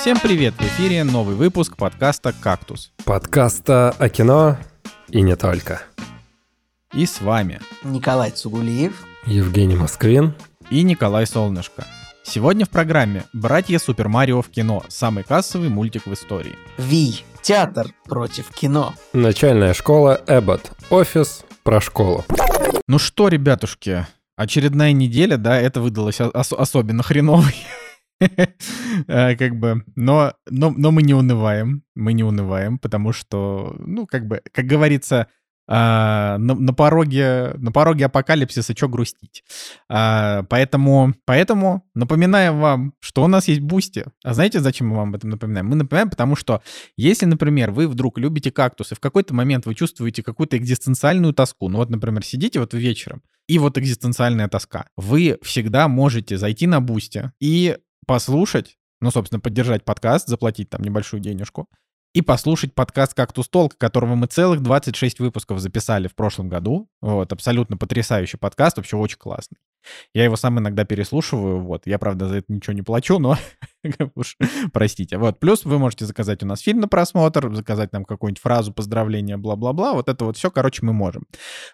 Всем 0.00 0.18
привет! 0.20 0.54
В 0.54 0.62
эфире 0.62 1.04
новый 1.04 1.34
выпуск 1.34 1.76
подкаста 1.76 2.32
«Кактус». 2.32 2.92
Подкаста 3.04 3.90
о 3.98 4.08
кино 4.08 4.56
и 5.08 5.20
не 5.22 5.36
только. 5.36 5.82
И 6.94 7.04
с 7.04 7.20
вами 7.20 7.60
Николай 7.82 8.30
Цугулиев, 8.30 9.04
Евгений 9.26 9.76
Москвин 9.76 10.34
и 10.70 10.82
Николай 10.82 11.26
Солнышко. 11.26 11.84
Сегодня 12.22 12.64
в 12.64 12.70
программе 12.70 13.24
«Братья 13.32 13.78
Супер 13.78 14.08
Марио 14.08 14.42
в 14.42 14.48
кино. 14.48 14.84
Самый 14.88 15.24
кассовый 15.24 15.68
мультик 15.68 16.06
в 16.06 16.12
истории». 16.12 16.56
Ви. 16.76 17.24
Театр 17.42 17.88
против 18.04 18.50
кино. 18.50 18.94
Начальная 19.12 19.74
школа 19.74 20.20
Эббот. 20.26 20.70
Офис 20.90 21.44
про 21.62 21.80
школу. 21.80 22.24
Ну 22.86 22.98
что, 22.98 23.28
ребятушки, 23.28 24.06
очередная 24.36 24.92
неделя, 24.92 25.36
да, 25.36 25.60
это 25.60 25.80
выдалось 25.80 26.20
ос- 26.20 26.52
особенно 26.52 27.02
хреновой. 27.02 27.54
Э, 29.06 29.36
как 29.36 29.56
бы, 29.56 29.84
но, 29.96 30.34
но, 30.50 30.70
но 30.70 30.90
мы 30.90 31.02
не 31.02 31.14
унываем, 31.14 31.82
мы 31.94 32.12
не 32.12 32.24
унываем, 32.24 32.78
потому 32.78 33.12
что, 33.12 33.76
ну, 33.78 34.06
как 34.06 34.26
бы, 34.26 34.42
как 34.52 34.66
говорится, 34.66 35.28
а, 35.70 36.38
на, 36.38 36.54
на 36.54 36.72
пороге, 36.72 37.52
на 37.58 37.70
пороге 37.70 38.06
апокалипсиса 38.06 38.74
что 38.74 38.88
грустить. 38.88 39.44
А, 39.90 40.44
поэтому, 40.44 41.14
поэтому 41.26 41.86
напоминаем 41.94 42.58
вам, 42.58 42.94
что 43.00 43.22
у 43.22 43.26
нас 43.26 43.48
есть 43.48 43.60
Boosty. 43.60 44.06
А 44.24 44.32
знаете, 44.32 44.60
зачем 44.60 44.88
мы 44.88 44.96
вам 44.96 45.10
об 45.10 45.16
этом 45.16 45.28
напоминаем? 45.28 45.66
Мы 45.66 45.76
напоминаем, 45.76 46.08
потому 46.08 46.36
что 46.36 46.62
если, 46.96 47.26
например, 47.26 47.70
вы 47.70 47.86
вдруг 47.86 48.18
любите 48.18 48.50
кактусы, 48.50 48.94
в 48.94 49.00
какой-то 49.00 49.34
момент 49.34 49.66
вы 49.66 49.74
чувствуете 49.74 50.22
какую-то 50.22 50.56
экзистенциальную 50.56 51.34
тоску, 51.34 51.68
ну 51.68 51.76
вот, 51.76 51.90
например, 51.90 52.24
сидите 52.24 52.60
вот 52.60 52.72
вечером, 52.72 53.22
и 53.46 53.58
вот 53.58 53.76
экзистенциальная 53.76 54.48
тоска, 54.48 54.86
вы 54.96 55.38
всегда 55.42 55.86
можете 55.88 56.38
зайти 56.38 56.66
на 56.66 56.80
Boosty 56.80 57.30
и 57.40 57.76
послушать, 58.06 58.78
ну, 59.00 59.10
собственно, 59.10 59.40
поддержать 59.40 59.84
подкаст, 59.84 60.28
заплатить 60.28 60.70
там 60.70 60.82
небольшую 60.82 61.20
денежку, 61.20 61.68
и 62.14 62.22
послушать 62.22 62.74
подкаст 62.74 63.14
«Кактус 63.14 63.48
Толк», 63.48 63.76
которого 63.76 64.14
мы 64.14 64.26
целых 64.26 64.62
26 64.62 65.20
выпусков 65.20 65.60
записали 65.60 66.08
в 66.08 66.14
прошлом 66.14 66.48
году. 66.48 66.88
Вот, 67.00 67.32
абсолютно 67.32 67.76
потрясающий 67.76 68.38
подкаст, 68.38 68.76
вообще 68.76 68.96
очень 68.96 69.18
классный. 69.18 69.58
Я 70.14 70.24
его 70.24 70.36
сам 70.36 70.58
иногда 70.58 70.84
переслушиваю, 70.84 71.60
вот. 71.60 71.86
Я, 71.86 71.98
правда, 71.98 72.28
за 72.28 72.36
это 72.36 72.52
ничего 72.52 72.74
не 72.74 72.82
плачу, 72.82 73.18
но 73.18 73.36
уж 74.14 74.36
простите. 74.72 75.18
Вот, 75.18 75.38
плюс 75.38 75.64
вы 75.64 75.78
можете 75.78 76.04
заказать 76.04 76.42
у 76.42 76.46
нас 76.46 76.60
фильм 76.60 76.80
на 76.80 76.88
просмотр, 76.88 77.54
заказать 77.54 77.92
нам 77.92 78.04
какую-нибудь 78.04 78.40
фразу 78.40 78.72
поздравления, 78.72 79.36
бла-бла-бла. 79.36 79.92
Вот 79.92 80.08
это 80.08 80.24
вот 80.24 80.36
все, 80.36 80.50
короче, 80.50 80.84
мы 80.84 80.92
можем. 80.92 81.26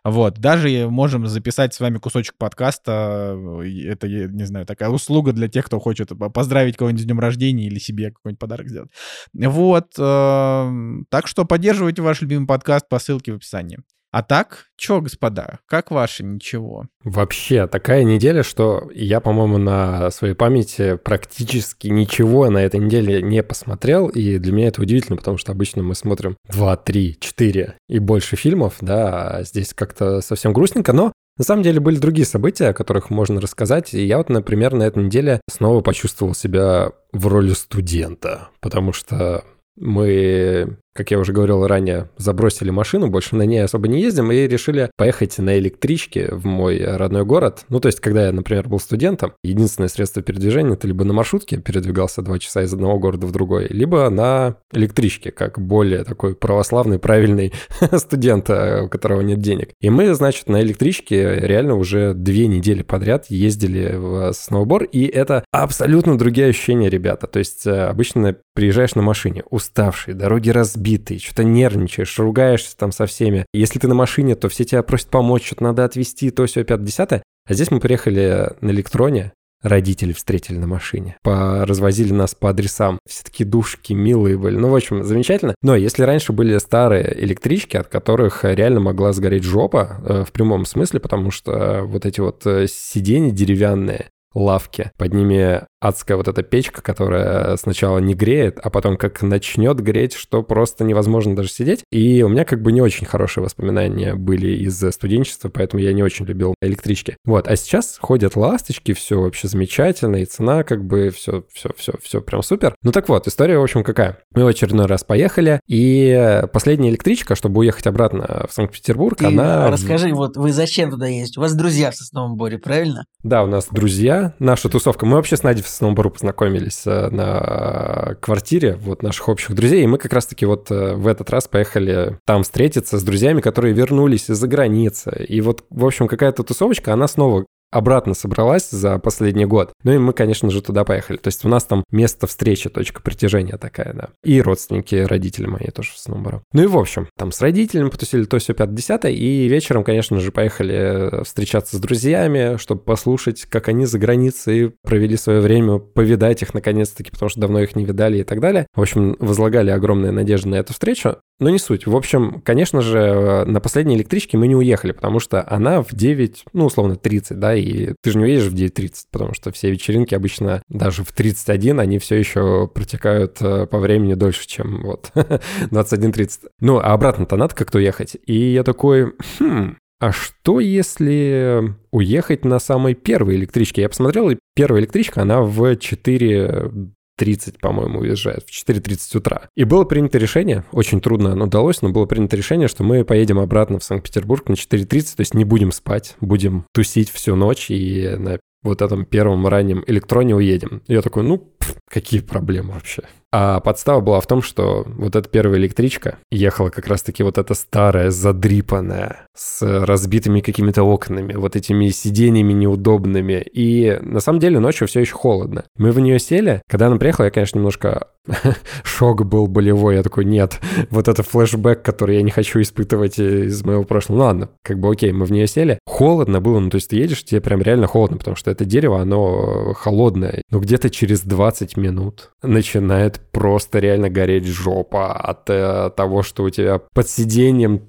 Вот, 0.04 0.38
даже 0.38 0.88
можем 0.88 1.26
записать 1.26 1.74
с 1.74 1.80
вами 1.80 1.98
кусочек 1.98 2.36
подкаста. 2.38 3.38
Это, 3.84 4.06
я 4.06 4.26
не 4.26 4.44
знаю, 4.44 4.66
такая 4.66 4.90
услуга 4.90 5.32
для 5.32 5.48
тех, 5.48 5.66
кто 5.66 5.80
хочет 5.80 6.10
поздравить 6.32 6.76
кого-нибудь 6.76 7.02
с 7.02 7.06
днем 7.06 7.20
рождения 7.20 7.66
или 7.66 7.78
себе 7.78 8.10
какой-нибудь 8.10 8.38
подарок 8.38 8.68
сделать. 8.68 8.90
Вот, 9.32 9.92
эм, 9.98 11.06
так 11.10 11.26
что 11.26 11.44
поддерживайте 11.44 12.02
ваш 12.02 12.20
любимый 12.20 12.46
подкаст 12.46 12.88
по 12.88 12.98
ссылке 12.98 13.32
в 13.32 13.36
описании. 13.36 13.78
А 14.14 14.22
так, 14.22 14.66
чё, 14.76 15.00
господа, 15.00 15.58
как 15.66 15.90
ваше 15.90 16.22
ничего? 16.22 16.86
Вообще, 17.02 17.66
такая 17.66 18.04
неделя, 18.04 18.44
что 18.44 18.88
я, 18.94 19.18
по-моему, 19.18 19.58
на 19.58 20.08
своей 20.12 20.34
памяти 20.34 20.96
практически 21.02 21.88
ничего 21.88 22.48
на 22.48 22.58
этой 22.58 22.78
неделе 22.78 23.20
не 23.20 23.42
посмотрел, 23.42 24.06
и 24.06 24.38
для 24.38 24.52
меня 24.52 24.68
это 24.68 24.80
удивительно, 24.80 25.16
потому 25.16 25.36
что 25.36 25.50
обычно 25.50 25.82
мы 25.82 25.96
смотрим 25.96 26.36
2, 26.48 26.76
3, 26.76 27.16
4 27.18 27.74
и 27.88 27.98
больше 27.98 28.36
фильмов, 28.36 28.76
да, 28.80 29.38
а 29.38 29.42
здесь 29.42 29.74
как-то 29.74 30.20
совсем 30.20 30.52
грустненько, 30.52 30.92
но 30.92 31.12
на 31.36 31.42
самом 31.42 31.64
деле 31.64 31.80
были 31.80 31.96
другие 31.96 32.24
события, 32.24 32.68
о 32.68 32.72
которых 32.72 33.10
можно 33.10 33.40
рассказать, 33.40 33.94
и 33.94 34.04
я 34.06 34.18
вот, 34.18 34.28
например, 34.28 34.74
на 34.74 34.84
этой 34.84 35.02
неделе 35.02 35.40
снова 35.50 35.80
почувствовал 35.80 36.36
себя 36.36 36.92
в 37.12 37.26
роли 37.26 37.52
студента, 37.52 38.50
потому 38.60 38.92
что 38.92 39.42
мы, 39.76 40.78
как 40.94 41.10
я 41.10 41.18
уже 41.18 41.32
говорил 41.32 41.66
ранее, 41.66 42.08
забросили 42.16 42.70
машину, 42.70 43.08
больше 43.08 43.34
на 43.36 43.42
ней 43.42 43.64
особо 43.64 43.88
не 43.88 44.00
ездим, 44.00 44.30
и 44.30 44.46
решили 44.46 44.90
поехать 44.96 45.36
на 45.38 45.58
электричке 45.58 46.28
в 46.30 46.46
мой 46.46 46.82
родной 46.84 47.24
город. 47.24 47.64
Ну, 47.68 47.80
то 47.80 47.88
есть, 47.88 48.00
когда 48.00 48.26
я, 48.26 48.32
например, 48.32 48.68
был 48.68 48.78
студентом, 48.78 49.32
единственное 49.42 49.88
средство 49.88 50.22
передвижения— 50.22 50.72
это 50.74 50.86
либо 50.86 51.04
на 51.04 51.12
маршрутке 51.12 51.58
передвигался 51.58 52.22
два 52.22 52.38
часа 52.38 52.62
из 52.62 52.72
одного 52.72 52.98
города 52.98 53.26
в 53.26 53.32
другой, 53.32 53.66
либо 53.68 54.08
на 54.08 54.56
электричке, 54.72 55.32
как 55.32 55.60
более 55.60 56.04
такой 56.04 56.36
православный, 56.36 57.00
правильный 57.00 57.52
студент, 57.96 58.48
у 58.48 58.88
которого 58.88 59.20
нет 59.20 59.40
денег. 59.40 59.70
И 59.80 59.90
мы, 59.90 60.14
значит, 60.14 60.48
на 60.48 60.62
электричке 60.62 61.34
реально 61.40 61.74
уже 61.74 62.14
две 62.14 62.46
недели 62.46 62.82
подряд 62.82 63.26
ездили 63.28 63.96
в 63.96 64.32
сноубор, 64.32 64.84
и 64.84 65.06
это 65.06 65.44
абсолютно 65.50 66.16
другие 66.16 66.48
ощущения, 66.48 66.88
ребята. 66.88 67.26
То 67.26 67.40
есть, 67.40 67.66
обычно 67.66 68.36
приезжаешь 68.54 68.94
на 68.94 69.02
машине, 69.02 69.42
уставший, 69.50 70.14
дороги 70.14 70.50
разбитые, 70.84 71.18
что-то 71.18 71.44
нервничаешь, 71.44 72.18
ругаешься 72.18 72.76
там 72.76 72.92
со 72.92 73.06
всеми. 73.06 73.46
Если 73.52 73.78
ты 73.78 73.88
на 73.88 73.94
машине, 73.94 74.34
то 74.34 74.48
все 74.48 74.64
тебя 74.64 74.82
просят 74.82 75.08
помочь, 75.08 75.46
что-то 75.46 75.64
надо 75.64 75.84
отвезти, 75.84 76.30
то 76.30 76.46
все, 76.46 76.64
5 76.64 76.80
А 77.10 77.20
здесь 77.54 77.70
мы 77.70 77.80
приехали 77.80 78.50
на 78.60 78.70
электроне, 78.70 79.32
родители 79.62 80.12
встретили 80.12 80.58
на 80.58 80.66
машине, 80.66 81.16
развозили 81.24 82.12
нас 82.12 82.34
по 82.34 82.50
адресам. 82.50 82.98
Все 83.08 83.24
такие 83.24 83.46
душки, 83.46 83.94
милые 83.94 84.36
были. 84.36 84.56
Ну, 84.56 84.68
в 84.68 84.76
общем, 84.76 85.02
замечательно. 85.04 85.54
Но 85.62 85.74
если 85.74 86.02
раньше 86.02 86.32
были 86.32 86.58
старые 86.58 87.16
электрички, 87.24 87.76
от 87.76 87.88
которых 87.88 88.44
реально 88.44 88.80
могла 88.80 89.12
сгореть 89.12 89.44
жопа, 89.44 90.00
э, 90.04 90.24
в 90.28 90.32
прямом 90.32 90.66
смысле, 90.66 91.00
потому 91.00 91.30
что 91.30 91.82
вот 91.84 92.04
эти 92.04 92.20
вот 92.20 92.46
э, 92.46 92.66
сиденья 92.68 93.30
деревянные, 93.30 94.06
лавки. 94.34 94.90
Под 94.98 95.14
ними 95.14 95.62
адская 95.80 96.16
вот 96.16 96.28
эта 96.28 96.42
печка, 96.42 96.82
которая 96.82 97.56
сначала 97.56 97.98
не 97.98 98.14
греет, 98.14 98.58
а 98.62 98.70
потом 98.70 98.96
как 98.96 99.22
начнет 99.22 99.80
греть, 99.80 100.14
что 100.14 100.42
просто 100.42 100.82
невозможно 100.82 101.36
даже 101.36 101.50
сидеть. 101.50 101.84
И 101.90 102.22
у 102.22 102.28
меня 102.28 102.44
как 102.44 102.62
бы 102.62 102.72
не 102.72 102.80
очень 102.80 103.06
хорошие 103.06 103.44
воспоминания 103.44 104.14
были 104.14 104.48
из 104.64 104.80
студенчества, 104.92 105.50
поэтому 105.52 105.82
я 105.82 105.92
не 105.92 106.02
очень 106.02 106.24
любил 106.24 106.54
электрички. 106.62 107.16
Вот, 107.24 107.48
а 107.48 107.56
сейчас 107.56 107.98
ходят 108.00 108.34
ласточки, 108.34 108.94
все 108.94 109.20
вообще 109.20 109.48
замечательно, 109.48 110.16
и 110.16 110.24
цена 110.24 110.64
как 110.64 110.84
бы 110.84 111.10
все, 111.10 111.44
все, 111.52 111.70
все, 111.76 111.92
все 112.02 112.20
прям 112.22 112.42
супер. 112.42 112.74
Ну 112.82 112.92
так 112.92 113.08
вот, 113.08 113.28
история, 113.28 113.58
в 113.58 113.62
общем, 113.62 113.84
какая. 113.84 114.18
Мы 114.34 114.44
в 114.44 114.46
очередной 114.46 114.86
раз 114.86 115.04
поехали, 115.04 115.60
и 115.68 116.42
последняя 116.52 116.90
электричка, 116.90 117.34
чтобы 117.34 117.60
уехать 117.60 117.86
обратно 117.86 118.46
в 118.48 118.54
Санкт-Петербург, 118.54 119.18
Ты 119.18 119.26
она... 119.26 119.70
Расскажи, 119.70 120.14
вот 120.14 120.36
вы 120.36 120.52
зачем 120.52 120.90
туда 120.90 121.06
ездите? 121.06 121.40
У 121.40 121.42
вас 121.42 121.54
друзья 121.54 121.90
в 121.90 121.94
Сосновом 121.94 122.36
Боре, 122.36 122.58
правильно? 122.58 123.04
Да, 123.22 123.44
у 123.44 123.46
нас 123.46 123.68
друзья, 123.70 124.23
наша 124.38 124.68
тусовка. 124.68 125.06
Мы 125.06 125.16
вообще 125.16 125.36
с 125.36 125.42
Надей 125.42 125.62
в 125.62 125.68
Сноубору 125.68 126.10
познакомились 126.10 126.82
э, 126.86 127.08
на 127.10 128.16
квартире 128.20 128.76
вот 128.80 129.02
наших 129.02 129.28
общих 129.28 129.54
друзей, 129.54 129.84
и 129.84 129.86
мы 129.86 129.98
как 129.98 130.12
раз-таки 130.12 130.46
вот 130.46 130.70
э, 130.70 130.94
в 130.94 131.06
этот 131.06 131.30
раз 131.30 131.48
поехали 131.48 132.18
там 132.24 132.42
встретиться 132.42 132.98
с 132.98 133.02
друзьями, 133.02 133.40
которые 133.40 133.74
вернулись 133.74 134.30
из-за 134.30 134.46
границы. 134.48 135.24
И 135.28 135.40
вот, 135.40 135.64
в 135.70 135.84
общем, 135.84 136.08
какая-то 136.08 136.42
тусовочка, 136.42 136.92
она 136.92 137.08
снова 137.08 137.44
обратно 137.74 138.14
собралась 138.14 138.70
за 138.70 138.98
последний 138.98 139.46
год. 139.46 139.72
Ну 139.82 139.92
и 139.92 139.98
мы, 139.98 140.12
конечно 140.12 140.48
же, 140.50 140.62
туда 140.62 140.84
поехали. 140.84 141.16
То 141.16 141.28
есть 141.28 141.44
у 141.44 141.48
нас 141.48 141.64
там 141.64 141.82
место 141.90 142.28
встречи, 142.28 142.70
точка 142.70 143.02
притяжения 143.02 143.56
такая, 143.56 143.92
да. 143.92 144.08
И 144.22 144.40
родственники, 144.40 144.94
родители 144.94 145.46
мои 145.46 145.66
тоже 145.74 145.90
в 145.92 145.98
Сноуборо. 145.98 146.42
Ну 146.52 146.62
и 146.62 146.66
в 146.66 146.78
общем, 146.78 147.08
там 147.18 147.32
с 147.32 147.40
родителями 147.40 147.88
потусили 147.88 148.24
то 148.24 148.38
все 148.38 148.54
5 148.54 148.70
и 149.06 149.48
вечером, 149.48 149.82
конечно 149.82 150.20
же, 150.20 150.30
поехали 150.30 151.24
встречаться 151.24 151.76
с 151.76 151.80
друзьями, 151.80 152.58
чтобы 152.58 152.82
послушать, 152.82 153.42
как 153.46 153.68
они 153.68 153.86
за 153.86 153.98
границей 153.98 154.74
провели 154.84 155.16
свое 155.16 155.40
время, 155.40 155.78
повидать 155.78 156.42
их 156.42 156.54
наконец-таки, 156.54 157.10
потому 157.10 157.28
что 157.28 157.40
давно 157.40 157.60
их 157.60 157.74
не 157.74 157.84
видали 157.84 158.18
и 158.18 158.24
так 158.24 158.38
далее. 158.38 158.68
В 158.74 158.82
общем, 158.82 159.16
возлагали 159.18 159.70
огромные 159.70 160.12
надежды 160.12 160.48
на 160.48 160.56
эту 160.56 160.72
встречу. 160.72 161.16
Но 161.40 161.50
не 161.50 161.58
суть. 161.58 161.86
В 161.86 161.96
общем, 161.96 162.40
конечно 162.44 162.80
же, 162.80 163.44
на 163.44 163.60
последней 163.60 163.96
электричке 163.96 164.38
мы 164.38 164.46
не 164.46 164.54
уехали, 164.54 164.92
потому 164.92 165.18
что 165.18 165.44
она 165.48 165.82
в 165.82 165.92
9, 165.92 166.44
ну, 166.52 166.66
условно, 166.66 166.96
30, 166.96 167.38
да, 167.38 167.54
и 167.54 167.94
ты 168.02 168.12
же 168.12 168.18
не 168.18 168.24
уедешь 168.24 168.46
в 168.46 168.54
9.30, 168.54 168.92
потому 169.10 169.34
что 169.34 169.50
все 169.50 169.70
вечеринки 169.70 170.14
обычно 170.14 170.62
даже 170.68 171.02
в 171.02 171.12
31, 171.12 171.80
они 171.80 171.98
все 171.98 172.16
еще 172.16 172.68
протекают 172.72 173.38
э, 173.40 173.66
по 173.66 173.78
времени 173.78 174.14
дольше, 174.14 174.46
чем 174.46 174.82
вот 174.82 175.10
21.30. 175.14 176.48
Ну, 176.60 176.78
а 176.78 176.92
обратно-то 176.92 177.36
надо 177.36 177.54
как-то 177.54 177.78
уехать. 177.78 178.16
И 178.26 178.52
я 178.52 178.62
такой, 178.62 179.12
хм, 179.40 179.76
а 180.00 180.12
что 180.12 180.60
если 180.60 181.74
уехать 181.90 182.44
на 182.44 182.58
самой 182.58 182.94
первой 182.94 183.36
электричке? 183.36 183.82
Я 183.82 183.88
посмотрел, 183.88 184.30
и 184.30 184.38
первая 184.54 184.82
электричка, 184.82 185.22
она 185.22 185.42
в 185.42 185.76
4 185.76 186.70
30, 187.16 187.58
по-моему, 187.58 188.00
уезжает, 188.00 188.44
в 188.46 188.50
4.30 188.50 189.18
утра. 189.18 189.48
И 189.56 189.64
было 189.64 189.84
принято 189.84 190.18
решение, 190.18 190.64
очень 190.72 191.00
трудно 191.00 191.32
оно 191.32 191.46
удалось, 191.46 191.82
но 191.82 191.90
было 191.90 192.06
принято 192.06 192.36
решение, 192.36 192.68
что 192.68 192.82
мы 192.82 193.04
поедем 193.04 193.38
обратно 193.38 193.78
в 193.78 193.84
Санкт-Петербург 193.84 194.48
на 194.48 194.54
4.30, 194.54 195.16
то 195.16 195.20
есть 195.20 195.34
не 195.34 195.44
будем 195.44 195.72
спать, 195.72 196.16
будем 196.20 196.66
тусить 196.72 197.10
всю 197.10 197.36
ночь 197.36 197.70
и 197.70 198.14
на 198.18 198.38
вот 198.62 198.82
этом 198.82 199.04
первом 199.04 199.46
раннем 199.46 199.84
электроне 199.86 200.34
уедем. 200.34 200.82
Я 200.88 201.02
такой, 201.02 201.22
ну, 201.22 201.38
пф, 201.38 201.76
какие 201.88 202.20
проблемы 202.20 202.72
вообще? 202.72 203.02
А 203.36 203.58
подстава 203.58 203.98
была 203.98 204.20
в 204.20 204.28
том, 204.28 204.42
что 204.42 204.84
вот 204.86 205.16
эта 205.16 205.28
первая 205.28 205.58
электричка 205.58 206.18
ехала 206.30 206.70
как 206.70 206.86
раз-таки 206.86 207.24
вот 207.24 207.36
эта 207.36 207.54
старая, 207.54 208.12
задрипанная, 208.12 209.26
с 209.36 209.60
разбитыми 209.84 210.38
какими-то 210.38 210.84
окнами, 210.84 211.34
вот 211.34 211.56
этими 211.56 211.88
сиденьями 211.88 212.52
неудобными. 212.52 213.44
И 213.52 213.98
на 214.02 214.20
самом 214.20 214.38
деле 214.38 214.60
ночью 214.60 214.86
все 214.86 215.00
еще 215.00 215.14
холодно. 215.14 215.64
Мы 215.76 215.90
в 215.90 215.98
нее 215.98 216.20
сели. 216.20 216.62
Когда 216.68 216.86
она 216.86 216.94
приехала, 216.94 217.24
я, 217.24 217.32
конечно, 217.32 217.58
немножко 217.58 218.06
шок 218.84 219.24
был 219.26 219.48
болевой. 219.48 219.96
Я 219.96 220.04
такой, 220.04 220.24
нет, 220.24 220.60
вот 220.90 221.08
это 221.08 221.24
флешбэк, 221.24 221.82
который 221.82 222.16
я 222.16 222.22
не 222.22 222.30
хочу 222.30 222.60
испытывать 222.60 223.18
из 223.18 223.64
моего 223.64 223.82
прошлого. 223.82 224.18
Ну 224.18 224.24
ладно, 224.24 224.48
как 224.62 224.78
бы 224.78 224.92
окей, 224.92 225.10
мы 225.10 225.26
в 225.26 225.32
нее 225.32 225.48
сели. 225.48 225.80
Холодно 225.86 226.40
было, 226.40 226.60
ну 226.60 226.70
то 226.70 226.76
есть 226.76 226.90
ты 226.90 226.96
едешь, 226.96 227.24
тебе 227.24 227.40
прям 227.40 227.62
реально 227.62 227.88
холодно, 227.88 228.16
потому 228.16 228.36
что 228.36 228.52
это 228.52 228.64
дерево, 228.64 229.00
оно 229.00 229.72
холодное. 229.74 230.42
Но 230.50 230.60
где-то 230.60 230.88
через 230.88 231.22
20 231.22 231.76
минут 231.76 232.30
начинает 232.42 233.20
просто 233.32 233.78
реально 233.78 234.10
гореть 234.10 234.46
жопа 234.46 235.12
от 235.12 235.48
э, 235.50 235.90
того, 235.96 236.22
что 236.22 236.44
у 236.44 236.50
тебя 236.50 236.80
под 236.92 237.08
сиденьем 237.08 237.88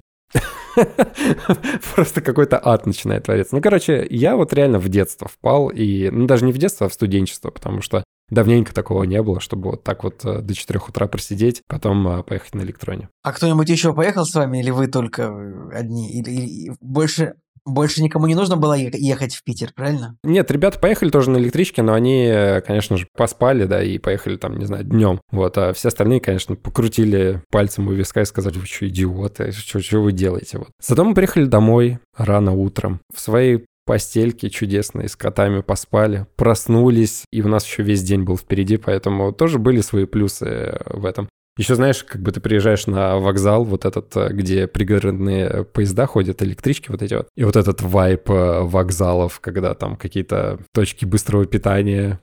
Просто 1.94 2.20
какой-то 2.20 2.60
ад 2.62 2.86
начинает 2.86 3.24
твориться. 3.24 3.54
Ну, 3.54 3.62
короче, 3.62 4.06
я 4.10 4.36
вот 4.36 4.52
реально 4.52 4.78
в 4.78 4.88
детство 4.88 5.28
впал, 5.28 5.68
и, 5.68 6.10
ну, 6.10 6.26
даже 6.26 6.44
не 6.44 6.52
в 6.52 6.58
детство, 6.58 6.86
а 6.86 6.88
в 6.90 6.94
студенчество, 6.94 7.50
потому 7.50 7.80
что 7.80 8.04
давненько 8.28 8.74
такого 8.74 9.04
не 9.04 9.22
было, 9.22 9.40
чтобы 9.40 9.70
вот 9.70 9.84
так 9.84 10.04
вот 10.04 10.24
э, 10.24 10.40
до 10.40 10.54
4 10.54 10.80
утра 10.86 11.06
просидеть, 11.06 11.62
потом 11.68 12.06
э, 12.08 12.22
поехать 12.22 12.54
на 12.54 12.62
электроне. 12.62 13.08
А 13.22 13.32
кто-нибудь 13.32 13.68
еще 13.68 13.94
поехал 13.94 14.24
с 14.24 14.34
вами, 14.34 14.58
или 14.60 14.70
вы 14.70 14.88
только 14.88 15.28
одни? 15.72 16.12
Или, 16.18 16.30
или 16.30 16.76
больше 16.80 17.34
больше 17.66 18.02
никому 18.02 18.26
не 18.26 18.34
нужно 18.34 18.56
было 18.56 18.74
ехать 18.74 19.34
в 19.34 19.44
Питер, 19.44 19.72
правильно? 19.74 20.16
Нет, 20.22 20.50
ребята 20.50 20.78
поехали 20.78 21.10
тоже 21.10 21.30
на 21.30 21.36
электричке, 21.38 21.82
но 21.82 21.92
они, 21.92 22.32
конечно 22.66 22.96
же, 22.96 23.08
поспали, 23.16 23.64
да, 23.64 23.82
и 23.82 23.98
поехали 23.98 24.36
там, 24.36 24.58
не 24.58 24.64
знаю, 24.64 24.84
днем. 24.84 25.20
Вот, 25.30 25.58
а 25.58 25.72
все 25.72 25.88
остальные, 25.88 26.20
конечно, 26.20 26.56
покрутили 26.56 27.42
пальцем 27.50 27.88
у 27.88 27.92
виска 27.92 28.22
и 28.22 28.24
сказали, 28.24 28.56
вы 28.58 28.66
что, 28.66 28.88
идиоты, 28.88 29.52
что, 29.52 29.80
что 29.80 30.00
вы 30.00 30.12
делаете? 30.12 30.58
Вот. 30.58 30.68
Зато 30.80 31.04
мы 31.04 31.14
приехали 31.14 31.44
домой 31.44 31.98
рано 32.16 32.52
утром 32.52 33.00
в 33.14 33.20
своей 33.20 33.66
постельки 33.84 34.48
чудесные, 34.48 35.08
с 35.08 35.16
котами 35.16 35.62
поспали, 35.62 36.26
проснулись, 36.36 37.24
и 37.30 37.40
у 37.40 37.48
нас 37.48 37.64
еще 37.64 37.82
весь 37.82 38.02
день 38.02 38.24
был 38.24 38.36
впереди, 38.36 38.76
поэтому 38.76 39.32
тоже 39.32 39.58
были 39.58 39.80
свои 39.80 40.06
плюсы 40.06 40.80
в 40.86 41.04
этом. 41.04 41.28
Еще 41.56 41.74
знаешь, 41.74 42.04
как 42.04 42.20
бы 42.20 42.32
ты 42.32 42.40
приезжаешь 42.40 42.86
на 42.86 43.16
вокзал, 43.16 43.64
вот 43.64 43.84
этот, 43.86 44.14
э, 44.16 44.28
где 44.32 44.66
пригородные 44.66 45.64
поезда 45.64 46.06
ходят, 46.06 46.42
электрички 46.42 46.90
вот 46.90 47.02
эти 47.02 47.14
вот, 47.14 47.28
и 47.34 47.44
вот 47.44 47.56
этот 47.56 47.80
вайп 47.80 48.28
э, 48.30 48.60
вокзалов, 48.60 49.40
когда 49.40 49.74
там 49.74 49.96
какие-то 49.96 50.60
точки 50.74 51.04
быстрого 51.06 51.46
питания. 51.46 52.20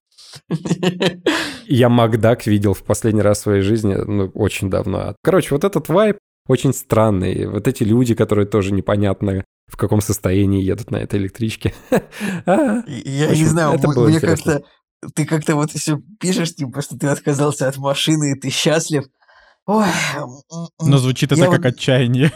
Я 1.65 1.89
Макдак 1.89 2.45
видел 2.45 2.73
в 2.73 2.83
последний 2.83 3.21
раз 3.21 3.39
в 3.39 3.41
своей 3.41 3.61
жизни, 3.61 3.95
ну, 3.95 4.31
очень 4.33 4.69
давно. 4.69 5.15
Короче, 5.23 5.49
вот 5.51 5.63
этот 5.63 5.89
вайп 5.89 6.17
очень 6.47 6.73
странный. 6.73 7.47
Вот 7.47 7.67
эти 7.67 7.83
люди, 7.83 8.15
которые 8.15 8.45
тоже 8.45 8.73
непонятно 8.73 9.43
в 9.67 9.77
каком 9.77 10.01
состоянии 10.01 10.61
едут 10.61 10.91
на 10.91 10.97
этой 10.97 11.19
электричке. 11.19 11.73
А, 12.45 12.83
Я 12.87 13.29
не 13.29 13.45
знаю, 13.45 13.79
мне 13.79 14.19
как-то 14.19 14.63
ты 15.15 15.25
как-то 15.25 15.55
вот 15.55 15.71
еще 15.71 15.99
пишешь, 16.19 16.55
типа, 16.55 16.81
что 16.81 16.97
ты 16.97 17.07
отказался 17.07 17.67
от 17.67 17.77
машины, 17.77 18.31
и 18.31 18.39
ты 18.39 18.49
счастлив, 18.49 19.05
Ой, 19.65 19.85
Но 20.81 20.97
звучит 20.97 21.31
это 21.31 21.41
как 21.45 21.63
вот, 21.63 21.65
отчаяние. 21.65 22.33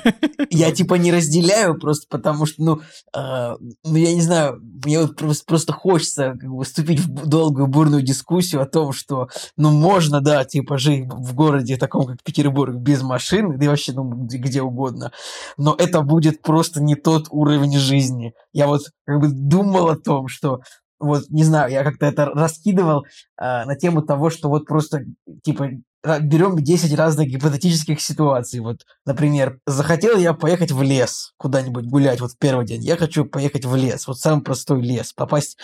Я 0.50 0.72
типа 0.72 0.94
не 0.96 1.12
разделяю 1.14 1.78
просто 1.78 2.08
потому, 2.10 2.46
что, 2.46 2.64
ну, 2.64 2.82
э, 3.14 3.56
ну 3.84 3.96
я 3.96 4.14
не 4.14 4.22
знаю, 4.22 4.62
мне 4.62 5.02
вот 5.02 5.18
просто, 5.18 5.44
просто 5.46 5.74
хочется 5.74 6.38
как 6.40 6.50
бы 6.50 6.64
вступить 6.64 7.02
в 7.02 7.28
долгую 7.28 7.68
бурную 7.68 8.02
дискуссию 8.02 8.62
о 8.62 8.66
том, 8.66 8.94
что, 8.94 9.28
ну, 9.58 9.72
можно, 9.72 10.22
да, 10.22 10.46
типа 10.46 10.78
жить 10.78 11.06
в 11.10 11.36
городе 11.36 11.76
таком, 11.76 12.06
как 12.06 12.24
Петербург, 12.24 12.76
без 12.76 13.02
машины, 13.02 13.58
да 13.58 13.66
и 13.66 13.68
вообще, 13.68 13.92
ну, 13.92 14.10
где 14.10 14.62
угодно, 14.62 15.12
но 15.58 15.76
это 15.78 16.02
будет 16.04 16.42
просто 16.42 16.82
не 16.82 16.96
тот 16.96 17.28
уровень 17.30 17.78
жизни. 17.78 18.34
Я 18.54 18.68
вот 18.68 18.84
как 19.06 19.20
бы 19.20 19.28
думал 19.28 19.90
о 19.90 19.98
том, 19.98 20.30
что 20.30 20.62
вот, 21.00 21.26
не 21.30 21.44
знаю, 21.44 21.72
я 21.72 21.84
как-то 21.84 22.06
это 22.06 22.26
раскидывал 22.26 23.06
э, 23.40 23.66
на 23.66 23.76
тему 23.76 24.02
того, 24.02 24.30
что 24.30 24.50
вот 24.50 24.66
просто, 24.66 25.02
типа, 25.44 25.70
берем 26.04 26.56
10 26.58 26.94
разных 26.96 27.28
гипотетических 27.28 28.02
ситуаций. 28.02 28.60
Вот, 28.60 28.86
например, 29.06 29.60
захотел 29.66 30.18
я 30.18 30.34
поехать 30.34 30.72
в 30.72 30.82
лес 30.82 31.34
куда-нибудь 31.38 31.86
гулять 31.86 32.22
вот 32.22 32.32
в 32.32 32.38
первый 32.38 32.66
день. 32.66 32.84
Я 32.84 32.98
хочу 32.98 33.26
поехать 33.26 33.66
в 33.66 33.76
лес, 33.76 34.08
вот 34.08 34.20
самый 34.20 34.44
простой 34.44 34.82
лес, 34.82 35.14
попасть 35.14 35.58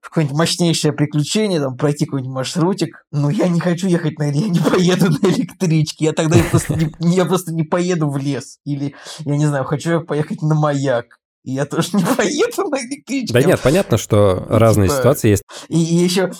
в 0.00 0.08
какое-нибудь 0.08 0.38
мощнейшее 0.38 0.92
приключение, 0.92 1.60
там, 1.60 1.76
пройти 1.76 2.06
какой-нибудь 2.06 2.34
маршрутик. 2.34 3.04
Но 3.12 3.30
я 3.30 3.48
не 3.48 3.60
хочу 3.60 3.86
ехать 3.86 4.18
на 4.18 4.24
я 4.24 4.48
не 4.48 4.60
поеду 4.60 5.10
на 5.22 5.28
электричке. 5.28 6.06
Я 6.06 6.12
тогда 6.12 6.38
просто 6.50 6.74
не, 6.74 7.14
я 7.14 7.24
просто 7.24 7.52
не 7.52 7.64
поеду 7.64 8.08
в 8.08 8.16
лес. 8.16 8.58
Или, 8.64 8.94
я 9.20 9.36
не 9.36 9.46
знаю, 9.46 9.64
хочу 9.64 9.90
я 9.90 10.00
поехать 10.00 10.42
на 10.42 10.54
маяк. 10.54 11.20
И 11.42 11.52
я 11.52 11.64
тоже 11.64 11.96
не 11.96 12.04
поеду 12.16 12.68
на 12.68 12.76
электричке. 12.76 13.32
Да 13.32 13.42
нет, 13.42 13.60
понятно, 13.60 13.98
что 13.98 14.46
ну, 14.48 14.58
разные 14.58 14.88
типа, 14.88 14.98
ситуации 14.98 15.28
есть. 15.30 15.42
И, 15.68 15.78
и 15.78 16.04
еще 16.04 16.32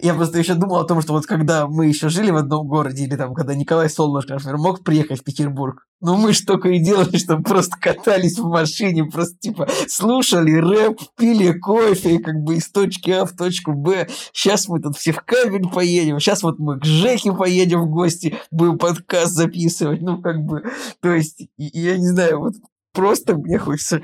я 0.00 0.14
просто 0.14 0.38
еще 0.38 0.54
думал 0.54 0.76
о 0.76 0.84
том, 0.84 1.02
что 1.02 1.12
вот 1.12 1.26
когда 1.26 1.66
мы 1.66 1.86
еще 1.86 2.08
жили 2.08 2.30
в 2.30 2.36
одном 2.36 2.66
городе, 2.66 3.04
или 3.04 3.16
там, 3.16 3.34
когда 3.34 3.54
Николай 3.54 3.90
Солнышко, 3.90 4.34
например, 4.34 4.58
мог 4.58 4.84
приехать 4.84 5.20
в 5.20 5.24
Петербург, 5.24 5.86
ну 6.00 6.16
мы 6.16 6.32
ж 6.32 6.40
только 6.42 6.68
и 6.68 6.78
делали, 6.78 7.16
что 7.16 7.38
просто 7.38 7.76
катались 7.80 8.38
в 8.38 8.46
машине, 8.46 9.04
просто 9.04 9.36
типа 9.38 9.68
слушали 9.88 10.52
рэп, 10.52 11.00
пили 11.16 11.52
кофе, 11.52 12.18
как 12.20 12.36
бы 12.36 12.56
из 12.56 12.70
точки 12.70 13.10
А 13.10 13.24
в 13.24 13.34
точку 13.34 13.72
Б. 13.72 14.08
Сейчас 14.32 14.68
мы 14.68 14.80
тут 14.80 14.96
все 14.96 15.12
в 15.12 15.20
кабель 15.22 15.68
поедем, 15.68 16.20
сейчас 16.20 16.42
вот 16.42 16.58
мы 16.58 16.78
к 16.78 16.84
Жеке 16.84 17.32
поедем 17.32 17.82
в 17.82 17.90
гости, 17.90 18.38
будем 18.50 18.78
подкаст 18.78 19.32
записывать, 19.32 20.00
ну 20.00 20.22
как 20.22 20.40
бы, 20.44 20.62
то 21.00 21.12
есть, 21.12 21.48
я 21.56 21.98
не 21.98 22.06
знаю, 22.06 22.40
вот 22.40 22.54
просто 22.98 23.36
мне 23.36 23.58
хочется... 23.58 24.02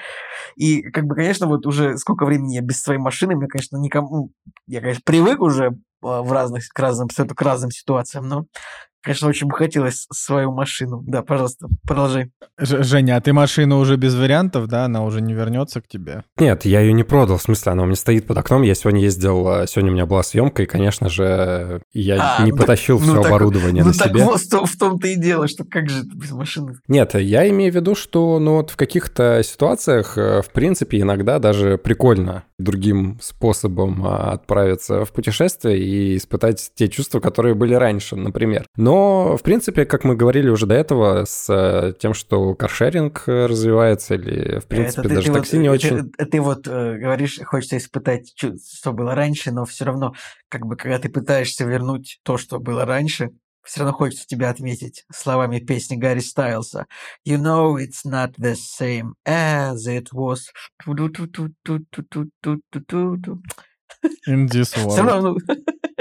И, 0.54 0.82
как 0.82 1.06
бы, 1.06 1.16
конечно, 1.16 1.48
вот 1.48 1.66
уже 1.66 1.98
сколько 1.98 2.24
времени 2.24 2.54
я 2.54 2.60
без 2.60 2.80
своей 2.80 3.00
машины, 3.00 3.34
мне, 3.34 3.48
конечно, 3.48 3.76
никому... 3.76 4.30
Я, 4.68 4.80
конечно, 4.80 5.02
привык 5.04 5.40
уже 5.40 5.72
а, 6.00 6.22
в 6.22 6.30
разных, 6.30 6.68
к 6.68 6.78
разным, 6.78 7.08
к 7.08 7.42
разным 7.42 7.72
ситуациям, 7.72 8.28
но 8.28 8.44
Конечно, 9.04 9.28
очень 9.28 9.48
бы 9.48 9.54
хотелось 9.54 10.06
свою 10.10 10.50
машину. 10.50 11.02
Да, 11.06 11.22
пожалуйста, 11.22 11.68
продолжай. 11.86 12.30
Ж 12.58 12.82
Женя, 12.82 13.16
а 13.16 13.20
ты 13.20 13.34
машину 13.34 13.78
уже 13.78 13.96
без 13.96 14.14
вариантов, 14.14 14.66
да? 14.66 14.86
Она 14.86 15.04
уже 15.04 15.20
не 15.20 15.34
вернется 15.34 15.82
к 15.82 15.86
тебе? 15.86 16.24
Нет, 16.38 16.64
я 16.64 16.80
ее 16.80 16.94
не 16.94 17.04
продал. 17.04 17.36
В 17.36 17.42
смысле, 17.42 17.72
она 17.72 17.82
у 17.82 17.86
меня 17.86 17.96
стоит 17.96 18.26
под 18.26 18.38
окном. 18.38 18.62
Я 18.62 18.74
сегодня 18.74 19.02
ездил, 19.02 19.46
а, 19.46 19.66
сегодня 19.66 19.90
у 19.90 19.94
меня 19.94 20.06
была 20.06 20.22
съемка, 20.22 20.62
и, 20.62 20.66
конечно 20.66 21.10
же, 21.10 21.82
я 21.92 22.36
а, 22.38 22.44
не 22.44 22.52
потащил 22.52 22.98
ну, 22.98 23.04
все 23.04 23.22
так, 23.22 23.26
оборудование 23.26 23.82
ну, 23.82 23.90
на 23.90 23.94
так 23.94 24.08
себе. 24.08 24.24
Вот 24.24 24.40
в 24.40 24.78
том-то 24.78 25.06
и 25.06 25.16
дело, 25.16 25.48
что 25.48 25.64
как 25.64 25.90
же 25.90 25.98
это 26.00 26.16
без 26.16 26.32
машины? 26.32 26.78
Нет, 26.88 27.14
я 27.14 27.46
имею 27.50 27.72
в 27.72 27.74
виду, 27.74 27.94
что 27.94 28.38
ну 28.38 28.54
вот 28.54 28.70
в 28.70 28.76
каких-то 28.76 29.42
ситуациях, 29.44 30.16
э, 30.16 30.40
в 30.40 30.50
принципе, 30.50 31.00
иногда 31.00 31.38
даже 31.38 31.76
прикольно 31.76 32.44
другим 32.58 33.18
способом 33.20 34.06
а, 34.06 34.32
отправиться 34.32 35.04
в 35.04 35.12
путешествие 35.12 35.78
и 35.78 36.16
испытать 36.16 36.70
те 36.74 36.88
чувства, 36.88 37.20
которые 37.20 37.54
были 37.54 37.74
раньше, 37.74 38.16
например. 38.16 38.66
Но 38.76 39.36
в 39.36 39.42
принципе, 39.42 39.84
как 39.84 40.04
мы 40.04 40.14
говорили 40.14 40.48
уже 40.48 40.66
до 40.66 40.74
этого, 40.74 41.24
с 41.24 41.46
э, 41.50 41.94
тем, 41.98 42.14
что 42.14 42.54
каршеринг 42.54 43.24
э, 43.26 43.46
развивается, 43.46 44.14
или, 44.14 44.60
в 44.60 44.66
принципе, 44.66 45.00
это 45.00 45.14
даже 45.16 45.28
ты 45.28 45.32
такси 45.32 45.56
вот, 45.56 45.62
не 45.62 45.68
очень... 45.68 46.10
Ты, 46.12 46.26
ты 46.26 46.40
вот 46.40 46.68
э, 46.68 46.96
говоришь, 46.98 47.40
хочется 47.44 47.76
испытать, 47.76 48.32
что 48.36 48.92
было 48.92 49.14
раньше, 49.14 49.50
но 49.50 49.64
все 49.64 49.84
равно, 49.84 50.14
как 50.48 50.66
бы, 50.66 50.76
когда 50.76 50.98
ты 50.98 51.08
пытаешься 51.08 51.64
вернуть 51.64 52.20
то, 52.22 52.36
что 52.36 52.60
было 52.60 52.84
раньше, 52.84 53.30
все 53.64 53.80
равно 53.80 53.96
хочется 53.96 54.26
тебя 54.26 54.50
отметить 54.50 55.04
словами 55.12 55.58
песни 55.58 55.96
Гарри 55.96 56.20
Стайлса. 56.20 56.86
You 57.26 57.38
know 57.38 57.76
it's 57.76 58.04
not 58.04 58.34
the 58.38 58.54
same 58.54 59.14
as 59.26 59.86
it 59.86 60.12
was. 60.12 60.50
In 64.26 64.46
this 64.46 64.76
world. 64.84 65.42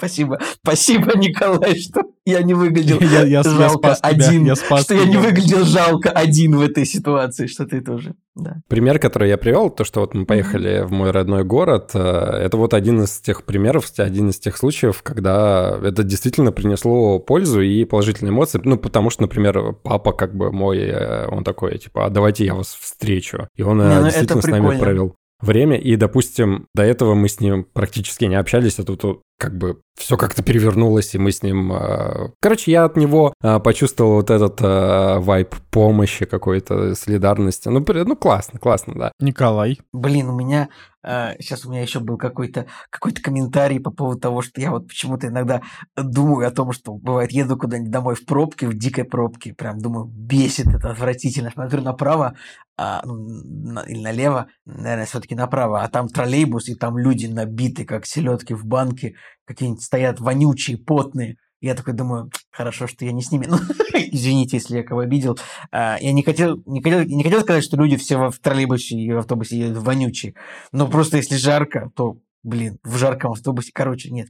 Спасибо. 0.00 0.38
Спасибо, 0.62 1.14
Николай, 1.14 1.78
что 1.78 2.00
я 2.24 2.42
не 2.42 2.54
выглядел 2.54 2.98
я, 3.00 3.22
я, 3.22 3.42
жалко 3.42 3.88
я 3.88 3.94
один. 4.00 4.46
Я 4.46 4.56
спас 4.56 4.84
что 4.84 4.94
тебя. 4.94 5.04
я 5.04 5.10
не 5.10 5.18
выглядел 5.18 5.62
жалко 5.64 6.08
один 6.08 6.56
в 6.56 6.62
этой 6.62 6.86
ситуации, 6.86 7.46
что 7.46 7.66
ты 7.66 7.82
тоже. 7.82 8.14
Да. 8.34 8.62
Пример, 8.68 8.98
который 8.98 9.28
я 9.28 9.36
привел, 9.36 9.68
то, 9.68 9.84
что 9.84 10.00
вот 10.00 10.14
мы 10.14 10.24
поехали 10.24 10.80
mm-hmm. 10.80 10.86
в 10.86 10.90
мой 10.92 11.10
родной 11.10 11.44
город, 11.44 11.90
э, 11.92 11.98
это 11.98 12.56
вот 12.56 12.72
один 12.72 13.02
из 13.02 13.20
тех 13.20 13.44
примеров, 13.44 13.92
один 13.98 14.30
из 14.30 14.38
тех 14.38 14.56
случаев, 14.56 15.02
когда 15.02 15.78
это 15.82 16.02
действительно 16.02 16.50
принесло 16.50 17.18
пользу 17.18 17.60
и 17.60 17.84
положительные 17.84 18.32
эмоции. 18.32 18.58
Ну, 18.64 18.78
потому 18.78 19.10
что, 19.10 19.22
например, 19.22 19.74
папа 19.82 20.12
как 20.12 20.34
бы 20.34 20.50
мой, 20.50 20.78
э, 20.78 21.26
он 21.28 21.44
такой, 21.44 21.76
типа, 21.76 22.06
а 22.06 22.10
давайте 22.10 22.46
я 22.46 22.54
вас 22.54 22.68
встречу. 22.68 23.48
И 23.54 23.62
он 23.62 23.78
не, 23.78 23.98
ну, 23.98 24.04
действительно 24.04 24.40
с 24.40 24.46
нами 24.46 24.78
провел 24.78 25.14
время, 25.40 25.76
и, 25.76 25.96
допустим, 25.96 26.66
до 26.74 26.82
этого 26.82 27.14
мы 27.14 27.28
с 27.28 27.40
ним 27.40 27.64
практически 27.64 28.24
не 28.24 28.36
общались, 28.36 28.78
а 28.78 28.84
тут 28.84 29.22
как 29.40 29.56
бы 29.56 29.80
все 29.96 30.16
как-то 30.16 30.42
перевернулось, 30.42 31.14
и 31.14 31.18
мы 31.18 31.32
с 31.32 31.42
ним... 31.42 31.72
Э, 31.72 32.30
короче, 32.40 32.70
я 32.70 32.84
от 32.84 32.96
него 32.96 33.32
э, 33.42 33.58
почувствовал 33.60 34.14
вот 34.14 34.30
этот 34.30 34.60
э, 34.60 35.18
вайп 35.18 35.54
помощи 35.70 36.24
какой-то, 36.24 36.94
солидарности. 36.94 37.68
Ну, 37.68 37.84
ну, 37.86 38.16
классно, 38.16 38.58
классно, 38.58 38.94
да. 38.94 39.12
Николай. 39.20 39.78
Блин, 39.92 40.28
у 40.28 40.36
меня... 40.36 40.68
Сейчас 41.02 41.64
у 41.64 41.70
меня 41.70 41.80
еще 41.80 41.98
был 41.98 42.18
какой-то 42.18 42.66
какой 42.90 43.12
комментарий 43.12 43.80
по 43.80 43.90
поводу 43.90 44.20
того, 44.20 44.42
что 44.42 44.60
я 44.60 44.70
вот 44.70 44.86
почему-то 44.86 45.28
иногда 45.28 45.62
думаю 45.96 46.46
о 46.46 46.50
том, 46.50 46.72
что 46.72 46.92
бывает, 46.92 47.32
еду 47.32 47.56
куда-нибудь 47.56 47.90
домой 47.90 48.14
в 48.14 48.26
пробке, 48.26 48.66
в 48.68 48.76
дикой 48.76 49.04
пробке, 49.04 49.54
прям 49.54 49.78
думаю, 49.78 50.04
бесит 50.04 50.66
это 50.66 50.90
отвратительно. 50.90 51.50
Смотрю 51.52 51.80
направо, 51.80 52.34
а, 52.76 53.00
ну, 53.06 53.14
на, 53.14 53.80
или 53.80 54.02
налево, 54.02 54.48
наверное, 54.66 55.06
все-таки 55.06 55.34
направо, 55.34 55.82
а 55.82 55.88
там 55.88 56.06
троллейбус, 56.06 56.68
и 56.68 56.74
там 56.74 56.98
люди 56.98 57.24
набиты, 57.28 57.86
как 57.86 58.04
селедки 58.04 58.52
в 58.52 58.66
банке, 58.66 59.14
какие-нибудь 59.44 59.82
стоят 59.82 60.20
вонючие, 60.20 60.78
потные. 60.78 61.36
Я 61.60 61.74
такой 61.74 61.92
думаю, 61.92 62.30
хорошо, 62.50 62.86
что 62.86 63.04
я 63.04 63.12
не 63.12 63.22
с 63.22 63.30
ними. 63.30 63.46
Ну, 63.46 63.58
извините, 63.94 64.56
если 64.56 64.78
я 64.78 64.82
кого 64.82 65.00
обидел. 65.00 65.38
А, 65.70 65.98
я 66.00 66.12
не 66.12 66.22
хотел, 66.22 66.62
не, 66.66 66.82
хотел, 66.82 67.02
не 67.04 67.22
хотел 67.22 67.42
сказать, 67.42 67.64
что 67.64 67.76
люди 67.76 67.96
все 67.96 68.30
в 68.30 68.38
троллейбусе 68.38 68.96
и 68.96 69.12
в 69.12 69.18
автобусе 69.18 69.58
едут 69.58 69.82
вонючие. 69.82 70.34
Но 70.72 70.88
просто 70.88 71.18
если 71.18 71.36
жарко, 71.36 71.90
то 71.94 72.16
блин, 72.42 72.78
в 72.82 72.96
жарком 72.96 73.32
автобусе, 73.32 73.70
короче, 73.74 74.10
нет. 74.10 74.28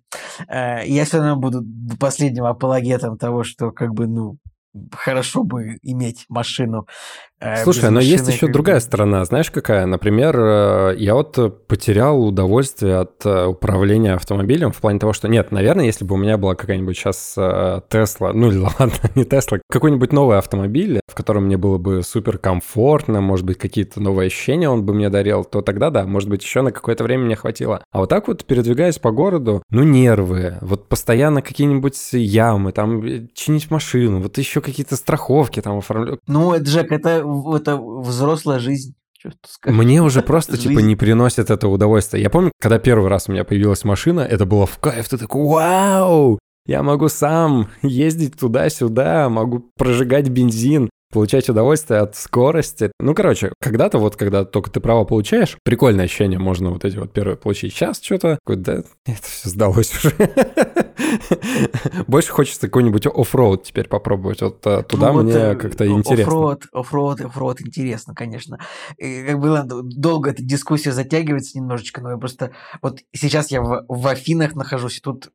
А, 0.48 0.82
я 0.82 1.04
все 1.04 1.18
равно 1.18 1.36
буду 1.36 1.60
до 1.62 1.96
последнего 1.96 2.48
апологетом 2.48 3.16
того, 3.16 3.44
что 3.44 3.70
как 3.70 3.94
бы, 3.94 4.06
ну, 4.06 4.38
хорошо 4.92 5.44
бы 5.44 5.78
иметь 5.82 6.26
машину. 6.28 6.86
Э, 7.40 7.62
Слушай, 7.62 7.90
но 7.90 8.00
есть 8.00 8.28
еще 8.28 8.48
другая 8.48 8.80
сторона, 8.80 9.24
знаешь 9.24 9.50
какая? 9.50 9.86
Например, 9.86 10.38
э, 10.38 10.94
я 10.98 11.14
вот 11.14 11.66
потерял 11.66 12.22
удовольствие 12.22 12.98
от 12.98 13.24
э, 13.24 13.46
управления 13.46 14.14
автомобилем 14.14 14.72
в 14.72 14.80
плане 14.80 14.98
того, 14.98 15.14
что 15.14 15.26
нет, 15.26 15.50
наверное, 15.50 15.86
если 15.86 16.04
бы 16.04 16.16
у 16.16 16.18
меня 16.18 16.36
была 16.36 16.54
какая-нибудь 16.54 16.96
сейчас 16.96 17.34
Тесла, 17.88 18.32
ну 18.34 18.48
или 18.48 18.58
ладно, 18.78 18.92
не 19.14 19.24
Тесла, 19.24 19.58
какой-нибудь 19.70 20.12
новый 20.12 20.36
автомобиль, 20.36 21.00
в 21.06 21.14
котором 21.14 21.44
мне 21.44 21.56
было 21.56 21.78
бы 21.78 22.02
супер 22.02 22.36
комфортно, 22.36 23.20
может 23.22 23.46
быть, 23.46 23.58
какие-то 23.58 24.00
новые 24.00 24.26
ощущения 24.26 24.68
он 24.68 24.84
бы 24.84 24.92
мне 24.92 25.08
дарил, 25.08 25.44
то 25.44 25.62
тогда 25.62 25.90
да, 25.90 26.04
может 26.04 26.28
быть, 26.28 26.42
еще 26.42 26.60
на 26.60 26.72
какое-то 26.72 27.04
время 27.04 27.24
мне 27.24 27.36
хватило. 27.36 27.82
А 27.90 28.00
вот 28.00 28.10
так 28.10 28.28
вот, 28.28 28.44
передвигаясь 28.44 28.98
по 28.98 29.12
городу, 29.12 29.62
ну 29.70 29.82
нервы, 29.82 30.58
вот 30.60 30.88
постоянно 30.88 31.40
какие-нибудь 31.40 31.96
ямы, 32.12 32.72
там 32.72 33.28
чинить 33.32 33.70
машину, 33.70 34.20
вот 34.20 34.36
еще 34.36 34.60
какие-то 34.60 34.96
страховки 34.96 35.62
там 35.62 35.78
оформлять. 35.78 36.18
Ну, 36.26 36.54
Джек, 36.58 36.92
это 36.92 37.24
это 37.54 37.76
взрослая 37.76 38.58
жизнь. 38.58 38.94
Мне 39.64 40.02
уже 40.02 40.22
просто, 40.22 40.56
типа, 40.56 40.78
не 40.80 40.96
приносит 40.96 41.50
это 41.50 41.68
удовольствие. 41.68 42.22
Я 42.22 42.30
помню, 42.30 42.52
когда 42.60 42.78
первый 42.78 43.08
раз 43.08 43.28
у 43.28 43.32
меня 43.32 43.44
появилась 43.44 43.84
машина, 43.84 44.20
это 44.20 44.46
было 44.46 44.66
в 44.66 44.78
кайф. 44.78 45.08
Ты 45.08 45.18
такой, 45.18 45.44
вау, 45.46 46.38
я 46.66 46.82
могу 46.82 47.08
сам 47.08 47.68
ездить 47.82 48.38
туда-сюда, 48.38 49.28
могу 49.28 49.70
прожигать 49.76 50.28
бензин 50.28 50.88
получать 51.10 51.48
удовольствие 51.48 52.00
от 52.00 52.16
скорости. 52.16 52.92
Ну, 53.00 53.14
короче, 53.14 53.52
когда-то 53.60 53.98
вот, 53.98 54.16
когда 54.16 54.44
только 54.44 54.70
ты 54.70 54.80
право 54.80 55.04
получаешь, 55.04 55.56
прикольное 55.64 56.04
ощущение, 56.04 56.38
можно 56.38 56.70
вот 56.70 56.84
эти 56.84 56.96
вот 56.96 57.12
первые 57.12 57.36
получить. 57.36 57.74
Сейчас 57.74 58.00
что-то, 58.00 58.38
да, 58.46 58.82
это 59.04 59.22
все 59.22 59.48
сдалось 59.48 59.92
уже. 59.92 60.14
Больше 62.06 62.30
хочется 62.30 62.62
какой-нибудь 62.62 63.06
off-road 63.06 63.64
теперь 63.64 63.88
попробовать. 63.88 64.42
Вот 64.42 64.66
а, 64.66 64.82
туда 64.82 65.12
ну, 65.12 65.22
мне 65.22 65.48
вот, 65.48 65.58
как-то 65.58 65.86
интересно. 65.86 66.24
Off-road, 66.24 66.66
off-road, 66.72 67.20
off-road 67.20 67.60
интересно, 67.60 68.14
конечно. 68.14 68.58
И, 68.96 69.24
как 69.24 69.40
бы 69.40 69.62
долго 69.66 70.30
эта 70.30 70.42
дискуссия 70.42 70.92
затягивается 70.92 71.58
немножечко, 71.58 72.00
но 72.00 72.12
я 72.12 72.16
просто... 72.16 72.52
Вот 72.82 73.00
сейчас 73.12 73.50
я 73.50 73.62
в, 73.62 73.84
в 73.88 74.06
Афинах 74.06 74.54
нахожусь, 74.54 74.98
и 74.98 75.00
тут 75.00 75.30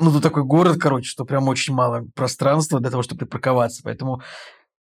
ну, 0.00 0.12
тут 0.12 0.22
такой 0.22 0.44
город, 0.44 0.76
короче, 0.80 1.08
что 1.08 1.24
прям 1.24 1.48
очень 1.48 1.74
мало 1.74 2.06
пространства 2.14 2.78
для 2.78 2.90
того, 2.90 3.02
чтобы 3.02 3.20
припарковаться. 3.20 3.82
Поэтому 3.82 4.22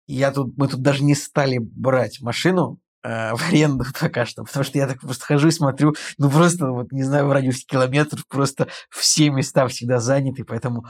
я 0.07 0.31
тут, 0.31 0.57
мы 0.57 0.67
тут 0.67 0.81
даже 0.81 1.03
не 1.03 1.15
стали 1.15 1.57
брать 1.59 2.21
машину 2.21 2.79
э, 3.03 3.33
в 3.35 3.47
аренду 3.47 3.85
пока 3.99 4.25
что, 4.25 4.43
потому 4.43 4.63
что 4.63 4.77
я 4.77 4.87
так 4.87 5.01
просто 5.01 5.25
хожу 5.25 5.49
и 5.49 5.51
смотрю, 5.51 5.95
ну 6.17 6.29
просто, 6.29 6.71
вот 6.71 6.91
не 6.91 7.03
знаю, 7.03 7.27
в 7.27 7.31
радиусе 7.31 7.65
километров 7.67 8.25
просто 8.27 8.67
все 8.89 9.29
места 9.29 9.67
всегда 9.67 9.99
заняты, 9.99 10.43
поэтому 10.43 10.85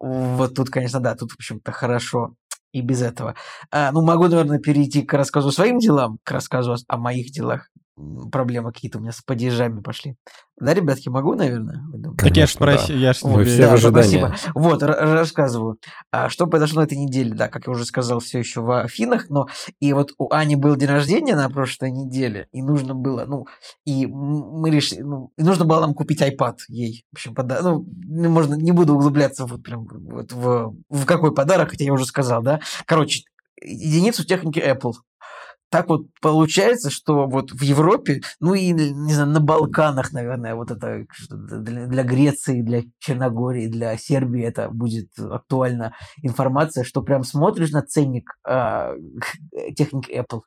вот 0.00 0.54
тут, 0.54 0.68
конечно, 0.70 1.00
да, 1.00 1.14
тут, 1.14 1.30
в 1.30 1.36
общем-то, 1.36 1.70
хорошо 1.70 2.34
и 2.72 2.80
без 2.80 3.02
этого. 3.02 3.36
А, 3.70 3.92
ну, 3.92 4.02
могу, 4.02 4.24
наверное, 4.24 4.58
перейти 4.58 5.02
к 5.02 5.12
рассказу 5.12 5.52
своим 5.52 5.78
делам, 5.78 6.18
к 6.24 6.30
рассказу 6.32 6.72
о, 6.72 6.76
о 6.88 6.96
моих 6.96 7.30
делах 7.30 7.68
проблемы 8.30 8.72
какие-то 8.72 8.98
у 8.98 9.00
меня 9.00 9.12
с 9.12 9.20
падежами 9.20 9.80
пошли. 9.80 10.16
Да, 10.58 10.74
ребятки, 10.74 11.08
могу, 11.08 11.34
наверное? 11.34 11.82
Так 12.18 12.36
я 12.36 12.46
ж 12.46 12.50
спросил, 12.50 12.94
да. 12.94 13.00
я 13.00 13.12
ж 13.12 13.22
Мы 13.22 13.44
все 13.44 13.68
да. 13.68 13.76
Спасибо. 13.78 14.36
Вот, 14.54 14.82
рассказываю. 14.82 15.78
А, 16.10 16.28
что 16.28 16.46
произошло 16.46 16.82
на 16.82 16.84
этой 16.84 16.98
неделе? 16.98 17.34
Да, 17.34 17.48
как 17.48 17.66
я 17.66 17.72
уже 17.72 17.84
сказал, 17.84 18.20
все 18.20 18.38
еще 18.38 18.60
в 18.60 18.82
Афинах, 18.82 19.28
но 19.28 19.48
и 19.80 19.92
вот 19.92 20.12
у 20.18 20.32
Ани 20.32 20.56
был 20.56 20.76
день 20.76 20.88
рождения 20.88 21.34
на 21.34 21.48
прошлой 21.50 21.90
неделе, 21.90 22.48
и 22.52 22.62
нужно 22.62 22.94
было, 22.94 23.24
ну, 23.26 23.46
и 23.84 24.06
мы 24.06 24.70
решили, 24.70 25.00
ну, 25.00 25.32
и 25.36 25.42
нужно 25.42 25.64
было 25.64 25.80
нам 25.80 25.94
купить 25.94 26.22
iPad 26.22 26.56
ей. 26.68 27.04
В 27.12 27.16
общем, 27.16 27.34
пода... 27.34 27.60
ну, 27.62 27.84
можно, 28.28 28.54
не 28.54 28.72
буду 28.72 28.94
углубляться 28.94 29.46
вот 29.46 29.62
прям 29.62 29.86
вот 29.88 30.32
в, 30.32 30.74
в 30.90 31.04
какой 31.06 31.34
подарок, 31.34 31.70
хотя 31.70 31.84
я 31.84 31.92
уже 31.92 32.04
сказал, 32.04 32.42
да. 32.42 32.60
Короче, 32.86 33.24
единицу 33.64 34.24
техники 34.24 34.58
Apple 34.58 34.92
так 35.72 35.88
вот 35.88 36.02
получается, 36.20 36.90
что 36.90 37.26
вот 37.26 37.50
в 37.50 37.62
Европе, 37.62 38.20
ну 38.40 38.52
и, 38.52 38.72
не 38.72 39.14
знаю, 39.14 39.30
на 39.30 39.40
Балканах, 39.40 40.12
наверное, 40.12 40.54
вот 40.54 40.70
это 40.70 41.06
для, 41.30 42.04
Греции, 42.04 42.60
для 42.60 42.82
Черногории, 42.98 43.68
для 43.68 43.96
Сербии 43.96 44.42
это 44.44 44.68
будет 44.68 45.08
актуальна 45.18 45.94
информация, 46.22 46.84
что 46.84 47.00
прям 47.00 47.24
смотришь 47.24 47.70
на 47.70 47.80
ценник 47.80 48.38
э, 48.46 48.96
техники 49.74 50.12
Apple, 50.12 50.42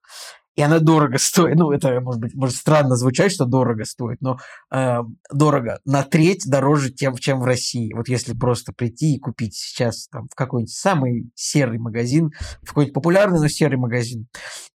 и 0.55 0.61
она 0.61 0.79
дорого 0.79 1.17
стоит. 1.17 1.55
Ну, 1.55 1.71
это, 1.71 1.99
может 1.99 2.21
быть, 2.21 2.33
может 2.33 2.55
странно 2.55 2.95
звучать, 2.95 3.31
что 3.31 3.45
дорого 3.45 3.83
стоит, 3.83 4.21
но 4.21 4.37
э, 4.71 4.99
дорого 5.31 5.79
на 5.85 6.03
треть 6.03 6.43
дороже, 6.45 6.91
тем, 6.91 7.15
чем 7.15 7.41
в 7.41 7.45
России. 7.45 7.93
Вот 7.93 8.07
если 8.07 8.33
просто 8.33 8.71
прийти 8.73 9.15
и 9.15 9.19
купить 9.19 9.55
сейчас 9.55 10.07
там, 10.07 10.27
в 10.31 10.35
какой-нибудь 10.35 10.73
самый 10.73 11.29
серый 11.35 11.77
магазин, 11.77 12.31
в 12.61 12.69
какой-нибудь 12.69 12.93
популярный, 12.93 13.39
но 13.39 13.47
серый 13.47 13.77
магазин, 13.77 14.27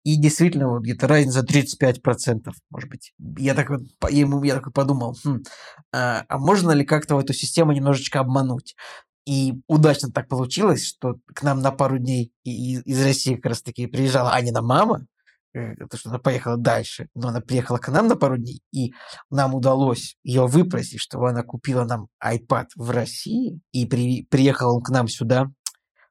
и 0.05 0.17
действительно 0.17 0.69
вот 0.69 0.83
где-то 0.83 1.09
разница 1.09 1.41
35%, 1.41 2.51
может 2.71 2.91
быть. 2.91 3.13
Я 3.39 3.55
так 3.55 3.71
вот, 3.71 3.81
я, 4.11 4.27
я 4.45 4.55
так 4.55 4.73
подумал, 4.73 5.17
хм, 5.25 5.43
а, 5.93 6.25
а 6.29 6.39
можно 6.39 6.73
ли 6.73 6.85
как-то 6.85 7.17
в 7.17 7.19
эту 7.19 7.33
систему 7.33 7.73
немножечко 7.73 8.21
обмануть? 8.21 8.77
И 9.27 9.55
удачно 9.67 10.11
так 10.11 10.29
получилось, 10.29 10.87
что 10.87 11.17
к 11.35 11.43
нам 11.43 11.61
на 11.61 11.71
пару 11.71 11.99
дней 11.99 12.33
из 12.45 13.03
России 13.03 13.37
как 13.37 13.47
раз 13.47 13.63
таки 13.63 13.87
приезжала 13.87 14.33
Анина 14.33 14.63
мама, 14.63 15.07
то, 15.53 15.97
что 15.97 16.11
она 16.11 16.19
поехала 16.19 16.57
дальше, 16.57 17.09
но 17.15 17.29
она 17.29 17.41
приехала 17.41 17.79
к 17.79 17.89
нам 17.89 18.07
на 18.09 18.17
пару 18.17 18.39
дней, 18.39 18.63
и 18.73 18.93
нам 19.31 19.55
удалось 19.55 20.17
ее 20.23 20.47
выпросить, 20.47 21.01
чтобы 21.01 21.29
она 21.29 21.43
купила 21.43 21.85
нам 21.85 22.09
iPad 22.25 22.67
в 22.77 22.91
России, 22.91 23.61
и 23.73 23.87
при, 23.87 24.25
приехал 24.25 24.77
он 24.77 24.83
к 24.83 24.91
нам 24.91 25.09
сюда, 25.09 25.51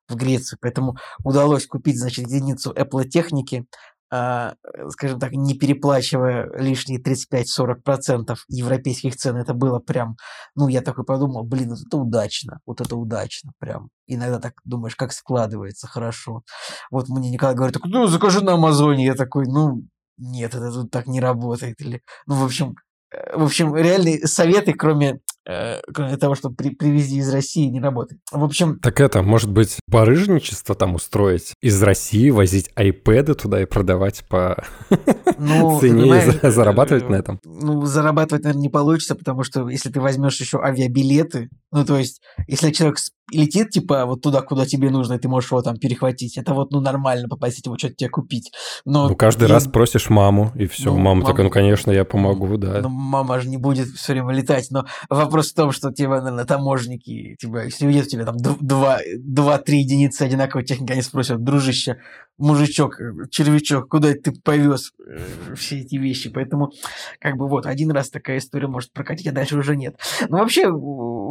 в 0.10 0.16
Грецию. 0.16 0.58
Поэтому 0.62 0.98
удалось 1.24 1.68
купить, 1.68 2.00
значит, 2.00 2.26
единицу 2.26 2.74
Apple 2.74 3.08
техники 3.08 3.66
э, 3.66 3.99
скажем 4.12 5.20
так, 5.20 5.34
не 5.34 5.54
переплачивая 5.54 6.50
лишние 6.58 7.00
35-40% 7.00 8.36
европейских 8.48 9.16
цен, 9.16 9.38
это 9.38 9.54
было 9.54 9.80
прям, 9.80 10.16
ну, 10.56 10.68
я 10.68 10.82
такой 10.82 11.06
подумал, 11.06 11.44
блин, 11.44 11.74
это 11.74 11.98
удачно, 11.98 12.60
вот 12.66 12.82
это 12.82 12.96
удачно 12.96 13.52
прям. 13.60 13.90
Иногда 14.08 14.40
так 14.40 14.54
думаешь, 14.66 14.96
как 14.96 15.14
складывается 15.14 15.88
хорошо. 15.88 16.42
Вот 16.90 17.10
мне 17.10 17.30
Николай 17.30 17.56
говорит, 17.56 17.78
ну, 17.84 18.08
закажи 18.08 18.44
на 18.44 18.54
Амазоне. 18.54 19.06
Я 19.06 19.14
такой, 19.14 19.46
ну, 19.46 19.84
нет, 20.18 20.56
это 20.56 20.72
тут 20.72 20.92
так 20.92 21.08
не 21.08 21.20
работает. 21.20 21.80
Или, 21.82 22.02
ну, 22.26 22.36
в 22.36 22.44
общем, 22.44 22.76
э, 23.12 23.38
в 23.38 23.44
общем, 23.44 23.76
реальные 23.76 24.28
советы, 24.28 24.74
кроме 24.74 25.20
Э, 25.48 25.80
кроме 25.94 26.18
того, 26.18 26.36
что 26.36 26.50
при, 26.50 26.70
привезли 26.70 27.20
из 27.20 27.34
России, 27.34 27.68
не 27.68 27.80
работает. 27.80 28.22
В 28.32 28.44
общем... 28.44 28.80
Так 28.80 29.00
это, 29.00 29.24
может 29.24 29.52
быть, 29.52 29.80
барыжничество 29.88 30.76
там 30.76 30.96
устроить? 30.96 31.54
Из 31.62 31.82
России 31.82 32.30
возить 32.30 32.70
айпэды 32.76 33.34
туда 33.34 33.62
и 33.62 33.66
продавать 33.66 34.26
по 34.28 34.64
ну, 35.38 35.80
цене 35.82 36.24
и 36.44 36.50
зарабатывать 36.50 37.10
на 37.10 37.16
этом? 37.16 37.40
Ну, 37.44 37.86
зарабатывать, 37.86 38.44
наверное, 38.44 38.62
не 38.62 38.70
получится, 38.70 39.16
потому 39.16 39.44
что 39.44 39.70
если 39.70 39.90
ты 39.90 40.00
возьмешь 40.00 40.40
еще 40.40 40.60
авиабилеты, 40.60 41.50
ну, 41.72 41.86
то 41.86 41.98
есть, 41.98 42.22
если 42.48 42.72
человек 42.72 43.00
летит, 43.32 43.70
типа, 43.70 44.06
вот 44.06 44.22
туда, 44.22 44.42
куда 44.42 44.66
тебе 44.66 44.90
нужно, 44.90 45.14
и 45.14 45.20
ты 45.20 45.28
можешь 45.28 45.52
его 45.52 45.62
там 45.62 45.78
перехватить. 45.78 46.38
Это 46.38 46.54
вот, 46.54 46.72
ну, 46.72 46.80
нормально 46.80 47.28
попросить 47.28 47.66
его 47.66 47.78
что-то 47.78 47.96
тебе 47.96 48.10
купить. 48.10 48.52
Но 48.86 49.10
ну, 49.10 49.16
каждый 49.16 49.48
я... 49.48 49.54
раз 49.54 49.68
просишь 49.68 50.10
маму, 50.10 50.52
и 50.56 50.66
все. 50.68 50.92
Ну, 50.92 50.98
мама 50.98 51.22
мам- 51.22 51.26
такая, 51.26 51.46
ну, 51.46 51.52
конечно, 51.52 51.92
я 51.92 52.06
помогу, 52.06 52.58
да. 52.58 52.82
Ну, 52.82 52.90
мама 52.90 53.40
же 53.40 53.50
не 53.50 53.58
будет 53.58 53.88
все 53.90 54.14
время 54.14 54.34
летать. 54.34 54.68
Но 54.72 54.86
вопрос 55.10 55.52
в 55.52 55.56
том, 55.56 55.72
что 55.72 55.92
тебе, 55.92 56.10
наверное, 56.10 56.46
таможники, 56.46 57.36
типа, 57.40 57.66
если 57.66 57.86
увидят 57.86 58.08
у 58.08 58.10
тебя 58.10 58.26
там 58.26 58.38
д- 58.38 58.56
два, 58.60 59.00
два-три 59.18 59.80
единицы 59.80 60.24
одинаковой 60.24 60.66
техники, 60.66 60.92
они 60.92 61.02
спросят, 61.02 61.44
дружище, 61.44 61.98
мужичок, 62.38 63.00
э, 63.00 63.28
червячок, 63.30 63.90
куда 63.90 64.14
ты 64.14 64.32
повез 64.32 64.94
э, 65.06 65.56
все 65.56 65.80
эти 65.80 65.96
вещи? 65.96 66.30
Поэтому, 66.30 66.72
как 67.20 67.38
бы, 67.38 67.48
вот, 67.48 67.66
один 67.66 67.92
раз 67.92 68.10
такая 68.10 68.38
история 68.38 68.68
может 68.68 68.92
прокатить, 68.94 69.28
а 69.28 69.32
дальше 69.32 69.58
уже 69.58 69.76
нет. 69.76 69.96
Ну, 70.30 70.38
вообще, 70.38 70.72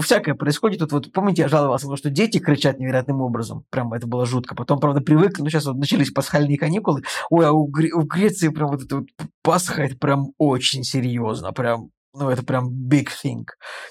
всякое 0.02 0.34
происходит. 0.34 0.80
Тут 0.80 0.92
вот, 0.92 1.12
помните, 1.12 1.42
я 1.42 1.48
жаловался, 1.48 1.87
то, 1.90 1.96
что 1.96 2.10
дети 2.10 2.38
кричат 2.38 2.78
невероятным 2.78 3.20
образом. 3.20 3.64
Прям 3.70 3.92
это 3.92 4.06
было 4.06 4.26
жутко. 4.26 4.54
Потом, 4.54 4.80
правда, 4.80 5.00
привыкли, 5.00 5.42
но 5.42 5.48
сейчас 5.48 5.66
вот 5.66 5.76
начались 5.76 6.10
пасхальные 6.10 6.58
каникулы. 6.58 7.02
Ой, 7.30 7.46
а 7.46 7.52
у, 7.52 7.68
Гре- 7.68 7.92
у 7.92 8.02
Греции 8.02 8.48
прям 8.48 8.68
вот 8.68 8.82
это 8.82 8.96
вот 8.96 9.08
Пасха, 9.42 9.82
это 9.82 9.96
прям 9.96 10.32
очень 10.38 10.82
серьезно. 10.84 11.52
Прям 11.52 11.90
ну, 12.14 12.30
это 12.30 12.42
прям 12.42 12.70
big 12.70 13.08
thing. 13.22 13.44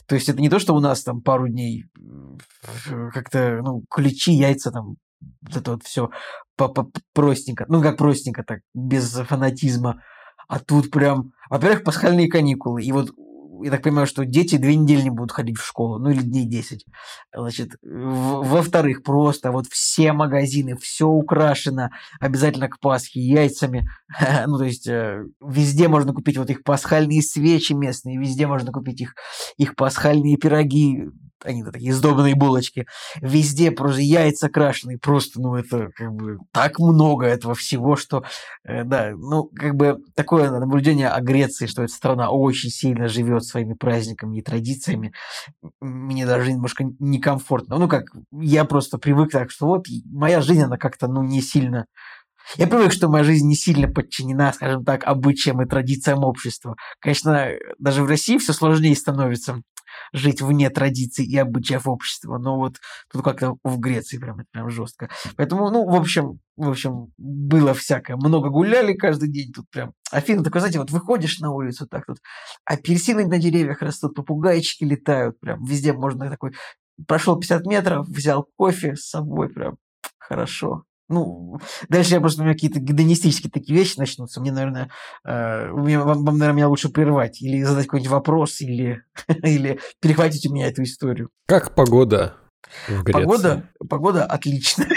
То 0.08 0.16
есть 0.16 0.28
это 0.30 0.42
не 0.42 0.50
то, 0.50 0.60
что 0.60 0.76
у 0.76 0.80
нас 0.80 1.04
там 1.04 1.22
пару 1.22 1.48
дней 1.48 1.86
как-то, 3.14 3.62
ну, 3.64 3.84
ключи, 3.90 4.34
яйца 4.34 4.72
там, 4.72 4.96
вот 5.42 5.56
это 5.56 5.72
вот 5.72 5.84
все 5.84 6.10
простенько. 7.14 7.66
Ну, 7.68 7.82
как 7.82 7.98
простенько 7.98 8.44
так, 8.44 8.60
без 8.74 9.12
фанатизма. 9.12 10.02
А 10.48 10.60
тут 10.60 10.92
прям, 10.92 11.32
во-первых, 11.50 11.84
пасхальные 11.84 12.30
каникулы. 12.30 12.84
И 12.84 12.92
вот 12.92 13.12
я 13.64 13.72
так 13.72 13.84
понимаю, 13.84 14.08
что 14.08 14.26
дети 14.26 14.58
две 14.58 14.76
недели 14.76 15.02
не 15.02 15.10
будут 15.10 15.32
ходить 15.32 15.58
в 15.58 15.66
школу, 15.66 16.00
ну 16.00 16.10
или 16.10 16.22
дней 16.22 16.46
10. 16.46 16.86
Значит, 17.36 17.72
во-вторых, 17.82 19.04
просто 19.04 19.52
вот 19.52 19.68
все 19.68 20.14
магазины, 20.14 20.76
все 20.78 21.08
украшено 21.08 21.90
обязательно 22.20 22.70
к 22.70 22.80
Пасхе 22.80 23.20
яйцами. 23.20 23.88
Ну, 24.48 24.58
то 24.58 24.64
есть 24.64 24.88
э, 24.88 25.24
везде 25.42 25.88
можно 25.88 26.14
купить 26.14 26.38
вот 26.38 26.50
их 26.50 26.64
пасхальные 26.64 27.22
свечи 27.22 27.74
местные, 27.74 28.18
везде 28.18 28.48
можно 28.48 28.72
купить 28.72 29.02
их, 29.02 29.16
их 29.58 29.76
пасхальные 29.76 30.38
пироги, 30.38 31.06
они 31.44 31.64
такие 31.64 31.94
сдобные 31.94 32.36
булочки. 32.36 32.88
Везде 33.22 33.72
просто 33.72 34.02
яйца 34.02 34.50
крашеные, 34.50 34.98
просто, 34.98 35.40
ну, 35.42 35.56
это 35.56 35.90
как 35.96 36.14
бы 36.14 36.38
так 36.52 36.80
много 36.80 37.26
этого 37.26 37.56
всего, 37.56 37.96
что, 37.96 38.24
э, 38.64 38.84
да, 38.84 39.12
ну, 39.16 39.50
как 39.56 39.76
бы 39.76 39.98
такое 40.16 40.52
наблюдение 40.52 41.10
о 41.10 41.22
Греции, 41.22 41.68
что 41.68 41.84
эта 41.84 41.94
страна 41.94 42.30
очень 42.30 42.70
сильно 42.70 43.08
живет 43.08 43.44
своими 43.44 43.74
праздниками 43.74 44.40
и 44.40 44.42
традициями, 44.42 45.14
мне 45.82 46.26
даже 46.26 46.52
немножко 46.52 46.86
некомфортно. 47.00 47.78
Ну, 47.78 47.88
как, 47.88 48.06
я 48.32 48.66
просто 48.66 48.98
привык 48.98 49.32
так, 49.32 49.52
что 49.52 49.68
вот 49.68 49.86
моя 50.06 50.42
жизнь, 50.42 50.64
она 50.64 50.78
как-то, 50.78 51.08
ну, 51.08 51.24
не 51.24 51.42
сильно 51.42 51.86
я 52.56 52.68
привык, 52.68 52.94
что 52.94 53.10
моя 53.10 53.26
жизнь 53.26 53.46
не 53.48 53.56
сильно 53.56 53.90
подчинена, 53.90 54.54
скажем 54.54 54.86
так, 54.86 55.06
обычаям 55.06 55.62
и 55.62 55.68
традициям 55.68 56.24
общества. 56.24 56.76
Конечно, 57.00 57.50
даже 57.78 58.04
в 58.04 58.08
России 58.08 58.38
все 58.38 58.54
сложнее 58.54 58.96
становится 58.96 59.62
жить 60.14 60.42
вне 60.42 60.70
традиций 60.70 61.26
и 61.26 61.38
обычаев 61.38 61.88
общества, 61.88 62.38
но 62.38 62.58
вот 62.58 62.78
тут 63.12 63.24
как-то 63.24 63.56
в 63.64 63.80
Греции 63.80 64.18
прям, 64.18 64.42
прям 64.52 64.70
жестко. 64.70 65.10
Поэтому, 65.36 65.70
ну, 65.70 65.88
в 65.88 65.96
общем, 65.96 66.40
в 66.56 66.70
общем, 66.70 67.14
было 67.18 67.74
всякое. 67.74 68.16
Много 68.16 68.50
гуляли 68.50 68.94
каждый 68.94 69.30
день 69.30 69.52
тут 69.54 69.70
прям. 69.70 69.94
Афина 70.12 70.44
такой, 70.44 70.62
знаете, 70.62 70.80
вот 70.80 70.92
выходишь 70.92 71.40
на 71.40 71.52
улицу, 71.52 71.88
так 71.88 72.06
тут 72.06 72.18
апельсины 72.66 73.28
на 73.28 73.38
деревьях 73.38 73.82
растут, 73.82 74.16
попугайчики 74.16 74.84
летают, 74.84 75.40
прям 75.40 75.64
везде 75.64 75.94
можно 75.94 76.30
такой... 76.30 76.54
Прошел 77.08 77.40
50 77.40 77.68
метров, 77.68 78.08
взял 78.08 78.48
кофе 78.56 78.96
с 78.96 79.10
собой, 79.10 79.50
прям 79.50 79.78
хорошо. 80.18 80.84
Ну, 81.10 81.60
дальше 81.90 82.14
я 82.14 82.20
просто, 82.20 82.42
у 82.42 82.46
меня 82.46 82.54
какие-то 82.54 82.80
гедонистические 82.80 83.52
такие 83.52 83.78
вещи 83.78 83.98
начнутся. 83.98 84.42
Мне, 84.42 84.52
наверное, 84.52 84.90
э, 85.26 85.70
у 85.72 85.80
меня- 85.80 86.02
вам, 86.02 86.26
вам, 86.26 86.38
наверное, 86.38 86.58
меня 86.58 86.70
лучше 86.70 86.90
прервать. 86.90 87.42
Или 87.42 87.64
задать 87.64 87.86
какой-нибудь 87.86 88.12
вопрос, 88.12 88.62
или, 88.62 89.02
или 89.44 89.80
перехватить 90.02 90.46
у 90.46 90.54
меня 90.54 90.68
эту 90.68 90.84
историю. 90.84 91.30
Как 91.46 91.76
погода 91.76 92.36
в 92.88 93.04
Греции? 93.04 93.22
Погода, 93.22 93.70
погода 93.90 94.26
отличная. 94.26 94.90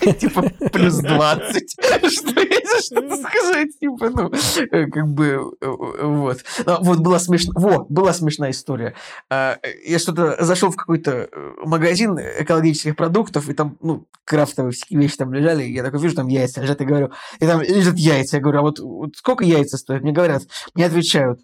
Типа 0.20 0.42
плюс 0.72 0.96
20. 0.96 1.76
Что 1.80 1.88
я 1.88 2.10
что 2.10 2.51
сказать? 2.86 3.78
Типа, 3.78 4.10
ну, 4.10 4.30
э, 4.30 4.86
как 4.86 5.08
бы, 5.08 5.54
э, 5.60 5.66
э, 5.66 6.06
вот. 6.06 6.44
А, 6.66 6.78
Вот 6.80 6.98
была 7.00 7.18
смешная, 7.18 7.54
во, 7.54 7.84
была 7.88 8.12
смешная 8.12 8.50
история. 8.50 8.94
А, 9.30 9.58
Я 9.84 9.98
что-то 9.98 10.42
зашел 10.44 10.70
в 10.70 10.76
какой-то 10.76 11.28
магазин 11.64 12.18
экологических 12.18 12.96
продуктов, 12.96 13.48
и 13.48 13.54
там, 13.54 13.76
ну, 13.80 14.06
крафтовые 14.24 14.72
всякие 14.72 15.00
вещи 15.00 15.16
там 15.16 15.32
лежали, 15.32 15.64
я 15.64 15.82
такой 15.82 16.00
вижу, 16.00 16.14
там 16.16 16.28
яйца 16.28 16.60
лежат, 16.60 16.80
и 16.80 16.84
говорю, 16.84 17.10
и 17.40 17.46
там 17.46 17.60
лежат 17.62 17.96
яйца, 17.96 18.36
я 18.36 18.42
говорю, 18.42 18.58
а 18.60 18.62
вот, 18.62 18.78
вот 18.80 19.16
сколько 19.16 19.44
яйца 19.44 19.76
стоят? 19.76 20.02
Мне 20.02 20.12
говорят, 20.12 20.42
мне 20.74 20.86
отвечают, 20.86 21.40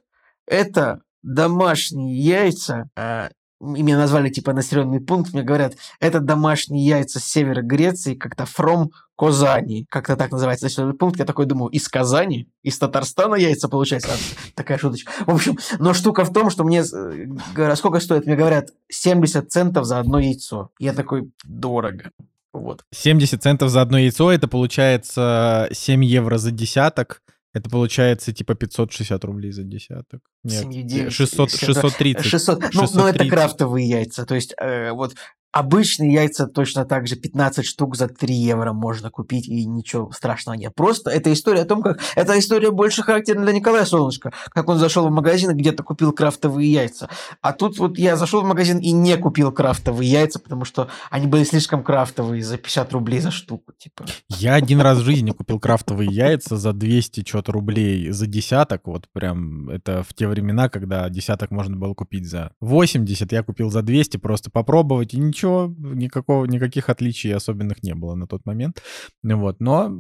это 0.47 1.01
домашние 1.23 2.17
яйца, 2.17 2.89
а, 2.97 3.31
и 3.61 3.83
меня 3.83 3.97
назвали 3.97 4.29
типа 4.29 4.53
населенный 4.53 5.01
пункт, 5.01 5.33
мне 5.33 5.43
говорят, 5.43 5.75
это 6.01 6.21
домашние 6.21 6.87
яйца 6.87 7.19
с 7.19 7.25
севера 7.25 7.63
Греции, 7.63 8.15
как-то 8.15 8.45
from 8.45 8.91
Казани, 9.17 9.85
как-то 9.91 10.17
так 10.17 10.31
называется 10.31 10.67
населенный 10.67 10.95
пункт. 10.95 11.19
Я 11.19 11.25
такой 11.25 11.47
думаю, 11.47 11.71
из 11.71 11.89
Казани, 11.89 12.49
из 12.63 12.79
Татарстана 12.79 13.35
яйца 13.35 13.69
получается. 13.69 14.11
Такая 14.55 14.79
шуточка. 14.79 15.11
В 15.27 15.35
общем, 15.35 15.59
но 15.81 15.93
штука 15.93 16.25
в 16.25 16.33
том, 16.33 16.51
что 16.51 16.63
мне 16.63 16.83
э, 16.83 17.75
сколько 17.75 17.99
стоит? 17.99 18.27
Мне 18.27 18.37
говорят, 18.37 18.71
70 18.89 19.51
центов 19.51 19.87
за 19.87 19.99
одно 19.99 20.21
яйцо. 20.21 20.71
Я 20.79 20.93
такой, 20.93 21.33
дорого. 21.45 22.13
Вот. 22.53 22.85
70 22.93 23.43
центов 23.43 23.71
за 23.71 23.83
одно 23.83 23.99
яйцо, 23.99 24.31
это 24.31 24.47
получается 24.47 25.69
7 25.73 26.05
евро 26.05 26.39
за 26.39 26.53
десяток. 26.53 27.23
Это 27.55 27.71
получается 27.71 28.33
типа 28.33 28.55
560 28.55 29.25
рублей 29.25 29.53
за 29.53 29.65
десяток. 29.65 30.21
Нет, 30.45 30.63
Семью 30.63 30.83
девять, 30.83 31.13
600, 31.13 31.49
это 31.49 31.59
630. 31.59 32.27
600. 32.27 32.59
Ну, 32.75 32.81
но 32.95 33.09
это 33.09 33.25
630. 33.25 33.31
крафтовые 33.31 33.89
яйца. 33.89 34.27
То 34.27 34.35
есть, 34.35 34.55
э, 34.61 34.93
вот 34.93 35.15
обычные 35.53 36.13
яйца 36.13 36.47
точно 36.47 36.85
так 36.85 37.07
же 37.07 37.17
15 37.17 37.65
штук 37.65 37.97
за 37.97 38.09
3 38.09 38.35
евро 38.35 38.73
можно 38.73 39.11
купить, 39.11 39.49
и 39.49 39.65
ничего 39.67 40.11
страшного 40.13 40.57
нет. 40.57 40.75
Просто 40.75 41.11
это 41.11 41.33
история 41.33 41.63
о 41.63 41.65
том, 41.65 41.83
как... 41.83 42.01
Эта 42.15 42.39
история 42.39 42.71
больше 42.71 43.03
характерна 43.03 43.45
для 43.45 43.55
Николая 43.55 43.85
Солнышко, 43.85 44.33
как 44.51 44.69
он 44.69 44.79
зашел 44.79 45.09
в 45.09 45.11
магазин 45.11 45.51
и 45.51 45.55
где-то 45.55 45.83
купил 45.83 46.13
крафтовые 46.13 46.71
яйца. 46.71 47.09
А 47.41 47.53
тут 47.53 47.79
вот 47.79 47.99
я 47.99 48.17
зашел 48.17 48.43
в 48.43 48.47
магазин 48.47 48.79
и 48.79 48.93
не 48.93 49.17
купил 49.17 49.53
крафтовые 49.53 50.11
яйца, 50.11 50.39
потому 50.39 50.65
что 50.65 50.89
они 51.11 51.27
были 51.27 51.45
слишком 51.45 51.83
крафтовые 51.83 52.43
за 52.43 52.59
50 52.59 52.93
рублей 52.93 53.21
за 53.21 53.31
штуку. 53.31 53.73
Типа. 53.79 54.05
Я 54.29 54.55
один 54.55 54.81
раз 54.81 54.99
в 54.99 55.05
жизни 55.05 55.31
купил 55.31 55.59
крафтовые 55.61 56.11
яйца 56.11 56.57
за 56.57 56.73
200 56.73 57.27
что-то 57.27 57.53
рублей 57.53 58.11
за 58.11 58.27
десяток. 58.27 58.87
Вот 58.87 59.07
прям 59.13 59.71
это 59.71 60.03
в 60.03 60.15
те 60.15 60.29
времена, 60.29 60.69
когда 60.69 61.09
десяток 61.09 61.51
можно 61.51 61.77
было 61.77 61.95
купить 61.95 62.29
за 62.29 62.53
80, 62.61 63.33
я 63.33 63.43
купил 63.43 63.71
за 63.71 63.83
200 63.83 64.17
просто 64.19 64.51
попробовать, 64.51 65.15
и 65.15 65.19
ничего, 65.19 65.38
никакого, 65.47 66.45
никаких 66.47 66.89
отличий 66.89 67.35
особенных 67.35 67.83
не 67.83 67.95
было 67.95 68.15
на 68.15 68.27
тот 68.27 68.47
момент. 68.47 68.83
Вот, 69.23 69.61
но 69.61 69.91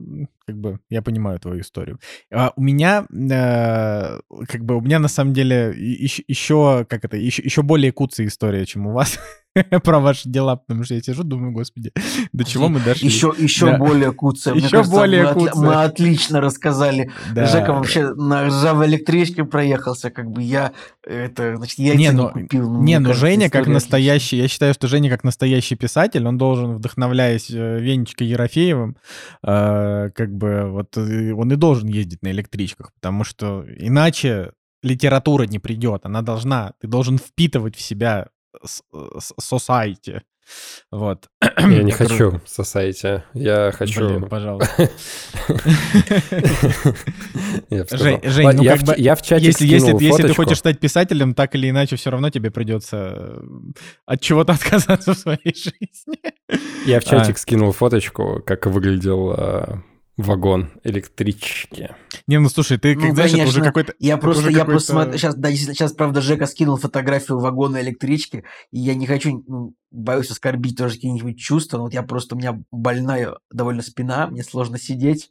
как 0.48 0.56
бы 0.56 0.78
я 0.88 1.02
понимаю 1.02 1.38
твою 1.38 1.60
историю. 1.60 1.98
А 2.32 2.52
у 2.56 2.62
меня, 2.62 3.04
э, 3.12 4.18
как 4.48 4.64
бы 4.64 4.76
у 4.76 4.80
меня 4.80 4.98
на 4.98 5.08
самом 5.08 5.34
деле 5.34 5.74
еще, 5.76 6.22
еще 6.26 6.86
как 6.88 7.04
это, 7.04 7.18
еще, 7.18 7.42
еще 7.42 7.60
более 7.62 7.92
куцая 7.92 8.26
история, 8.28 8.64
чем 8.64 8.86
у 8.86 8.92
вас 8.92 9.18
про 9.84 9.98
ваши 10.00 10.26
дела, 10.30 10.56
потому 10.56 10.84
что 10.84 10.94
я 10.94 11.02
сижу, 11.02 11.22
думаю, 11.22 11.52
господи, 11.52 11.92
до 12.32 12.44
чего 12.44 12.68
мы 12.70 12.80
дошли. 12.80 13.06
Еще, 13.06 13.34
еще 13.38 13.66
Да. 13.66 13.76
более 13.78 14.12
куцая. 14.12 14.54
Еще 14.54 14.70
кажется, 14.70 14.90
более 14.96 15.24
мы, 15.24 15.34
куцая. 15.34 15.54
мы 15.56 15.74
отлично 15.84 16.40
рассказали 16.40 17.10
Да. 17.34 17.44
Жека 17.46 17.74
вообще 17.74 18.14
на 18.14 18.46
ржавой 18.46 18.86
электричке 18.86 19.44
проехался, 19.44 20.10
как 20.10 20.30
бы 20.30 20.42
я 20.42 20.72
это, 21.04 21.56
значит, 21.56 21.78
яйца 21.78 21.98
Не, 21.98 22.04
не, 22.06 22.12
ну- 22.12 22.30
купил. 22.30 22.70
Ну, 22.70 22.82
Не, 22.82 22.98
ну 23.00 23.06
кажется, 23.08 23.26
Женя 23.26 23.50
как 23.50 23.66
настоящий, 23.66 24.38
я 24.38 24.48
считаю, 24.48 24.72
что 24.72 24.88
Женя 24.88 25.10
как 25.10 25.24
настоящий 25.24 25.74
писатель, 25.76 26.26
он 26.26 26.38
должен, 26.38 26.74
вдохновляясь 26.74 27.50
э, 27.50 27.80
Венечкой 27.80 28.28
Ерофеевым, 28.28 28.96
э, 29.42 30.10
как 30.14 30.32
бы 30.38 30.70
вот 30.70 30.96
э, 30.96 31.32
он 31.32 31.52
и 31.52 31.56
должен 31.56 31.88
ездить 31.88 32.22
на 32.22 32.30
электричках, 32.30 32.92
потому 32.94 33.24
что 33.24 33.64
иначе 33.76 34.52
литература 34.82 35.44
не 35.44 35.58
придет, 35.58 36.06
она 36.06 36.22
должна, 36.22 36.72
ты 36.80 36.86
должен 36.88 37.18
впитывать 37.18 37.76
в 37.76 37.80
себя 37.80 38.28
с- 38.64 38.82
с- 39.18 39.32
society. 39.40 40.20
Вот. 40.90 41.28
Я 41.58 41.82
не 41.82 41.92
хочу 41.98 42.40
society. 42.46 43.22
Я 43.34 43.72
хочу... 43.72 44.08
Блин, 44.08 44.28
пожалуйста. 44.28 44.88
Жень, 47.70 48.20
ну 48.54 48.64
как 48.64 48.82
бы, 48.82 48.94
я 48.96 49.14
в 49.14 49.22
чате 49.22 49.46
Если, 49.46 50.22
ты 50.22 50.34
хочешь 50.34 50.58
стать 50.58 50.80
писателем, 50.80 51.34
так 51.34 51.54
или 51.54 51.70
иначе, 51.70 51.96
все 51.96 52.10
равно 52.10 52.30
тебе 52.30 52.50
придется 52.50 53.14
э, 53.16 53.40
от 54.06 54.20
чего-то 54.20 54.52
отказаться 54.54 55.14
в 55.14 55.18
своей 55.18 55.54
жизни. 55.54 56.18
Я 56.86 57.00
в 57.00 57.06
А. 57.06 57.06
чатик 57.06 57.38
скинул 57.38 57.72
фоточку, 57.72 58.42
как 58.46 58.66
выглядел 58.66 59.32
а, 59.36 59.82
вагон 60.18 60.72
электрички. 60.82 61.94
Не, 62.26 62.38
ну 62.40 62.48
слушай, 62.48 62.76
ты, 62.76 62.94
как 62.94 63.04
Ну, 63.04 63.14
знаешь, 63.14 63.30
это 63.30 63.44
уже 63.44 63.60
конечно, 63.60 63.64
какой-то... 63.64 63.94
Я 64.00 64.18
просто, 64.18 64.50
я 64.50 64.64
просто 64.64 64.92
смотрю, 64.92 65.16
сейчас, 65.16 65.36
да, 65.36 65.50
сейчас, 65.52 65.92
правда, 65.92 66.20
Жека 66.20 66.46
скинул 66.46 66.76
фотографию 66.76 67.38
вагона 67.38 67.80
электрички, 67.80 68.44
и 68.72 68.80
я 68.80 68.94
не 68.94 69.06
хочу, 69.06 69.44
ну, 69.46 69.74
боюсь 69.90 70.30
оскорбить 70.30 70.76
тоже 70.76 70.96
какие-нибудь 70.96 71.38
чувства, 71.38 71.78
но 71.78 71.84
вот 71.84 71.94
я 71.94 72.02
просто, 72.02 72.34
у 72.34 72.38
меня 72.38 72.60
больная 72.72 73.36
довольно 73.50 73.82
спина, 73.82 74.26
мне 74.26 74.42
сложно 74.42 74.76
сидеть, 74.76 75.30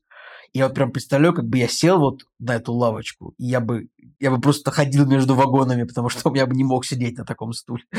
я 0.58 0.66
вот 0.68 0.76
прям 0.76 0.92
представляю, 0.92 1.34
как 1.34 1.46
бы 1.46 1.58
я 1.58 1.68
сел 1.68 2.00
вот 2.00 2.22
на 2.40 2.56
эту 2.56 2.74
лавочку, 2.74 3.34
и 3.38 3.46
я 3.46 3.60
бы, 3.60 3.88
я 4.20 4.32
бы 4.32 4.40
просто 4.42 4.72
ходил 4.72 5.06
между 5.06 5.36
вагонами, 5.36 5.84
потому 5.84 6.10
что 6.10 6.34
я 6.36 6.46
бы 6.46 6.56
не 6.56 6.64
мог 6.64 6.86
сидеть 6.86 7.18
на 7.18 7.26
таком 7.26 7.54
стуле. 7.54 7.84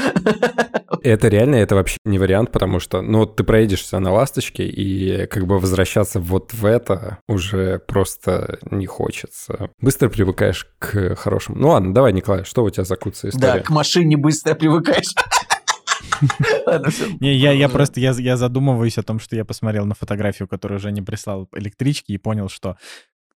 Это 1.03 1.29
реально, 1.29 1.57
это 1.57 1.77
вообще 1.77 1.97
не 2.05 2.18
вариант, 2.18 2.51
потому 2.51 2.81
что, 2.81 3.03
ну, 3.03 3.25
ты 3.25 3.44
проедешься 3.44 4.01
на 4.01 4.12
ласточке, 4.12 4.66
и 4.66 5.27
как 5.27 5.47
бы 5.47 5.61
возвращаться 5.61 6.18
вот 6.18 6.53
в 6.53 6.64
это 6.64 7.18
уже 7.29 7.79
просто 7.79 8.59
не 8.71 8.87
хочется. 8.87 9.71
Быстро 9.81 10.09
привыкаешь 10.09 10.66
к 10.81 11.14
хорошему. 11.14 11.57
Ну 11.59 11.68
ладно, 11.68 11.94
давай, 11.94 12.12
Николай, 12.12 12.42
что 12.44 12.64
у 12.64 12.71
тебя 12.71 12.85
за 12.85 12.97
куца 12.97 13.29
Да, 13.29 13.29
история? 13.29 13.62
к 13.62 13.71
машине 13.71 14.16
быстро 14.16 14.55
привыкаешь. 14.55 15.14
Не, 17.21 17.35
я, 17.35 17.53
я 17.53 17.69
просто 17.69 18.01
я, 18.01 18.13
я 18.13 18.37
задумываюсь 18.37 18.99
о 18.99 19.03
том, 19.03 19.19
что 19.19 19.37
я 19.37 19.45
посмотрел 19.45 19.87
на 19.87 19.95
фотографию, 19.95 20.49
которую 20.49 20.79
Женя 20.79 21.03
прислал 21.03 21.49
электрички, 21.55 22.13
и 22.13 22.19
понял, 22.19 22.49
что 22.49 22.77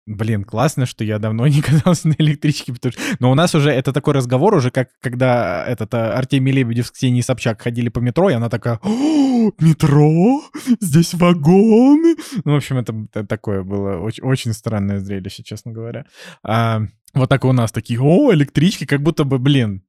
Блин, 0.09 0.43
классно, 0.43 0.87
что 0.87 1.03
я 1.03 1.19
давно 1.19 1.45
не 1.45 1.61
катался 1.61 2.07
на 2.07 2.15
электричке, 2.17 2.73
потому 2.73 2.93
что... 2.93 3.01
Но 3.19 3.29
у 3.29 3.35
нас 3.35 3.53
уже 3.53 3.69
это 3.69 3.93
такой 3.93 4.15
разговор 4.15 4.55
уже, 4.55 4.71
как 4.71 4.89
когда 5.01 5.63
этот 5.67 5.93
а, 5.93 6.17
Артемий 6.17 6.51
Лебедев 6.51 6.87
с 6.87 6.91
Ксенией 6.91 7.21
Собчак 7.21 7.61
ходили 7.61 7.89
по 7.89 7.99
метро, 7.99 8.27
и 8.31 8.33
она 8.33 8.49
такая, 8.49 8.79
«О, 8.81 9.51
метро? 9.59 10.41
Здесь 10.81 11.13
вагоны? 11.13 12.15
Ну, 12.43 12.53
в 12.53 12.55
общем, 12.55 12.79
это, 12.79 12.95
это 13.13 13.27
такое 13.27 13.61
было 13.61 13.97
очень, 13.99 14.23
очень 14.23 14.53
странное 14.53 14.97
зрелище, 14.97 15.43
честно 15.43 15.71
говоря. 15.71 16.05
А, 16.43 16.81
вот 17.13 17.29
так 17.29 17.45
у 17.45 17.51
нас 17.51 17.71
такие, 17.71 18.01
о, 18.01 18.33
электрички, 18.33 18.85
как 18.85 19.03
будто 19.03 19.25
бы, 19.25 19.37
блин, 19.37 19.83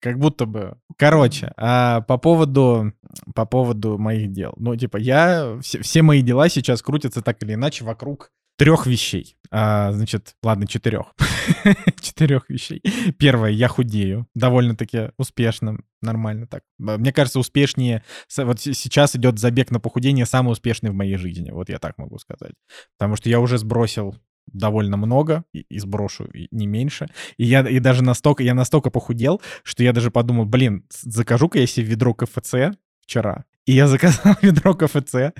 как 0.00 0.18
будто 0.18 0.46
бы. 0.46 0.78
Короче, 0.96 1.52
а 1.58 2.00
по 2.00 2.16
поводу, 2.16 2.94
по 3.34 3.44
поводу 3.44 3.98
моих 3.98 4.32
дел. 4.32 4.54
Ну, 4.56 4.74
типа, 4.74 4.96
я... 4.96 5.58
Все, 5.60 5.82
все 5.82 6.00
мои 6.00 6.22
дела 6.22 6.48
сейчас 6.48 6.80
крутятся 6.80 7.20
так 7.20 7.42
или 7.42 7.52
иначе 7.52 7.84
вокруг 7.84 8.30
трех 8.56 8.86
вещей. 8.86 9.36
А, 9.50 9.92
значит, 9.92 10.34
ладно, 10.42 10.66
четырех. 10.66 11.14
четырех 12.00 12.48
вещей. 12.50 12.82
Первое, 13.18 13.50
я 13.50 13.68
худею. 13.68 14.26
Довольно-таки 14.34 15.10
успешно, 15.18 15.78
нормально 16.02 16.46
так. 16.46 16.62
Мне 16.78 17.12
кажется, 17.12 17.38
успешнее... 17.38 18.02
Вот 18.36 18.60
сейчас 18.60 19.14
идет 19.16 19.38
забег 19.38 19.70
на 19.70 19.80
похудение 19.80 20.26
самый 20.26 20.52
успешный 20.52 20.90
в 20.90 20.94
моей 20.94 21.16
жизни. 21.16 21.50
Вот 21.50 21.68
я 21.68 21.78
так 21.78 21.98
могу 21.98 22.18
сказать. 22.18 22.54
Потому 22.98 23.16
что 23.16 23.28
я 23.28 23.40
уже 23.40 23.58
сбросил 23.58 24.16
довольно 24.46 24.96
много 24.96 25.44
и, 25.52 25.60
и 25.68 25.78
сброшу 25.78 26.24
и 26.26 26.48
не 26.50 26.66
меньше. 26.66 27.08
И 27.36 27.44
я 27.44 27.68
и 27.68 27.78
даже 27.80 28.02
настолько, 28.02 28.42
я 28.42 28.54
настолько 28.54 28.90
похудел, 28.90 29.42
что 29.64 29.82
я 29.82 29.92
даже 29.92 30.10
подумал, 30.10 30.44
блин, 30.44 30.84
закажу-ка 30.90 31.58
я 31.58 31.66
себе 31.66 31.86
ведро 31.86 32.14
КФЦ 32.14 32.76
вчера. 33.02 33.44
И 33.66 33.72
я 33.72 33.88
заказал 33.88 34.36
ведро 34.42 34.74
КФЦ, 34.74 35.32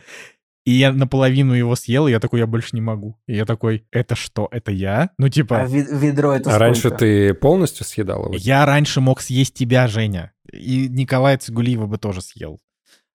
и 0.67 0.73
я 0.73 0.93
наполовину 0.93 1.55
его 1.55 1.77
съел, 1.77 2.09
и 2.09 2.11
я 2.11 2.19
такой, 2.21 2.41
я 2.41 2.47
больше 2.47 2.71
не 2.73 2.81
могу. 2.83 3.17
И 3.29 3.35
я 3.37 3.47
такой, 3.47 3.87
это 3.93 4.17
что, 4.17 4.49
это 4.51 4.73
я? 4.73 5.11
Ну, 5.17 5.27
А 5.27 5.31
типа, 5.31 5.65
ве- 5.67 5.87
ведро 5.99 6.33
это 6.35 6.55
А 6.55 6.59
раньше 6.59 6.91
ты 6.91 7.33
полностью 7.35 7.87
съедал 7.87 8.27
его? 8.27 8.35
я 8.37 8.67
раньше 8.67 9.01
мог 9.01 9.21
съесть 9.21 9.55
тебя, 9.55 9.87
Женя. 9.87 10.33
И 10.53 10.89
Николая 10.89 11.39
Цигулиева 11.39 11.87
бы 11.87 11.99
тоже 11.99 12.21
съел. 12.21 12.61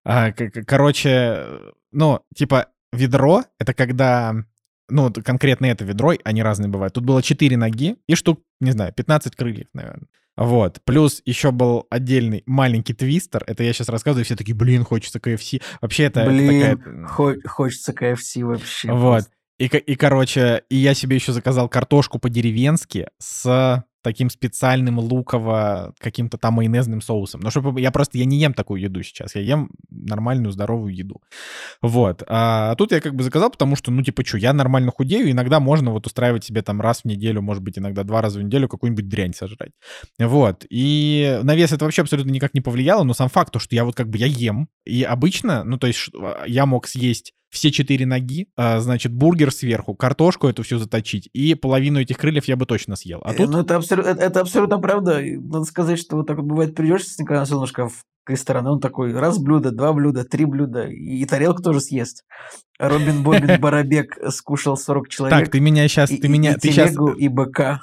А, 0.06 0.32
короче, 0.32 1.46
ну, 1.92 2.22
типа, 2.34 2.68
ведро— 2.94 3.44
это 3.60 3.74
когда... 3.74 4.34
Ну, 4.92 5.04
вот 5.04 5.24
конкретно 5.24 5.66
это 5.68 5.86
ведро, 5.86 6.14
они 6.24 6.44
разные 6.44 6.70
бывают. 6.70 6.94
Тут 6.94 7.06
было 7.06 7.24
4 7.24 7.58
ноги 7.58 7.96
и 8.08 8.16
штук, 8.16 8.42
не 8.60 8.72
знаю, 8.72 8.94
15 8.94 9.36
крыльев, 9.36 9.68
наверное. 9.74 10.08
Вот. 10.38 10.80
Плюс 10.86 11.22
еще 11.26 11.52
был 11.52 11.88
отдельный 11.90 12.44
маленький 12.46 12.94
твистер. 12.94 13.44
Это 13.48 13.64
я 13.64 13.74
сейчас 13.74 13.90
рассказываю, 13.90 14.26
все 14.26 14.36
такие, 14.36 14.56
блин, 14.56 14.84
хочется 14.84 15.20
KFC. 15.20 15.62
Вообще 15.82 16.04
это, 16.04 16.22
это 16.22 16.30
Блин, 16.32 16.78
такая- 16.78 17.06
хо- 17.08 17.36
хочется 17.48 17.92
KFC 17.94 18.44
вообще. 18.44 18.92
Вот. 18.92 19.24
И, 19.60 19.66
и, 19.66 19.96
короче, 19.96 20.64
и 20.70 20.78
я 20.78 20.94
себе 20.94 21.18
еще 21.18 21.34
заказал 21.34 21.70
картошку 21.70 22.18
по-деревенски 22.18 23.08
с 23.20 23.84
таким 24.02 24.30
специальным 24.30 25.00
луково 25.00 25.94
каким-то 26.00 26.38
там 26.38 26.56
майонезным 26.56 27.02
соусом. 27.02 27.42
Но 27.42 27.50
чтобы 27.50 27.80
я 27.82 27.92
просто 27.92 28.18
я 28.18 28.26
не 28.26 28.38
ем 28.38 28.54
такую 28.54 28.82
еду 28.82 29.04
сейчас, 29.04 29.36
я 29.36 29.42
ем 29.42 29.72
нормальную 29.90 30.52
здоровую 30.52 30.96
еду. 30.96 31.22
Вот. 31.82 32.24
А 32.28 32.76
тут 32.76 32.92
я 32.92 33.02
как 33.02 33.16
бы 33.16 33.24
заказал, 33.24 33.52
потому 33.52 33.76
что, 33.76 33.92
ну, 33.92 34.04
типа, 34.04 34.26
что, 34.26 34.38
я 34.38 34.54
нормально 34.54 34.92
худею, 34.92 35.30
иногда 35.32 35.60
можно 35.60 35.92
вот 35.92 36.08
устраивать 36.08 36.44
себе 36.44 36.62
там 36.62 36.82
раз 36.82 37.02
в 37.02 37.06
неделю, 37.06 37.42
может 37.42 37.64
быть, 37.64 37.78
иногда 37.78 38.04
два 38.04 38.22
раза 38.22 38.40
в 38.40 38.44
неделю 38.44 38.68
какую-нибудь 38.68 39.08
дрянь 39.08 39.34
сожрать. 39.34 39.72
Вот. 40.20 40.66
И 40.70 41.40
на 41.44 41.56
вес 41.56 41.72
это 41.72 41.86
вообще 41.86 42.02
абсолютно 42.02 42.32
никак 42.32 42.54
не 42.54 42.62
повлияло, 42.62 43.04
но 43.04 43.14
сам 43.14 43.30
факт, 43.30 43.54
то, 43.54 43.60
что 43.60 43.76
я 43.76 43.86
вот 43.86 43.96
как 43.96 44.10
бы 44.10 44.18
я 44.18 44.28
ем, 44.28 44.70
и 44.86 45.04
обычно, 45.04 45.64
ну, 45.64 45.78
то 45.78 45.88
есть 45.88 46.10
я 46.48 46.66
мог 46.66 46.88
съесть 46.88 47.34
все 47.52 47.70
четыре 47.72 48.06
ноги, 48.06 48.48
а, 48.56 48.80
значит, 48.80 49.12
бургер 49.14 49.52
сверху, 49.52 49.94
картошку 49.94 50.48
эту 50.48 50.64
всю 50.64 50.78
заточить, 50.80 51.30
и 51.34 51.54
половину 51.54 52.00
этих 52.00 52.18
крыльев 52.18 52.46
я 52.46 52.56
бы 52.56 52.66
точно 52.66 52.96
съел. 52.96 53.20
А 53.24 53.34
Э, 53.34 53.36
тут 53.38 53.50
Ну, 53.52 53.60
это, 53.60 53.76
абсолютно, 53.76 54.10
это, 54.10 54.22
это 54.24 54.40
абсолютно 54.42 54.80
правда. 54.80 55.22
Надо 55.22 55.66
сказать, 55.66 56.00
что 56.00 56.16
вот 56.16 56.28
так 56.28 56.38
вот 56.38 56.46
бывает, 56.46 56.74
придешь 56.76 57.06
с 57.06 57.20
Николаем 57.20 57.46
Солнышко 57.46 57.90
в 57.90 58.04
ресторан, 58.28 58.66
и 58.68 58.70
он 58.70 58.80
такой, 58.80 59.14
раз 59.14 59.38
блюдо, 59.38 59.72
два 59.72 59.92
блюда, 59.94 60.24
три 60.24 60.46
блюда, 60.46 60.88
и, 60.88 61.18
и 61.22 61.26
тарелку 61.26 61.62
тоже 61.62 61.82
съест. 61.82 62.24
Робин 62.80 63.22
Бобин 63.24 63.60
Барабек 63.60 64.18
скушал 64.30 64.78
40 64.78 65.10
человек. 65.10 65.38
Так, 65.38 65.50
ты 65.52 65.60
меня 65.60 65.88
сейчас, 65.88 66.10
ты 66.10 66.16
и- 66.16 66.28
меня, 66.28 66.54
и 66.54 66.56
ты 66.58 66.72
сейчас, 66.72 66.96
и 67.18 67.28
быка. 67.28 67.82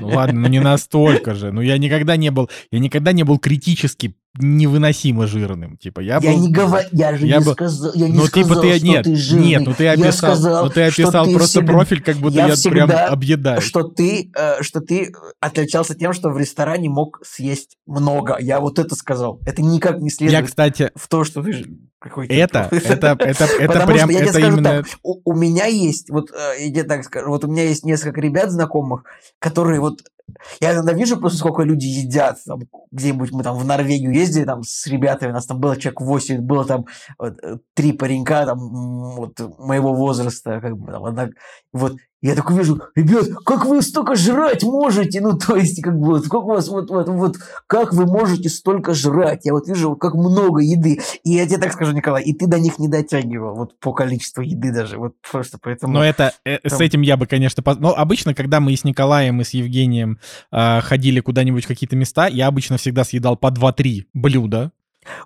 ну 0.00 0.08
ладно, 0.08 0.40
ну 0.40 0.48
не 0.48 0.60
настолько 0.60 1.34
же, 1.34 1.52
ну 1.52 1.60
я 1.60 1.78
никогда 1.78 2.16
не 2.16 2.30
был, 2.30 2.50
я 2.70 2.78
никогда 2.78 3.12
не 3.12 3.22
был 3.22 3.38
критически 3.38 4.16
невыносимо 4.38 5.26
жирным, 5.26 5.76
типа 5.76 6.00
я, 6.00 6.14
Я 6.22 6.32
был, 6.32 6.40
не 6.40 6.50
говорю, 6.52 6.88
я 6.92 7.16
же 7.16 7.26
я 7.26 7.38
не 7.38 7.44
был- 7.44 7.52
сказал, 7.52 7.92
я 7.94 8.08
не 8.08 8.14
ну 8.16 8.24
сказал, 8.26 8.48
типа 8.48 8.60
ты 8.62 8.76
что 8.78 8.86
нет, 8.86 9.04
ты 9.04 9.16
жирный. 9.16 9.46
нет, 9.46 9.62
ну 9.66 9.74
ты 9.74 9.84
Я 9.84 9.92
описал, 9.92 10.12
сказал, 10.36 10.64
ну 10.64 10.70
ты 10.70 10.82
описал 10.82 11.24
ты 11.26 11.32
просто 11.34 11.60
всегда- 11.60 11.72
профиль, 11.74 12.02
как 12.02 12.16
будто 12.16 12.36
я 12.36 12.46
я, 12.48 12.70
прям 12.70 12.90
объедаю. 12.90 13.60
что 13.60 13.82
ты, 13.82 14.30
э, 14.36 14.62
что 14.62 14.80
ты 14.80 15.12
отличался 15.40 15.94
тем, 15.94 16.12
что 16.14 16.30
в 16.30 16.38
ресторане 16.38 16.88
мог 16.88 17.20
съесть 17.24 17.76
много. 17.86 18.36
Я 18.40 18.60
вот 18.60 18.78
это 18.78 18.94
сказал. 18.94 19.40
Это 19.44 19.60
никак 19.62 19.98
не 19.98 20.08
Я, 20.08 20.14
следует 20.16 20.46
кстати, 20.46 20.90
в 20.94 21.08
то, 21.08 21.24
что 21.24 21.42
ты 21.42 21.66
же 22.02 22.10
какой-то... 22.10 22.34
это, 22.34 22.68
это, 22.70 23.16
это, 23.18 23.44
это 23.44 23.72
Потому 23.72 23.92
прям, 23.92 24.10
что 24.10 24.18
я 24.18 24.24
это 24.24 24.32
скажу 24.32 24.56
именно... 24.56 24.82
так, 24.82 24.86
у, 25.02 25.30
у 25.30 25.34
меня 25.34 25.66
есть, 25.66 26.10
вот 26.10 26.30
э, 26.30 26.64
я 26.64 26.70
тебе 26.70 26.84
так 26.84 27.04
скажу, 27.04 27.28
вот 27.28 27.44
у 27.44 27.48
меня 27.48 27.64
есть 27.64 27.84
несколько 27.84 28.20
ребят 28.20 28.50
знакомых, 28.50 29.04
которые 29.38 29.80
вот 29.80 30.00
я 30.60 30.72
иногда 30.72 30.92
вижу 30.92 31.18
просто, 31.18 31.38
сколько 31.38 31.62
люди 31.62 31.86
едят. 31.86 32.38
Там, 32.46 32.60
где-нибудь 32.90 33.32
мы 33.32 33.42
там 33.42 33.56
в 33.58 33.64
Норвегию 33.64 34.12
ездили 34.12 34.44
там 34.44 34.62
с 34.62 34.86
ребятами, 34.86 35.30
у 35.30 35.34
нас 35.34 35.46
там 35.46 35.58
было 35.58 35.76
человек 35.76 36.00
8, 36.00 36.40
было 36.40 36.64
там 36.64 36.86
вот, 37.18 37.38
э, 37.42 37.58
три 37.74 37.92
паренька 37.92 38.46
там 38.46 38.58
вот, 38.58 39.38
моего 39.58 39.94
возраста, 39.94 40.60
как 40.60 40.76
бы 40.76 40.92
там, 40.92 41.04
одна- 41.04 41.30
вот 41.72 41.96
я 42.22 42.36
такой 42.36 42.56
вижу, 42.56 42.80
ребят, 42.94 43.30
как 43.44 43.66
вы 43.66 43.82
столько 43.82 44.14
жрать 44.14 44.62
можете? 44.62 45.20
Ну, 45.20 45.36
то 45.36 45.56
есть, 45.56 45.82
как 45.82 45.98
бы, 45.98 46.06
вот, 46.06 46.28
как 46.28 46.44
у 46.44 46.48
вас, 46.48 46.68
вот, 46.68 46.88
вот, 46.88 47.08
вот, 47.08 47.36
как 47.66 47.92
вы 47.92 48.06
можете 48.06 48.48
столько 48.48 48.94
жрать? 48.94 49.40
Я 49.42 49.52
вот 49.52 49.66
вижу, 49.66 49.90
вот 49.90 50.00
как 50.00 50.14
много 50.14 50.60
еды. 50.60 51.00
И 51.24 51.32
я 51.32 51.46
тебе 51.46 51.58
так 51.58 51.72
скажу, 51.72 51.92
Николай, 51.92 52.22
и 52.22 52.32
ты 52.32 52.46
до 52.46 52.60
них 52.60 52.78
не 52.78 52.86
дотягивал, 52.86 53.56
вот 53.56 53.78
по 53.80 53.92
количеству 53.92 54.40
еды 54.40 54.72
даже, 54.72 54.98
вот 54.98 55.14
просто 55.28 55.58
поэтому... 55.60 55.92
Но 55.92 56.04
это 56.04 56.32
э, 56.44 56.58
с 56.64 56.76
там- 56.76 56.80
этим 56.80 57.00
я 57.02 57.16
бы, 57.16 57.26
конечно, 57.26 57.60
но 57.80 57.92
обычно, 57.92 58.34
когда 58.34 58.60
мы 58.60 58.76
с 58.76 58.84
Николаем 58.84 59.40
и 59.40 59.44
с 59.44 59.50
Евгением 59.50 60.20
э, 60.52 60.80
ходили 60.80 61.18
куда-нибудь 61.18 61.64
в 61.64 61.68
какие-то 61.68 61.96
места, 61.96 62.28
я 62.28 62.46
обычно 62.46 62.76
всегда 62.76 63.02
съедал 63.02 63.36
по 63.36 63.48
2-3 63.48 64.04
блюда, 64.14 64.70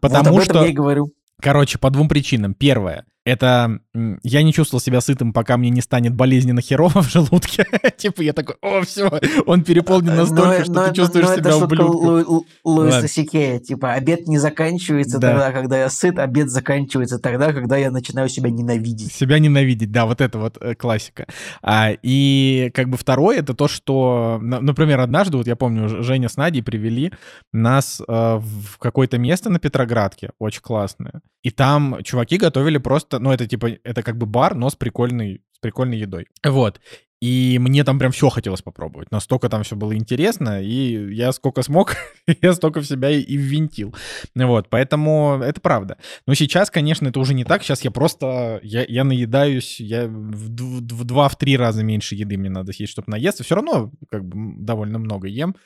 вот 0.01 0.13
потому 0.13 0.37
об 0.37 0.43
этом 0.43 0.45
что, 0.45 0.65
я 0.65 0.71
и 0.71 0.73
говорю. 0.73 1.13
короче, 1.43 1.79
по 1.79 1.91
двум 1.91 2.09
причинам. 2.09 2.55
Первое, 2.55 3.05
это 3.27 3.81
я 4.23 4.43
не 4.45 4.53
чувствовал 4.53 4.81
себя 4.81 5.01
сытым, 5.01 5.33
пока 5.33 5.57
мне 5.57 5.69
не 5.69 5.81
станет 5.83 6.15
болезненно 6.15 6.61
херово 6.63 7.03
в 7.03 7.11
желудке. 7.11 7.67
Типа 7.99 8.23
я 8.23 8.33
такой, 8.33 8.55
о, 8.63 8.83
все, 8.83 9.11
он 9.47 9.65
переполнен 9.65 10.15
Но- 10.15 10.23
настолько, 10.23 10.59
но- 10.59 10.65
что 10.65 10.73
но- 10.73 10.89
ты 10.89 10.95
чувствуешь 10.95 11.27
но 11.27 11.33
это 11.33 11.41
себя 11.43 11.51
шутка 11.53 11.65
ублюдком. 11.65 12.07
Лу- 12.07 12.25
Лу- 12.25 12.45
Луиса. 12.65 13.09
Сикея. 13.09 13.59
Типа, 13.59 13.95
обед 13.95 14.29
не 14.29 14.39
заканчивается 14.39 15.19
Да. 15.19 15.31
тогда, 15.33 15.51
когда 15.53 15.79
я 15.81 15.91
сыт, 15.91 16.19
обед 16.21 16.51
заканчивается 16.51 17.19
тогда, 17.19 17.53
когда 17.53 17.77
я 17.77 17.91
начинаю 17.91 18.29
себя 18.29 18.49
ненавидеть. 18.51 19.13
Себя 19.13 19.41
ненавидеть, 19.41 19.91
да, 19.91 20.07
вот 20.07 20.21
это 20.21 20.39
вот 20.39 20.57
э, 20.61 20.77
классика. 20.77 21.27
А, 21.63 21.91
и 22.03 22.71
как 22.75 22.89
бы 22.89 22.97
второе, 22.97 23.39
это 23.41 23.55
то, 23.55 23.67
что, 23.67 24.39
на- 24.41 24.61
например, 24.61 25.01
однажды, 25.01 25.37
вот 25.37 25.49
я 25.49 25.57
помню, 25.57 25.89
Женя 26.05 26.29
с 26.29 26.37
Надей 26.37 26.63
привели 26.63 27.13
нас 27.53 28.01
э, 28.07 28.13
в 28.41 28.79
какое-то 28.79 29.19
место 29.19 29.51
на 29.51 29.59
Петроградке, 29.59 30.31
очень 30.39 30.61
классное. 30.61 31.23
И 31.43 31.51
там 31.51 31.99
чуваки 32.03 32.39
готовили 32.39 32.79
просто, 32.79 33.16
ну 33.19 33.33
это 33.33 33.47
типа, 33.47 33.71
это 33.85 34.03
как 34.03 34.17
бы 34.17 34.27
бар, 34.27 34.55
но 34.55 34.71
с 34.71 34.77
прикольной, 34.77 35.43
с 35.53 35.59
прикольной 35.59 35.99
едой. 35.99 36.27
Вот. 36.45 36.81
И 37.23 37.59
мне 37.59 37.83
там 37.83 37.99
прям 37.99 38.13
все 38.13 38.29
хотелось 38.29 38.61
попробовать. 38.61 39.11
Настолько 39.11 39.49
там 39.49 39.63
все 39.63 39.75
было 39.75 39.97
интересно, 39.97 40.63
и 40.63 41.15
я 41.15 41.33
сколько 41.33 41.63
смог, 41.63 41.97
я 42.43 42.53
столько 42.53 42.81
в 42.81 42.87
себя 42.87 43.09
и 43.11 43.37
ввинтил. 43.37 43.95
Вот, 44.35 44.69
поэтому 44.69 45.41
это 45.43 45.61
правда. 45.61 45.97
Но 46.27 46.35
сейчас, 46.35 46.71
конечно, 46.71 47.09
это 47.09 47.19
уже 47.19 47.33
не 47.33 47.45
так. 47.45 47.63
Сейчас 47.63 47.83
я 47.83 47.91
просто, 47.91 48.61
я, 48.63 48.85
я 48.87 49.03
наедаюсь, 49.05 49.81
я 49.81 50.07
в, 50.07 50.51
в 50.51 51.05
два-в 51.05 51.37
три 51.37 51.57
раза 51.57 51.83
меньше 51.83 52.17
еды 52.17 52.37
мне 52.37 52.51
надо 52.51 52.73
съесть, 52.73 52.93
чтобы 52.93 53.11
наесться. 53.11 53.45
Все 53.45 53.55
равно 53.55 53.93
как 54.11 54.25
бы 54.27 54.63
довольно 54.63 54.99
много 54.99 55.27
ем. 55.27 55.57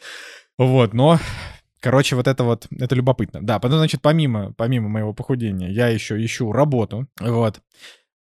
Вот, 0.57 0.95
но 0.95 1.19
Короче, 1.81 2.15
вот 2.15 2.27
это 2.29 2.45
вот, 2.45 2.67
это 2.71 2.95
любопытно. 2.95 3.41
Да, 3.43 3.59
потом, 3.59 3.79
значит, 3.79 4.03
помимо, 4.03 4.53
помимо 4.53 4.89
моего 4.89 5.15
похудения, 5.15 5.71
я 5.71 5.89
еще 5.89 6.23
ищу 6.23 6.53
работу, 6.53 7.09
вот. 7.19 7.61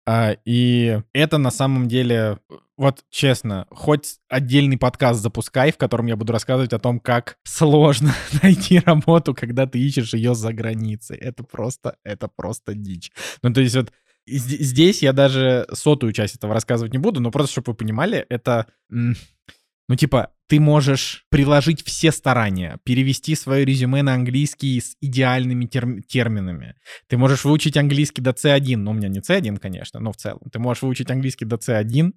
А, 0.08 0.38
и 0.46 1.02
это 1.14 1.38
на 1.38 1.52
самом 1.52 1.88
деле, 1.88 2.40
вот 2.78 3.04
честно, 3.10 3.68
хоть 3.70 4.20
отдельный 4.30 4.78
подкаст 4.78 5.22
запускай, 5.22 5.72
в 5.72 5.78
котором 5.78 6.08
я 6.08 6.16
буду 6.16 6.32
рассказывать 6.34 6.74
о 6.74 6.80
том, 6.80 7.00
как 7.00 7.38
сложно 7.44 8.14
найти 8.42 8.80
работу, 8.80 9.36
когда 9.36 9.68
ты 9.68 9.78
ищешь 9.78 10.14
ее 10.14 10.34
за 10.36 10.54
границей. 10.54 11.18
Это 11.18 11.44
просто, 11.44 11.98
это 12.04 12.28
просто 12.28 12.74
дичь. 12.74 13.12
Ну, 13.44 13.54
то 13.54 13.62
есть 13.62 13.76
вот 13.76 13.92
здесь 14.26 15.04
я 15.04 15.14
даже 15.14 15.68
сотую 15.74 16.14
часть 16.14 16.36
этого 16.36 16.54
рассказывать 16.54 16.94
не 16.94 17.00
буду, 17.00 17.20
но 17.20 17.30
просто, 17.30 17.52
чтобы 17.52 17.74
вы 17.74 17.76
понимали, 17.76 18.26
это 18.30 18.68
ну, 18.90 19.96
типа, 19.96 20.32
ты 20.50 20.60
можешь 20.60 21.26
приложить 21.30 21.86
все 21.86 22.12
старания, 22.12 22.80
перевести 22.84 23.36
свое 23.36 23.64
резюме 23.66 24.02
на 24.02 24.16
английский 24.16 24.82
с 24.82 24.98
идеальными 25.00 25.66
терм- 25.66 26.02
терминами. 26.02 26.74
Ты 27.08 27.18
можешь 27.18 27.46
выучить 27.46 27.78
английский 27.78 28.24
до 28.24 28.32
C1, 28.32 28.78
ну, 28.78 28.92
у 28.92 28.94
меня 28.96 29.10
не 29.10 29.20
C1, 29.20 29.60
конечно, 29.60 30.00
но 30.00 30.12
в 30.12 30.18
целом. 30.18 30.42
Ты 30.52 30.58
можешь 30.58 30.82
выучить 30.82 31.12
английский 31.12 31.46
до 31.46 31.58
C1, 31.58 32.14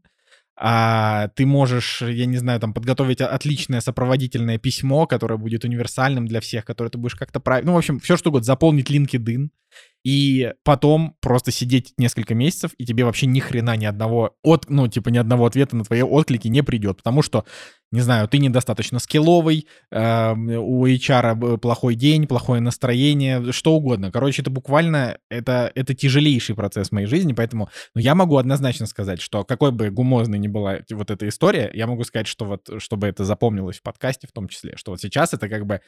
а 0.56 1.28
ты 1.36 1.44
можешь, 1.44 2.00
я 2.00 2.24
не 2.24 2.38
знаю, 2.38 2.58
там 2.58 2.72
подготовить 2.72 3.20
отличное 3.20 3.82
сопроводительное 3.82 4.56
письмо, 4.56 5.06
которое 5.06 5.36
будет 5.36 5.64
универсальным 5.64 6.26
для 6.26 6.40
всех, 6.40 6.64
которое 6.64 6.88
ты 6.88 6.96
будешь 6.96 7.16
как-то 7.16 7.38
правильно... 7.38 7.72
Ну, 7.72 7.74
в 7.74 7.78
общем, 7.78 8.00
все 8.00 8.16
что 8.16 8.30
угодно, 8.30 8.46
заполнить 8.46 8.90
LinkedIn, 8.90 9.50
и 10.04 10.52
потом 10.64 11.16
просто 11.20 11.52
сидеть 11.52 11.94
несколько 11.96 12.34
месяцев, 12.34 12.72
и 12.76 12.84
тебе 12.84 13.04
вообще 13.04 13.26
ни 13.26 13.38
хрена 13.38 13.76
ни 13.76 13.84
одного, 13.84 14.34
от, 14.42 14.68
ну, 14.68 14.88
типа, 14.88 15.10
ни 15.10 15.18
одного 15.18 15.46
ответа 15.46 15.76
на 15.76 15.84
твои 15.84 16.02
отклики 16.02 16.48
не 16.48 16.62
придет, 16.62 16.98
потому 16.98 17.22
что, 17.22 17.44
не 17.92 18.00
знаю, 18.00 18.26
ты 18.26 18.38
недостаточно 18.38 18.98
скилловый, 18.98 19.68
э, 19.92 20.32
у 20.32 20.86
HR 20.86 21.58
плохой 21.58 21.94
день, 21.94 22.26
плохое 22.26 22.60
настроение, 22.60 23.52
что 23.52 23.74
угодно. 23.74 24.10
Короче, 24.10 24.42
это 24.42 24.50
буквально, 24.50 25.18
это, 25.30 25.70
это 25.74 25.94
тяжелейший 25.94 26.56
процесс 26.56 26.88
в 26.88 26.92
моей 26.92 27.06
жизни, 27.06 27.32
поэтому 27.32 27.68
ну, 27.94 28.00
я 28.00 28.16
могу 28.16 28.38
однозначно 28.38 28.86
сказать, 28.86 29.20
что 29.20 29.44
какой 29.44 29.70
бы 29.70 29.90
гумозной 29.90 30.40
ни 30.40 30.48
была 30.48 30.78
вот 30.90 31.12
эта 31.12 31.28
история, 31.28 31.70
я 31.72 31.86
могу 31.86 32.02
сказать, 32.02 32.26
что 32.26 32.44
вот, 32.44 32.68
чтобы 32.78 33.06
это 33.06 33.24
запомнилось 33.24 33.78
в 33.78 33.82
подкасте 33.82 34.26
в 34.26 34.32
том 34.32 34.48
числе, 34.48 34.76
что 34.76 34.90
вот 34.90 35.00
сейчас 35.00 35.32
это 35.32 35.48
как 35.48 35.64
бы 35.64 35.80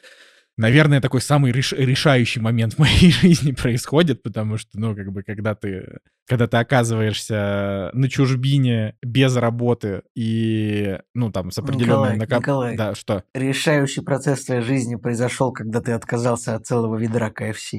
наверное, 0.56 1.00
такой 1.00 1.20
самый 1.20 1.52
реш 1.52 1.72
решающий 1.72 2.40
момент 2.40 2.74
в 2.74 2.78
моей 2.78 3.10
жизни 3.12 3.52
происходит, 3.52 4.22
потому 4.22 4.58
что, 4.58 4.78
ну, 4.78 4.94
как 4.94 5.12
бы, 5.12 5.22
когда 5.22 5.54
ты, 5.54 5.98
когда 6.26 6.46
ты 6.46 6.56
оказываешься 6.56 7.90
на 7.92 8.08
чужбине 8.08 8.96
без 9.02 9.36
работы 9.36 10.02
и, 10.14 10.98
ну, 11.14 11.30
там, 11.30 11.50
с 11.50 11.58
определенным... 11.58 12.14
Николай, 12.14 12.16
накоп... 12.16 12.38
Николай, 12.40 12.76
да, 12.76 12.94
что? 12.94 13.24
Решающий 13.34 14.02
процесс 14.02 14.44
твоей 14.44 14.62
жизни 14.62 14.96
произошел, 14.96 15.52
когда 15.52 15.80
ты 15.80 15.92
отказался 15.92 16.54
от 16.54 16.66
целого 16.66 16.96
ведра 16.96 17.30
КФС. 17.30 17.74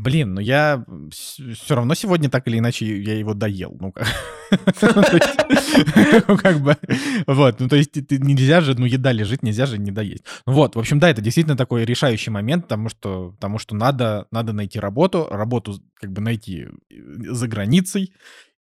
Блин, 0.00 0.34
ну 0.34 0.40
я 0.40 0.84
все 1.12 1.74
равно 1.74 1.94
сегодня 1.94 2.30
так 2.30 2.48
или 2.48 2.58
иначе 2.58 2.86
я 3.02 3.18
его 3.18 3.34
доел. 3.34 3.76
Ну, 3.78 3.92
ну 6.28 6.36
как 6.38 6.60
бы, 6.60 6.76
вот, 7.26 7.60
ну, 7.60 7.68
то 7.68 7.76
есть 7.76 7.94
нельзя 8.10 8.62
же, 8.62 8.74
ну, 8.78 8.86
еда 8.86 9.12
лежит, 9.12 9.42
нельзя 9.42 9.66
же 9.66 9.76
не 9.76 9.90
доесть. 9.90 10.24
Ну, 10.46 10.54
вот, 10.54 10.74
в 10.74 10.78
общем, 10.78 10.98
да, 11.00 11.10
это 11.10 11.20
действительно 11.20 11.56
такой 11.56 11.84
решающий 11.84 12.30
момент, 12.30 12.64
потому 12.64 12.88
что, 12.88 13.32
потому 13.32 13.58
что 13.58 13.76
надо, 13.76 14.26
надо 14.30 14.54
найти 14.54 14.80
работу, 14.80 15.28
работу 15.30 15.78
как 15.94 16.12
бы 16.12 16.22
найти 16.22 16.62
э, 16.62 16.94
за 17.32 17.46
границей, 17.46 18.14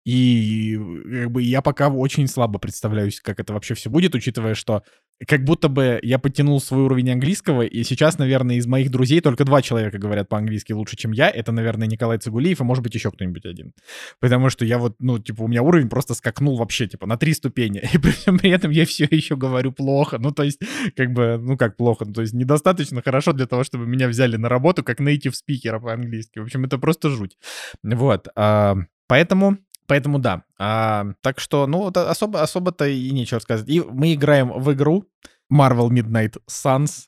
и 0.04 0.76
как 0.76 1.30
бы 1.30 1.42
я 1.42 1.62
пока 1.62 1.88
очень 1.88 2.26
слабо 2.26 2.58
представляю, 2.58 3.10
как 3.22 3.38
это 3.38 3.52
вообще 3.52 3.74
все 3.74 3.90
будет, 3.90 4.14
учитывая, 4.14 4.54
что 4.54 4.82
как 5.26 5.44
будто 5.44 5.68
бы 5.68 5.98
я 6.02 6.18
подтянул 6.18 6.60
свой 6.60 6.82
уровень 6.82 7.10
английского, 7.10 7.62
и 7.62 7.82
сейчас, 7.82 8.18
наверное, 8.18 8.56
из 8.56 8.66
моих 8.66 8.90
друзей 8.90 9.20
только 9.20 9.44
два 9.44 9.62
человека 9.62 9.98
говорят 9.98 10.28
по-английски 10.28 10.72
лучше, 10.72 10.96
чем 10.96 11.12
я. 11.12 11.28
Это, 11.28 11.50
наверное, 11.52 11.88
Николай 11.88 12.18
Цигулиев, 12.18 12.60
и, 12.60 12.64
может 12.64 12.84
быть, 12.84 12.94
еще 12.94 13.10
кто-нибудь 13.10 13.44
один. 13.44 13.72
Потому 14.20 14.50
что 14.50 14.64
я 14.64 14.78
вот, 14.78 14.96
ну, 15.00 15.18
типа, 15.18 15.42
у 15.42 15.48
меня 15.48 15.62
уровень 15.62 15.88
просто 15.88 16.14
скакнул 16.14 16.56
вообще, 16.56 16.86
типа, 16.86 17.06
на 17.06 17.16
три 17.16 17.34
ступени. 17.34 17.82
И 17.92 17.98
при 17.98 18.12
при 18.38 18.50
этом 18.50 18.70
я 18.70 18.86
все 18.86 19.08
еще 19.10 19.36
говорю 19.36 19.72
плохо. 19.72 20.18
Ну, 20.18 20.30
то 20.30 20.42
есть, 20.42 20.60
как 20.96 21.12
бы, 21.12 21.38
ну, 21.40 21.56
как 21.56 21.76
плохо, 21.76 22.04
ну, 22.04 22.12
то 22.12 22.20
есть 22.20 22.34
недостаточно 22.34 23.02
хорошо 23.02 23.32
для 23.32 23.46
того, 23.46 23.64
чтобы 23.64 23.86
меня 23.86 24.08
взяли 24.08 24.36
на 24.36 24.48
работу 24.48 24.84
как 24.84 25.00
native 25.00 25.32
спикера 25.32 25.80
по-английски. 25.80 26.38
В 26.38 26.42
общем, 26.42 26.64
это 26.64 26.78
просто 26.78 27.10
жуть. 27.10 27.36
Вот. 27.82 28.28
А, 28.36 28.76
поэтому 29.06 29.58
Поэтому 29.88 30.18
да. 30.18 30.44
А, 30.58 31.06
так 31.22 31.40
что, 31.40 31.66
ну, 31.66 31.88
особо, 31.88 32.42
особо-то 32.42 32.86
и 32.86 33.10
нечего 33.10 33.40
сказать. 33.40 33.68
И 33.68 33.80
мы 33.80 34.14
играем 34.14 34.52
в 34.52 34.72
игру 34.74 35.06
Marvel 35.52 35.88
Midnight 35.88 36.36
Suns. 36.48 37.06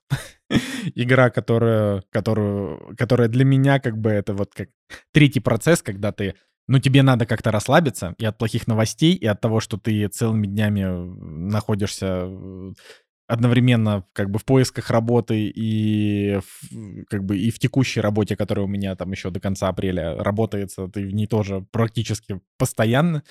Игра, 0.94 1.30
которая, 1.30 2.02
которую, 2.10 2.96
которая 2.96 3.28
для 3.28 3.44
меня 3.44 3.78
как 3.78 3.98
бы 3.98 4.10
это 4.10 4.32
вот 4.34 4.54
как 4.54 4.70
третий 5.12 5.40
процесс, 5.40 5.82
когда 5.82 6.10
ты 6.10 6.34
ну, 6.68 6.78
тебе 6.78 7.02
надо 7.02 7.26
как-то 7.26 7.50
расслабиться 7.50 8.14
и 8.18 8.24
от 8.24 8.38
плохих 8.38 8.66
новостей, 8.66 9.14
и 9.14 9.26
от 9.26 9.40
того, 9.40 9.60
что 9.60 9.76
ты 9.76 10.06
целыми 10.08 10.46
днями 10.46 10.84
находишься 11.50 12.28
одновременно 13.30 14.04
как 14.12 14.30
бы 14.30 14.38
в 14.38 14.44
поисках 14.44 14.90
работы 14.90 15.48
и 15.48 16.38
в, 16.38 17.04
как 17.08 17.24
бы 17.24 17.38
и 17.38 17.50
в 17.50 17.58
текущей 17.58 18.00
работе, 18.00 18.36
которая 18.36 18.64
у 18.64 18.68
меня 18.68 18.96
там 18.96 19.12
еще 19.12 19.30
до 19.30 19.40
конца 19.40 19.68
апреля 19.68 20.16
работается, 20.16 20.88
ты 20.88 21.06
в 21.06 21.14
ней 21.14 21.26
тоже 21.26 21.64
практически 21.70 22.40
постоянно. 22.58 23.22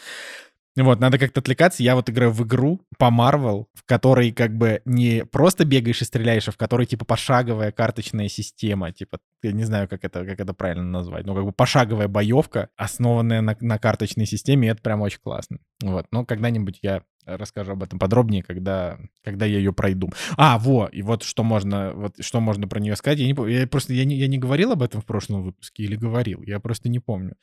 Вот, 0.83 0.99
надо 0.99 1.17
как-то 1.17 1.39
отвлекаться. 1.39 1.83
Я 1.83 1.95
вот 1.95 2.09
играю 2.09 2.31
в 2.31 2.43
игру 2.45 2.81
по 2.97 3.05
Marvel, 3.05 3.65
в 3.73 3.83
которой 3.85 4.31
как 4.31 4.55
бы 4.55 4.81
не 4.85 5.25
просто 5.25 5.65
бегаешь 5.65 6.01
и 6.01 6.05
стреляешь, 6.05 6.47
а 6.47 6.51
в 6.51 6.57
которой 6.57 6.85
типа 6.85 7.05
пошаговая 7.05 7.71
карточная 7.71 8.29
система. 8.29 8.91
Типа, 8.91 9.19
я 9.43 9.51
не 9.51 9.63
знаю, 9.63 9.87
как 9.87 10.03
это, 10.03 10.25
как 10.25 10.39
это 10.39 10.53
правильно 10.53 10.83
назвать. 10.83 11.25
Ну, 11.25 11.35
как 11.35 11.45
бы 11.45 11.51
пошаговая 11.51 12.07
боевка, 12.07 12.69
основанная 12.77 13.41
на, 13.41 13.55
на 13.59 13.79
карточной 13.79 14.25
системе, 14.25 14.67
и 14.67 14.71
это 14.71 14.81
прям 14.81 15.01
очень 15.01 15.19
классно. 15.21 15.59
Вот, 15.81 16.07
но 16.11 16.25
когда-нибудь 16.25 16.79
я 16.81 17.03
расскажу 17.25 17.73
об 17.73 17.83
этом 17.83 17.99
подробнее, 17.99 18.43
когда, 18.43 18.97
когда 19.23 19.45
я 19.45 19.57
ее 19.57 19.73
пройду. 19.73 20.11
А, 20.37 20.57
во, 20.57 20.87
и 20.87 21.01
вот 21.01 21.23
что 21.23 21.43
можно, 21.43 21.91
вот 21.93 22.15
что 22.19 22.39
можно 22.39 22.67
про 22.67 22.79
нее 22.79 22.95
сказать. 22.95 23.19
Я, 23.19 23.31
не, 23.31 23.51
я 23.51 23.67
просто 23.67 23.93
я 23.93 24.05
не, 24.05 24.15
я 24.15 24.27
не 24.27 24.37
говорил 24.37 24.71
об 24.71 24.81
этом 24.81 25.01
в 25.01 25.05
прошлом 25.05 25.43
выпуске 25.43 25.83
или 25.83 25.95
говорил, 25.95 26.41
я 26.43 26.59
просто 26.59 26.89
не 26.89 26.99
помню. 26.99 27.35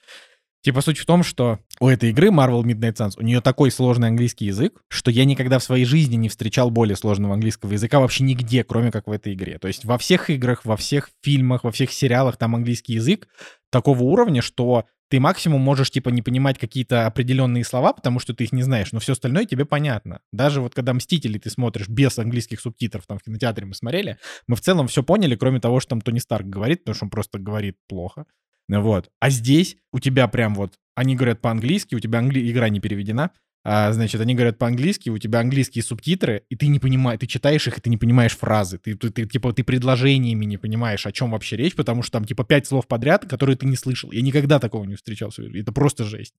Типа 0.66 0.80
суть 0.80 0.98
в 0.98 1.06
том, 1.06 1.22
что 1.22 1.60
у 1.78 1.86
этой 1.88 2.10
игры 2.10 2.30
Marvel 2.30 2.64
Midnight 2.64 2.94
Suns 2.94 3.12
у 3.18 3.22
нее 3.22 3.40
такой 3.40 3.70
сложный 3.70 4.08
английский 4.08 4.46
язык, 4.46 4.82
что 4.88 5.12
я 5.12 5.24
никогда 5.24 5.60
в 5.60 5.62
своей 5.62 5.84
жизни 5.84 6.16
не 6.16 6.28
встречал 6.28 6.70
более 6.70 6.96
сложного 6.96 7.34
английского 7.34 7.72
языка 7.72 8.00
вообще 8.00 8.24
нигде, 8.24 8.64
кроме 8.64 8.90
как 8.90 9.06
в 9.06 9.12
этой 9.12 9.34
игре. 9.34 9.60
То 9.60 9.68
есть 9.68 9.84
во 9.84 9.96
всех 9.96 10.28
играх, 10.28 10.64
во 10.64 10.76
всех 10.76 11.10
фильмах, 11.22 11.62
во 11.62 11.70
всех 11.70 11.92
сериалах 11.92 12.36
там 12.36 12.56
английский 12.56 12.94
язык 12.94 13.28
такого 13.70 14.02
уровня, 14.02 14.42
что 14.42 14.86
ты 15.08 15.20
максимум 15.20 15.60
можешь, 15.60 15.92
типа, 15.92 16.08
не 16.08 16.20
понимать 16.20 16.58
какие-то 16.58 17.06
определенные 17.06 17.62
слова, 17.62 17.92
потому 17.92 18.18
что 18.18 18.34
ты 18.34 18.42
их 18.42 18.52
не 18.52 18.64
знаешь, 18.64 18.90
но 18.90 18.98
все 18.98 19.12
остальное 19.12 19.44
тебе 19.44 19.66
понятно. 19.66 20.18
Даже 20.32 20.60
вот 20.60 20.74
когда 20.74 20.92
«Мстители» 20.94 21.38
ты 21.38 21.48
смотришь 21.48 21.88
без 21.88 22.18
английских 22.18 22.58
субтитров, 22.58 23.06
там 23.06 23.20
в 23.20 23.22
кинотеатре 23.22 23.66
мы 23.66 23.74
смотрели, 23.74 24.18
мы 24.48 24.56
в 24.56 24.60
целом 24.60 24.88
все 24.88 25.04
поняли, 25.04 25.36
кроме 25.36 25.60
того, 25.60 25.78
что 25.78 25.90
там 25.90 26.00
Тони 26.00 26.18
Старк 26.18 26.46
говорит, 26.46 26.80
потому 26.80 26.96
что 26.96 27.04
он 27.04 27.10
просто 27.10 27.38
говорит 27.38 27.76
плохо. 27.86 28.26
Вот. 28.68 29.10
А 29.20 29.30
здесь 29.30 29.76
у 29.92 30.00
тебя 30.00 30.28
прям 30.28 30.54
вот, 30.54 30.74
они 30.94 31.14
говорят 31.14 31.40
по-английски, 31.40 31.94
у 31.94 32.00
тебя 32.00 32.18
англи... 32.18 32.50
игра 32.50 32.68
не 32.68 32.80
переведена, 32.80 33.30
а, 33.68 33.92
значит, 33.92 34.20
они 34.20 34.36
говорят 34.36 34.58
по-английски, 34.58 35.10
у 35.10 35.18
тебя 35.18 35.40
английские 35.40 35.82
субтитры, 35.82 36.44
и 36.48 36.54
ты 36.54 36.68
не 36.68 36.78
понимаешь, 36.78 37.18
ты 37.18 37.26
читаешь 37.26 37.66
их, 37.66 37.78
и 37.78 37.80
ты 37.80 37.90
не 37.90 37.96
понимаешь 37.96 38.36
фразы, 38.36 38.78
ты, 38.78 38.94
ты, 38.94 39.10
ты 39.10 39.26
типа, 39.26 39.52
ты 39.52 39.64
предложениями 39.64 40.44
не 40.44 40.56
понимаешь, 40.56 41.04
о 41.04 41.10
чем 41.10 41.32
вообще 41.32 41.56
речь, 41.56 41.74
потому 41.74 42.04
что 42.04 42.12
там, 42.12 42.26
типа, 42.26 42.44
пять 42.44 42.68
слов 42.68 42.86
подряд, 42.86 43.26
которые 43.28 43.56
ты 43.56 43.66
не 43.66 43.74
слышал. 43.74 44.12
Я 44.12 44.22
никогда 44.22 44.60
такого 44.60 44.84
не 44.84 44.94
встречался. 44.94 45.42
Это 45.42 45.72
просто 45.72 46.04
жесть. 46.04 46.34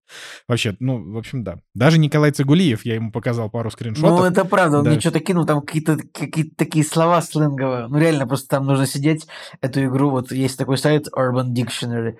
Вообще, 0.48 0.78
ну, 0.80 1.04
в 1.12 1.18
общем, 1.18 1.44
да. 1.44 1.60
Даже 1.76 1.98
Николай 1.98 2.32
Цигулиев, 2.32 2.86
я 2.86 2.96
ему 2.96 3.12
показал 3.12 3.50
пару 3.50 3.72
скриншотов. 3.72 4.22
Ну, 4.22 4.26
это 4.26 4.46
правда, 4.46 4.78
он 4.78 4.86
да. 4.86 4.92
мне 4.92 5.02
что-то 5.02 5.20
кинул, 5.20 5.46
там 5.46 5.60
какие-то 5.60 5.98
какие 5.98 6.46
такие 6.46 6.86
слова 6.86 7.22
сленговые. 7.22 7.88
Ну, 7.88 7.98
реально, 8.00 8.26
просто 8.26 8.48
там 8.48 8.66
нужно 8.66 8.88
сидеть, 8.88 9.28
эту 9.60 9.84
игру, 9.84 10.12
вот 10.12 10.32
есть 10.32 10.58
такой 10.58 10.78
сайт 10.78 11.08
Urban 11.14 11.54
Dictionary, 11.54 12.16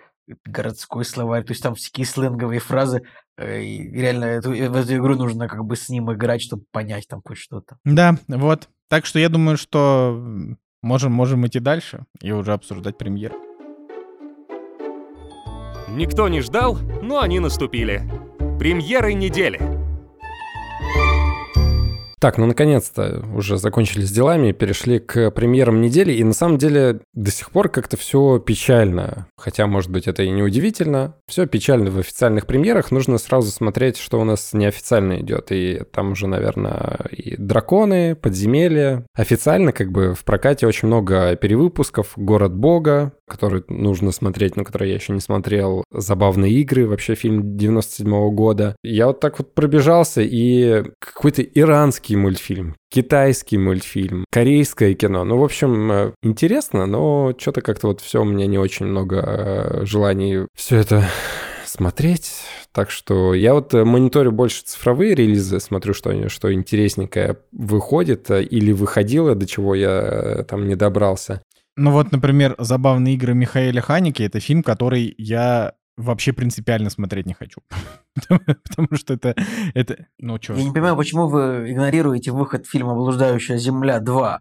городской 0.46 1.06
словарь, 1.06 1.44
то 1.44 1.52
есть 1.52 1.64
там 1.64 1.76
всякие 1.76 2.06
сленговые 2.06 2.60
фразы, 2.60 3.04
э, 3.38 3.62
и 3.62 3.92
реально 3.92 4.26
эту, 4.26 4.50
в 4.52 4.76
эту 4.76 4.96
игру 4.96 5.16
нужно 5.16 5.48
как 5.48 5.64
бы 5.66 5.76
с 5.76 5.90
ним 5.90 6.12
играть, 6.12 6.42
чтобы 6.42 6.64
понять 6.72 7.08
там 7.08 7.22
хоть 7.24 7.38
что-то. 7.38 7.78
Да, 7.84 8.18
вот. 8.28 8.70
Так 8.90 9.06
что 9.06 9.20
я 9.20 9.30
думаю, 9.30 9.58
что 9.58 10.22
можем, 10.82 11.12
можем 11.12 11.46
идти 11.46 11.60
дальше 11.60 12.06
и 12.22 12.32
уже 12.32 12.54
обсуждать 12.54 12.98
премьер. 12.98 13.34
Никто 15.90 16.28
не 16.28 16.42
ждал, 16.42 16.78
но 17.02 17.22
они 17.22 17.40
наступили. 17.40 18.02
Премьеры 18.60 19.14
недели. 19.14 19.77
Так, 22.20 22.40
ну 22.40 22.48
наконец-то 22.48 23.24
уже 23.36 23.58
закончили 23.58 24.04
с 24.04 24.12
делами, 24.12 24.52
перешли 24.52 25.00
к 25.00 25.30
премьерам 25.32 25.82
недели, 25.82 26.14
и 26.14 26.24
на 26.24 26.34
самом 26.34 26.58
деле 26.58 27.02
до 27.14 27.30
сих 27.30 27.52
пор 27.52 27.70
как-то 27.70 27.96
все 27.96 28.40
печально. 28.40 29.28
Хотя, 29.38 29.68
может 29.68 29.92
быть, 29.92 30.08
это 30.08 30.24
и 30.24 30.32
не 30.32 30.42
удивительно. 30.42 31.16
Все 31.28 31.46
печально 31.46 31.92
в 31.92 32.00
официальных 32.00 32.48
премьерах, 32.48 32.90
нужно 32.90 33.20
сразу 33.20 33.52
смотреть, 33.52 33.98
что 33.98 34.20
у 34.20 34.24
нас 34.24 34.54
неофициально 34.54 35.20
идет. 35.20 35.52
И 35.52 35.84
там 35.92 36.14
уже, 36.14 36.28
наверное, 36.28 37.06
и 37.12 37.38
драконы, 37.38 38.16
подземелья. 38.16 39.06
Официально 39.14 39.72
как 39.72 39.92
бы 39.92 40.16
в 40.16 40.24
прокате 40.24 40.66
очень 40.66 40.88
много 40.88 41.36
перевыпусков. 41.36 42.14
«Город 42.16 42.56
Бога», 42.56 43.14
который 43.28 43.64
нужно 43.68 44.12
смотреть, 44.12 44.56
но 44.56 44.64
который 44.64 44.90
я 44.90 44.96
еще 44.96 45.14
не 45.14 45.20
смотрел. 45.20 45.84
«Забавные 45.92 46.52
игры», 46.54 46.88
вообще 46.88 47.16
фильм 47.16 47.58
97 47.58 48.08
-го 48.08 48.32
года. 48.32 48.76
Я 48.84 49.08
вот 49.08 49.20
так 49.20 49.38
вот 49.40 49.54
пробежался, 49.54 50.22
и 50.24 50.84
какой-то 51.00 51.42
иранский 51.42 52.16
мультфильм, 52.16 52.76
китайский 52.90 53.58
мультфильм, 53.58 54.26
корейское 54.32 54.94
кино. 54.94 55.24
Ну, 55.24 55.38
в 55.38 55.44
общем, 55.44 55.92
э, 55.92 56.14
интересно, 56.24 56.86
но 56.86 57.34
что-то 57.38 57.62
как-то 57.62 57.88
вот 57.88 58.02
все, 58.02 58.22
у 58.22 58.26
меня 58.26 58.48
не 58.48 58.58
очень 58.58 58.86
много 58.86 59.18
э, 59.18 59.86
желаний 59.86 60.48
все 60.56 60.78
это 60.78 61.04
смотреть. 61.66 62.32
Так 62.72 62.92
что 62.92 63.34
я 63.34 63.54
вот 63.54 63.74
э, 63.74 63.84
мониторю 63.84 64.32
больше 64.32 64.64
цифровые 64.64 65.16
релизы, 65.16 65.60
смотрю, 65.60 65.94
что, 65.94 66.30
что 66.30 66.54
интересненькое 66.54 67.38
выходит 67.52 68.32
или 68.32 68.72
выходило, 68.72 69.36
до 69.36 69.46
чего 69.46 69.76
я 69.76 70.46
там 70.48 70.68
не 70.68 70.76
добрался. 70.76 71.42
Ну 71.78 71.92
вот, 71.92 72.12
например, 72.12 72.56
«Забавные 72.58 73.14
игры» 73.14 73.36
Михаила 73.36 73.82
Ханики— 73.82 74.24
это 74.24 74.40
фильм, 74.40 74.64
который 74.64 75.14
я 75.20 75.74
вообще 75.96 76.34
принципиально 76.34 76.90
смотреть 76.90 77.28
не 77.28 77.34
хочу. 77.34 77.62
Потому 78.28 78.96
что 78.96 79.14
это... 79.14 79.36
это 79.76 80.08
ну, 80.18 80.40
чё 80.40 80.56
Я 80.56 80.64
не 80.64 80.72
понимаю, 80.72 80.98
почему 80.98 81.28
вы 81.28 81.72
игнорируете 81.72 82.32
выход 82.32 82.66
фильма 82.66 82.96
«Блуждающая 82.96 83.58
земля 83.58 84.00
2», 84.00 84.40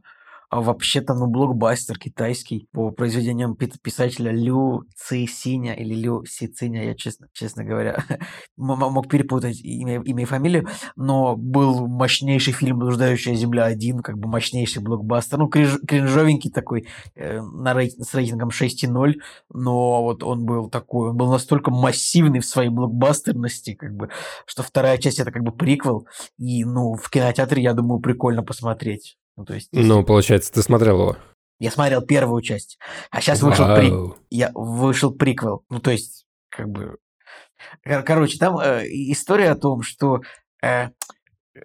а 0.48 0.60
вообще-то, 0.60 1.14
ну, 1.14 1.26
блокбастер 1.26 1.98
китайский 1.98 2.68
по 2.72 2.90
произведениям 2.90 3.56
писателя 3.56 4.30
Лю 4.30 4.84
Ци 4.94 5.26
Синя 5.26 5.74
или 5.74 5.94
Лю 5.94 6.24
Си 6.24 6.46
Циня, 6.48 6.84
я 6.84 6.94
честно, 6.94 7.28
честно 7.32 7.64
говоря, 7.64 8.04
мог 8.56 9.08
перепутать 9.08 9.60
имя, 9.60 10.00
имя 10.02 10.22
и 10.22 10.26
фамилию, 10.26 10.68
но 10.94 11.36
был 11.36 11.86
мощнейший 11.88 12.52
фильм 12.52 12.78
«Блуждающая 12.78 13.34
земля 13.34 13.72
1», 13.72 14.02
как 14.02 14.18
бы 14.18 14.28
мощнейший 14.28 14.82
блокбастер, 14.82 15.38
ну, 15.38 15.48
кринж, 15.48 15.78
кринжовенький 15.86 16.50
такой, 16.50 16.86
э, 17.16 17.40
на 17.40 17.74
рейтинг, 17.74 18.06
с 18.06 18.14
рейтингом 18.14 18.50
6,0, 18.50 19.14
но 19.52 20.02
вот 20.02 20.22
он 20.22 20.44
был 20.44 20.70
такой, 20.70 21.10
он 21.10 21.16
был 21.16 21.30
настолько 21.30 21.70
массивный 21.70 22.40
в 22.40 22.46
своей 22.46 22.70
блокбастерности, 22.70 23.74
как 23.74 23.94
бы, 23.94 24.10
что 24.46 24.62
вторая 24.62 24.98
часть 24.98 25.18
это 25.18 25.32
как 25.32 25.42
бы 25.42 25.52
приквел, 25.52 26.06
и, 26.38 26.64
ну, 26.64 26.94
в 26.94 27.10
кинотеатре, 27.10 27.62
я 27.62 27.72
думаю, 27.72 28.00
прикольно 28.00 28.42
посмотреть. 28.42 29.16
Ну, 29.36 29.44
то 29.44 29.54
есть, 29.54 29.68
ну, 29.72 30.02
получается, 30.04 30.52
ты 30.52 30.62
смотрел 30.62 31.00
его? 31.00 31.16
Я 31.58 31.70
смотрел 31.70 32.02
первую 32.02 32.42
часть, 32.42 32.78
а 33.10 33.20
сейчас 33.20 33.42
вышел, 33.42 33.66
при... 33.74 33.92
я... 34.30 34.50
вышел 34.54 35.12
приквел. 35.12 35.64
Ну, 35.70 35.80
то 35.80 35.90
есть, 35.90 36.26
как 36.50 36.68
бы... 36.68 36.96
Короче, 37.82 38.38
там 38.38 38.58
э, 38.58 38.84
история 38.86 39.50
о 39.50 39.56
том, 39.56 39.82
что 39.82 40.20
э, 40.62 40.90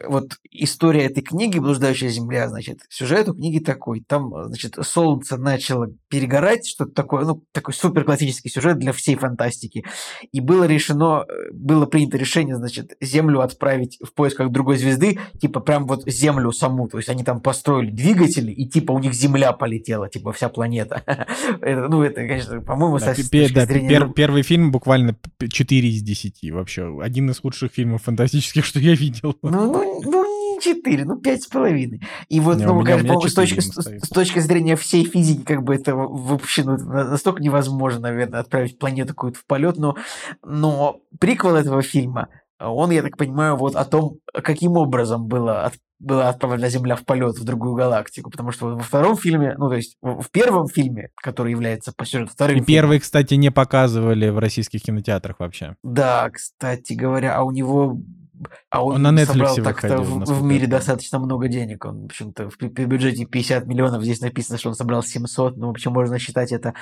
вот 0.06 0.38
история 0.50 1.06
этой 1.06 1.22
книги 1.22 1.60
«Блуждающая 1.60 2.10
земля», 2.10 2.48
значит, 2.48 2.80
сюжет 2.90 3.28
у 3.28 3.34
книги 3.34 3.60
такой. 3.60 4.02
Там, 4.02 4.32
значит, 4.46 4.76
солнце 4.82 5.38
начало 5.38 5.90
перегорать, 6.12 6.68
что-то 6.68 6.92
такое, 6.92 7.26
ну, 7.26 7.44
такой 7.54 7.74
супер 7.74 8.04
классический 8.04 8.50
сюжет 8.50 8.78
для 8.78 8.92
всей 8.92 9.16
фантастики. 9.16 9.86
И 10.34 10.42
было 10.42 10.66
решено, 10.66 11.26
было 11.54 11.86
принято 11.86 12.18
решение, 12.18 12.58
значит, 12.58 12.98
Землю 13.00 13.40
отправить 13.40 13.98
в 14.04 14.14
поисках 14.14 14.52
другой 14.52 14.78
звезды, 14.78 15.20
типа 15.40 15.62
прям 15.62 15.88
вот 15.88 16.04
Землю 16.06 16.52
саму. 16.52 16.90
То 16.90 16.98
есть 16.98 17.10
они 17.10 17.24
там 17.24 17.42
построили 17.42 17.92
двигатели, 17.92 18.52
и 18.52 18.68
типа 18.68 18.92
у 18.92 19.00
них 19.00 19.14
Земля 19.14 19.54
полетела, 19.54 20.10
типа 20.10 20.34
вся 20.34 20.50
планета. 20.50 21.02
это, 21.62 21.88
ну, 21.88 22.04
это, 22.04 22.16
конечно, 22.16 22.62
по-моему, 22.62 23.00
да, 23.00 23.16
со 23.16 23.22
да, 23.54 23.66
зрения... 23.66 23.90
пер, 23.90 24.12
Первый 24.12 24.44
фильм 24.44 24.72
буквально 24.72 25.16
4 25.50 25.90
из 25.90 26.02
10 26.02 26.52
вообще. 26.52 27.02
Один 27.02 27.30
из 27.30 27.42
лучших 27.42 27.72
фильмов 27.72 28.04
фантастических, 28.04 28.66
что 28.72 28.80
я 28.80 28.96
видел. 28.96 29.38
Ну, 29.42 30.02
ну, 30.04 30.31
ну, 30.64 30.74
не 30.74 30.82
4, 30.82 31.06
ну 31.06 31.20
5,5. 31.20 32.02
И 32.30 32.40
вот, 32.40 32.58
не, 32.58 32.66
ну, 32.66 32.84
конечно, 32.84 33.30
с, 33.30 33.34
точки, 33.34 33.60
с, 33.60 33.76
с 33.76 34.10
точки 34.10 34.40
зрения 34.40 34.76
всей 34.76 35.04
физики, 35.06 35.44
как 35.44 35.64
бы 35.64 35.76
это 35.76 35.96
вообще 35.96 36.64
ну, 36.64 36.78
настолько 36.78 37.42
невозможно, 37.42 38.02
наверное, 38.02 38.40
отправить 38.40 38.80
планету 38.80 39.10
какую-то 39.10 39.40
в 39.40 39.46
полет, 39.46 39.78
но, 39.78 39.96
но 40.44 41.00
приквел 41.20 41.56
этого 41.56 41.82
фильма, 41.82 42.30
он, 42.60 42.92
я 42.92 43.02
так 43.02 43.18
понимаю, 43.18 43.56
вот 43.56 43.76
о 43.76 43.86
том, 43.86 44.18
каким 44.34 44.74
образом 44.74 45.26
было 45.26 45.64
от, 45.64 45.74
была 46.00 46.30
отправлена 46.30 46.70
Земля 46.70 46.96
в 46.96 47.06
полет 47.06 47.38
в 47.38 47.44
другую 47.44 47.76
галактику, 47.76 48.30
потому 48.30 48.52
что 48.52 48.76
во 48.76 48.80
втором 48.80 49.18
фильме, 49.18 49.56
ну 49.58 49.70
то 49.70 49.76
есть 49.76 49.98
в 50.02 50.30
первом 50.32 50.68
фильме, 50.68 51.10
который 51.16 51.52
является 51.52 51.92
по 51.96 52.06
сюжету 52.06 52.32
вторым. 52.32 52.58
И 52.58 52.62
первый, 52.62 53.00
кстати, 53.00 53.36
не 53.36 53.52
показывали 53.52 54.30
в 54.30 54.38
российских 54.38 54.84
кинотеатрах 54.84 55.40
вообще. 55.40 55.76
Да, 55.84 56.30
кстати 56.30 56.94
говоря, 56.94 57.36
а 57.36 57.44
у 57.44 57.52
него 57.52 57.98
а 58.70 58.84
он, 58.84 59.06
он 59.06 59.16
на 59.16 59.26
собрал 59.26 59.56
так-то 59.56 60.02
в, 60.02 60.26
в 60.26 60.44
мире 60.44 60.68
достаточно 60.68 61.20
много 61.20 61.48
денег. 61.48 61.86
Он, 61.86 62.04
в 62.04 62.06
общем-то, 62.06 62.50
в, 62.50 62.58
в 62.60 62.64
бюджете 62.64 63.26
50 63.26 63.68
миллионов. 63.68 64.04
Здесь 64.04 64.22
написано, 64.22 64.58
что 64.58 64.70
он 64.70 64.76
собрал 64.76 65.04
700. 65.04 65.58
Ну, 65.58 65.68
в 65.68 65.72
общем, 65.72 65.92
можно 65.92 66.20
считать 66.20 66.52
это 66.52 66.74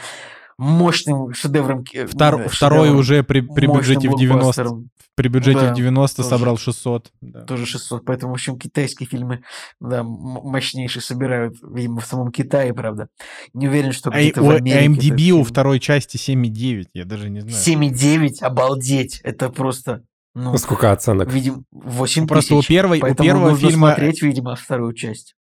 мощным 0.57 1.33
шедевром. 1.33 1.85
Втор, 1.85 2.07
шедевром 2.07 2.49
второй 2.49 2.89
уже 2.91 3.23
при, 3.23 3.41
при 3.41 3.65
бюджете 3.65 4.09
в 4.09 4.17
90. 4.17 4.83
При 5.15 5.27
бюджете 5.27 5.59
да, 5.59 5.73
в 5.73 5.75
90 5.75 6.17
тоже, 6.17 6.29
собрал 6.29 6.57
600. 6.57 7.11
Да. 7.19 7.41
Тоже 7.41 7.65
600. 7.65 8.05
Поэтому, 8.05 8.31
в 8.31 8.35
общем, 8.35 8.57
китайские 8.57 9.07
фильмы 9.07 9.41
да, 9.81 10.01
мощнейшие 10.01 11.01
собирают, 11.01 11.57
видимо, 11.61 11.99
в 11.99 12.05
самом 12.05 12.31
Китае, 12.31 12.73
правда. 12.73 13.09
Не 13.53 13.67
уверен, 13.67 13.91
что 13.91 14.11
а 14.11 14.17
где-то 14.17 14.39
а, 14.39 14.43
в 14.43 14.49
Америке. 14.51 15.09
IMDb 15.09 15.31
у 15.31 15.43
второй 15.43 15.81
части 15.81 16.15
7,9. 16.15 16.85
Я 16.93 17.03
даже 17.03 17.29
не 17.29 17.41
знаю. 17.41 17.57
7,9? 17.57 18.41
Обалдеть. 18.41 19.19
Это 19.23 19.49
просто 19.49 20.03
ну, 20.43 20.57
Сколько 20.57 20.91
оценок? 20.91 21.31
Видим, 21.31 21.65
8 21.71 22.27
Просто 22.27 22.55
тысяч. 22.55 22.65
у, 22.65 22.67
первой, 22.67 23.01
у 23.01 23.15
первого 23.15 23.55
фильма... 23.55 23.89
смотреть, 23.89 24.21
видимо, 24.21 24.55
вторую 24.55 24.93
часть. 24.93 25.35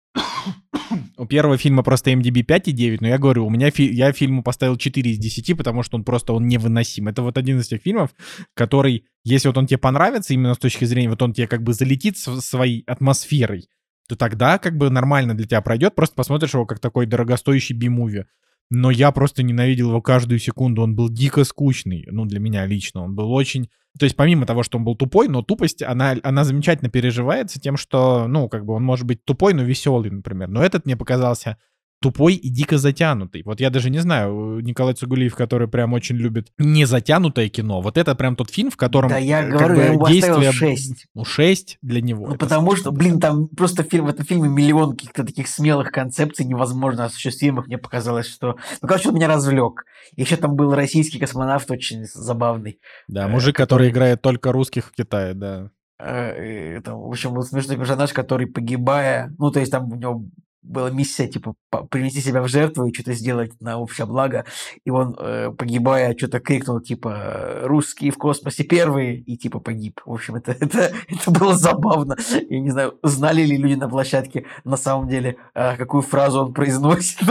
У 1.19 1.27
первого 1.27 1.59
фильма 1.59 1.83
просто 1.83 2.13
MDB 2.13 2.45
5,9, 2.45 2.99
но 3.01 3.09
я 3.09 3.19
говорю, 3.19 3.47
у 3.47 3.51
меня 3.51 3.71
фи- 3.71 3.93
я 3.93 4.13
фильму 4.13 4.43
поставил 4.43 4.77
4 4.77 5.11
из 5.11 5.19
10, 5.19 5.57
потому 5.57 5.83
что 5.83 5.97
он 5.97 6.05
просто 6.05 6.33
он 6.33 6.47
невыносим. 6.47 7.09
Это 7.09 7.23
вот 7.23 7.37
один 7.37 7.59
из 7.59 7.69
тех 7.69 7.83
фильмов, 7.83 8.11
который, 8.55 9.05
если 9.25 9.49
вот 9.49 9.59
он 9.59 9.67
тебе 9.67 9.79
понравится, 9.79 10.33
именно 10.33 10.55
с 10.55 10.59
точки 10.59 10.85
зрения, 10.85 11.11
вот 11.11 11.21
он 11.23 11.33
тебе 11.33 11.49
как 11.49 11.63
бы 11.63 11.73
залетит 11.73 12.17
своей 12.19 12.83
атмосферой, 12.87 13.69
то 14.09 14.17
тогда 14.17 14.59
как 14.59 14.77
бы 14.77 14.89
нормально 14.89 15.37
для 15.37 15.47
тебя 15.47 15.61
пройдет, 15.61 15.95
просто 15.95 16.15
посмотришь 16.15 16.55
его 16.55 16.65
как 16.67 16.79
такой 16.79 17.07
дорогостоящий 17.07 17.75
би-муви 17.75 18.25
но 18.71 18.91
я 18.91 19.13
просто 19.13 19.43
ненавидел 19.43 19.91
его 19.91 20.03
каждую 20.03 20.39
секунду. 20.39 20.83
Он 20.83 20.95
был 20.95 21.09
дико 21.09 21.45
скучный, 21.45 22.07
ну, 22.11 22.25
для 22.25 22.41
меня 22.41 22.67
лично. 22.67 23.03
Он 23.03 23.15
был 23.15 23.33
очень... 23.33 23.71
То 23.99 24.05
есть 24.05 24.17
помимо 24.17 24.45
того, 24.45 24.63
что 24.63 24.79
он 24.79 24.85
был 24.85 24.97
тупой, 24.97 25.29
но 25.29 25.43
тупость, 25.43 25.83
она, 25.83 26.17
она 26.23 26.45
замечательно 26.45 26.91
переживается 26.91 27.61
тем, 27.61 27.77
что, 27.77 28.27
ну, 28.29 28.49
как 28.49 28.67
бы 28.67 28.75
он 28.75 28.83
может 28.83 29.07
быть 29.07 29.25
тупой, 29.25 29.55
но 29.55 29.63
веселый, 29.63 30.11
например. 30.11 30.49
Но 30.49 30.63
этот 30.63 30.85
мне 30.85 30.97
показался 30.97 31.57
тупой 32.01 32.35
и 32.35 32.49
дико 32.51 32.79
затянутый. 32.79 33.43
Вот 33.45 33.61
я 33.61 33.71
даже 33.71 33.91
не 33.91 33.99
знаю, 33.99 34.61
Николай 34.61 34.95
Цугулиев, 34.95 35.35
который 35.35 35.69
прям 35.69 35.93
очень 35.93 36.17
любит 36.17 36.49
не 36.59 36.85
затянутое 36.85 37.49
кино, 37.49 37.81
вот 37.81 37.97
это 37.97 38.15
прям 38.15 38.37
тот 38.37 38.51
фильм, 38.51 38.71
в 38.71 38.77
котором 38.77 39.09
да, 39.09 39.19
я 39.19 39.47
говорю, 39.47 39.75
бы, 39.75 39.81
я 39.81 39.93
ему 39.93 40.07
действие... 40.07 40.53
6. 40.53 41.07
Ну, 41.15 41.25
6 41.25 41.79
для 41.83 42.01
него. 42.01 42.29
Ну, 42.29 42.37
потому 42.37 42.77
что, 42.77 42.93
блин, 42.93 43.21
там 43.21 43.49
просто 43.49 43.83
фильм, 43.83 44.07
в 44.07 44.09
этом 44.09 44.25
фильме 44.25 44.49
миллион 44.49 44.93
каких-то 44.93 45.25
таких 45.25 45.49
смелых 45.49 45.91
концепций 45.91 46.45
невозможно 46.45 47.05
осуществимых. 47.05 47.67
Мне 47.67 47.79
показалось, 47.79 48.27
что... 48.27 48.57
Ну, 48.81 48.89
короче, 48.89 49.09
он 49.09 49.15
меня 49.15 49.29
развлек. 49.29 49.85
Еще 50.17 50.37
там 50.37 50.55
был 50.55 50.75
российский 50.75 51.19
космонавт 51.19 51.71
очень 51.71 52.05
забавный. 52.05 52.79
Да, 53.09 53.25
э, 53.25 53.29
мужик, 53.29 53.57
который, 53.57 53.67
который 53.67 53.91
играет 53.91 54.23
только 54.23 54.53
русских 54.53 54.87
в 54.87 54.93
Китае, 54.93 55.35
да. 55.35 55.71
Э, 55.99 56.77
это, 56.77 56.95
в 56.95 57.09
общем, 57.09 57.35
был 57.35 57.43
смешной 57.43 57.77
персонаж, 57.77 58.13
который, 58.13 58.47
погибая, 58.47 59.35
ну, 59.39 59.51
то 59.51 59.61
есть 59.61 59.73
там 59.73 59.91
у 59.91 59.97
него 59.97 60.25
была 60.67 60.91
миссия, 60.91 61.29
типа, 61.29 61.55
принести 61.91 62.21
себя 62.21 62.43
в 62.43 62.49
жертву 62.49 62.87
и 62.87 62.93
что-то 62.93 63.15
сделать 63.15 63.53
на 63.61 63.79
общее 63.79 64.07
благо. 64.07 64.45
И 64.85 64.91
он, 64.91 65.17
э, 65.19 65.51
погибая, 65.57 66.17
что-то 66.17 66.41
крикнул, 66.41 66.81
типа, 66.81 67.61
русские 67.63 68.11
в 68.11 68.19
космосе 68.19 68.65
первые, 68.65 69.19
и, 69.19 69.37
типа, 69.37 69.61
погиб. 69.61 70.01
В 70.05 70.13
общем, 70.13 70.37
это, 70.37 70.53
это, 70.61 70.93
это 71.09 71.31
было 71.31 71.55
забавно. 71.55 72.17
Я 72.49 72.61
не 72.61 72.71
знаю, 72.71 72.99
знали 73.03 73.43
ли 73.43 73.57
люди 73.57 73.75
на 73.75 73.89
площадке 73.89 74.47
на 74.65 74.77
самом 74.77 75.09
деле, 75.09 75.37
э, 75.55 75.77
какую 75.77 76.03
фразу 76.03 76.41
он 76.41 76.53
произносит. 76.53 77.19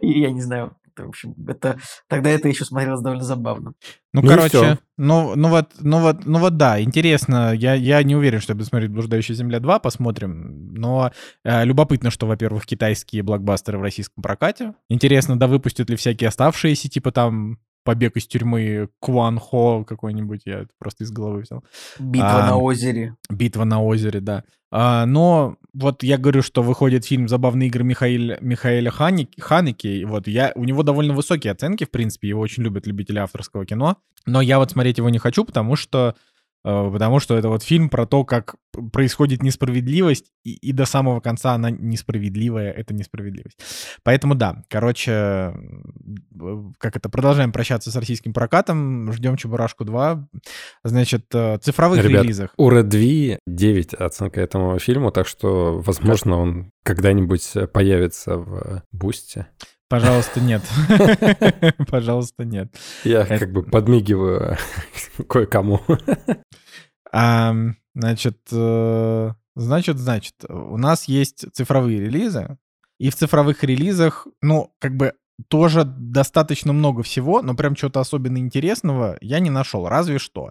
Я 0.00 0.30
не 0.30 0.40
знаю 0.40 0.74
в 1.02 1.08
общем, 1.08 1.34
это 1.48 1.78
тогда 2.08 2.30
это 2.30 2.48
еще 2.48 2.64
смотрелось 2.64 3.02
довольно 3.02 3.24
забавно. 3.24 3.72
Ну, 4.12 4.22
ну 4.22 4.28
короче, 4.28 4.78
ну, 4.96 5.34
ну 5.34 5.48
вот, 5.48 5.72
ну 5.80 6.00
вот, 6.00 6.24
ну 6.24 6.38
вот 6.38 6.56
да, 6.56 6.80
интересно. 6.80 7.52
Я, 7.52 7.74
я 7.74 8.02
не 8.04 8.14
уверен, 8.14 8.40
что 8.40 8.52
я 8.52 8.54
буду 8.54 8.66
смотреть 8.66 8.92
«Блуждающая 8.92 9.34
земля 9.34 9.58
2», 9.58 9.80
посмотрим. 9.80 10.72
Но 10.74 11.10
э, 11.44 11.64
любопытно, 11.64 12.10
что, 12.10 12.26
во-первых, 12.26 12.64
китайские 12.64 13.24
блокбастеры 13.24 13.78
в 13.78 13.82
российском 13.82 14.22
прокате. 14.22 14.74
Интересно, 14.88 15.36
да 15.36 15.48
выпустят 15.48 15.90
ли 15.90 15.96
всякие 15.96 16.28
оставшиеся, 16.28 16.88
типа 16.88 17.10
там 17.10 17.58
побег 17.84 18.16
из 18.16 18.26
тюрьмы 18.26 18.88
Куан 18.98 19.38
Хо 19.38 19.84
какой-нибудь, 19.84 20.42
я 20.44 20.60
это 20.60 20.70
просто 20.78 21.04
из 21.04 21.12
головы 21.12 21.42
взял. 21.42 21.62
Битва 21.98 22.44
А, 22.44 22.46
на 22.46 22.56
озере. 22.56 23.14
Битва 23.30 23.64
на 23.64 23.82
озере, 23.82 24.20
да. 24.20 24.44
А, 24.72 25.06
но 25.06 25.56
вот 25.72 26.02
я 26.02 26.18
говорю, 26.18 26.42
что 26.42 26.62
выходит 26.62 27.04
фильм 27.04 27.28
«Забавные 27.28 27.68
игры» 27.68 27.84
Михаэля, 27.84 28.38
Михаэля 28.40 28.90
Ханик- 28.90 29.40
Ханеки. 29.40 30.02
Вот 30.04 30.26
я, 30.26 30.50
у 30.56 30.64
него 30.64 30.82
довольно 30.82 31.14
высокие 31.14 31.52
оценки, 31.52 31.84
в 31.84 31.90
принципе, 31.90 32.28
его 32.28 32.40
очень 32.40 32.64
любят 32.64 32.86
любители 32.86 33.18
авторского 33.18 33.64
кино. 33.64 33.98
Но 34.26 34.40
я 34.40 34.58
вот 34.58 34.72
смотреть 34.72 34.98
его 34.98 35.10
не 35.10 35.18
хочу, 35.18 35.44
потому 35.44 35.76
что 35.76 36.16
потому 36.64 37.20
что 37.20 37.36
это 37.36 37.48
вот 37.48 37.62
фильм 37.62 37.90
про 37.90 38.06
то, 38.06 38.24
как 38.24 38.56
происходит 38.92 39.42
несправедливость, 39.42 40.32
и, 40.44 40.54
и 40.54 40.72
до 40.72 40.86
самого 40.86 41.20
конца 41.20 41.52
она 41.52 41.70
несправедливая, 41.70 42.72
это 42.72 42.94
несправедливость. 42.94 43.58
Поэтому 44.02 44.34
да, 44.34 44.64
короче, 44.68 45.12
э, 45.12 45.52
как 46.78 46.96
это, 46.96 47.08
продолжаем 47.08 47.52
прощаться 47.52 47.90
с 47.90 47.96
российским 47.96 48.32
прокатом, 48.32 49.12
ждем 49.12 49.36
Чебурашку 49.36 49.84
2. 49.84 50.26
Значит, 50.84 51.26
э, 51.34 51.58
цифровых 51.58 52.02
Ребят, 52.02 52.24
релизах. 52.24 52.50
У 52.56 52.70
Red 52.70 52.84
2 52.84 53.38
9 53.46 53.94
оценка 53.94 54.40
этому 54.40 54.78
фильму, 54.78 55.10
так 55.10 55.28
что, 55.28 55.78
возможно, 55.78 56.38
он 56.38 56.70
когда-нибудь 56.82 57.52
появится 57.72 58.38
в 58.38 58.82
Бусте. 58.90 59.48
Пожалуйста, 59.94 60.40
нет. 60.40 60.62
Пожалуйста, 61.88 62.44
нет. 62.44 62.74
Я 63.04 63.20
Это- 63.20 63.38
как 63.38 63.52
бы 63.52 63.62
подмигиваю 63.62 64.56
кое-кому. 65.28 65.80
Значит, 67.12 68.38
э, 68.50 69.30
значит, 69.54 69.98
значит, 69.98 70.34
у 70.48 70.76
нас 70.76 71.04
есть 71.04 71.44
цифровые 71.52 72.00
релизы, 72.00 72.58
и 72.98 73.08
в 73.08 73.14
цифровых 73.14 73.62
релизах, 73.62 74.26
ну, 74.42 74.74
как 74.80 74.96
бы 74.96 75.12
тоже 75.48 75.84
достаточно 75.84 76.72
много 76.72 77.04
всего, 77.04 77.40
но 77.40 77.54
прям 77.54 77.76
чего-то 77.76 78.00
особенно 78.00 78.38
интересного 78.38 79.16
я 79.20 79.38
не 79.38 79.50
нашел. 79.50 79.88
Разве 79.88 80.18
что 80.18 80.50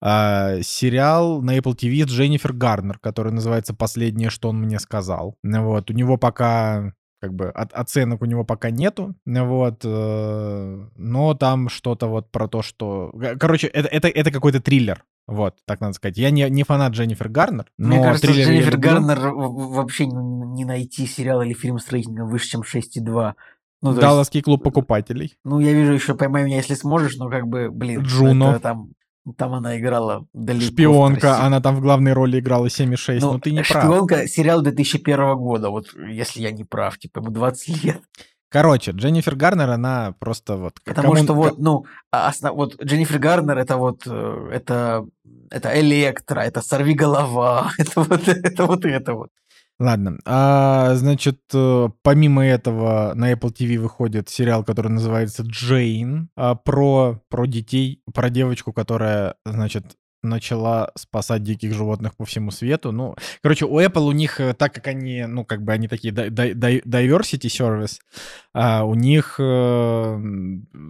а, 0.00 0.62
сериал 0.62 1.42
на 1.42 1.56
Apple 1.56 1.76
TV 1.76 2.08
с 2.08 2.10
Дженнифер 2.10 2.54
Гарнер, 2.54 2.98
который 2.98 3.32
называется 3.32 3.72
«Последнее, 3.72 4.30
что 4.30 4.48
он 4.48 4.60
мне 4.60 4.80
сказал». 4.80 5.36
Вот, 5.44 5.90
у 5.90 5.94
него 5.94 6.16
пока 6.16 6.92
как 7.20 7.34
бы 7.34 7.50
от- 7.50 7.72
оценок 7.72 8.22
у 8.22 8.24
него 8.24 8.44
пока 8.44 8.70
нету, 8.70 9.14
вот, 9.26 9.80
э, 9.84 10.86
но 10.96 11.34
там 11.34 11.68
что-то 11.68 12.06
вот 12.08 12.30
про 12.30 12.48
то, 12.48 12.62
что, 12.62 13.10
г- 13.14 13.36
короче, 13.36 13.66
это 13.66 13.88
это 13.88 14.08
это 14.08 14.30
какой-то 14.30 14.60
триллер, 14.60 15.04
вот, 15.26 15.56
так 15.66 15.80
надо 15.80 15.92
сказать. 15.94 16.16
Я 16.18 16.30
не 16.30 16.48
не 16.48 16.62
фанат 16.64 16.92
Дженнифер 16.92 17.28
Гарнер, 17.28 17.66
но 17.78 17.88
Мне 17.88 18.02
кажется, 18.02 18.26
триллеры 18.26 18.52
я 18.54 18.60
Дженнифер. 18.60 18.78
Гарнер 18.78 19.18
вообще 19.34 20.06
не 20.06 20.64
найти 20.64 21.06
сериал 21.06 21.42
или 21.42 21.52
фильм 21.52 21.78
с 21.78 21.90
рейтингом 21.92 22.28
выше, 22.30 22.48
чем 22.48 22.62
6,2. 22.62 23.34
Ну, 23.82 23.90
то 23.90 23.96
есть, 23.96 24.00
Далласский 24.02 24.42
клуб 24.42 24.62
покупателей. 24.62 25.36
ну, 25.44 25.58
я 25.58 25.72
вижу 25.72 25.92
еще 25.94 26.14
«Поймай 26.14 26.44
меня, 26.44 26.56
если 26.56 26.74
сможешь», 26.74 27.16
но 27.16 27.30
как 27.30 27.46
бы, 27.46 27.70
блин, 27.70 28.02
Джуно. 28.02 28.50
это 28.50 28.60
там, 28.60 28.90
там 29.36 29.54
она 29.54 29.78
играла 29.78 30.26
далеко. 30.32 30.72
Шпионка, 30.72 31.42
она 31.44 31.60
там 31.60 31.76
в 31.76 31.80
главной 31.80 32.12
роли 32.12 32.40
играла 32.40 32.66
7,6, 32.66 33.18
Ну, 33.20 33.32
но 33.34 33.38
ты 33.38 33.50
не 33.52 33.62
прав. 33.62 33.84
«Шпионка» 33.84 34.26
сериал 34.26 34.62
2001 34.62 35.36
года, 35.36 35.70
вот 35.70 35.86
если 35.94 36.40
я 36.40 36.50
не 36.52 36.64
прав, 36.64 36.98
типа 36.98 37.18
ему 37.20 37.30
20 37.30 37.68
лет. 37.84 38.00
Короче, 38.52 38.90
Дженнифер 38.90 39.36
Гарнер, 39.36 39.70
она 39.70 40.12
просто 40.18 40.56
вот... 40.56 40.80
Потому 40.84 41.12
кому- 41.12 41.24
что 41.24 41.34
вот, 41.34 41.58
ну, 41.58 41.84
а 42.10 42.28
основ- 42.30 42.54
вот 42.54 42.82
Дженнифер 42.82 43.18
Гарнер 43.20 43.58
это 43.58 43.76
вот, 43.76 44.02
э, 44.06 44.48
это, 44.52 45.06
это 45.50 45.80
Электро, 45.80 46.40
это 46.40 46.60
Сорви 46.60 46.94
голова, 46.94 47.70
это 47.78 48.00
вот 48.02 48.26
это 48.26 48.66
вот 48.66 48.84
это 48.84 49.14
вот. 49.14 49.30
Ладно, 49.80 50.18
а, 50.26 50.94
значит, 50.94 51.40
э, 51.54 51.88
помимо 52.02 52.44
этого 52.44 53.14
на 53.14 53.32
Apple 53.32 53.50
TV 53.50 53.78
выходит 53.78 54.28
сериал, 54.28 54.62
который 54.62 54.90
называется 54.90 55.42
«Джейн», 55.42 56.28
а, 56.36 56.54
про, 56.54 57.18
про 57.30 57.46
детей, 57.46 58.02
про 58.12 58.28
девочку, 58.28 58.74
которая, 58.74 59.36
значит, 59.46 59.96
начала 60.22 60.90
спасать 60.96 61.42
диких 61.42 61.74
животных 61.74 62.16
по 62.16 62.24
всему 62.24 62.50
свету. 62.50 62.92
Ну, 62.92 63.16
короче, 63.42 63.64
у 63.64 63.80
Apple 63.80 64.06
у 64.06 64.12
них, 64.12 64.40
э, 64.40 64.54
так 64.54 64.74
как 64.74 64.86
они, 64.86 65.24
ну, 65.26 65.44
как 65.44 65.62
бы 65.62 65.72
они 65.72 65.88
такие 65.88 66.12
diversity 66.12 67.48
service, 67.48 67.98
а, 68.52 68.84
у 68.84 68.94
них, 68.94 69.36
э, 69.38 70.20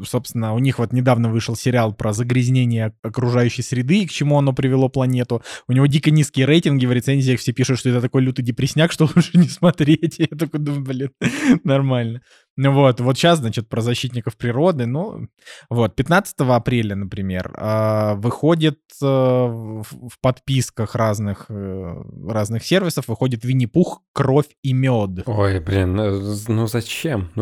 собственно, 0.05 0.55
у 0.55 0.59
них 0.59 0.78
вот 0.78 0.93
недавно 0.93 1.28
вышел 1.28 1.57
сериал 1.57 1.93
про 1.93 2.12
загрязнение 2.12 2.93
окружающей 3.03 3.62
среды 3.62 4.03
и 4.03 4.07
к 4.07 4.11
чему 4.11 4.39
оно 4.39 4.53
привело 4.53 4.89
планету. 4.89 5.43
У 5.68 5.72
него 5.72 5.87
дико 5.87 6.11
низкие 6.11 6.47
рейтинги, 6.47 6.87
в 6.87 6.93
рецензиях 6.93 7.41
все 7.41 7.53
пишут, 7.53 7.78
что 7.78 7.91
это 7.91 8.01
такой 8.01 8.22
лютый 8.22 8.43
депресняк, 8.43 8.93
что 8.93 9.05
лучше 9.14 9.39
не 9.39 9.49
смотреть. 9.49 10.18
Я 10.18 10.37
такой 10.39 10.61
думаю, 10.61 10.83
блин, 10.83 11.11
нормально. 11.64 12.22
Ну 12.57 12.72
вот, 12.72 13.01
вот 13.01 13.16
сейчас, 13.16 13.38
значит, 13.38 13.68
про 13.68 13.80
защитников 13.80 14.36
природы, 14.36 14.86
ну, 14.86 15.28
вот, 15.70 15.94
15 15.96 16.34
апреля, 16.40 16.94
например, 16.96 17.53
а, 17.57 18.14
выходит 18.16 18.80
э, 19.03 19.07
в 19.07 20.20
подписках 20.20 20.94
разных, 20.94 21.46
э, 21.48 22.03
разных 22.28 22.64
сервисов, 22.64 23.09
выходит 23.09 23.44
Винни-Пух 23.44 24.03
«Кровь 24.12 24.48
и 24.62 24.72
мед». 24.72 25.22
Ой, 25.26 25.61
блин, 25.61 25.98
э, 25.98 26.36
ну 26.48 26.66
зачем? 26.66 27.30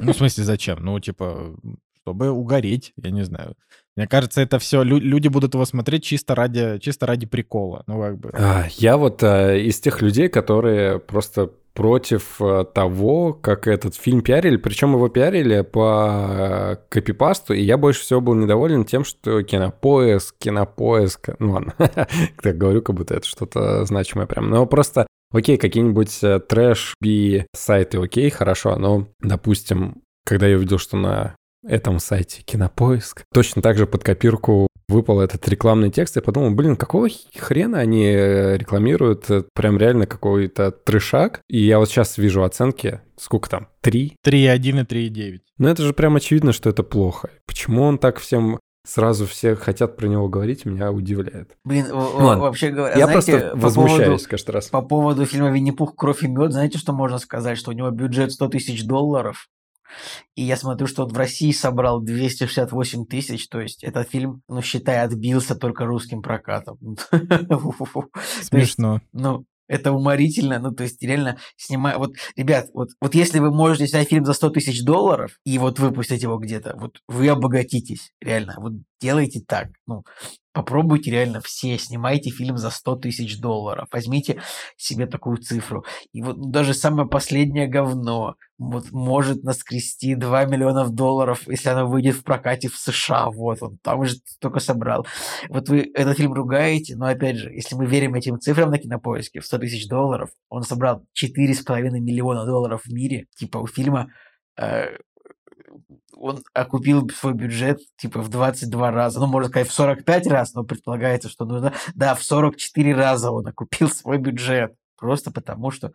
Ну, 0.00 0.12
в 0.12 0.16
смысле, 0.16 0.44
зачем? 0.44 0.78
Ну, 0.82 0.98
типа, 1.00 1.56
чтобы 2.00 2.30
угореть, 2.30 2.92
я 2.96 3.10
не 3.10 3.24
знаю. 3.24 3.54
Мне 3.96 4.06
кажется, 4.06 4.40
это 4.40 4.58
все, 4.58 4.82
люди 4.82 5.28
будут 5.28 5.54
его 5.54 5.64
смотреть 5.64 6.04
чисто 6.04 6.34
ради, 6.34 6.78
чисто 6.78 7.06
ради 7.06 7.26
прикола. 7.26 7.84
Ну, 7.86 8.00
как 8.00 8.18
бы. 8.18 8.30
а, 8.34 8.66
Я 8.76 8.96
вот 8.96 9.22
э, 9.22 9.60
из 9.60 9.78
тех 9.80 10.02
людей, 10.02 10.28
которые 10.28 10.98
просто 10.98 11.52
против 11.74 12.40
э, 12.40 12.64
того, 12.72 13.32
как 13.32 13.66
этот 13.66 13.96
фильм 13.96 14.22
пиарили, 14.22 14.56
причем 14.56 14.94
его 14.94 15.08
пиарили 15.08 15.62
по 15.62 16.26
э, 16.28 16.76
копипасту, 16.88 17.52
и 17.52 17.62
я 17.62 17.76
больше 17.76 18.02
всего 18.02 18.20
был 18.20 18.34
недоволен 18.34 18.84
тем, 18.84 19.04
что 19.04 19.42
кинопоиск, 19.42 20.36
кинопоиск, 20.38 21.30
ну 21.40 21.52
ладно, 21.52 21.74
так 22.42 22.56
говорю, 22.56 22.80
как 22.80 22.96
будто 22.96 23.14
это 23.14 23.26
что-то 23.26 23.84
значимое 23.84 24.26
прям, 24.26 24.48
но 24.48 24.66
просто 24.66 25.06
Окей, 25.32 25.56
какие-нибудь 25.56 26.22
э, 26.22 26.38
трэш 26.38 26.94
би 27.00 27.44
сайты, 27.56 27.98
окей, 27.98 28.30
хорошо, 28.30 28.76
но, 28.76 29.08
допустим, 29.20 30.02
когда 30.24 30.46
я 30.46 30.56
увидел, 30.56 30.78
что 30.78 30.96
на 30.96 31.34
этом 31.66 31.98
сайте 31.98 32.42
Кинопоиск 32.42 33.24
точно 33.32 33.60
так 33.60 33.76
же 33.76 33.88
под 33.88 34.04
копирку 34.04 34.68
выпал 34.88 35.20
этот 35.20 35.46
рекламный 35.48 35.90
текст, 35.90 36.16
я 36.16 36.22
подумал, 36.22 36.50
блин, 36.50 36.76
какого 36.76 37.08
хрена 37.36 37.80
они 37.80 38.06
э, 38.06 38.56
рекламируют 38.56 39.30
э, 39.30 39.44
прям 39.54 39.78
реально 39.78 40.06
какой-то 40.06 40.70
трешак, 40.70 41.40
и 41.48 41.58
я 41.58 41.78
вот 41.78 41.88
сейчас 41.88 42.18
вижу 42.18 42.42
оценки, 42.42 43.00
сколько 43.16 43.48
там, 43.48 43.68
3? 43.82 44.16
3,1 44.24 44.58
и 44.58 45.08
3,9. 45.08 45.38
Ну 45.58 45.68
это 45.68 45.82
же 45.82 45.92
прям 45.94 46.16
очевидно, 46.16 46.52
что 46.52 46.70
это 46.70 46.82
плохо. 46.82 47.30
Почему 47.46 47.82
он 47.82 47.98
так 47.98 48.18
всем 48.18 48.58
сразу 48.86 49.26
все 49.26 49.56
хотят 49.56 49.96
про 49.96 50.06
него 50.06 50.28
говорить, 50.28 50.64
меня 50.64 50.92
удивляет. 50.92 51.56
Блин, 51.64 51.86
ладно. 51.90 52.42
вообще 52.42 52.70
говоря, 52.70 52.96
я 52.96 53.06
знаете, 53.06 53.32
просто 53.32 53.50
по 53.50 53.56
возмущаюсь 53.62 54.04
поводу, 54.04 54.28
каждый 54.28 54.50
раз. 54.50 54.66
по 54.68 54.82
поводу 54.82 55.26
фильма 55.26 55.50
«Винни-Пух. 55.50 55.96
Кровь 55.96 56.22
и 56.22 56.28
мед», 56.28 56.52
знаете, 56.52 56.78
что 56.78 56.92
можно 56.92 57.18
сказать? 57.18 57.58
Что 57.58 57.70
у 57.70 57.74
него 57.74 57.90
бюджет 57.90 58.32
100 58.32 58.48
тысяч 58.48 58.84
долларов, 58.84 59.48
и 60.34 60.42
я 60.42 60.56
смотрю, 60.56 60.86
что 60.86 61.04
он 61.04 61.12
в 61.12 61.16
России 61.16 61.52
собрал 61.52 62.00
268 62.00 63.06
тысяч, 63.06 63.48
то 63.48 63.60
есть 63.60 63.84
этот 63.84 64.10
фильм, 64.10 64.42
ну, 64.48 64.62
считай, 64.62 65.02
отбился 65.02 65.54
только 65.54 65.84
русским 65.84 66.22
прокатом. 66.22 66.78
Смешно. 68.42 69.00
Ну, 69.12 69.44
это 69.66 69.92
уморительно, 69.92 70.58
ну, 70.58 70.72
то 70.72 70.82
есть, 70.82 71.02
реально, 71.02 71.38
снимая... 71.56 71.96
Вот, 71.98 72.14
ребят, 72.36 72.66
вот, 72.74 72.90
вот 73.00 73.14
если 73.14 73.38
вы 73.38 73.50
можете 73.50 73.86
снять 73.86 74.08
фильм 74.08 74.24
за 74.24 74.34
100 74.34 74.50
тысяч 74.50 74.84
долларов 74.84 75.38
и 75.44 75.58
вот 75.58 75.78
выпустить 75.78 76.22
его 76.22 76.36
где-то, 76.38 76.76
вот 76.76 76.98
вы 77.08 77.28
обогатитесь, 77.28 78.12
реально, 78.20 78.56
вот 78.58 78.72
делайте 79.00 79.40
так, 79.46 79.68
ну, 79.86 80.04
попробуйте 80.54 81.10
реально 81.10 81.40
все, 81.40 81.76
снимайте 81.76 82.30
фильм 82.30 82.56
за 82.56 82.70
100 82.70 82.96
тысяч 82.96 83.38
долларов, 83.40 83.88
возьмите 83.92 84.40
себе 84.76 85.06
такую 85.06 85.36
цифру. 85.38 85.84
И 86.12 86.22
вот 86.22 86.50
даже 86.50 86.72
самое 86.72 87.08
последнее 87.08 87.66
говно 87.66 88.36
вот 88.56 88.92
может 88.92 89.42
наскрести 89.42 90.14
2 90.14 90.44
миллиона 90.44 90.88
долларов, 90.88 91.42
если 91.48 91.70
оно 91.70 91.88
выйдет 91.88 92.14
в 92.14 92.22
прокате 92.22 92.68
в 92.68 92.76
США, 92.76 93.30
вот 93.30 93.62
он 93.62 93.78
там 93.82 93.98
уже 93.98 94.14
только 94.40 94.60
собрал. 94.60 95.06
Вот 95.48 95.68
вы 95.68 95.90
этот 95.92 96.16
фильм 96.16 96.32
ругаете, 96.32 96.94
но 96.96 97.06
опять 97.06 97.36
же, 97.36 97.52
если 97.52 97.74
мы 97.74 97.86
верим 97.86 98.14
этим 98.14 98.38
цифрам 98.38 98.70
на 98.70 98.78
кинопоиске, 98.78 99.40
в 99.40 99.46
100 99.46 99.58
тысяч 99.58 99.88
долларов, 99.88 100.30
он 100.48 100.62
собрал 100.62 101.04
4,5 101.20 101.90
миллиона 101.98 102.46
долларов 102.46 102.82
в 102.84 102.92
мире, 102.92 103.26
типа 103.36 103.58
у 103.58 103.66
фильма 103.66 104.06
э, 104.56 104.98
он 106.16 106.42
окупил 106.52 107.08
свой 107.10 107.34
бюджет 107.34 107.80
типа 107.96 108.20
в 108.20 108.28
22 108.28 108.90
раза, 108.90 109.20
ну, 109.20 109.26
можно 109.26 109.48
сказать, 109.48 109.68
в 109.68 109.72
45 109.72 110.26
раз, 110.28 110.54
но 110.54 110.64
предполагается, 110.64 111.28
что 111.28 111.44
нужно, 111.44 111.72
да, 111.94 112.14
в 112.14 112.22
44 112.22 112.94
раза 112.94 113.30
он 113.30 113.46
окупил 113.46 113.88
свой 113.88 114.18
бюджет. 114.18 114.74
Просто 114.96 115.30
потому, 115.30 115.70
что 115.70 115.92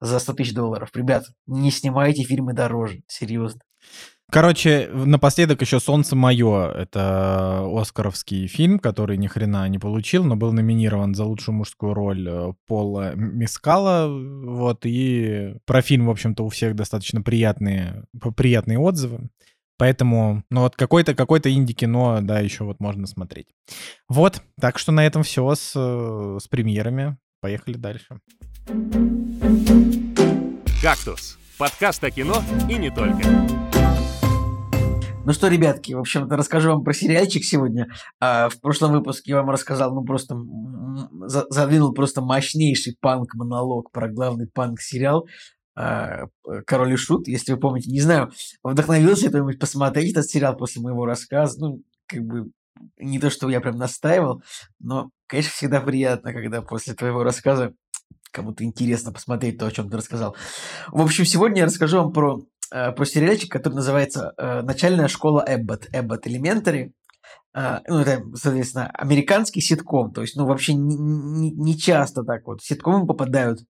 за 0.00 0.18
100 0.18 0.34
тысяч 0.34 0.54
долларов. 0.54 0.90
Ребят, 0.94 1.24
не 1.46 1.70
снимайте 1.70 2.24
фильмы 2.24 2.52
дороже, 2.52 3.02
серьезно. 3.06 3.60
Короче, 4.30 4.88
напоследок 4.92 5.60
еще 5.60 5.80
«Солнце 5.80 6.14
мое». 6.14 6.70
Это 6.70 7.66
оскаровский 7.76 8.46
фильм, 8.46 8.78
который 8.78 9.16
ни 9.16 9.26
хрена 9.26 9.68
не 9.68 9.78
получил, 9.78 10.24
но 10.24 10.36
был 10.36 10.52
номинирован 10.52 11.14
за 11.14 11.24
лучшую 11.24 11.56
мужскую 11.56 11.94
роль 11.94 12.28
э, 12.28 12.52
Пола 12.66 13.14
Мискала. 13.16 14.08
Вот, 14.08 14.86
и 14.86 15.56
про 15.64 15.82
фильм, 15.82 16.06
в 16.06 16.10
общем-то, 16.10 16.44
у 16.44 16.48
всех 16.48 16.76
достаточно 16.76 17.22
приятные, 17.22 18.04
приятные 18.36 18.78
отзывы. 18.78 19.28
Поэтому, 19.78 20.44
ну 20.50 20.60
вот 20.60 20.76
какой-то 20.76 21.14
какой-то 21.14 21.52
инди-кино, 21.52 22.20
да, 22.22 22.38
еще 22.38 22.64
вот 22.64 22.80
можно 22.80 23.06
смотреть. 23.06 23.48
Вот, 24.08 24.42
так 24.60 24.78
что 24.78 24.92
на 24.92 25.04
этом 25.06 25.24
все 25.24 25.54
с, 25.54 25.72
э, 25.74 26.38
с 26.40 26.46
премьерами. 26.46 27.16
Поехали 27.40 27.74
дальше. 27.74 28.20
«Кактус»— 30.82 31.38
подкаст 31.58 32.04
о 32.04 32.10
кино 32.10 32.42
и 32.68 32.74
не 32.74 32.90
только. 32.90 33.59
Ну 35.26 35.34
что, 35.34 35.48
ребятки, 35.48 35.92
в 35.92 35.98
общем-то, 35.98 36.34
расскажу 36.34 36.70
вам 36.70 36.82
про 36.82 36.94
сериальчик 36.94 37.44
сегодня. 37.44 37.88
А, 38.20 38.48
в 38.48 38.58
прошлом 38.58 38.92
выпуске 38.92 39.32
я 39.32 39.36
вам 39.36 39.50
рассказал, 39.50 39.94
ну 39.94 40.02
просто 40.02 40.34
задвинул 41.26 41.92
просто 41.92 42.22
мощнейший 42.22 42.96
панк-монолог 42.98 43.92
про 43.92 44.08
главный 44.08 44.46
панк-сериал 44.46 45.28
а, 45.76 46.24
«Король 46.66 46.94
и 46.94 46.96
Шут», 46.96 47.28
если 47.28 47.52
вы 47.52 47.58
помните. 47.58 47.90
Не 47.90 48.00
знаю, 48.00 48.32
вдохновился 48.62 49.28
кто-нибудь 49.28 49.58
посмотреть 49.58 50.12
этот 50.12 50.24
сериал 50.30 50.56
после 50.56 50.80
моего 50.80 51.04
рассказа. 51.04 51.60
Ну, 51.60 51.82
как 52.06 52.22
бы 52.22 52.50
не 52.98 53.18
то, 53.18 53.28
что 53.28 53.50
я 53.50 53.60
прям 53.60 53.76
настаивал, 53.76 54.42
но, 54.78 55.10
конечно, 55.26 55.52
всегда 55.52 55.82
приятно, 55.82 56.32
когда 56.32 56.62
после 56.62 56.94
твоего 56.94 57.22
рассказа 57.24 57.74
кому-то 58.32 58.64
интересно 58.64 59.12
посмотреть 59.12 59.58
то, 59.58 59.66
о 59.66 59.70
чем 59.70 59.90
ты 59.90 59.98
рассказал. 59.98 60.34
В 60.88 61.02
общем, 61.02 61.26
сегодня 61.26 61.58
я 61.58 61.66
расскажу 61.66 61.98
вам 61.98 62.12
про 62.12 62.40
Э, 62.72 62.92
про 62.92 63.04
сериальчик, 63.04 63.50
который 63.50 63.74
называется 63.74 64.32
э, 64.36 64.62
«Начальная 64.62 65.08
школа 65.08 65.44
Эббот», 65.46 65.88
Эббот 65.92 66.26
Elementary. 66.26 66.92
Э, 67.54 67.78
ну, 67.88 67.98
это, 67.98 68.22
соответственно, 68.34 68.88
американский 68.88 69.60
ситком. 69.60 70.12
То 70.12 70.22
есть, 70.22 70.36
ну, 70.36 70.46
вообще 70.46 70.74
не, 70.74 70.96
не, 70.96 71.50
не 71.50 71.78
часто 71.78 72.22
так 72.22 72.46
вот 72.46 72.62
ситкомы 72.62 73.06
попадают 73.06 73.60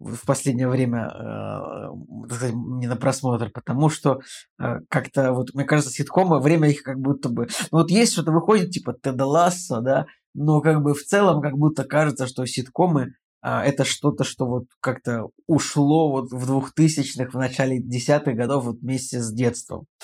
в 0.00 0.26
последнее 0.26 0.68
время, 0.68 1.06
э, 1.06 2.28
так 2.28 2.36
сказать, 2.36 2.54
не 2.54 2.86
на 2.86 2.96
просмотр, 2.96 3.50
потому 3.50 3.88
что 3.88 4.20
э, 4.60 4.80
как-то 4.88 5.32
вот, 5.32 5.54
мне 5.54 5.64
кажется, 5.64 5.92
ситкомы, 5.92 6.40
время 6.40 6.68
их 6.68 6.82
как 6.82 6.98
будто 6.98 7.28
бы... 7.28 7.48
Ну, 7.70 7.78
вот 7.78 7.90
есть 7.90 8.12
что-то 8.12 8.32
выходит, 8.32 8.70
типа 8.70 8.94
Теда 9.00 9.26
Ласса, 9.26 9.80
да, 9.80 10.06
но 10.34 10.60
как 10.60 10.82
бы 10.82 10.94
в 10.94 11.02
целом 11.04 11.40
как 11.40 11.56
будто 11.56 11.84
кажется, 11.84 12.26
что 12.26 12.44
ситкомы 12.44 13.14
это 13.44 13.84
что-то, 13.84 14.24
что 14.24 14.46
вот 14.46 14.64
как-то 14.80 15.28
ушло 15.46 16.10
вот 16.10 16.32
в 16.32 16.46
двухтысячных, 16.46 17.34
в 17.34 17.38
начале 17.38 17.80
десятых 17.80 18.36
годов 18.36 18.64
вот 18.64 18.80
вместе 18.80 19.20
с 19.20 19.32
детством. 19.32 19.86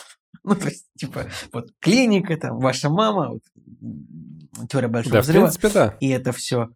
Ну, 0.42 0.54
то 0.54 0.68
есть, 0.68 0.86
типа, 0.96 1.26
вот 1.52 1.70
клиника, 1.80 2.34
там, 2.36 2.58
ваша 2.60 2.88
мама, 2.88 3.32
вот, 3.32 4.68
теория 4.70 4.88
большого 4.88 5.14
да, 5.14 5.20
взрыва. 5.20 5.48
В 5.48 5.58
принципе, 5.58 5.68
да. 5.68 5.96
И 6.00 6.08
это 6.08 6.32
все. 6.32 6.70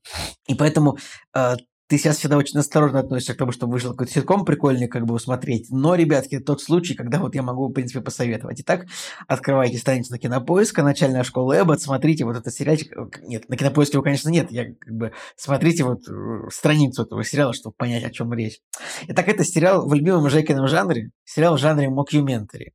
И 0.47 0.55
поэтому 0.55 0.99
э, 1.35 1.55
ты 1.95 1.99
сейчас 1.99 2.19
всегда 2.19 2.39
очень 2.39 2.59
осторожно 2.59 2.99
относишься 2.99 3.35
к 3.35 3.37
тому, 3.37 3.53
что 3.53 3.69
вышел 3.69 3.93
какой-то 3.93 4.13
ситком 4.13 4.45
прикольный, 4.45 4.89
как 4.89 5.07
бы 5.07 5.15
усмотреть. 5.15 5.71
Но, 5.71 5.95
ребятки, 5.95 6.35
это 6.35 6.47
тот 6.47 6.61
случай, 6.61 6.95
когда 6.95 7.21
вот 7.21 7.37
я 7.37 7.43
могу, 7.45 7.69
в 7.69 7.73
принципе, 7.73 8.01
посоветовать. 8.01 8.61
Итак, 8.63 8.87
открывайте 9.29 9.79
страницу 9.79 10.11
на 10.11 10.19
Кинопоиска, 10.19 10.83
начальная 10.83 11.23
школа 11.23 11.61
Эбботт, 11.61 11.81
смотрите 11.81 12.25
вот 12.25 12.37
этот 12.37 12.53
сериальчик. 12.53 12.93
Нет, 13.23 13.49
на 13.49 13.57
Кинопоиске 13.57 13.95
его, 13.95 14.03
конечно, 14.03 14.29
нет. 14.29 14.51
Я 14.51 14.75
как 14.75 14.93
бы 14.93 15.13
смотрите 15.37 15.85
вот 15.85 16.01
э, 16.09 16.49
страницу 16.51 17.05
этого 17.05 17.23
сериала, 17.23 17.53
чтобы 17.53 17.77
понять, 17.77 18.03
о 18.03 18.11
чем 18.11 18.33
речь. 18.33 18.59
Итак, 19.07 19.29
это 19.29 19.45
сериал 19.45 19.87
в 19.89 19.95
любимом 19.95 20.29
Жекином 20.29 20.67
жанре, 20.67 21.13
сериал 21.25 21.57
в 21.57 21.61
жанре 21.61 21.91
мокюментари. 21.91 22.73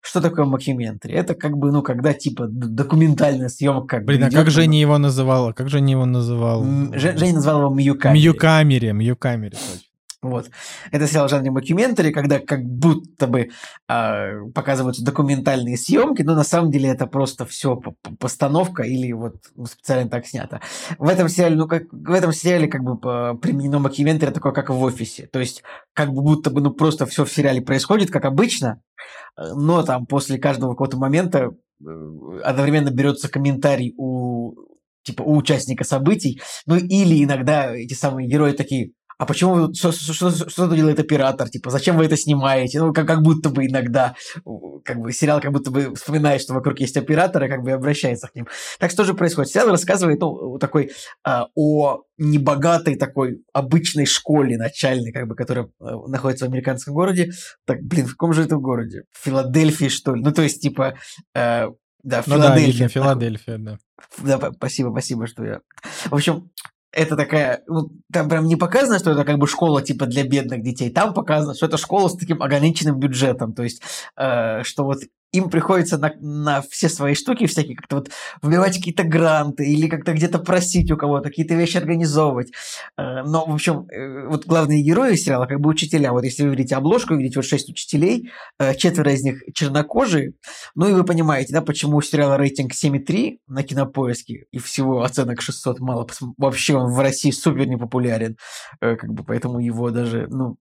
Что 0.00 0.20
такое 0.20 0.44
мокюментари? 0.44 1.14
Это 1.14 1.34
как 1.34 1.56
бы, 1.56 1.72
ну, 1.72 1.82
когда 1.82 2.12
типа 2.12 2.46
документальная 2.48 3.48
съемка. 3.48 3.98
Как 3.98 4.04
Блин, 4.04 4.24
а 4.24 4.30
как 4.30 4.50
Женя 4.50 4.80
его 4.80 4.98
называла? 4.98 5.52
Как 5.52 5.68
Женя 5.68 5.92
его 5.92 6.06
называл? 6.06 6.64
Женя 6.94 7.34
назвал 7.34 7.60
его 7.60 7.74
Мьюкамери. 7.74 8.22
Мьюкамери, 8.22 8.92
Мьюкамери, 8.92 9.50
точно. 9.50 9.91
Вот. 10.22 10.50
Это 10.92 11.08
сериал 11.08 11.26
в 11.26 11.30
жанре 11.30 11.50
мокюментари, 11.50 12.12
когда 12.12 12.38
как 12.38 12.64
будто 12.64 13.26
бы 13.26 13.50
э, 13.88 14.40
показываются 14.54 15.04
документальные 15.04 15.76
съемки, 15.76 16.22
но 16.22 16.36
на 16.36 16.44
самом 16.44 16.70
деле 16.70 16.90
это 16.90 17.08
просто 17.08 17.44
все 17.44 17.80
постановка 18.20 18.84
или 18.84 19.10
вот 19.12 19.34
специально 19.66 20.08
так 20.08 20.26
снято. 20.26 20.60
В 20.98 21.08
этом 21.08 21.28
сериале, 21.28 21.56
ну 21.56 21.66
как 21.66 21.92
в 21.92 22.12
этом 22.12 22.32
сериале 22.32 22.68
как 22.68 22.84
бы 22.84 23.36
применено 23.40 23.80
мокюментари 23.80 24.30
такое, 24.30 24.52
как 24.52 24.70
в 24.70 24.80
офисе. 24.80 25.26
То 25.26 25.40
есть 25.40 25.64
как 25.92 26.12
будто 26.12 26.50
бы 26.50 26.60
ну 26.60 26.70
просто 26.70 27.04
все 27.06 27.24
в 27.24 27.32
сериале 27.32 27.60
происходит, 27.60 28.12
как 28.12 28.24
обычно, 28.24 28.80
но 29.36 29.82
там 29.82 30.06
после 30.06 30.38
каждого 30.38 30.70
какого-то 30.70 30.98
момента 30.98 31.50
э, 31.84 32.40
одновременно 32.44 32.90
берется 32.90 33.28
комментарий 33.28 33.92
у 33.96 34.54
типа 35.02 35.22
у 35.22 35.36
участника 35.36 35.84
событий, 35.84 36.40
ну 36.66 36.76
или 36.76 37.24
иногда 37.24 37.74
эти 37.74 37.94
самые 37.94 38.28
герои 38.28 38.52
такие, 38.52 38.92
а 39.22 39.24
почему 39.24 39.72
что, 39.72 39.92
что, 39.92 40.12
что, 40.12 40.50
что 40.50 40.74
делает 40.74 40.98
оператор, 40.98 41.48
типа, 41.48 41.70
зачем 41.70 41.96
вы 41.96 42.06
это 42.06 42.16
снимаете? 42.16 42.80
Ну, 42.80 42.92
как, 42.92 43.06
как 43.06 43.22
будто 43.22 43.50
бы 43.50 43.66
иногда, 43.66 44.16
как 44.84 44.98
бы 44.98 45.12
сериал 45.12 45.40
как 45.40 45.52
будто 45.52 45.70
бы 45.70 45.94
вспоминает, 45.94 46.42
что 46.42 46.54
вокруг 46.54 46.80
есть 46.80 46.96
операторы, 46.96 47.48
как 47.48 47.62
бы 47.62 47.70
и 47.70 47.72
обращается 47.72 48.26
к 48.26 48.34
ним. 48.34 48.48
Так 48.80 48.90
что 48.90 49.04
же 49.04 49.14
происходит? 49.14 49.52
Сериал 49.52 49.68
рассказывает, 49.68 50.18
ну, 50.20 50.58
такой, 50.58 50.90
а, 51.22 51.46
о 51.54 52.02
небогатой 52.18 52.96
такой 52.96 53.44
обычной 53.52 54.06
школе 54.06 54.58
начальной, 54.58 55.12
как 55.12 55.28
бы, 55.28 55.36
которая 55.36 55.68
а, 55.78 56.08
находится 56.08 56.46
в 56.46 56.48
американском 56.48 56.92
городе. 56.92 57.30
Так, 57.64 57.80
блин, 57.80 58.08
в 58.08 58.16
каком 58.16 58.32
же 58.32 58.42
это 58.42 58.56
городе? 58.56 59.04
В 59.12 59.24
Филадельфии, 59.24 59.88
что 59.88 60.16
ли? 60.16 60.22
Ну, 60.24 60.32
то 60.32 60.42
есть, 60.42 60.60
типа, 60.60 60.98
э, 61.36 61.68
да, 62.02 62.24
ну 62.26 62.34
Филадельфия. 62.34 62.86
Да, 62.86 62.88
Филадельфия, 62.88 63.58
да. 63.58 63.78
Да, 64.18 64.50
спасибо, 64.52 64.90
спасибо, 64.90 65.28
что 65.28 65.44
я... 65.44 65.60
В 66.06 66.14
общем, 66.14 66.50
это 66.92 67.16
такая, 67.16 67.62
ну, 67.66 67.90
там 68.12 68.28
прям 68.28 68.46
не 68.46 68.56
показано, 68.56 68.98
что 68.98 69.10
это 69.10 69.24
как 69.24 69.38
бы 69.38 69.46
школа 69.46 69.82
типа 69.82 70.06
для 70.06 70.24
бедных 70.24 70.62
детей, 70.62 70.90
там 70.90 71.14
показано, 71.14 71.54
что 71.54 71.66
это 71.66 71.78
школа 71.78 72.08
с 72.08 72.16
таким 72.16 72.42
ограниченным 72.42 72.98
бюджетом, 72.98 73.54
то 73.54 73.62
есть, 73.62 73.82
э, 74.16 74.62
что 74.62 74.84
вот 74.84 74.98
им 75.32 75.48
приходится 75.48 75.98
на, 75.98 76.12
на 76.20 76.62
все 76.62 76.88
свои 76.88 77.14
штуки 77.14 77.46
всякие 77.46 77.74
как-то 77.74 77.96
вот 77.96 78.10
выбивать 78.42 78.76
какие-то 78.76 79.04
гранты 79.04 79.64
или 79.64 79.88
как-то 79.88 80.12
где-то 80.12 80.38
просить 80.38 80.90
у 80.90 80.96
кого-то, 80.96 81.30
какие-то 81.30 81.54
вещи 81.54 81.78
организовывать. 81.78 82.52
Э, 82.98 83.22
но, 83.24 83.46
в 83.46 83.52
общем, 83.52 83.86
э, 83.88 84.26
вот 84.28 84.46
главные 84.46 84.82
герои 84.82 85.14
сериала 85.16 85.46
как 85.46 85.60
бы 85.60 85.70
учителя. 85.70 86.12
Вот 86.12 86.24
если 86.24 86.44
вы 86.44 86.50
видите 86.50 86.76
обложку, 86.76 87.14
видите 87.14 87.38
вот 87.38 87.46
шесть 87.46 87.70
учителей, 87.70 88.30
э, 88.58 88.74
четверо 88.74 89.12
из 89.12 89.22
них 89.22 89.42
чернокожие. 89.54 90.34
Ну 90.74 90.88
и 90.88 90.92
вы 90.92 91.04
понимаете, 91.04 91.54
да, 91.54 91.62
почему 91.62 91.96
у 91.96 92.02
сериала 92.02 92.36
рейтинг 92.36 92.72
7,3 92.72 93.38
на 93.46 93.62
кинопоиске 93.62 94.44
и 94.52 94.58
всего 94.58 95.02
оценок 95.02 95.40
600 95.40 95.80
мало. 95.80 96.06
Вообще 96.36 96.74
он 96.74 96.92
в 96.92 97.00
России 97.00 97.30
супер 97.30 97.66
непопулярен. 97.66 98.36
Как 98.80 99.10
бы 99.12 99.24
поэтому 99.24 99.60
его 99.60 99.90
даже, 99.90 100.26
ну, 100.28 100.56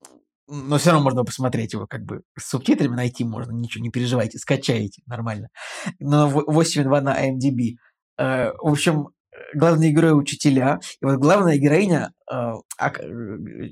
но 0.50 0.78
все 0.78 0.90
равно 0.90 1.04
можно 1.04 1.24
посмотреть 1.24 1.72
его, 1.72 1.86
как 1.86 2.02
бы 2.02 2.22
с 2.38 2.50
субтитрами 2.50 2.96
найти 2.96 3.24
можно, 3.24 3.52
ничего, 3.52 3.82
не 3.82 3.90
переживайте, 3.90 4.38
скачаете, 4.38 5.02
нормально. 5.06 5.48
Но 6.00 6.28
8.2 6.28 7.00
на 7.00 7.28
IMDb. 7.28 7.76
Э, 8.18 8.50
в 8.58 8.72
общем, 8.72 9.08
главные 9.54 9.92
герои 9.92 10.12
учителя. 10.12 10.80
И 11.00 11.04
вот 11.04 11.16
главная 11.18 11.56
героиня, 11.56 12.12
э, 12.30 12.52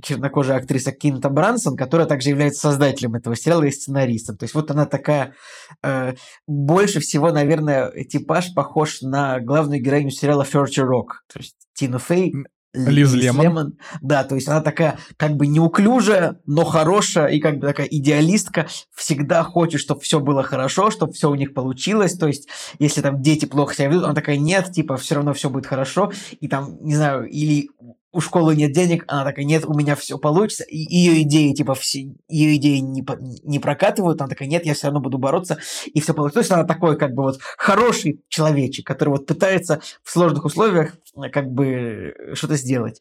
чернокожая 0.02 0.58
актриса 0.58 0.92
Кинта 0.92 1.28
Брансон, 1.28 1.76
которая 1.76 2.06
также 2.06 2.30
является 2.30 2.60
создателем 2.60 3.14
этого 3.14 3.36
сериала 3.36 3.64
и 3.64 3.70
сценаристом. 3.70 4.36
То 4.36 4.44
есть 4.44 4.54
вот 4.54 4.70
она 4.70 4.86
такая, 4.86 5.34
э, 5.82 6.14
больше 6.46 7.00
всего, 7.00 7.32
наверное, 7.32 7.90
типаж 8.04 8.54
похож 8.54 9.02
на 9.02 9.40
главную 9.40 9.82
героиню 9.82 10.10
сериала 10.10 10.44
Ферчи 10.44 10.80
Рок. 10.80 11.24
То 11.32 11.40
есть 11.40 11.56
Тину 11.74 11.98
Фей 11.98 12.32
Лиз 12.74 13.14
Лемон. 13.14 13.42
Лемон. 13.42 13.78
Да, 14.02 14.24
то 14.24 14.34
есть 14.34 14.46
она 14.48 14.60
такая 14.60 14.98
как 15.16 15.36
бы 15.36 15.46
неуклюжая, 15.46 16.40
но 16.46 16.64
хорошая 16.64 17.28
и 17.28 17.40
как 17.40 17.58
бы 17.58 17.66
такая 17.66 17.86
идеалистка, 17.86 18.66
всегда 18.94 19.42
хочет, 19.42 19.80
чтобы 19.80 20.00
все 20.00 20.20
было 20.20 20.42
хорошо, 20.42 20.90
чтобы 20.90 21.12
все 21.12 21.30
у 21.30 21.34
них 21.34 21.54
получилось. 21.54 22.14
То 22.14 22.26
есть, 22.26 22.48
если 22.78 23.00
там 23.00 23.22
дети 23.22 23.46
плохо 23.46 23.74
себя 23.74 23.88
ведут, 23.88 24.04
она 24.04 24.14
такая, 24.14 24.36
нет, 24.36 24.70
типа, 24.72 24.96
все 24.96 25.14
равно 25.14 25.32
все 25.32 25.48
будет 25.48 25.66
хорошо. 25.66 26.12
И 26.40 26.48
там, 26.48 26.76
не 26.82 26.94
знаю, 26.94 27.26
или 27.26 27.70
у 28.12 28.20
школы 28.20 28.56
нет 28.56 28.72
денег, 28.72 29.04
она 29.06 29.24
такая, 29.24 29.44
нет, 29.44 29.64
у 29.66 29.74
меня 29.74 29.94
все 29.94 30.18
получится. 30.18 30.64
И 30.64 30.76
ее 30.76 31.22
идеи, 31.22 31.52
типа, 31.52 31.74
все, 31.74 32.14
ее 32.28 32.56
идеи 32.56 32.78
не, 32.78 33.04
не 33.44 33.58
прокатывают, 33.58 34.20
она 34.20 34.28
такая, 34.28 34.48
нет, 34.48 34.64
я 34.64 34.74
все 34.74 34.86
равно 34.86 35.00
буду 35.00 35.18
бороться, 35.18 35.58
и 35.86 36.00
все 36.00 36.14
получится. 36.14 36.34
То 36.34 36.40
есть 36.40 36.50
она 36.52 36.64
такой, 36.64 36.96
как 36.96 37.12
бы, 37.12 37.24
вот, 37.24 37.38
хороший 37.40 38.22
человечек, 38.28 38.86
который 38.86 39.10
вот 39.10 39.26
пытается 39.26 39.80
в 40.02 40.10
сложных 40.10 40.44
условиях, 40.44 40.96
как 41.32 41.50
бы, 41.50 42.14
что-то 42.32 42.56
сделать. 42.56 43.00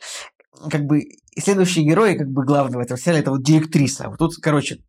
Как 0.70 0.86
бы, 0.86 1.04
следующий 1.38 1.84
герой, 1.84 2.18
как 2.18 2.30
бы, 2.30 2.44
главного 2.44 2.82
этого 2.82 3.00
сериала, 3.00 3.20
это 3.20 3.32
вот 3.32 3.44
директриса. 3.44 4.10
Вот 4.10 4.18
тут, 4.18 4.36
короче, 4.42 4.80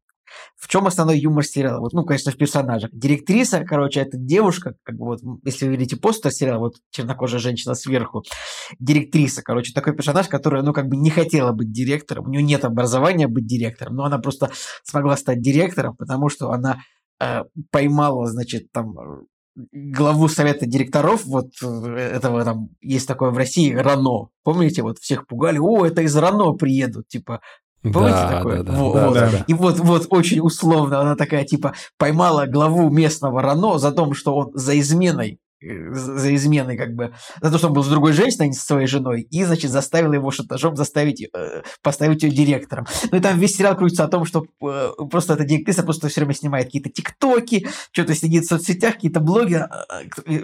в 0.56 0.68
чем 0.68 0.86
основной 0.86 1.18
юмор 1.18 1.44
сериала? 1.44 1.80
Вот, 1.80 1.92
ну, 1.92 2.04
конечно, 2.04 2.32
в 2.32 2.36
персонажах. 2.36 2.90
Директриса, 2.92 3.64
короче, 3.64 4.00
это 4.00 4.16
девушка, 4.16 4.74
как 4.82 4.96
бы 4.96 5.06
вот, 5.06 5.20
если 5.44 5.66
вы 5.66 5.72
видите 5.72 5.96
постер 5.96 6.30
сериала, 6.32 6.58
вот 6.58 6.74
чернокожая 6.90 7.40
женщина 7.40 7.74
сверху, 7.74 8.24
директриса, 8.78 9.42
короче, 9.42 9.72
такой 9.72 9.94
персонаж, 9.94 10.28
который, 10.28 10.62
ну, 10.62 10.72
как 10.72 10.88
бы 10.88 10.96
не 10.96 11.10
хотела 11.10 11.52
быть 11.52 11.72
директором, 11.72 12.26
у 12.26 12.30
нее 12.30 12.42
нет 12.42 12.64
образования 12.64 13.28
быть 13.28 13.46
директором, 13.46 13.96
но 13.96 14.04
она 14.04 14.18
просто 14.18 14.50
смогла 14.84 15.16
стать 15.16 15.40
директором, 15.40 15.96
потому 15.96 16.28
что 16.28 16.50
она 16.50 16.78
э, 17.20 17.42
поймала, 17.70 18.26
значит, 18.26 18.70
там 18.72 19.26
главу 19.72 20.28
совета 20.28 20.66
директоров, 20.66 21.24
вот 21.24 21.50
э, 21.62 21.66
этого 21.66 22.44
там 22.44 22.68
есть 22.80 23.08
такое 23.08 23.30
в 23.30 23.36
России 23.36 23.72
Рано. 23.72 24.28
Помните, 24.44 24.82
вот 24.82 24.98
всех 24.98 25.26
пугали, 25.26 25.58
о, 25.58 25.84
это 25.84 26.02
из 26.02 26.16
Рано 26.16 26.52
приедут, 26.52 27.08
типа 27.08 27.40
Помните 27.82 28.10
Да, 28.12 28.28
такое? 28.38 28.62
да, 28.62 28.72
да, 28.72 28.78
Во- 28.78 28.92
да, 28.94 29.06
вот. 29.06 29.14
да. 29.14 29.44
И 29.46 29.54
вот, 29.54 29.78
вот 29.78 30.06
очень 30.10 30.40
условно 30.40 31.00
она 31.00 31.14
такая, 31.16 31.44
типа, 31.44 31.74
поймала 31.96 32.46
главу 32.46 32.90
местного 32.90 33.40
РАНО 33.42 33.78
за 33.78 33.92
то, 33.92 34.12
что 34.14 34.34
он 34.34 34.50
за 34.54 34.78
изменой 34.80 35.38
э, 35.62 35.92
за 35.92 36.34
изменой, 36.34 36.76
как 36.76 36.94
бы, 36.94 37.12
за 37.40 37.50
то, 37.52 37.58
что 37.58 37.68
он 37.68 37.72
был 37.74 37.84
с 37.84 37.88
другой 37.88 38.12
женщиной, 38.12 38.46
а 38.46 38.48
не 38.48 38.52
со 38.54 38.64
своей 38.64 38.86
женой, 38.86 39.22
и, 39.22 39.44
значит, 39.44 39.70
заставила 39.70 40.12
его 40.14 40.30
шантажом 40.30 40.76
заставить, 40.76 41.22
э, 41.22 41.62
поставить 41.82 42.22
ее 42.22 42.30
директором. 42.30 42.86
Ну 43.10 43.18
и 43.18 43.20
там 43.20 43.38
весь 43.38 43.56
сериал 43.56 43.76
крутится 43.76 44.04
о 44.04 44.08
том, 44.08 44.24
что 44.24 44.44
э, 44.62 44.90
просто 45.10 45.34
эта 45.34 45.44
директриса 45.44 45.82
просто 45.84 46.08
все 46.08 46.20
время 46.20 46.34
снимает 46.34 46.66
какие-то 46.66 46.90
тиктоки, 46.90 47.66
что-то 47.92 48.14
сидит 48.14 48.44
в 48.44 48.48
соцсетях, 48.48 48.94
какие-то 48.94 49.20
блогеры. 49.20 49.64
а, 49.70 49.84
а, 49.88 50.02
э, 50.26 50.42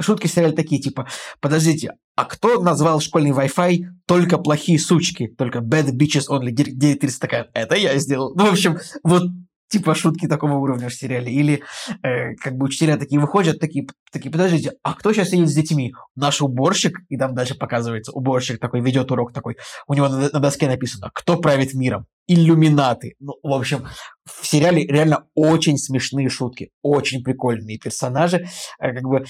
Шутки 0.00 0.26
сериале 0.26 0.54
такие, 0.54 0.80
типа, 0.80 1.08
подождите, 1.40 1.92
а 2.16 2.24
кто 2.24 2.62
назвал 2.62 3.00
школьный 3.00 3.30
Wi-Fi 3.30 3.84
только 4.06 4.38
плохие 4.38 4.78
сучки, 4.78 5.28
только 5.36 5.58
bad 5.58 5.90
bitches 5.92 6.28
only? 6.30 6.50
Дир- 6.50 6.70
Директриса 6.70 7.20
такая, 7.20 7.48
это 7.54 7.74
я 7.76 7.96
сделал. 7.98 8.34
Ну, 8.36 8.46
в 8.46 8.52
общем, 8.52 8.78
вот 9.02 9.24
типа 9.68 9.94
шутки 9.94 10.26
такого 10.26 10.54
уровня 10.54 10.88
в 10.88 10.94
сериале. 10.94 11.32
Или 11.32 11.62
э, 12.02 12.34
как 12.36 12.56
бы 12.56 12.66
учителя 12.66 12.96
такие 12.96 13.20
выходят, 13.20 13.60
такие, 13.60 13.86
такие, 14.10 14.30
подождите, 14.30 14.72
а 14.82 14.94
кто 14.94 15.12
сейчас 15.12 15.30
сидит 15.30 15.48
с 15.48 15.54
детьми? 15.54 15.92
Наш 16.16 16.40
уборщик, 16.40 17.00
и 17.08 17.16
там 17.16 17.34
дальше 17.34 17.54
показывается, 17.54 18.12
уборщик 18.12 18.60
такой 18.60 18.80
ведет 18.80 19.10
урок 19.10 19.32
такой, 19.32 19.56
у 19.86 19.94
него 19.94 20.08
на, 20.08 20.30
на 20.30 20.40
доске 20.40 20.66
написано, 20.68 21.10
кто 21.14 21.36
правит 21.36 21.74
миром? 21.74 22.06
Иллюминаты. 22.28 23.14
Ну, 23.20 23.32
в 23.42 23.52
общем, 23.52 23.86
в 24.26 24.46
сериале 24.46 24.86
реально 24.86 25.24
очень 25.34 25.78
смешные 25.78 26.28
шутки, 26.28 26.70
очень 26.82 27.24
прикольные 27.24 27.78
персонажи. 27.78 28.46
Э, 28.78 28.92
Как 28.92 29.02
бы 29.02 29.24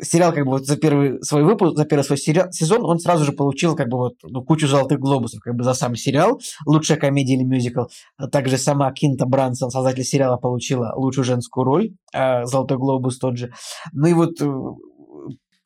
сериал 0.00 0.32
как 0.32 0.44
бы 0.44 0.52
вот 0.52 0.66
за 0.66 0.76
первый 0.76 1.22
свой 1.22 1.42
выпуск, 1.42 1.76
за 1.76 1.84
первый 1.84 2.04
свой 2.04 2.18
сериал, 2.18 2.52
сезон 2.52 2.84
он 2.84 2.98
сразу 2.98 3.24
же 3.24 3.32
получил 3.32 3.74
как 3.74 3.88
бы 3.88 3.98
вот 3.98 4.14
ну, 4.22 4.42
кучу 4.44 4.68
золотых 4.68 5.00
глобусов 5.00 5.40
как 5.40 5.54
бы 5.56 5.64
за 5.64 5.74
сам 5.74 5.96
сериал, 5.96 6.40
лучшая 6.64 6.98
комедия 6.98 7.34
или 7.34 7.42
мюзикл. 7.42 7.84
А 8.16 8.28
также 8.28 8.58
сама 8.58 8.92
Кинта 8.92 9.26
Брансон, 9.26 9.70
создатель 9.70 10.04
сериала, 10.04 10.36
получила 10.36 10.94
лучшую 10.96 11.24
женскую 11.24 11.64
роль, 11.64 11.90
а 12.14 12.46
золотой 12.46 12.78
глобус 12.78 13.18
тот 13.18 13.36
же. 13.36 13.52
Ну 13.92 14.06
и 14.06 14.12
вот 14.12 14.40
э, 14.40 14.46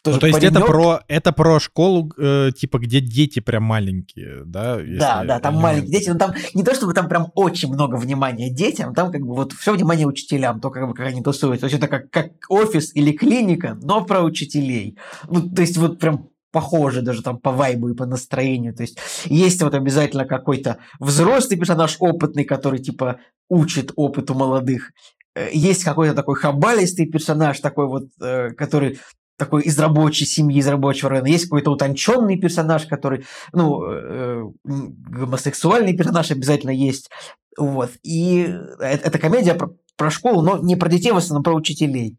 тоже 0.02 0.16
Ну, 0.16 0.20
то 0.20 0.26
есть 0.26 0.42
это 0.42 0.60
про, 0.60 1.02
это 1.08 1.32
про 1.32 1.60
школу, 1.60 2.12
э, 2.16 2.50
типа, 2.56 2.78
где 2.78 3.00
дети 3.00 3.40
прям 3.40 3.64
маленькие, 3.64 4.44
да? 4.44 4.78
Да, 4.80 5.24
да, 5.24 5.40
там 5.40 5.56
маленькие 5.56 5.92
дети, 5.92 6.10
но 6.10 6.18
там 6.18 6.34
не 6.54 6.62
то, 6.62 6.74
чтобы 6.74 6.94
там 6.94 7.08
прям 7.08 7.30
очень 7.34 7.72
много 7.72 7.96
внимания 7.96 8.50
детям, 8.50 8.94
там 8.94 9.10
как 9.12 9.22
бы 9.22 9.34
вот 9.34 9.52
все 9.52 9.72
внимание 9.72 10.06
учителям, 10.06 10.60
то, 10.60 10.70
как 10.70 10.88
бы, 10.88 10.94
как 10.94 11.06
они 11.06 11.22
тусуются. 11.22 11.66
То 11.68 11.72
есть 11.72 11.78
это 11.82 11.88
как, 11.88 12.10
как 12.10 12.32
офис 12.48 12.94
или 12.94 13.12
клиника, 13.12 13.78
но 13.82 14.04
про 14.04 14.22
учителей. 14.22 14.98
Ну, 15.28 15.48
то 15.50 15.62
есть 15.62 15.76
вот 15.76 15.98
прям 15.98 16.30
похоже 16.52 17.02
даже 17.02 17.22
там 17.22 17.38
по 17.38 17.52
вайбу 17.52 17.88
и 17.90 17.94
по 17.94 18.06
настроению. 18.06 18.74
То 18.74 18.82
есть 18.82 18.98
есть 19.26 19.62
вот 19.62 19.74
обязательно 19.74 20.24
какой-то 20.24 20.78
взрослый 20.98 21.58
персонаж 21.58 21.96
опытный, 22.00 22.44
который 22.44 22.80
типа 22.80 23.20
учит 23.48 23.92
опыту 23.96 24.34
молодых. 24.34 24.90
Э, 25.34 25.48
Есть 25.52 25.84
какой-то 25.84 26.14
такой 26.14 26.36
хабалистый 26.36 27.06
персонаж, 27.06 27.60
такой 27.60 27.86
вот, 27.86 28.08
э, 28.20 28.50
который 28.50 28.98
такой 29.40 29.62
из 29.62 29.78
рабочей 29.78 30.26
семьи, 30.26 30.58
из 30.58 30.68
рабочего 30.68 31.10
района. 31.10 31.26
Есть 31.26 31.44
какой-то 31.44 31.72
утонченный 31.72 32.38
персонаж, 32.38 32.86
который, 32.86 33.24
ну, 33.52 33.82
э, 33.82 34.44
гомосексуальный 34.64 35.96
персонаж 35.96 36.30
обязательно 36.30 36.70
есть. 36.70 37.10
Вот. 37.58 37.90
И 38.02 38.46
э- 38.46 39.00
это 39.02 39.18
комедия 39.18 39.54
про, 39.54 39.70
про 39.96 40.10
школу, 40.10 40.42
но 40.42 40.58
не 40.58 40.76
про 40.76 40.88
детей, 40.88 41.10
в 41.10 41.16
основном 41.16 41.42
про 41.42 41.54
учителей. 41.54 42.18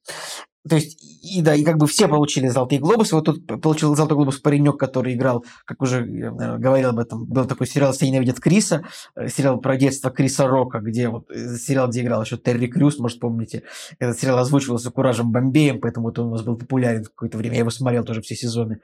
То 0.68 0.76
есть, 0.76 0.99
и 1.24 1.41
да, 1.41 1.55
и 1.55 1.64
как 1.64 1.78
бы 1.78 1.88
все 1.88 2.07
получили 2.07 2.47
золотые 2.47 2.80
глобусы. 2.80 3.16
Вот 3.16 3.26
тут 3.26 3.62
получил 3.62 3.95
золотой 3.95 4.16
глобус 4.16 4.39
паренек, 4.39 4.78
который 4.78 5.16
играл, 5.16 5.43
как 5.66 5.82
уже 5.82 6.05
наверное, 6.05 6.59
говорил 6.59 6.89
об 6.89 6.99
этом, 6.99 7.26
был 7.26 7.45
такой 7.45 7.66
сериал 7.66 7.93
«Все 7.93 8.07
ненавидят 8.07 8.39
Криса», 8.39 8.84
э, 9.16 9.28
сериал 9.28 9.59
про 9.59 9.76
детство 9.76 10.12
Криса 10.12 10.47
Рока, 10.47 10.80
где 10.80 11.09
вот 11.09 11.32
э, 11.32 11.55
сериал, 11.57 11.89
где 11.89 12.01
играл 12.01 12.22
еще 12.24 12.38
Терри 12.38 12.68
Крюс, 12.68 12.99
может, 12.99 13.20
помните. 13.20 13.64
Этот 13.97 14.20
сериал 14.20 14.38
озвучивался 14.38 14.91
Куражем 14.91 15.32
Бомбеем, 15.32 15.82
поэтому 15.82 16.07
вот 16.07 16.20
он 16.20 16.28
у 16.28 16.32
нас 16.32 16.43
был 16.43 16.57
популярен 16.57 17.05
какое-то 17.05 17.39
время. 17.39 17.55
Я 17.55 17.62
его 17.62 17.72
смотрел 17.72 18.03
тоже 18.03 18.22
все 18.22 18.36
сезоны. 18.36 18.82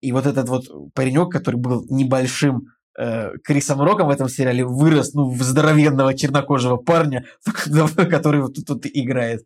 И 0.00 0.10
вот 0.10 0.26
этот 0.26 0.48
вот 0.48 0.64
паренек, 0.94 1.30
который 1.30 1.56
был 1.56 1.86
небольшим 1.88 2.56
э, 2.56 2.81
Крисом 3.44 3.80
Роком 3.80 4.08
в 4.08 4.10
этом 4.10 4.28
сериале, 4.28 4.64
вырос 4.64 5.14
ну, 5.14 5.30
в 5.30 5.42
здоровенного 5.42 6.14
чернокожего 6.14 6.76
парня, 6.76 7.24
который 8.10 8.42
вот 8.42 8.54
тут, 8.54 8.66
тут 8.66 8.86
играет. 8.86 9.42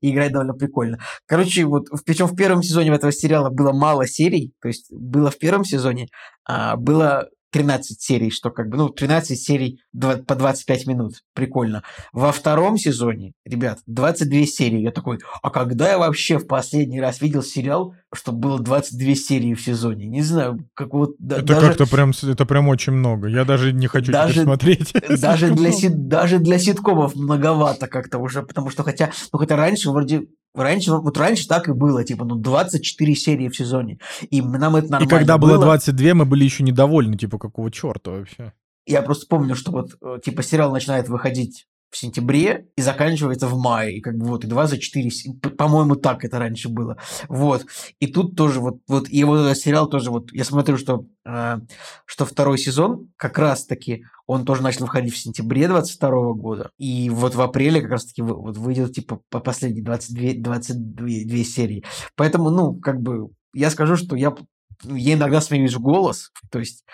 И 0.00 0.10
играет 0.10 0.32
довольно 0.32 0.54
прикольно. 0.54 0.98
Короче, 1.26 1.64
вот 1.64 1.86
причем 2.04 2.26
в 2.26 2.36
первом 2.36 2.62
сезоне 2.62 2.90
этого 2.90 3.12
сериала 3.12 3.50
было 3.50 3.72
мало 3.72 4.06
серий, 4.06 4.52
то 4.60 4.68
есть 4.68 4.92
было 4.92 5.30
в 5.30 5.38
первом 5.38 5.64
сезоне, 5.64 6.08
а, 6.44 6.76
было 6.76 7.28
13 7.50 8.00
серий, 8.00 8.30
что 8.30 8.50
как 8.50 8.68
бы, 8.68 8.76
ну, 8.76 8.88
13 8.88 9.40
серий 9.40 9.80
два- 9.92 10.16
по 10.16 10.34
25 10.34 10.86
минут. 10.86 11.22
Прикольно. 11.34 11.82
Во 12.12 12.32
втором 12.32 12.76
сезоне, 12.76 13.32
ребят, 13.44 13.78
22 13.86 14.46
серии. 14.46 14.80
Я 14.80 14.90
такой, 14.90 15.18
а 15.42 15.50
когда 15.50 15.90
я 15.90 15.98
вообще 15.98 16.38
в 16.38 16.46
последний 16.46 17.00
раз 17.00 17.20
видел 17.20 17.42
сериал, 17.42 17.94
что 18.14 18.32
было 18.32 18.58
22 18.58 19.14
серии 19.14 19.54
в 19.54 19.60
сезоне? 19.60 20.06
Не 20.06 20.22
знаю, 20.22 20.66
как 20.74 20.92
вот... 20.94 21.16
Это 21.20 21.42
даже- 21.42 21.68
как-то 21.68 21.86
прям, 21.86 22.12
это 22.22 22.46
прям 22.46 22.68
очень 22.68 22.92
много. 22.94 23.28
Я 23.28 23.44
даже 23.44 23.72
не 23.72 23.86
хочу 23.86 24.12
Даже- 24.12 24.42
смотреть. 24.44 24.92
даже 25.20 25.46
для, 25.48 25.68
много. 25.68 25.72
си- 25.76 25.88
даже 25.90 26.38
для 26.38 26.58
ситкомов 26.58 27.14
многовато 27.14 27.86
как-то 27.86 28.18
уже, 28.18 28.42
потому 28.42 28.70
что 28.70 28.82
хотя, 28.82 29.10
ну 29.32 29.38
хотя 29.38 29.56
раньше 29.56 29.90
вроде, 29.90 30.26
раньше, 30.54 30.92
вот 30.92 31.18
раньше 31.18 31.46
так 31.46 31.68
и 31.68 31.72
было, 31.72 32.02
типа, 32.04 32.24
ну 32.24 32.36
24 32.36 33.14
серии 33.14 33.48
в 33.48 33.56
сезоне, 33.56 33.98
и 34.30 34.40
нам 34.40 34.76
это 34.76 34.86
И 34.86 34.90
нормально 34.90 35.10
когда 35.10 35.38
было 35.38 35.58
22, 35.58 36.14
мы 36.14 36.24
были 36.24 36.44
еще 36.44 36.62
недовольны, 36.62 37.16
типа, 37.16 37.38
какого 37.38 37.70
черта 37.70 38.12
вообще. 38.12 38.52
Я 38.86 39.02
просто 39.02 39.26
помню, 39.28 39.54
что 39.54 39.70
вот, 39.70 39.96
э, 40.00 40.18
типа, 40.24 40.42
сериал 40.42 40.72
начинает 40.72 41.10
выходить 41.10 41.66
в 41.90 41.96
сентябре 41.96 42.66
и 42.76 42.82
заканчивается 42.82 43.48
в 43.48 43.58
мае, 43.58 43.96
и 43.96 44.00
как 44.00 44.16
бы 44.16 44.26
вот, 44.26 44.44
и 44.44 44.46
24, 44.46 45.10
с- 45.10 45.32
п- 45.40 45.50
по-моему, 45.50 45.96
так 45.96 46.24
это 46.24 46.38
раньше 46.38 46.68
было, 46.68 46.98
вот, 47.28 47.64
и 47.98 48.06
тут 48.06 48.36
тоже 48.36 48.60
вот, 48.60 48.76
вот, 48.88 49.08
и 49.08 49.24
вот 49.24 49.38
этот 49.40 49.56
сериал 49.58 49.88
тоже 49.88 50.10
вот, 50.10 50.30
я 50.32 50.44
смотрю, 50.44 50.76
что, 50.76 51.06
э, 51.26 51.56
что 52.04 52.26
второй 52.26 52.58
сезон 52.58 53.08
как 53.16 53.38
раз-таки, 53.38 54.04
он 54.26 54.44
тоже 54.44 54.62
начал 54.62 54.84
выходить 54.84 55.14
в 55.14 55.18
сентябре 55.18 55.66
22 55.68 56.34
года, 56.34 56.70
и 56.78 57.08
вот 57.10 57.34
в 57.34 57.40
апреле 57.40 57.80
как 57.80 57.92
раз-таки 57.92 58.20
вот 58.22 58.56
выйдет, 58.58 58.92
типа, 58.92 59.20
по 59.30 59.40
последней 59.40 59.82
22, 59.82 60.42
22 60.42 61.06
две 61.24 61.44
серии, 61.44 61.84
поэтому, 62.16 62.50
ну, 62.50 62.74
как 62.74 63.00
бы, 63.00 63.30
я 63.54 63.70
скажу, 63.70 63.96
что 63.96 64.14
я, 64.14 64.34
я 64.84 65.14
иногда 65.14 65.40
смеюсь 65.40 65.74
в 65.74 65.80
голос, 65.80 66.30
то 66.50 66.58
есть, 66.58 66.84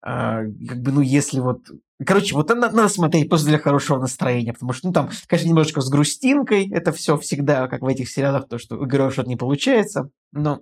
а, 0.00 0.42
как 0.66 0.80
бы, 0.80 0.92
ну, 0.92 1.00
если 1.02 1.40
вот... 1.40 1.60
Короче, 2.06 2.34
вот 2.34 2.48
надо, 2.48 2.76
надо 2.76 2.88
смотреть 2.88 3.28
просто 3.28 3.48
для 3.48 3.58
хорошего 3.58 3.98
настроения, 3.98 4.52
потому 4.52 4.72
что, 4.72 4.86
ну, 4.86 4.92
там, 4.92 5.10
конечно, 5.26 5.48
немножечко 5.48 5.80
с 5.80 5.88
грустинкой, 5.88 6.70
это 6.70 6.92
все 6.92 7.16
всегда, 7.16 7.66
как 7.66 7.82
в 7.82 7.86
этих 7.86 8.08
сериалах, 8.08 8.48
то, 8.48 8.58
что 8.58 8.76
у 8.76 8.86
героев 8.86 9.12
что-то 9.12 9.28
не 9.28 9.36
получается, 9.36 10.08
но 10.30 10.60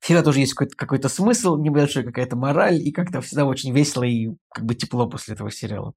всегда 0.00 0.22
тоже 0.22 0.40
есть 0.40 0.54
какой-то, 0.54 0.76
какой-то 0.76 1.08
смысл, 1.10 1.56
небольшой 1.56 2.02
какая-то 2.02 2.36
мораль, 2.36 2.76
и 2.80 2.92
как-то 2.92 3.20
всегда 3.20 3.44
очень 3.44 3.72
весело 3.74 4.04
и 4.04 4.30
как 4.50 4.64
бы 4.64 4.74
тепло 4.74 5.06
после 5.06 5.34
этого 5.34 5.50
сериала. 5.50 5.92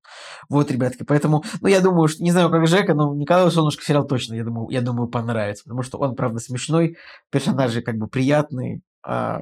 Вот, 0.49 0.69
ребятки, 0.69 1.03
поэтому, 1.03 1.43
ну, 1.61 1.67
я 1.69 1.79
думаю, 1.79 2.09
что, 2.09 2.23
не 2.23 2.31
знаю, 2.31 2.49
как 2.49 2.67
Жека, 2.67 2.93
но 2.93 3.13
Николаю 3.15 3.51
Солнышко 3.51 3.85
сериал 3.85 4.05
точно, 4.05 4.35
я 4.35 4.43
думаю, 4.43 4.69
я 4.69 4.81
думаю, 4.81 5.07
понравится, 5.07 5.63
потому 5.63 5.81
что 5.81 5.97
он, 5.97 6.15
правда, 6.15 6.39
смешной, 6.39 6.97
персонажи 7.31 7.81
как 7.81 7.95
бы 7.97 8.07
приятные, 8.07 8.81
а, 9.01 9.39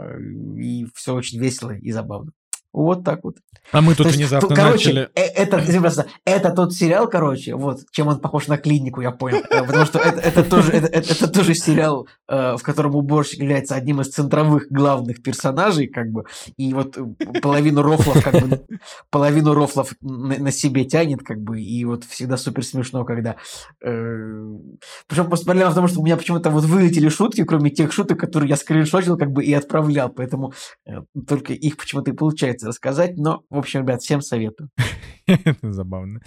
и 0.55 0.85
все 0.93 1.15
очень 1.15 1.39
весело 1.39 1.71
и 1.71 1.91
забавно. 1.91 2.31
Вот 2.75 3.05
так 3.05 3.23
вот. 3.23 3.37
А 3.71 3.81
мы 3.81 3.95
тут 3.95 4.03
То 4.03 4.09
есть, 4.09 4.17
внезапно 4.17 4.49
тут, 4.49 4.57
короче, 4.57 4.89
начали... 4.89 5.09
э- 5.15 5.21
это, 5.21 5.57
просто, 5.79 6.07
это 6.25 6.51
тот 6.51 6.73
сериал, 6.73 7.09
короче, 7.09 7.55
вот, 7.55 7.79
чем 7.91 8.07
он 8.09 8.19
похож 8.19 8.47
на 8.47 8.57
клинику, 8.57 9.01
я 9.01 9.11
понял. 9.11 9.37
Э, 9.49 9.65
Потому 9.65 9.85
что 9.85 9.99
это, 9.99 10.19
это 10.19 10.43
тоже, 10.43 10.71
это, 10.73 10.87
это- 10.87 11.13
это 11.13 11.27
тоже 11.29 11.55
сериал, 11.55 12.07
э, 12.27 12.57
в 12.57 12.63
котором 12.63 12.95
уборщик 12.95 13.39
является 13.39 13.75
одним 13.75 14.01
из 14.01 14.09
центровых 14.09 14.67
главных 14.69 15.23
персонажей, 15.23 15.87
как 15.87 16.09
бы, 16.11 16.25
и 16.57 16.73
вот 16.73 16.97
э, 16.97 17.39
половину 17.41 17.81
рофлов, 17.81 18.21
как 18.23 18.33
бы, 18.45 18.61
половину 19.09 19.53
рофлов 19.53 19.93
на, 20.01 20.37
на 20.37 20.51
себе 20.51 20.83
тянет, 20.83 21.23
как 21.23 21.39
бы, 21.41 21.61
и 21.61 21.85
вот 21.85 22.03
всегда 22.03 22.35
супер 22.37 22.63
смешно, 22.65 23.05
когда... 23.05 23.37
Причем 23.79 25.27
просто 25.27 25.45
проблема 25.45 25.71
в 25.71 25.75
том, 25.75 25.87
что 25.87 26.01
у 26.01 26.03
меня 26.05 26.17
почему-то 26.17 26.49
вот 26.49 26.65
вылетели 26.65 27.09
шутки, 27.09 27.43
кроме 27.45 27.69
тех 27.69 27.93
шуток, 27.93 28.19
которые 28.19 28.49
я 28.49 28.57
скриншотил, 28.57 29.17
как 29.17 29.31
бы, 29.31 29.43
и 29.45 29.53
отправлял, 29.53 30.09
поэтому 30.09 30.53
э, 30.85 31.01
только 31.27 31.53
их 31.53 31.77
почему-то 31.77 32.11
и 32.11 32.13
получается 32.13 32.64
рассказать, 32.65 33.17
но, 33.17 33.43
в 33.49 33.57
общем, 33.57 33.81
ребят, 33.81 34.01
всем 34.01 34.21
советую. 34.21 34.69
Это 35.27 35.71
забавно. 35.71 36.21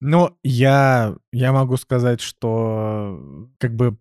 Ну, 0.00 0.36
я, 0.42 1.16
я 1.32 1.52
могу 1.52 1.78
сказать, 1.78 2.20
что 2.20 3.48
как 3.58 3.74
бы 3.74 3.96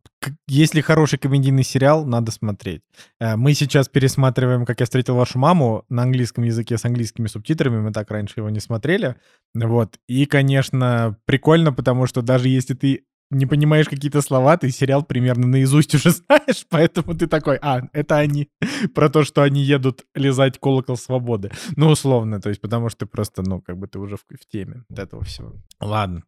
если 0.47 0.81
хороший 0.81 1.17
комедийный 1.17 1.63
сериал, 1.63 2.05
надо 2.05 2.31
смотреть. 2.31 2.81
Э, 3.19 3.38
Мы 3.38 3.53
сейчас 3.53 3.88
пересматриваем 3.88 4.65
«Как 4.65 4.81
я 4.81 4.86
встретил 4.86 5.15
вашу 5.15 5.39
маму» 5.39 5.86
на 5.88 6.03
английском 6.03 6.43
языке 6.43 6.77
с 6.77 6.83
английскими 6.83 7.27
субтитрами. 7.27 7.79
Мы 7.79 7.93
так 7.93 8.11
раньше 8.11 8.33
его 8.38 8.49
не 8.49 8.59
смотрели. 8.59 9.15
Вот. 9.53 9.97
И, 10.07 10.25
конечно, 10.25 11.17
прикольно, 11.25 11.71
потому 11.71 12.07
что 12.07 12.21
даже 12.21 12.49
если 12.49 12.73
ты 12.73 13.05
не 13.36 13.45
понимаешь 13.45 13.88
какие-то 13.88 14.21
слова, 14.21 14.57
ты 14.57 14.69
сериал 14.71 15.03
примерно 15.03 15.47
наизусть 15.47 15.93
уже 15.95 16.09
знаешь, 16.11 16.65
поэтому 16.69 17.15
ты 17.15 17.27
такой, 17.27 17.57
а, 17.61 17.81
это 17.93 18.17
они, 18.17 18.49
про 18.95 19.09
то, 19.09 19.23
что 19.23 19.43
они 19.43 19.61
едут 19.61 20.05
лизать 20.15 20.59
колокол 20.59 20.97
свободы. 20.97 21.51
Ну, 21.75 21.89
условно, 21.89 22.41
то 22.41 22.49
есть 22.49 22.61
потому 22.61 22.89
что 22.89 22.99
ты 22.99 23.05
просто, 23.05 23.41
ну, 23.41 23.61
как 23.61 23.77
бы 23.77 23.88
ты 23.88 23.99
уже 23.99 24.17
в, 24.17 24.21
в 24.21 24.47
теме 24.47 24.83
от 24.89 24.99
этого 24.99 25.23
всего. 25.23 25.53
Ладно. 25.79 26.23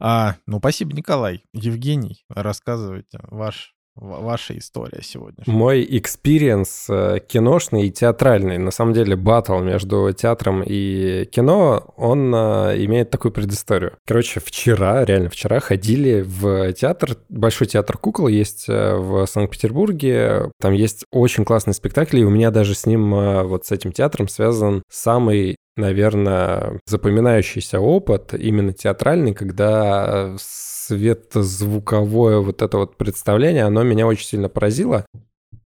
А, 0.00 0.36
ну, 0.46 0.58
спасибо, 0.58 0.92
Николай. 0.92 1.44
Евгений, 1.52 2.24
рассказывайте 2.28 3.18
ваш 3.22 3.74
ваша 4.00 4.56
история 4.56 5.00
сегодня? 5.02 5.44
Мой 5.46 5.86
experience 5.88 6.86
э, 6.88 7.18
киношный 7.26 7.88
и 7.88 7.90
театральный, 7.90 8.58
на 8.58 8.70
самом 8.70 8.94
деле, 8.94 9.16
батл 9.16 9.58
между 9.58 10.12
театром 10.12 10.62
и 10.64 11.24
кино, 11.26 11.92
он 11.96 12.34
э, 12.34 12.84
имеет 12.84 13.10
такую 13.10 13.32
предысторию. 13.32 13.96
Короче, 14.06 14.40
вчера, 14.40 15.04
реально 15.04 15.30
вчера 15.30 15.60
ходили 15.60 16.22
в 16.22 16.72
театр, 16.72 17.16
Большой 17.28 17.66
театр 17.66 17.98
кукол 17.98 18.28
есть 18.28 18.68
э, 18.68 18.96
в 18.96 19.26
Санкт-Петербурге, 19.26 20.50
там 20.60 20.72
есть 20.72 21.04
очень 21.10 21.44
классный 21.44 21.74
спектакль, 21.74 22.18
и 22.18 22.24
у 22.24 22.30
меня 22.30 22.50
даже 22.50 22.74
с 22.74 22.86
ним, 22.86 23.10
вот 23.46 23.66
с 23.66 23.72
этим 23.72 23.92
театром 23.92 24.28
связан 24.28 24.82
самый 24.90 25.56
наверное, 25.78 26.80
запоминающийся 26.86 27.80
опыт 27.80 28.34
именно 28.34 28.72
театральный, 28.72 29.34
когда 29.34 30.36
светозвуковое 30.38 32.40
вот 32.40 32.62
это 32.62 32.78
вот 32.78 32.96
представление, 32.96 33.64
оно 33.64 33.82
меня 33.82 34.06
очень 34.06 34.26
сильно 34.26 34.48
поразило. 34.48 35.04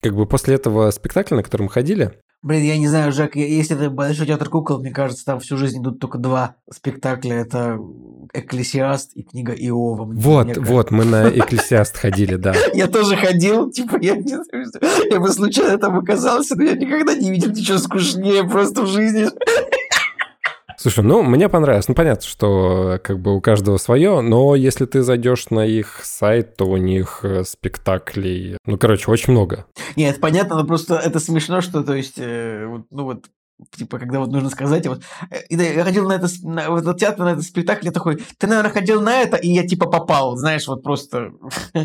Как 0.02 0.16
бы 0.16 0.26
после 0.26 0.56
этого 0.56 0.90
спектакля, 0.92 1.38
на 1.38 1.44
который 1.44 1.64
мы 1.64 1.70
ходили, 1.70 2.12
Блин, 2.44 2.64
я 2.64 2.78
не 2.78 2.88
знаю, 2.88 3.12
Жак, 3.12 3.36
если 3.36 3.78
это 3.78 3.92
Большой 3.92 4.26
театр 4.26 4.50
кукол, 4.50 4.80
мне 4.80 4.90
кажется, 4.90 5.24
там 5.24 5.40
всю 5.40 5.58
жизнь 5.58 5.80
идут 5.80 6.00
только 6.00 6.18
два 6.18 6.56
спектакля. 6.72 7.36
Это 7.36 7.78
«Экклесиаст» 8.34 9.12
и 9.14 9.22
книга 9.22 9.54
Иова. 9.54 10.06
Вот, 10.06 10.58
вот, 10.58 10.90
мы 10.90 11.06
на 11.06 11.30
«Экклесиаст» 11.30 11.98
ходили, 11.98 12.38
да. 12.38 12.56
Я 12.74 12.88
тоже 12.88 13.16
ходил, 13.16 13.70
типа, 13.70 13.98
я 14.02 14.16
не 14.16 14.28
знаю, 14.28 14.66
я 15.12 15.20
бы 15.20 15.30
случайно 15.30 15.78
там 15.78 16.00
оказался, 16.00 16.56
но 16.56 16.64
я 16.64 16.74
никогда 16.74 17.14
не 17.14 17.30
видел 17.30 17.52
ничего 17.52 17.78
скучнее 17.78 18.44
просто 18.44 18.84
в 18.84 18.88
жизни. 18.88 19.28
Слушай, 20.82 21.04
ну, 21.04 21.22
мне 21.22 21.48
понравилось. 21.48 21.88
Ну, 21.88 21.94
понятно, 21.94 22.26
что 22.26 23.00
как 23.04 23.20
бы 23.20 23.36
у 23.36 23.40
каждого 23.40 23.78
свое, 23.78 24.22
но 24.22 24.56
если 24.56 24.88
ты 24.88 25.04
зайдешь 25.04 25.52
на 25.52 25.64
их 25.64 26.00
сайт, 26.02 26.56
то 26.58 26.66
у 26.66 26.76
них 26.76 27.20
э, 27.22 27.44
спектаклей, 27.44 28.58
ну, 28.66 28.80
короче, 28.80 29.12
очень 29.12 29.34
много. 29.34 29.68
Нет, 29.96 30.20
понятно, 30.20 30.56
но 30.56 30.66
просто 30.66 30.96
это 30.96 31.20
смешно, 31.20 31.62
что, 31.62 31.84
то 31.84 31.94
есть, 31.94 32.16
э, 32.18 32.66
ну, 32.90 33.04
вот 33.04 33.28
типа, 33.78 34.00
когда 34.00 34.22
вот 34.22 34.32
нужно 34.32 34.50
сказать, 34.50 34.88
вот, 34.88 35.04
э, 35.30 35.44
и, 35.50 35.56
да, 35.56 35.62
я 35.66 35.84
ходил 35.84 36.08
на 36.08 36.14
это, 36.14 36.28
на, 36.42 36.72
в 36.72 36.78
этот 36.78 36.98
театр, 36.98 37.26
на 37.26 37.34
этот 37.34 37.44
спектакль, 37.44 37.86
я 37.86 37.92
такой, 37.92 38.18
ты, 38.40 38.48
наверное, 38.48 38.72
ходил 38.72 39.02
на 39.02 39.22
это, 39.22 39.38
и 39.38 39.50
я, 39.50 39.68
типа, 39.68 39.86
попал, 39.86 40.36
знаешь, 40.36 40.68
вот 40.68 40.82
просто... 40.82 41.30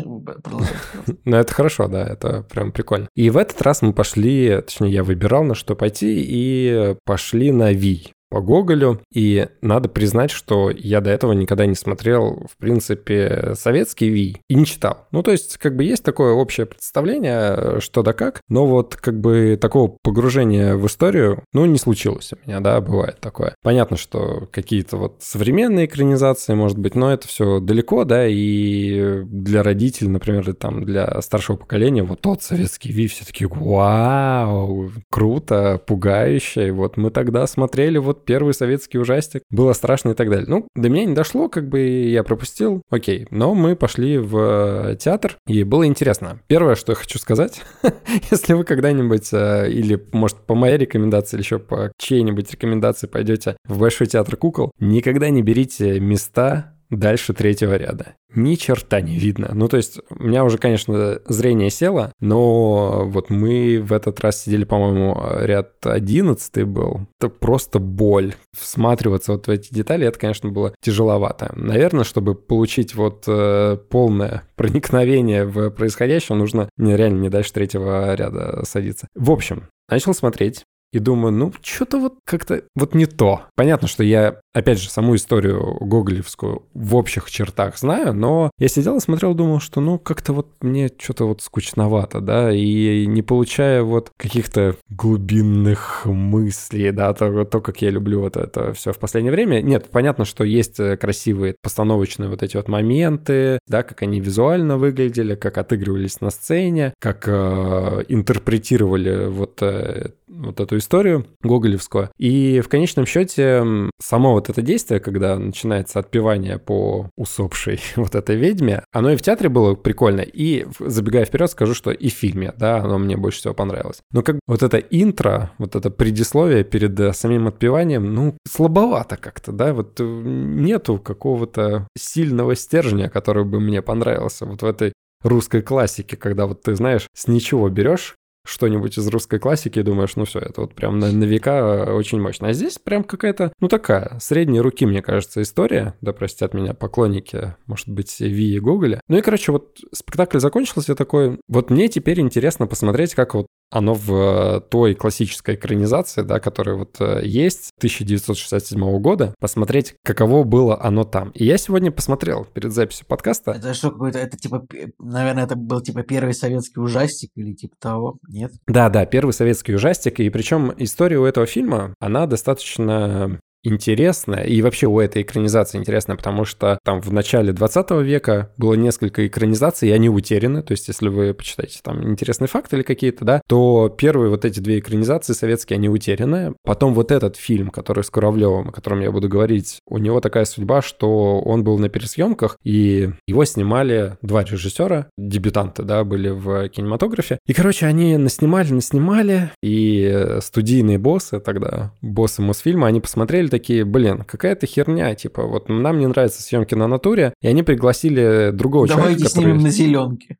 Ну, 1.23 1.37
это 1.37 1.53
хорошо, 1.53 1.87
да, 1.87 2.03
это 2.03 2.41
прям 2.41 2.71
прикольно. 2.71 3.09
И 3.15 3.29
в 3.29 3.37
этот 3.37 3.61
раз 3.61 3.83
мы 3.83 3.93
пошли, 3.93 4.61
точнее, 4.61 4.89
я 4.89 5.03
выбирал, 5.03 5.43
на 5.43 5.53
что 5.53 5.75
пойти, 5.75 6.25
и 6.27 6.95
пошли 7.05 7.51
на 7.51 7.71
Ви 7.73 8.11
по 8.29 8.41
Гоголю, 8.41 9.01
и 9.13 9.47
надо 9.61 9.89
признать, 9.89 10.31
что 10.31 10.69
я 10.69 11.01
до 11.01 11.09
этого 11.09 11.33
никогда 11.33 11.65
не 11.65 11.75
смотрел, 11.75 12.47
в 12.51 12.57
принципе, 12.57 13.53
советский 13.55 14.09
Ви 14.09 14.37
и 14.49 14.55
не 14.55 14.65
читал. 14.65 15.07
Ну, 15.11 15.23
то 15.23 15.31
есть, 15.31 15.57
как 15.57 15.75
бы 15.75 15.83
есть 15.83 16.03
такое 16.03 16.33
общее 16.33 16.65
представление, 16.65 17.79
что 17.79 18.03
да 18.03 18.13
как, 18.13 18.41
но 18.49 18.65
вот 18.65 18.95
как 18.95 19.19
бы 19.19 19.57
такого 19.59 19.97
погружения 20.03 20.75
в 20.75 20.85
историю, 20.87 21.43
ну, 21.53 21.65
не 21.65 21.77
случилось 21.77 22.33
у 22.33 22.47
меня, 22.47 22.59
да, 22.59 22.79
бывает 22.81 23.19
такое. 23.19 23.55
Понятно, 23.63 23.97
что 23.97 24.47
какие-то 24.51 24.97
вот 24.97 25.17
современные 25.19 25.85
экранизации, 25.85 26.53
может 26.53 26.77
быть, 26.77 26.95
но 26.95 27.11
это 27.11 27.27
все 27.27 27.59
далеко, 27.59 28.03
да, 28.03 28.27
и 28.27 29.23
для 29.25 29.63
родителей, 29.63 30.09
например, 30.09 30.53
там, 30.53 30.83
для 30.83 31.21
старшего 31.21 31.57
поколения, 31.57 32.03
вот 32.03 32.21
тот 32.21 32.43
советский 32.43 32.91
Ви 32.91 33.07
все 33.07 33.25
таки 33.25 33.45
вау, 33.45 34.91
круто, 35.09 35.81
пугающе, 35.85 36.67
и 36.67 36.71
вот 36.71 36.97
мы 36.97 37.09
тогда 37.11 37.47
смотрели 37.47 37.97
вот 37.97 38.16
вот 38.17 38.25
первый 38.25 38.53
советский 38.53 38.97
ужастик, 38.97 39.43
было 39.49 39.73
страшно 39.73 40.11
и 40.11 40.13
так 40.13 40.29
далее. 40.29 40.47
Ну, 40.47 40.67
до 40.75 40.89
меня 40.89 41.05
не 41.05 41.13
дошло, 41.13 41.49
как 41.49 41.69
бы 41.69 41.79
я 41.79 42.23
пропустил, 42.23 42.81
окей. 42.89 43.27
Но 43.29 43.53
мы 43.53 43.75
пошли 43.75 44.17
в 44.17 44.91
э, 44.91 44.95
театр, 44.97 45.37
и 45.47 45.63
было 45.63 45.85
интересно. 45.85 46.41
Первое, 46.47 46.75
что 46.75 46.91
я 46.91 46.95
хочу 46.95 47.19
сказать, 47.19 47.61
если 48.31 48.53
вы 48.53 48.63
когда-нибудь, 48.63 49.29
э, 49.31 49.69
или, 49.69 50.03
может, 50.11 50.37
по 50.37 50.55
моей 50.55 50.77
рекомендации, 50.77 51.37
или 51.37 51.43
еще 51.43 51.59
по 51.59 51.91
чьей-нибудь 51.97 52.51
рекомендации 52.51 53.07
пойдете 53.07 53.57
в 53.65 53.79
Большой 53.79 54.07
театр 54.07 54.35
кукол, 54.35 54.71
никогда 54.79 55.29
не 55.29 55.41
берите 55.41 55.99
места 55.99 56.76
дальше 56.89 57.33
третьего 57.33 57.75
ряда. 57.75 58.15
Ни 58.35 58.55
черта 58.55 59.01
не 59.01 59.17
видно. 59.17 59.51
Ну, 59.53 59.67
то 59.67 59.77
есть, 59.77 59.99
у 60.09 60.23
меня 60.23 60.43
уже, 60.43 60.57
конечно, 60.57 61.19
зрение 61.25 61.69
село, 61.69 62.11
но 62.19 63.05
вот 63.05 63.29
мы 63.29 63.81
в 63.81 63.93
этот 63.93 64.19
раз 64.19 64.43
сидели, 64.43 64.63
по-моему, 64.63 65.17
ряд 65.39 65.85
одиннадцатый 65.85 66.65
был. 66.65 67.07
Это 67.19 67.29
просто 67.29 67.79
боль. 67.79 68.35
Всматриваться 68.57 69.31
вот 69.31 69.47
в 69.47 69.49
эти 69.49 69.73
детали, 69.73 70.05
это, 70.05 70.19
конечно, 70.19 70.49
было 70.49 70.73
тяжеловато. 70.81 71.51
Наверное, 71.55 72.03
чтобы 72.03 72.35
получить 72.35 72.95
вот 72.95 73.23
э, 73.27 73.77
полное 73.89 74.43
проникновение 74.55 75.45
в 75.45 75.69
происходящее, 75.71 76.37
нужно 76.37 76.69
не, 76.77 76.95
реально 76.95 77.21
не 77.21 77.29
дальше 77.29 77.53
третьего 77.53 78.13
ряда 78.13 78.63
садиться. 78.65 79.07
В 79.15 79.31
общем, 79.31 79.69
начал 79.89 80.13
смотреть 80.13 80.63
и 80.91 80.99
думаю, 80.99 81.33
ну, 81.33 81.53
что-то 81.61 81.99
вот 81.99 82.15
как-то 82.25 82.63
вот 82.75 82.95
не 82.95 83.05
то. 83.05 83.41
Понятно, 83.55 83.87
что 83.87 84.03
я, 84.03 84.39
опять 84.53 84.79
же, 84.79 84.89
саму 84.89 85.15
историю 85.15 85.77
гоголевскую 85.81 86.63
в 86.73 86.95
общих 86.95 87.29
чертах 87.29 87.77
знаю, 87.77 88.13
но 88.13 88.51
я 88.57 88.67
сидел 88.67 88.97
и 88.97 89.01
смотрел, 89.01 89.33
думал, 89.33 89.59
что, 89.59 89.81
ну, 89.81 89.99
как-то 89.99 90.33
вот 90.33 90.47
мне 90.61 90.89
что-то 90.97 91.25
вот 91.25 91.41
скучновато, 91.41 92.21
да, 92.21 92.51
и 92.53 93.05
не 93.05 93.21
получая 93.21 93.83
вот 93.83 94.11
каких-то 94.17 94.75
глубинных 94.89 96.05
мыслей, 96.05 96.91
да, 96.91 97.13
то, 97.13 97.43
то, 97.45 97.61
как 97.61 97.81
я 97.81 97.89
люблю 97.89 98.21
вот 98.21 98.37
это 98.37 98.73
все 98.73 98.93
в 98.93 98.99
последнее 98.99 99.31
время. 99.31 99.61
Нет, 99.61 99.89
понятно, 99.91 100.25
что 100.25 100.43
есть 100.43 100.79
э, 100.79 100.95
красивые 100.97 101.55
постановочные 101.61 102.29
вот 102.29 102.43
эти 102.43 102.55
вот 102.55 102.67
моменты, 102.67 103.59
да, 103.67 103.83
как 103.83 104.01
они 104.01 104.19
визуально 104.19 104.77
выглядели, 104.77 105.35
как 105.35 105.57
отыгрывались 105.57 106.21
на 106.21 106.29
сцене, 106.29 106.93
как 106.99 107.27
э, 107.27 108.03
интерпретировали 108.07 109.27
вот, 109.27 109.61
э, 109.61 110.11
вот 110.27 110.59
эту 110.59 110.76
историю 110.77 111.25
гоголевскую. 111.41 112.09
И 112.17 112.61
в 112.61 112.69
конечном 112.69 113.05
счете 113.05 113.63
само 114.01 114.33
вот 114.33 114.49
это 114.49 114.61
действие, 114.61 114.99
когда 114.99 115.37
начинается 115.37 115.99
отпевание 115.99 116.57
по 116.57 117.09
усопшей 117.15 117.79
вот 117.95 118.15
этой 118.15 118.35
ведьме, 118.35 118.83
оно 118.91 119.11
и 119.11 119.15
в 119.15 119.21
театре 119.21 119.49
было 119.49 119.75
прикольно, 119.75 120.21
и, 120.21 120.65
забегая 120.79 121.25
вперед, 121.25 121.49
скажу, 121.51 121.73
что 121.73 121.91
и 121.91 122.09
в 122.09 122.13
фильме, 122.13 122.53
да, 122.57 122.77
оно 122.77 122.97
мне 122.97 123.17
больше 123.17 123.39
всего 123.39 123.53
понравилось. 123.53 123.99
Но 124.11 124.21
как 124.21 124.39
вот 124.47 124.63
это 124.63 124.77
интро, 124.77 125.51
вот 125.57 125.75
это 125.75 125.89
предисловие 125.89 126.63
перед 126.63 126.99
э, 126.99 127.13
самим 127.13 127.47
отпеванием, 127.47 128.13
ну, 128.13 128.37
слабовато 128.47 129.17
как-то, 129.17 129.51
да, 129.51 129.73
вот 129.73 129.99
э, 129.99 130.03
нету 130.03 130.99
какого-то 130.99 131.87
сильного 131.97 132.55
стержня, 132.55 133.09
который 133.09 133.45
бы 133.45 133.59
мне 133.59 133.81
понравился 133.81 134.45
вот 134.45 134.61
в 134.61 134.65
этой 134.65 134.93
русской 135.23 135.61
классике, 135.61 136.17
когда 136.17 136.45
вот 136.45 136.61
ты 136.61 136.75
знаешь, 136.75 137.07
с 137.15 137.27
ничего 137.27 137.69
берешь 137.69 138.15
что-нибудь 138.47 138.97
из 138.97 139.07
русской 139.07 139.39
классики 139.39 139.79
и 139.79 139.83
думаешь, 139.83 140.15
ну 140.15 140.25
все, 140.25 140.39
это 140.39 140.61
вот 140.61 140.73
прям 140.73 140.99
на, 140.99 141.11
на 141.11 141.23
века 141.25 141.85
э, 141.87 141.91
очень 141.91 142.21
мощно. 142.21 142.47
А 142.47 142.53
здесь 142.53 142.77
прям 142.79 143.03
какая-то, 143.03 143.51
ну 143.59 143.67
такая, 143.67 144.17
средней 144.19 144.61
руки, 144.61 144.85
мне 144.85 145.01
кажется, 145.01 145.41
история, 145.41 145.95
да 146.01 146.13
простят 146.13 146.53
меня 146.53 146.73
поклонники, 146.73 147.55
может 147.65 147.89
быть, 147.89 148.19
Ви 148.19 148.55
и 148.55 148.59
Гоголя. 148.59 149.01
Ну 149.07 149.17
и, 149.17 149.21
короче, 149.21 149.51
вот 149.51 149.77
спектакль 149.93 150.39
закончился, 150.39 150.93
я 150.93 150.95
такой, 150.95 151.39
вот 151.47 151.69
мне 151.69 151.89
теперь 151.89 152.19
интересно 152.19 152.67
посмотреть, 152.67 153.15
как 153.15 153.33
вот 153.33 153.47
оно 153.69 153.93
в 153.93 154.13
э, 154.13 154.61
той 154.69 154.95
классической 154.95 155.55
экранизации, 155.55 156.21
да, 156.21 156.39
которая 156.39 156.75
вот 156.77 156.97
э, 156.99 157.21
есть 157.23 157.71
1967 157.77 158.99
года, 158.99 159.33
посмотреть, 159.39 159.95
каково 160.03 160.43
было 160.43 160.81
оно 160.81 161.03
там. 161.03 161.31
И 161.31 161.45
я 161.45 161.57
сегодня 161.57 161.91
посмотрел 161.91 162.45
перед 162.45 162.71
записью 162.71 163.05
подкаста. 163.07 163.51
Это 163.51 163.73
что 163.73 163.91
какой-то, 163.91 164.19
это 164.19 164.37
типа, 164.37 164.65
наверное, 164.99 165.43
это 165.45 165.55
был 165.55 165.81
типа 165.81 166.03
первый 166.03 166.33
советский 166.33 166.79
ужастик 166.79 167.31
или 167.35 167.53
типа 167.53 167.75
того, 167.79 168.17
нет? 168.29 168.51
Да, 168.67 168.89
да, 168.89 169.05
первый 169.05 169.31
советский 169.31 169.73
ужастик, 169.75 170.19
и 170.19 170.29
причем 170.29 170.73
история 170.77 171.17
у 171.17 171.25
этого 171.25 171.45
фильма, 171.45 171.93
она 171.99 172.25
достаточно 172.25 173.39
интересная, 173.63 174.43
и 174.43 174.61
вообще 174.61 174.87
у 174.87 174.99
этой 174.99 175.21
экранизации 175.21 175.77
интересная, 175.77 176.15
потому 176.15 176.45
что 176.45 176.79
там 176.83 177.01
в 177.01 177.11
начале 177.11 177.53
20 177.53 177.91
века 178.03 178.51
было 178.57 178.75
несколько 178.75 179.27
экранизаций, 179.27 179.89
и 179.89 179.91
они 179.91 180.09
утеряны, 180.09 180.63
то 180.63 180.71
есть 180.71 180.87
если 180.87 181.09
вы 181.09 181.33
почитаете 181.33 181.79
там 181.83 182.03
интересные 182.09 182.47
факты 182.47 182.77
или 182.77 182.83
какие-то, 182.83 183.25
да, 183.25 183.41
то 183.47 183.89
первые 183.89 184.29
вот 184.29 184.45
эти 184.45 184.59
две 184.59 184.79
экранизации 184.79 185.33
советские, 185.33 185.77
они 185.77 185.89
утеряны. 185.89 186.53
Потом 186.63 186.93
вот 186.93 187.11
этот 187.11 187.35
фильм, 187.35 187.69
который 187.69 188.03
с 188.03 188.09
Куравлевым, 188.09 188.69
о 188.69 188.71
котором 188.71 189.01
я 189.01 189.11
буду 189.11 189.27
говорить, 189.27 189.79
у 189.87 189.97
него 189.97 190.21
такая 190.21 190.45
судьба, 190.45 190.81
что 190.81 191.39
он 191.39 191.63
был 191.63 191.77
на 191.77 191.89
пересъемках, 191.89 192.57
и 192.63 193.09
его 193.27 193.45
снимали 193.45 194.17
два 194.21 194.43
режиссера, 194.43 195.07
дебютанты, 195.17 195.83
да, 195.83 196.03
были 196.03 196.29
в 196.29 196.69
кинематографе. 196.69 197.39
И, 197.45 197.53
короче, 197.53 197.85
они 197.85 198.17
наснимали, 198.17 198.71
наснимали, 198.71 199.51
и 199.61 200.37
студийные 200.41 200.97
боссы 200.97 201.39
тогда, 201.39 201.93
боссы 202.01 202.41
Мосфильма, 202.41 202.87
они 202.87 203.01
посмотрели 203.01 203.47
такие, 203.57 203.85
блин, 203.85 204.23
какая-то 204.23 204.67
херня, 204.67 205.13
типа, 205.15 205.43
вот 205.43 205.67
нам 205.67 205.97
не 205.99 206.07
нравятся 206.07 206.43
съемки 206.43 206.75
на 206.75 206.87
натуре, 206.87 207.33
и 207.41 207.47
они 207.47 207.63
пригласили 207.63 208.51
другого 208.53 208.87
Давайте 208.87 209.15
человека, 209.15 209.29
снимем 209.29 209.55
который... 209.57 209.63
на 209.63 209.69
зеленке. 209.71 210.37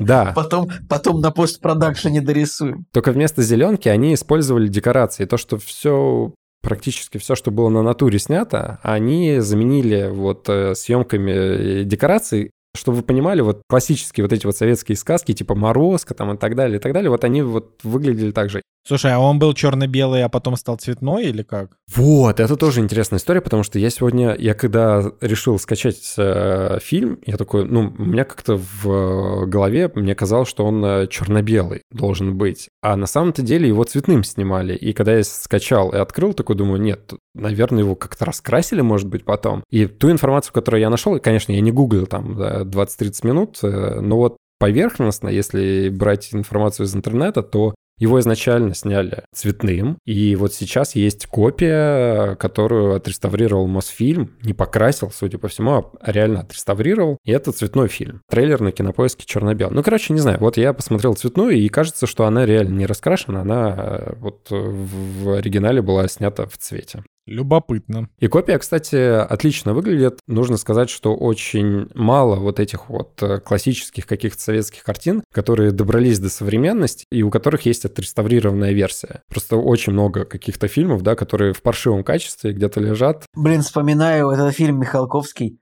Да, 0.00 0.32
Потом, 0.36 0.70
потом 0.88 1.20
на 1.20 1.30
постпродакшене 1.30 2.20
дорисуем. 2.20 2.86
только 2.92 3.12
вместо 3.12 3.42
зеленки 3.42 3.88
они 3.88 4.14
использовали 4.14 4.68
декорации. 4.68 5.24
То, 5.24 5.36
что 5.36 5.56
все 5.58 6.32
практически 6.62 7.18
все, 7.18 7.34
что 7.34 7.50
было 7.50 7.68
на 7.68 7.82
натуре 7.82 8.18
снято, 8.18 8.78
они 8.82 9.40
заменили 9.40 10.10
вот 10.12 10.48
э, 10.48 10.74
съемками 10.74 11.30
э, 11.30 11.84
декораций, 11.84 12.50
чтобы 12.74 12.98
вы 12.98 13.02
понимали, 13.02 13.40
вот 13.40 13.62
классические 13.68 14.24
вот 14.24 14.32
эти 14.32 14.46
вот 14.46 14.56
советские 14.56 14.96
сказки, 14.96 15.32
типа 15.32 15.54
«Морозко» 15.54 16.14
там 16.14 16.34
и 16.34 16.36
так 16.38 16.54
далее, 16.54 16.78
и 16.78 16.80
так 16.80 16.92
далее, 16.92 17.10
вот 17.10 17.24
они 17.24 17.42
вот 17.42 17.80
выглядели 17.82 18.30
так 18.30 18.50
же. 18.50 18.62
Слушай, 18.84 19.12
а 19.12 19.20
он 19.20 19.38
был 19.38 19.54
черно-белый, 19.54 20.24
а 20.24 20.28
потом 20.28 20.56
стал 20.56 20.76
цветной 20.76 21.26
или 21.26 21.42
как? 21.42 21.76
Вот, 21.94 22.40
это 22.40 22.56
тоже 22.56 22.80
интересная 22.80 23.20
история, 23.20 23.40
потому 23.40 23.62
что 23.62 23.78
я 23.78 23.90
сегодня, 23.90 24.34
я 24.34 24.54
когда 24.54 25.04
решил 25.20 25.58
скачать 25.60 26.14
э, 26.18 26.78
фильм, 26.82 27.20
я 27.24 27.36
такой, 27.36 27.64
ну, 27.64 27.94
у 27.96 28.02
меня 28.02 28.24
как-то 28.24 28.56
в 28.56 29.46
голове, 29.46 29.88
мне 29.94 30.16
казалось, 30.16 30.48
что 30.48 30.64
он 30.64 30.84
э, 30.84 31.06
черно-белый 31.06 31.82
должен 31.92 32.36
быть, 32.36 32.70
а 32.82 32.96
на 32.96 33.06
самом-то 33.06 33.42
деле 33.42 33.68
его 33.68 33.84
цветным 33.84 34.24
снимали, 34.24 34.74
и 34.74 34.92
когда 34.92 35.14
я 35.14 35.22
скачал 35.22 35.90
и 35.90 35.98
открыл, 35.98 36.34
такой 36.34 36.56
думаю, 36.56 36.80
нет, 36.80 37.12
наверное, 37.34 37.84
его 37.84 37.94
как-то 37.94 38.24
раскрасили, 38.24 38.80
может 38.80 39.08
быть, 39.08 39.24
потом. 39.24 39.62
И 39.70 39.86
ту 39.86 40.10
информацию, 40.10 40.52
которую 40.52 40.80
я 40.80 40.90
нашел, 40.90 41.18
конечно, 41.20 41.52
я 41.52 41.60
не 41.60 41.70
гуглил 41.70 42.06
там 42.06 42.34
да, 42.36 42.61
20-30 42.64 43.26
минут, 43.26 43.58
э, 43.62 44.00
но 44.00 44.16
вот 44.16 44.36
поверхностно, 44.58 45.28
если 45.28 45.88
брать 45.88 46.32
информацию 46.32 46.86
из 46.86 46.94
интернета, 46.94 47.42
то 47.42 47.74
его 47.98 48.18
изначально 48.18 48.74
сняли 48.74 49.22
цветным, 49.32 49.98
и 50.06 50.34
вот 50.34 50.52
сейчас 50.54 50.96
есть 50.96 51.26
копия, 51.26 52.34
которую 52.36 52.96
отреставрировал 52.96 53.68
Мосфильм, 53.68 54.32
не 54.42 54.54
покрасил, 54.54 55.12
судя 55.12 55.38
по 55.38 55.48
всему, 55.48 55.92
а 56.00 56.12
реально 56.12 56.40
отреставрировал, 56.40 57.18
и 57.24 57.30
это 57.30 57.52
цветной 57.52 57.88
фильм. 57.88 58.22
Трейлер 58.28 58.60
на 58.60 58.72
кинопоиске 58.72 59.24
черно-белый. 59.24 59.74
Ну, 59.74 59.82
короче, 59.82 60.12
не 60.14 60.20
знаю, 60.20 60.38
вот 60.40 60.56
я 60.56 60.72
посмотрел 60.72 61.14
цветную, 61.14 61.52
и 61.52 61.68
кажется, 61.68 62.06
что 62.06 62.24
она 62.24 62.44
реально 62.44 62.76
не 62.78 62.86
раскрашена, 62.86 63.42
она 63.42 63.74
э, 63.76 64.12
вот 64.16 64.48
в 64.50 65.36
оригинале 65.36 65.80
была 65.80 66.08
снята 66.08 66.46
в 66.46 66.56
цвете. 66.58 67.04
Любопытно. 67.32 68.08
И 68.18 68.28
копия, 68.28 68.58
кстати, 68.58 68.94
отлично 68.96 69.72
выглядит. 69.72 70.20
Нужно 70.26 70.58
сказать, 70.58 70.90
что 70.90 71.14
очень 71.14 71.88
мало 71.94 72.36
вот 72.36 72.60
этих 72.60 72.90
вот 72.90 73.22
э, 73.22 73.40
классических 73.40 74.06
каких-то 74.06 74.40
советских 74.40 74.82
картин, 74.82 75.24
которые 75.32 75.72
добрались 75.72 76.18
до 76.18 76.28
современности 76.28 77.06
и 77.10 77.22
у 77.22 77.30
которых 77.30 77.64
есть 77.64 77.86
отреставрированная 77.86 78.72
версия. 78.72 79.22
Просто 79.30 79.56
очень 79.56 79.94
много 79.94 80.26
каких-то 80.26 80.68
фильмов, 80.68 81.02
да, 81.02 81.14
которые 81.14 81.54
в 81.54 81.62
паршивом 81.62 82.04
качестве 82.04 82.52
где-то 82.52 82.80
лежат. 82.80 83.24
Блин, 83.34 83.62
вспоминаю 83.62 84.28
этот 84.28 84.54
фильм 84.54 84.78
Михалковский, 84.78 85.58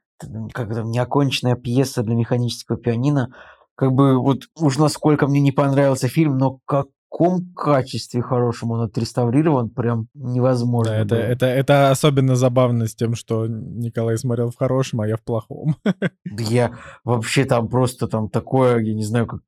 как 0.53 0.75
там, 0.75 0.91
неоконченная 0.91 1.55
пьеса 1.55 2.03
для 2.03 2.17
механического 2.17 2.79
пианино. 2.79 3.33
Как 3.77 3.93
бы 3.93 4.19
вот 4.21 4.43
уж 4.59 4.77
насколько 4.77 5.29
мне 5.29 5.41
не 5.41 5.53
понравился 5.53 6.09
фильм, 6.09 6.37
но 6.37 6.59
как 6.67 6.87
каком 7.11 7.53
качестве 7.55 8.23
хорошем 8.23 8.71
он 8.71 8.83
отреставрирован, 8.83 9.71
прям 9.71 10.09
невозможно. 10.15 10.93
Да, 10.93 10.99
это, 10.99 11.15
было. 11.15 11.19
это, 11.19 11.47
это 11.47 11.91
особенно 11.91 12.37
забавно 12.37 12.87
с 12.87 12.95
тем, 12.95 13.15
что 13.15 13.47
Николай 13.47 14.17
смотрел 14.17 14.51
в 14.51 14.57
хорошем, 14.57 15.01
а 15.01 15.09
я 15.09 15.17
в 15.17 15.23
плохом. 15.23 15.77
Да 16.25 16.45
я 16.45 16.79
вообще 17.05 17.45
там 17.45 17.69
просто 17.69 18.07
там 18.07 18.29
такое, 18.29 18.79
я 18.79 18.95
не 18.95 19.05
знаю, 19.05 19.27
как 19.27 19.41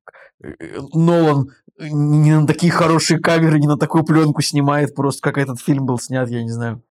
э, 0.43 0.81
Нолан 0.93 1.51
не 1.79 2.39
на 2.39 2.47
такие 2.47 2.73
хорошие 2.73 3.19
камеры, 3.19 3.59
не 3.59 3.67
на 3.67 3.79
такую 3.79 4.05
пленку 4.05 4.43
снимает, 4.43 4.95
просто 4.95 5.23
как 5.23 5.39
этот 5.39 5.61
фильм 5.61 5.87
был 5.87 5.99
снят, 5.99 6.29
я 6.29 6.43
не 6.43 6.51
знаю. 6.51 6.83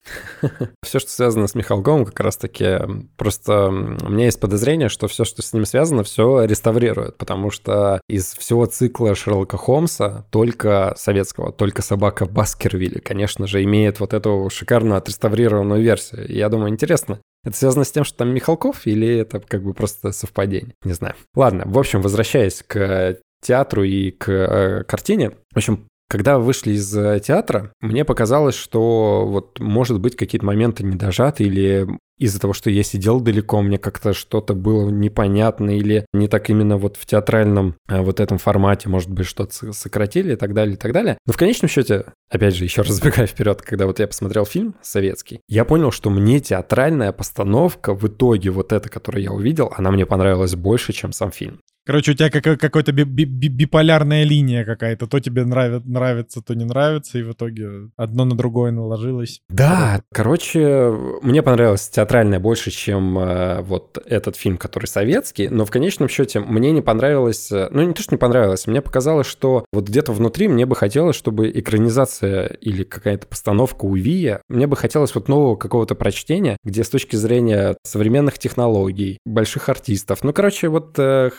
Все, 0.82 0.98
что 0.98 1.10
связано 1.10 1.46
с 1.46 1.54
Михалковым, 1.54 2.04
как 2.04 2.20
раз-таки 2.20 2.78
просто 3.16 3.68
у 3.68 4.08
меня 4.08 4.24
есть 4.24 4.40
подозрение, 4.40 4.88
что 4.88 5.08
все, 5.08 5.24
что 5.24 5.42
с 5.42 5.52
ним 5.52 5.64
связано, 5.66 6.02
все 6.02 6.44
реставрируют, 6.44 7.18
потому 7.18 7.50
что 7.50 8.00
из 8.08 8.34
всего 8.34 8.66
цикла 8.66 9.14
Шерлока 9.14 9.56
Холмса 9.56 10.26
только 10.30 10.59
советского, 10.96 11.52
только 11.52 11.82
собака 11.82 12.26
Баскервилли, 12.26 12.98
конечно 12.98 13.46
же, 13.46 13.62
имеет 13.64 14.00
вот 14.00 14.14
эту 14.14 14.48
шикарно 14.50 14.96
отреставрированную 14.96 15.82
версию. 15.82 16.26
Я 16.28 16.48
думаю, 16.48 16.70
интересно, 16.70 17.20
это 17.44 17.56
связано 17.56 17.84
с 17.84 17.92
тем, 17.92 18.04
что 18.04 18.18
там 18.18 18.34
Михалков, 18.34 18.86
или 18.86 19.18
это 19.18 19.40
как 19.40 19.62
бы 19.62 19.72
просто 19.72 20.12
совпадение? 20.12 20.74
Не 20.84 20.92
знаю. 20.92 21.14
Ладно, 21.34 21.64
в 21.66 21.78
общем, 21.78 22.02
возвращаясь 22.02 22.62
к 22.66 23.18
театру 23.40 23.84
и 23.84 24.10
к 24.10 24.30
э, 24.30 24.84
картине. 24.84 25.32
В 25.52 25.56
общем, 25.56 25.86
когда 26.08 26.38
вышли 26.38 26.72
из 26.72 26.94
э, 26.96 27.20
театра, 27.20 27.72
мне 27.80 28.04
показалось, 28.04 28.54
что 28.54 29.26
вот 29.26 29.58
может 29.60 30.00
быть 30.00 30.16
какие-то 30.16 30.44
моменты 30.44 30.84
не 30.84 30.96
дожаты 30.96 31.44
или 31.44 31.86
из-за 32.20 32.38
того, 32.38 32.52
что 32.52 32.70
я 32.70 32.82
сидел 32.82 33.18
далеко, 33.20 33.62
мне 33.62 33.78
как-то 33.78 34.12
что-то 34.12 34.54
было 34.54 34.90
непонятно 34.90 35.76
или 35.76 36.04
не 36.12 36.28
так 36.28 36.50
именно 36.50 36.76
вот 36.76 36.96
в 36.96 37.06
театральном 37.06 37.76
а, 37.88 38.02
вот 38.02 38.20
этом 38.20 38.36
формате, 38.36 38.90
может 38.90 39.10
быть, 39.10 39.26
что-то 39.26 39.72
сократили 39.72 40.34
и 40.34 40.36
так 40.36 40.52
далее, 40.52 40.74
и 40.74 40.76
так 40.76 40.92
далее. 40.92 41.16
Но 41.26 41.32
в 41.32 41.38
конечном 41.38 41.68
счете, 41.68 42.04
опять 42.28 42.54
же, 42.54 42.64
еще 42.64 42.82
раз 42.82 42.90
забегая 43.00 43.26
вперед, 43.26 43.62
когда 43.62 43.86
вот 43.86 43.98
я 43.98 44.06
посмотрел 44.06 44.44
фильм 44.44 44.74
советский, 44.82 45.40
я 45.48 45.64
понял, 45.64 45.90
что 45.90 46.10
мне 46.10 46.40
театральная 46.40 47.12
постановка 47.12 47.94
в 47.94 48.06
итоге 48.06 48.50
вот 48.50 48.72
эта, 48.72 48.90
которую 48.90 49.24
я 49.24 49.32
увидел, 49.32 49.72
она 49.74 49.90
мне 49.90 50.04
понравилась 50.04 50.54
больше, 50.54 50.92
чем 50.92 51.12
сам 51.12 51.32
фильм. 51.32 51.60
Короче, 51.90 52.12
у 52.12 52.14
тебя 52.14 53.04
би- 53.04 53.24
би- 53.24 53.48
биполярная 53.48 54.22
линия 54.22 54.64
какая-то. 54.64 55.08
То 55.08 55.18
тебе 55.18 55.44
нравится, 55.44 56.40
то 56.40 56.54
не 56.54 56.64
нравится, 56.64 57.18
и 57.18 57.22
в 57.24 57.32
итоге 57.32 57.88
одно 57.96 58.24
на 58.24 58.36
другое 58.36 58.70
наложилось. 58.70 59.40
Да, 59.48 60.00
короче, 60.12 60.94
мне 61.22 61.42
понравилось 61.42 61.88
театральное 61.88 62.38
больше, 62.38 62.70
чем 62.70 63.18
э, 63.18 63.62
вот 63.62 63.98
этот 64.06 64.36
фильм, 64.36 64.56
который 64.56 64.86
советский, 64.86 65.48
но 65.48 65.64
в 65.64 65.72
конечном 65.72 66.08
счете 66.08 66.38
мне 66.38 66.70
не 66.70 66.80
понравилось, 66.80 67.50
э, 67.50 67.68
ну 67.72 67.82
не 67.82 67.92
то, 67.92 68.02
что 68.02 68.14
не 68.14 68.18
понравилось, 68.18 68.68
мне 68.68 68.82
показалось, 68.82 69.26
что 69.26 69.64
вот 69.72 69.88
где-то 69.88 70.12
внутри 70.12 70.46
мне 70.46 70.66
бы 70.66 70.76
хотелось, 70.76 71.16
чтобы 71.16 71.50
экранизация 71.50 72.46
или 72.60 72.84
какая-то 72.84 73.26
постановка 73.26 73.84
у 73.84 73.96
Вия, 73.96 74.42
мне 74.48 74.68
бы 74.68 74.76
хотелось 74.76 75.16
вот 75.16 75.28
нового 75.28 75.56
какого-то 75.56 75.96
прочтения, 75.96 76.56
где 76.62 76.84
с 76.84 76.88
точки 76.88 77.16
зрения 77.16 77.76
современных 77.82 78.38
технологий, 78.38 79.18
больших 79.26 79.68
артистов, 79.68 80.22
ну, 80.22 80.32
короче, 80.32 80.68
вот 80.68 80.94
э, 80.96 81.30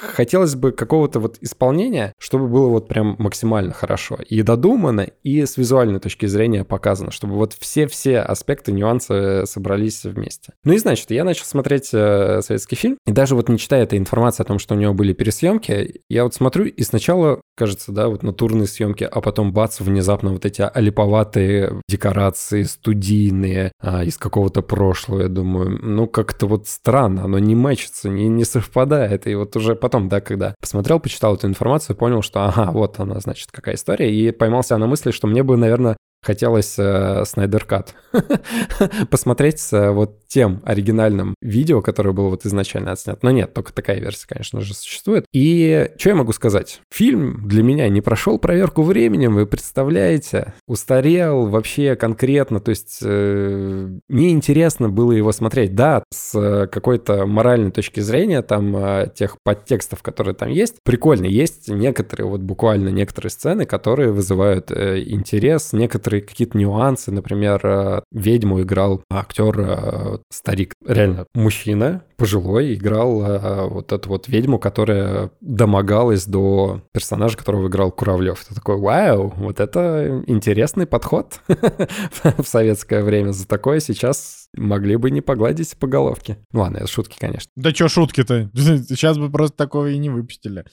хотелось 0.42 0.56
бы 0.56 0.72
какого-то 0.72 1.20
вот 1.20 1.38
исполнения, 1.42 2.14
чтобы 2.18 2.48
было 2.48 2.70
вот 2.70 2.88
прям 2.88 3.16
максимально 3.20 3.74
хорошо 3.74 4.18
и 4.28 4.42
додумано, 4.42 5.08
и 5.24 5.46
с 5.46 5.58
визуальной 5.58 6.00
точки 6.00 6.26
зрения 6.26 6.64
показано, 6.64 7.12
чтобы 7.12 7.36
вот 7.36 7.54
все-все 7.54 8.20
аспекты, 8.20 8.72
нюансы 8.72 9.46
собрались 9.46 10.04
вместе. 10.04 10.54
Ну 10.64 10.74
и 10.74 10.78
значит, 10.78 11.12
я 11.12 11.24
начал 11.24 11.46
смотреть 11.46 11.90
э, 11.94 12.42
советский 12.42 12.76
фильм, 12.76 12.98
и 13.06 13.12
даже 13.12 13.36
вот 13.36 13.50
не 13.50 13.60
читая 13.60 13.84
этой 13.84 14.00
информации 14.00 14.42
о 14.42 14.46
том, 14.46 14.58
что 14.58 14.74
у 14.74 14.78
него 14.78 14.94
были 14.94 15.14
пересъемки, 15.14 16.02
я 16.10 16.24
вот 16.24 16.34
смотрю, 16.34 16.66
и 16.66 16.84
сначала, 16.84 17.42
кажется, 17.56 17.92
да, 17.92 18.08
вот 18.08 18.24
натурные 18.24 18.68
съемки, 18.68 19.04
а 19.04 19.22
потом 19.22 19.54
бац, 19.54 19.80
внезапно 19.80 20.32
вот 20.32 20.46
эти 20.46 20.62
олиповатые 20.62 21.82
декорации, 21.88 22.64
студийные, 22.64 23.72
а, 23.80 24.04
из 24.04 24.18
какого-то 24.18 24.62
прошлого, 24.64 25.22
я 25.22 25.28
думаю, 25.28 25.80
ну 25.84 26.08
как-то 26.08 26.48
вот 26.48 26.68
странно, 26.68 27.26
оно 27.26 27.38
не 27.38 27.54
мэчится, 27.54 28.10
не, 28.10 28.28
не 28.28 28.46
совпадает, 28.46 29.28
и 29.28 29.36
вот 29.36 29.56
уже 29.56 29.76
потом, 29.76 30.10
да, 30.10 30.21
когда 30.22 30.56
посмотрел, 30.60 31.00
почитал 31.00 31.36
эту 31.36 31.48
информацию, 31.48 31.96
понял, 31.96 32.22
что 32.22 32.46
ага, 32.46 32.72
вот 32.72 33.00
она, 33.00 33.20
значит, 33.20 33.50
какая 33.52 33.76
история, 33.76 34.14
и 34.14 34.32
поймался 34.32 34.78
на 34.78 34.88
мысли, 34.88 35.12
что 35.12 35.28
мне 35.28 35.44
бы, 35.44 35.58
наверное, 35.58 35.98
хотелось 36.22 36.76
э, 36.78 37.24
Снайдер 37.26 37.66
Кат 37.66 37.96
посмотреть 39.10 39.60
с 39.60 39.74
э, 39.74 39.92
вот 39.92 40.28
тем 40.28 40.62
оригинальным 40.64 41.36
видео, 41.42 41.82
которое 41.82 42.14
было 42.14 42.30
вот 42.30 42.46
изначально 42.46 42.94
отснято. 42.94 43.20
Но 43.22 43.32
нет, 43.32 43.54
только 43.54 43.74
такая 43.74 44.00
версия, 44.00 44.28
конечно 44.28 44.62
же, 44.62 44.74
существует. 44.74 45.26
И 45.34 45.92
что 45.98 46.10
я 46.10 46.16
могу 46.16 46.32
сказать? 46.32 46.82
Фильм 46.90 47.48
для 47.48 47.64
меня 47.64 47.90
не 47.90 48.02
прошел 48.02 48.40
проверку 48.40 48.84
временем, 48.84 49.36
вы 49.36 49.46
представляете? 49.46 50.54
Устарел 50.68 51.48
вообще 51.48 51.96
конкретно, 51.96 52.60
то 52.60 52.70
есть 52.70 53.00
э, 53.04 53.90
неинтересно 54.08 54.90
было 54.90 55.12
его 55.12 55.32
смотреть. 55.32 55.76
Да, 55.76 56.04
с 56.14 56.38
э, 56.38 56.68
какой-то 56.68 57.26
моральной 57.26 57.72
точки 57.72 58.00
зрения, 58.00 58.42
там, 58.42 58.76
э, 58.78 59.12
тех 59.14 59.38
подтекстов, 59.44 60.02
которые 60.04 60.36
там 60.36 60.50
есть, 60.50 60.76
прикольно. 60.84 61.26
Есть 61.26 61.68
некоторые, 61.68 62.28
вот 62.28 62.42
буквально 62.42 62.90
некоторые 62.90 63.32
сцены, 63.32 63.66
которые 63.66 64.12
вызывают 64.12 64.72
э, 64.72 65.04
интерес, 65.06 65.74
некоторые 65.74 66.11
какие-то 66.20 66.58
нюансы. 66.58 67.12
Например, 67.12 67.62
э, 67.64 68.02
ведьму 68.12 68.62
играл 68.62 69.02
актер 69.10 69.60
э, 69.60 70.18
старик, 70.30 70.74
реально 70.86 71.26
мужчина, 71.34 72.04
пожилой, 72.18 72.74
играл 72.74 73.24
э, 73.24 73.68
вот 73.68 73.92
эту 73.92 74.10
вот 74.10 74.28
ведьму, 74.28 74.60
которая 74.60 75.32
домогалась 75.40 76.26
до 76.26 76.82
персонажа, 76.92 77.38
которого 77.38 77.68
играл 77.68 77.92
Куравлев. 77.92 78.44
Ты 78.44 78.54
такой, 78.54 78.78
вау, 78.78 79.34
вот 79.38 79.60
это 79.60 80.24
интересный 80.28 80.86
подход 80.86 81.40
в 81.48 82.44
советское 82.44 83.04
время. 83.04 83.32
За 83.32 83.48
такое 83.48 83.80
сейчас 83.80 84.42
могли 84.56 84.98
бы 84.98 85.12
не 85.12 85.22
погладить 85.22 85.76
по 85.78 85.88
головке. 85.88 86.38
Ну 86.52 86.62
ладно, 86.62 86.78
это 86.78 86.88
шутки, 86.88 87.18
конечно. 87.20 87.50
Да 87.56 87.72
чё 87.72 87.88
шутки-то? 87.88 88.50
Сейчас 88.54 89.18
бы 89.18 89.30
просто 89.32 89.56
такого 89.56 89.90
и 89.90 89.98
не 89.98 90.10
выпустили. 90.10 90.66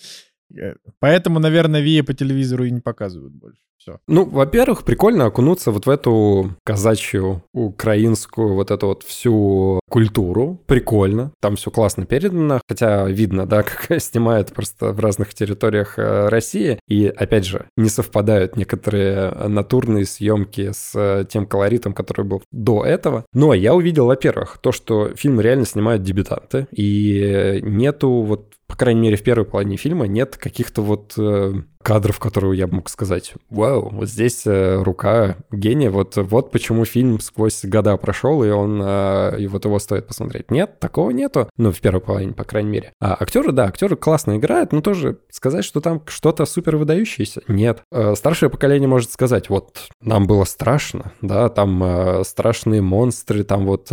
Э, 0.57 0.74
Поэтому, 1.01 1.38
наверное, 1.38 1.80
Вия 1.80 2.03
по 2.03 2.14
телевизору 2.14 2.64
и 2.64 2.70
не 2.70 2.80
показывают 2.80 3.34
больше. 3.34 3.61
Все. 3.78 4.01
Ну, 4.09 4.24
во-первых, 4.24 4.84
прикольно 4.84 5.26
окунуться 5.26 5.70
вот 5.70 5.86
в 5.86 5.90
эту 5.90 6.57
казачью, 6.64 7.44
украинскую, 7.53 8.55
вот 8.55 8.72
эту 8.72 8.88
вот 8.88 9.05
всю 9.05 9.78
культуру. 9.88 10.61
Прикольно. 10.66 11.32
Там 11.40 11.55
все 11.55 11.70
классно 11.70 12.05
передано, 12.05 12.61
хотя 12.68 13.07
видно, 13.07 13.46
да, 13.46 13.62
как 13.88 14.01
снимают 14.03 14.53
просто 14.53 14.92
в 14.92 14.99
разных 14.99 15.32
территориях 15.32 15.96
э, 15.96 16.28
России. 16.28 16.80
И, 16.88 17.07
опять 17.07 17.44
же, 17.44 17.68
не 17.76 17.88
совпадают 17.88 18.57
некоторые 18.57 19.30
натурные 19.49 20.07
съемки 20.07 20.72
с 20.72 20.92
э, 20.96 21.24
тем 21.28 21.46
колоритом, 21.46 21.92
который 21.92 22.26
был 22.26 22.42
до 22.51 22.84
этого. 22.84 23.24
Но 23.32 23.55
я 23.55 23.74
увидел, 23.74 24.07
во-первых, 24.07 24.59
то, 24.61 24.72
что 24.72 25.14
фильм 25.14 25.40
реально 25.40 25.66
снимают 25.66 26.03
дебютанты, 26.03 26.66
и 26.72 27.61
нету 27.62 28.22
вот 28.22 28.55
по 28.68 28.76
крайней 28.76 29.00
мере, 29.00 29.16
в 29.16 29.22
первой 29.24 29.46
половине 29.46 29.76
фильма 29.78 30.06
нет 30.06 30.36
каких-то 30.36 30.82
вот 30.82 31.14
э, 31.18 31.54
кадров, 31.89 32.18
которые 32.18 32.59
я 32.59 32.66
мог 32.66 32.91
сказать, 32.91 33.32
вау, 33.49 33.89
вот 33.91 34.11
здесь 34.11 34.43
э, 34.45 34.82
рука 34.82 35.39
гения, 35.51 35.91
вот, 35.91 36.16
вот 36.16 36.51
почему 36.51 36.84
фильм 36.84 37.18
сквозь 37.18 37.64
года 37.64 37.97
прошел, 37.97 38.45
и 38.45 38.51
он, 38.51 38.78
э, 38.84 39.36
и 39.39 39.47
вот 39.47 39.64
его 39.64 39.78
стоит 39.78 40.07
посмотреть. 40.07 40.51
Нет, 40.51 40.80
такого 40.80 41.09
нету, 41.12 41.49
ну, 41.57 41.72
в 41.72 41.80
первой 41.80 42.03
половине, 42.03 42.34
по 42.34 42.45
крайней 42.45 42.68
мере. 42.68 42.93
А 43.01 43.16
актеры, 43.18 43.53
да, 43.53 43.64
актеры 43.64 43.97
классно 43.97 44.36
играют, 44.36 44.72
но 44.72 44.82
тоже 44.82 45.20
сказать, 45.30 45.64
что 45.64 45.80
там 45.80 46.03
что-то 46.09 46.45
супер 46.45 46.76
выдающееся, 46.76 47.41
нет. 47.49 47.80
Э, 47.91 48.14
старшее 48.16 48.51
поколение 48.51 48.86
может 48.86 49.11
сказать, 49.11 49.49
вот, 49.49 49.89
нам 50.03 50.26
было 50.26 50.45
страшно, 50.45 51.12
да, 51.22 51.49
там 51.49 52.22
страшные 52.22 52.82
монстры, 52.82 53.45
там 53.45 53.64
вот 53.64 53.91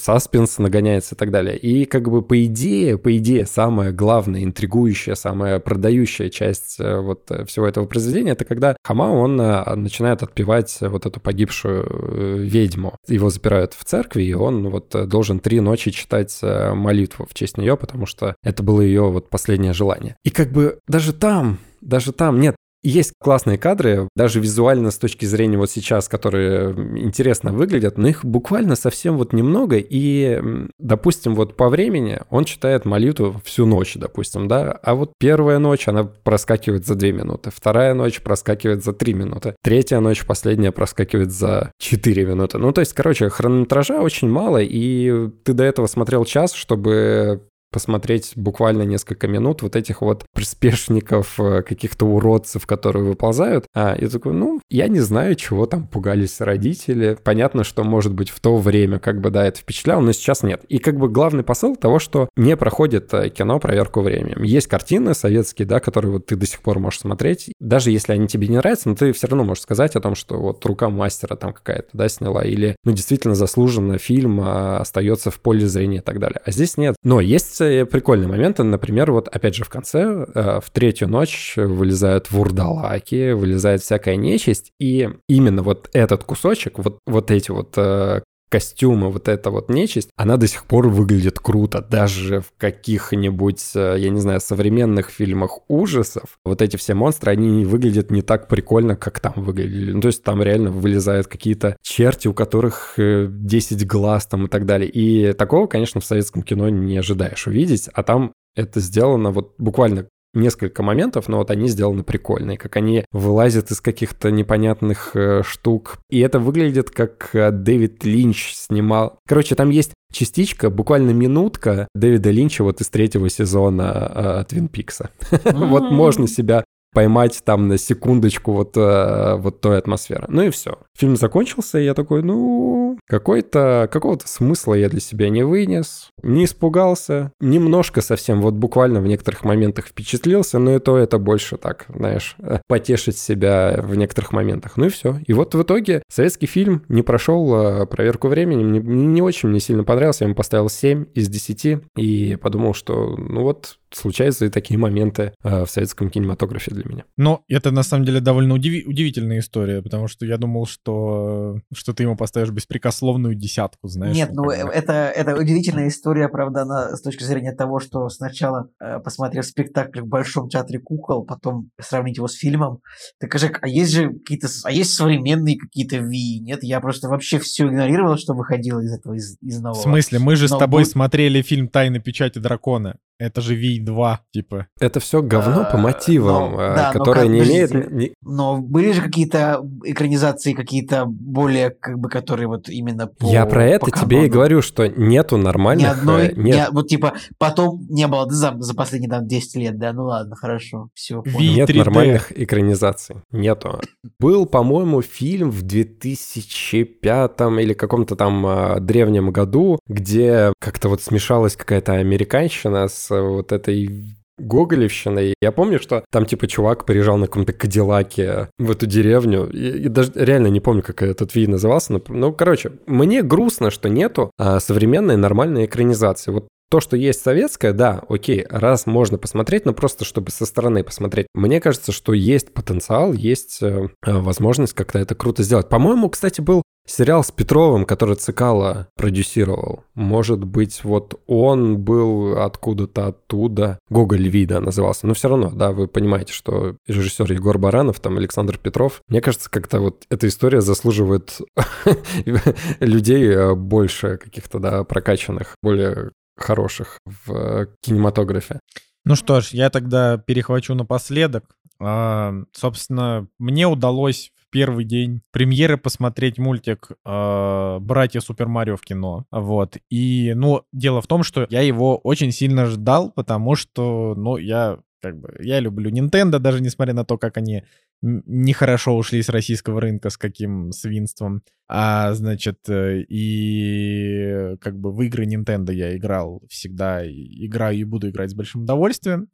саспенс 0.00 0.58
нагоняется 0.58 1.16
и 1.16 1.18
так 1.18 1.32
далее. 1.32 1.58
И 1.58 1.86
как 1.86 2.08
бы 2.08 2.22
по 2.22 2.44
идее, 2.44 2.98
по 2.98 3.16
идее, 3.16 3.46
самое 3.46 3.90
главное, 3.90 4.44
интригующая, 4.44 5.16
самая 5.16 5.58
продающая 5.58 6.28
часть 6.28 6.78
вот 7.00 7.30
э, 7.30 7.44
всего 7.44 7.66
этого 7.66 7.86
произведения, 7.86 8.32
это 8.32 8.44
когда 8.44 8.76
Хамау, 8.82 9.16
он 9.18 9.40
э, 9.40 9.74
начинает 9.74 10.22
отпевать 10.22 10.78
вот 10.80 11.06
эту 11.06 11.20
погибшую 11.20 11.86
э, 11.86 12.36
ведьму. 12.38 12.96
Его 13.06 13.30
запирают 13.30 13.74
в 13.74 13.84
церкви, 13.84 14.22
и 14.22 14.34
он 14.34 14.68
вот 14.68 14.94
должен 15.08 15.40
три 15.40 15.60
ночи 15.60 15.90
читать 15.90 16.38
молитву 16.42 17.26
в 17.28 17.34
честь 17.34 17.58
нее, 17.58 17.76
потому 17.76 18.06
что 18.06 18.34
это 18.42 18.62
было 18.62 18.80
ее 18.80 19.10
вот 19.10 19.30
последнее 19.30 19.72
желание. 19.72 20.16
И 20.24 20.30
как 20.30 20.50
бы 20.52 20.78
даже 20.88 21.12
там, 21.12 21.58
даже 21.80 22.12
там 22.12 22.40
нет, 22.40 22.56
есть 22.82 23.12
классные 23.18 23.58
кадры, 23.58 24.08
даже 24.16 24.40
визуально 24.40 24.90
с 24.90 24.98
точки 24.98 25.24
зрения 25.24 25.58
вот 25.58 25.70
сейчас, 25.70 26.08
которые 26.08 26.70
интересно 26.98 27.52
выглядят, 27.52 27.98
но 27.98 28.08
их 28.08 28.24
буквально 28.24 28.76
совсем 28.76 29.16
вот 29.16 29.32
немного, 29.32 29.76
и, 29.78 30.40
допустим, 30.78 31.34
вот 31.34 31.56
по 31.56 31.68
времени 31.68 32.20
он 32.30 32.44
читает 32.44 32.84
молитву 32.84 33.40
всю 33.44 33.66
ночь, 33.66 33.94
допустим, 33.96 34.48
да, 34.48 34.72
а 34.72 34.94
вот 34.94 35.12
первая 35.18 35.58
ночь, 35.58 35.88
она 35.88 36.04
проскакивает 36.04 36.86
за 36.86 36.94
2 36.94 37.08
минуты, 37.10 37.50
вторая 37.54 37.94
ночь 37.94 38.20
проскакивает 38.20 38.84
за 38.84 38.92
3 38.92 39.14
минуты, 39.14 39.54
третья 39.62 40.00
ночь, 40.00 40.24
последняя, 40.24 40.72
проскакивает 40.72 41.32
за 41.32 41.72
4 41.78 42.24
минуты. 42.24 42.58
Ну, 42.58 42.72
то 42.72 42.80
есть, 42.80 42.92
короче, 42.92 43.28
хронометража 43.28 44.00
очень 44.00 44.28
мало, 44.28 44.58
и 44.60 45.28
ты 45.44 45.52
до 45.52 45.64
этого 45.64 45.86
смотрел 45.86 46.24
час, 46.24 46.52
чтобы 46.52 47.42
посмотреть 47.70 48.32
буквально 48.36 48.82
несколько 48.82 49.28
минут 49.28 49.62
вот 49.62 49.76
этих 49.76 50.02
вот 50.02 50.24
приспешников, 50.34 51.38
э, 51.38 51.62
каких-то 51.62 52.06
уродцев, 52.06 52.66
которые 52.66 53.04
выползают. 53.04 53.66
А 53.74 53.96
я 53.98 54.08
такой, 54.08 54.32
ну, 54.32 54.60
я 54.70 54.88
не 54.88 55.00
знаю, 55.00 55.34
чего 55.34 55.66
там 55.66 55.86
пугались 55.86 56.40
родители. 56.40 57.16
Понятно, 57.22 57.64
что, 57.64 57.84
может 57.84 58.12
быть, 58.12 58.30
в 58.30 58.40
то 58.40 58.56
время 58.56 58.98
как 58.98 59.20
бы, 59.20 59.30
да, 59.30 59.46
это 59.46 59.58
впечатляло, 59.58 60.00
но 60.00 60.12
сейчас 60.12 60.42
нет. 60.42 60.64
И 60.68 60.78
как 60.78 60.96
бы 60.96 61.08
главный 61.08 61.42
посыл 61.42 61.76
того, 61.76 61.98
что 61.98 62.28
не 62.36 62.56
проходит 62.56 63.12
э, 63.14 63.30
кино 63.30 63.58
проверку 63.58 64.00
временем. 64.00 64.42
Есть 64.42 64.66
картины 64.66 65.14
советские, 65.14 65.66
да, 65.66 65.80
которые 65.80 66.12
вот 66.12 66.26
ты 66.26 66.36
до 66.36 66.46
сих 66.46 66.60
пор 66.60 66.78
можешь 66.78 67.00
смотреть. 67.00 67.52
Даже 67.60 67.90
если 67.90 68.12
они 68.12 68.26
тебе 68.26 68.48
не 68.48 68.56
нравятся, 68.56 68.88
но 68.88 68.94
ты 68.94 69.12
все 69.12 69.26
равно 69.26 69.44
можешь 69.44 69.62
сказать 69.62 69.96
о 69.96 70.00
том, 70.00 70.14
что 70.14 70.38
вот 70.38 70.64
рука 70.66 70.88
мастера 70.88 71.36
там 71.36 71.52
какая-то, 71.52 71.88
да, 71.92 72.08
сняла. 72.08 72.42
Или, 72.44 72.76
ну, 72.84 72.92
действительно 72.92 73.34
заслуженно 73.34 73.98
фильм 73.98 74.40
а, 74.40 74.78
остается 74.78 75.30
в 75.30 75.40
поле 75.40 75.66
зрения 75.66 75.98
и 75.98 76.00
так 76.00 76.18
далее. 76.18 76.40
А 76.44 76.50
здесь 76.50 76.76
нет. 76.76 76.96
Но 77.02 77.20
есть 77.20 77.59
э, 77.64 77.86
прикольные 77.86 78.28
моменты. 78.28 78.62
Например, 78.62 79.12
вот 79.12 79.28
опять 79.28 79.54
же 79.54 79.64
в 79.64 79.68
конце, 79.68 80.26
э, 80.34 80.60
в 80.60 80.70
третью 80.70 81.08
ночь 81.08 81.54
вылезают 81.56 82.30
вурдалаки, 82.30 83.32
вылезает 83.32 83.82
всякая 83.82 84.16
нечисть. 84.16 84.72
И 84.78 85.08
именно 85.28 85.62
вот 85.62 85.88
этот 85.92 86.24
кусочек, 86.24 86.78
вот, 86.78 86.98
вот 87.06 87.30
эти 87.30 87.50
вот 87.50 87.74
э, 87.76 88.22
костюмы, 88.50 89.10
вот 89.10 89.28
эта 89.28 89.50
вот 89.50 89.70
нечисть, 89.70 90.10
она 90.16 90.36
до 90.36 90.46
сих 90.46 90.64
пор 90.66 90.88
выглядит 90.88 91.38
круто. 91.38 91.80
Даже 91.80 92.40
в 92.40 92.52
каких-нибудь, 92.58 93.62
э, 93.74 93.96
я 93.98 94.10
не 94.10 94.20
знаю, 94.20 94.40
современных 94.40 95.08
фильмах 95.08 95.60
ужасов, 95.68 96.38
вот 96.44 96.60
эти 96.60 96.76
все 96.76 96.94
монстры, 96.94 97.32
они 97.32 97.64
выглядят 97.64 98.10
не 98.10 98.22
так 98.22 98.48
прикольно, 98.48 98.96
как 98.96 99.20
там 99.20 99.34
выглядели. 99.36 99.92
Ну, 99.92 100.00
то 100.00 100.08
есть 100.08 100.22
там 100.22 100.42
реально 100.42 100.70
вылезают 100.70 101.28
какие-то 101.28 101.76
черти, 101.80 102.28
у 102.28 102.34
которых 102.34 102.94
э, 102.98 103.28
10 103.30 103.86
глаз 103.86 104.26
там 104.26 104.46
и 104.46 104.48
так 104.48 104.66
далее. 104.66 104.90
И 104.90 105.32
такого, 105.32 105.66
конечно, 105.66 106.00
в 106.00 106.04
советском 106.04 106.42
кино 106.42 106.68
не 106.68 106.98
ожидаешь 106.98 107.46
увидеть, 107.46 107.88
а 107.94 108.02
там 108.02 108.32
это 108.56 108.80
сделано 108.80 109.30
вот 109.30 109.54
буквально 109.58 110.08
несколько 110.34 110.82
моментов, 110.82 111.28
но 111.28 111.38
вот 111.38 111.50
они 111.50 111.68
сделаны 111.68 112.02
прикольные, 112.02 112.56
как 112.56 112.76
они 112.76 113.04
вылазят 113.12 113.70
из 113.70 113.80
каких-то 113.80 114.30
непонятных 114.30 115.10
э, 115.14 115.42
штук. 115.44 115.98
И 116.08 116.20
это 116.20 116.38
выглядит 116.38 116.90
как 116.90 117.30
э, 117.34 117.50
Дэвид 117.50 118.04
Линч 118.04 118.54
снимал. 118.54 119.18
Короче, 119.26 119.54
там 119.54 119.70
есть 119.70 119.92
частичка, 120.12 120.70
буквально 120.70 121.10
минутка 121.10 121.88
Дэвида 121.94 122.30
Линча 122.30 122.64
вот 122.64 122.80
из 122.80 122.88
третьего 122.88 123.28
сезона 123.28 124.12
э, 124.14 124.44
Твин 124.48 124.68
Пикса. 124.68 125.10
Вот 125.70 125.90
можно 125.90 126.26
себя 126.26 126.64
поймать 126.92 127.40
там 127.44 127.68
на 127.68 127.78
секундочку 127.78 128.52
вот, 128.52 128.76
э, 128.76 129.36
вот 129.36 129.60
той 129.60 129.78
атмосферы. 129.78 130.24
Ну 130.28 130.42
и 130.42 130.50
все. 130.50 130.78
Фильм 130.96 131.16
закончился, 131.16 131.78
и 131.78 131.84
я 131.84 131.94
такой, 131.94 132.22
ну, 132.22 132.98
какой-то, 133.06 133.88
какого-то 133.90 134.28
смысла 134.28 134.74
я 134.74 134.88
для 134.88 135.00
себя 135.00 135.28
не 135.28 135.42
вынес, 135.42 136.10
не 136.22 136.44
испугался, 136.44 137.32
немножко 137.40 138.00
совсем, 138.00 138.40
вот 138.40 138.54
буквально 138.54 139.00
в 139.00 139.06
некоторых 139.06 139.44
моментах 139.44 139.86
впечатлился, 139.86 140.58
но 140.58 140.76
и 140.76 140.78
то 140.78 140.96
это 140.96 141.18
больше 141.18 141.56
так, 141.56 141.86
знаешь, 141.88 142.36
э, 142.38 142.60
потешить 142.66 143.18
себя 143.18 143.80
в 143.82 143.94
некоторых 143.94 144.32
моментах. 144.32 144.76
Ну 144.76 144.86
и 144.86 144.88
все. 144.88 145.18
И 145.26 145.32
вот 145.32 145.54
в 145.54 145.62
итоге 145.62 146.02
советский 146.08 146.46
фильм 146.46 146.84
не 146.88 147.02
прошел 147.02 147.54
э, 147.54 147.86
проверку 147.86 148.28
времени, 148.28 148.64
мне 148.64 148.80
не 148.80 149.22
очень 149.22 149.48
мне 149.48 149.60
сильно 149.60 149.84
понравился, 149.84 150.24
я 150.24 150.26
ему 150.26 150.34
поставил 150.34 150.68
7 150.68 151.06
из 151.14 151.28
10 151.28 151.82
и 151.96 152.36
подумал, 152.40 152.74
что 152.74 153.16
ну 153.16 153.42
вот 153.42 153.76
случаются 153.92 154.46
и 154.46 154.48
такие 154.50 154.78
моменты 154.78 155.32
э, 155.42 155.64
в 155.64 155.70
советском 155.70 156.10
кинематографе 156.10 156.70
для 156.72 156.84
меня. 156.84 157.04
Но 157.16 157.42
это 157.48 157.70
на 157.70 157.82
самом 157.82 158.04
деле 158.04 158.20
довольно 158.20 158.52
удиви- 158.54 158.84
удивительная 158.84 159.40
история, 159.40 159.82
потому 159.82 160.08
что 160.08 160.26
я 160.26 160.36
думал, 160.38 160.66
что, 160.66 161.56
что 161.74 161.92
ты 161.92 162.04
ему 162.04 162.16
поставишь 162.16 162.50
беспрекословную 162.50 163.34
десятку, 163.34 163.88
знаешь. 163.88 164.14
Нет, 164.16 164.30
ну 164.32 164.44
бы. 164.44 164.54
это, 164.54 164.92
это 164.92 165.36
удивительная 165.36 165.88
история, 165.88 166.28
правда, 166.28 166.62
она 166.62 166.96
с 166.96 167.02
точки 167.02 167.24
зрения 167.24 167.52
того, 167.52 167.80
что 167.80 168.08
сначала 168.08 168.68
э, 168.80 168.98
посмотрев 169.00 169.44
спектакль 169.44 170.00
в 170.00 170.06
Большом 170.06 170.48
театре 170.48 170.78
кукол, 170.78 171.24
потом 171.24 171.70
сравнить 171.80 172.16
его 172.16 172.28
с 172.28 172.34
фильмом, 172.34 172.80
так 173.18 173.36
же, 173.38 173.52
а 173.60 173.68
есть 173.68 173.92
же 173.92 174.10
какие-то, 174.10 174.48
а 174.64 174.72
есть 174.72 174.92
современные 174.92 175.58
какие-то 175.58 175.96
Ви, 175.98 176.40
нет? 176.40 176.62
Я 176.62 176.80
просто 176.80 177.08
вообще 177.08 177.38
все 177.38 177.66
игнорировал, 177.66 178.16
что 178.16 178.34
выходило 178.34 178.80
из 178.80 178.92
этого, 178.92 179.14
из, 179.14 179.36
из 179.40 179.58
В 179.58 179.62
нового. 179.62 179.80
смысле, 179.82 180.18
мы 180.18 180.36
же 180.36 180.48
с 180.48 180.50
тобой 180.56 180.82
будет- 180.82 180.92
смотрели 180.92 181.42
фильм 181.42 181.68
«Тайны 181.68 182.00
печати 182.00 182.38
дракона». 182.38 182.96
Это 183.20 183.42
же 183.42 183.54
Ви-2, 183.54 184.16
типа. 184.32 184.66
Это 184.80 184.98
все 184.98 185.20
говно 185.20 185.60
А, 185.60 185.64
по 185.70 185.76
мотивам, 185.76 186.52
но- 186.52 186.60
э, 186.62 186.74
да, 186.74 186.90
но 186.94 186.98
которое 186.98 187.20
как- 187.20 187.28
не 187.30 187.38
имеет... 187.40 187.70
подождите. 187.70 187.94
ни- 187.94 188.12
Но 188.22 188.56
были 188.58 188.92
же 188.92 189.02
какие-то 189.02 189.60
экранизации, 189.84 190.54
какие-то 190.54 191.04
более, 191.06 191.68
как 191.68 191.98
бы, 191.98 192.08
которые 192.08 192.48
вот 192.48 192.70
именно 192.70 193.06
по 193.08 193.26
Я 193.26 193.44
про 193.44 193.66
это 193.66 193.86
по 193.86 193.92
тебе 193.92 194.24
и 194.24 194.28
говорю, 194.30 194.62
что 194.62 194.86
нету 194.88 195.36
Ни 195.36 195.42
нормальных... 195.42 195.98
одной, 195.98 196.28
э, 196.28 196.32
нет, 196.34 196.68
ни- 196.70 196.74
вот 196.74 196.88
типа 196.88 197.12
потом 197.36 197.82
не 197.90 198.06
было 198.06 198.24
да, 198.26 198.32
за, 198.34 198.54
за 198.58 198.74
последние 198.74 199.10
там 199.10 199.28
10 199.28 199.54
лет, 199.56 199.78
да, 199.78 199.92
ну 199.92 200.04
ладно, 200.06 200.34
хорошо, 200.34 200.88
все, 200.94 201.20
понял. 201.22 201.40
Нет 201.56 201.68
3D. 201.68 201.76
нормальных 201.78 202.32
экранизаций. 202.40 203.16
Нету. 203.32 203.80
Был, 204.18 204.46
по-моему, 204.46 205.02
фильм 205.02 205.50
в 205.50 205.60
2005 205.62 207.40
или 207.60 207.74
каком-то 207.74 208.16
там 208.16 208.84
древнем 208.84 209.30
году, 209.30 209.78
где 209.86 210.52
как-то 210.58 210.88
вот 210.88 211.02
смешалась 211.02 211.56
какая-то 211.56 211.92
американщина 211.94 212.88
с 212.88 213.09
вот 213.10 213.52
этой 213.52 214.16
Гоголевщиной. 214.40 215.34
Я 215.40 215.52
помню, 215.52 215.78
что 215.78 216.04
там 216.10 216.26
типа 216.26 216.46
чувак 216.46 216.86
приезжал 216.86 217.18
на 217.18 217.26
каком-то 217.26 217.52
Кадиллаке 217.52 218.48
в 218.58 218.70
эту 218.70 218.86
деревню. 218.86 219.48
И, 219.50 219.88
даже 219.88 220.12
реально 220.14 220.48
не 220.48 220.60
помню, 220.60 220.82
как 220.82 221.02
этот 221.02 221.34
вид 221.34 221.48
назывался. 221.48 221.92
Но, 221.92 222.02
ну, 222.08 222.32
короче, 222.32 222.72
мне 222.86 223.22
грустно, 223.22 223.70
что 223.70 223.88
нету 223.88 224.30
а, 224.38 224.60
современной 224.60 225.16
нормальной 225.16 225.66
экранизации. 225.66 226.30
Вот 226.30 226.48
то, 226.70 226.78
что 226.78 226.96
есть 226.96 227.20
советское, 227.20 227.72
да, 227.72 228.02
окей, 228.08 228.46
раз 228.48 228.86
можно 228.86 229.18
посмотреть, 229.18 229.66
но 229.66 229.72
просто 229.72 230.04
чтобы 230.04 230.30
со 230.30 230.46
стороны 230.46 230.84
посмотреть. 230.84 231.26
Мне 231.34 231.60
кажется, 231.60 231.90
что 231.90 232.12
есть 232.12 232.54
потенциал, 232.54 233.12
есть 233.12 233.60
э, 233.60 233.88
возможность 234.06 234.72
как-то 234.74 235.00
это 235.00 235.16
круто 235.16 235.42
сделать. 235.42 235.68
По-моему, 235.68 236.08
кстати, 236.08 236.40
был 236.40 236.62
сериал 236.90 237.22
с 237.24 237.30
Петровым, 237.30 237.84
который 237.84 238.16
Цикало 238.16 238.88
продюсировал. 238.96 239.84
Может 239.94 240.44
быть, 240.44 240.84
вот 240.84 241.20
он 241.26 241.78
был 241.78 242.38
откуда-то 242.38 243.08
оттуда. 243.08 243.78
Гоголь 243.88 244.28
Вида 244.28 244.60
назывался. 244.60 245.06
Но 245.06 245.14
все 245.14 245.28
равно, 245.28 245.50
да, 245.50 245.72
вы 245.72 245.88
понимаете, 245.88 246.32
что 246.32 246.76
режиссер 246.86 247.32
Егор 247.32 247.58
Баранов, 247.58 248.00
там 248.00 248.16
Александр 248.18 248.58
Петров. 248.58 249.02
Мне 249.08 249.20
кажется, 249.20 249.50
как-то 249.50 249.80
вот 249.80 250.04
эта 250.10 250.26
история 250.26 250.60
заслуживает 250.60 251.38
людей 252.80 253.28
э, 253.28 253.54
больше 253.54 254.16
каких-то, 254.18 254.58
да, 254.58 254.84
прокачанных, 254.84 255.56
более 255.62 256.10
хороших 256.36 256.98
в 257.04 257.68
кинематографе. 257.82 258.60
Ну 259.04 259.14
что 259.14 259.40
ж, 259.40 259.50
я 259.50 259.70
тогда 259.70 260.18
перехвачу 260.18 260.74
напоследок. 260.74 261.44
А, 261.80 262.34
собственно, 262.52 263.28
мне 263.38 263.66
удалось 263.66 264.32
первый 264.50 264.84
день 264.84 265.22
премьеры 265.32 265.76
посмотреть 265.76 266.38
мультик 266.38 266.90
э, 267.04 267.78
«Братья 267.80 268.20
Супер 268.20 268.48
Марио» 268.48 268.76
в 268.76 268.82
кино. 268.82 269.26
Вот. 269.30 269.76
И, 269.88 270.32
ну, 270.34 270.62
дело 270.72 271.00
в 271.00 271.06
том, 271.06 271.22
что 271.22 271.46
я 271.50 271.60
его 271.60 271.98
очень 271.98 272.32
сильно 272.32 272.66
ждал, 272.66 273.12
потому 273.12 273.54
что, 273.54 274.14
ну, 274.16 274.36
я 274.36 274.78
как 275.00 275.18
бы 275.18 275.34
я 275.40 275.60
люблю 275.60 275.90
Nintendo, 275.90 276.38
даже 276.38 276.62
несмотря 276.62 276.94
на 276.94 277.04
то, 277.04 277.18
как 277.18 277.36
они 277.36 277.64
нехорошо 278.02 278.96
ушли 278.96 279.22
с 279.22 279.28
российского 279.28 279.80
рынка, 279.80 280.10
с 280.10 280.16
каким 280.16 280.72
свинством. 280.72 281.42
А, 281.68 282.12
значит, 282.14 282.58
э, 282.68 283.02
и 283.08 284.56
как 284.60 284.78
бы 284.78 284.92
в 284.92 285.00
игры 285.02 285.26
Nintendo 285.26 285.72
я 285.72 285.96
играл 285.96 286.42
всегда, 286.48 287.06
играю 287.06 287.78
и 287.78 287.84
буду 287.84 288.08
играть 288.08 288.30
с 288.30 288.34
большим 288.34 288.62
удовольствием. 288.62 289.28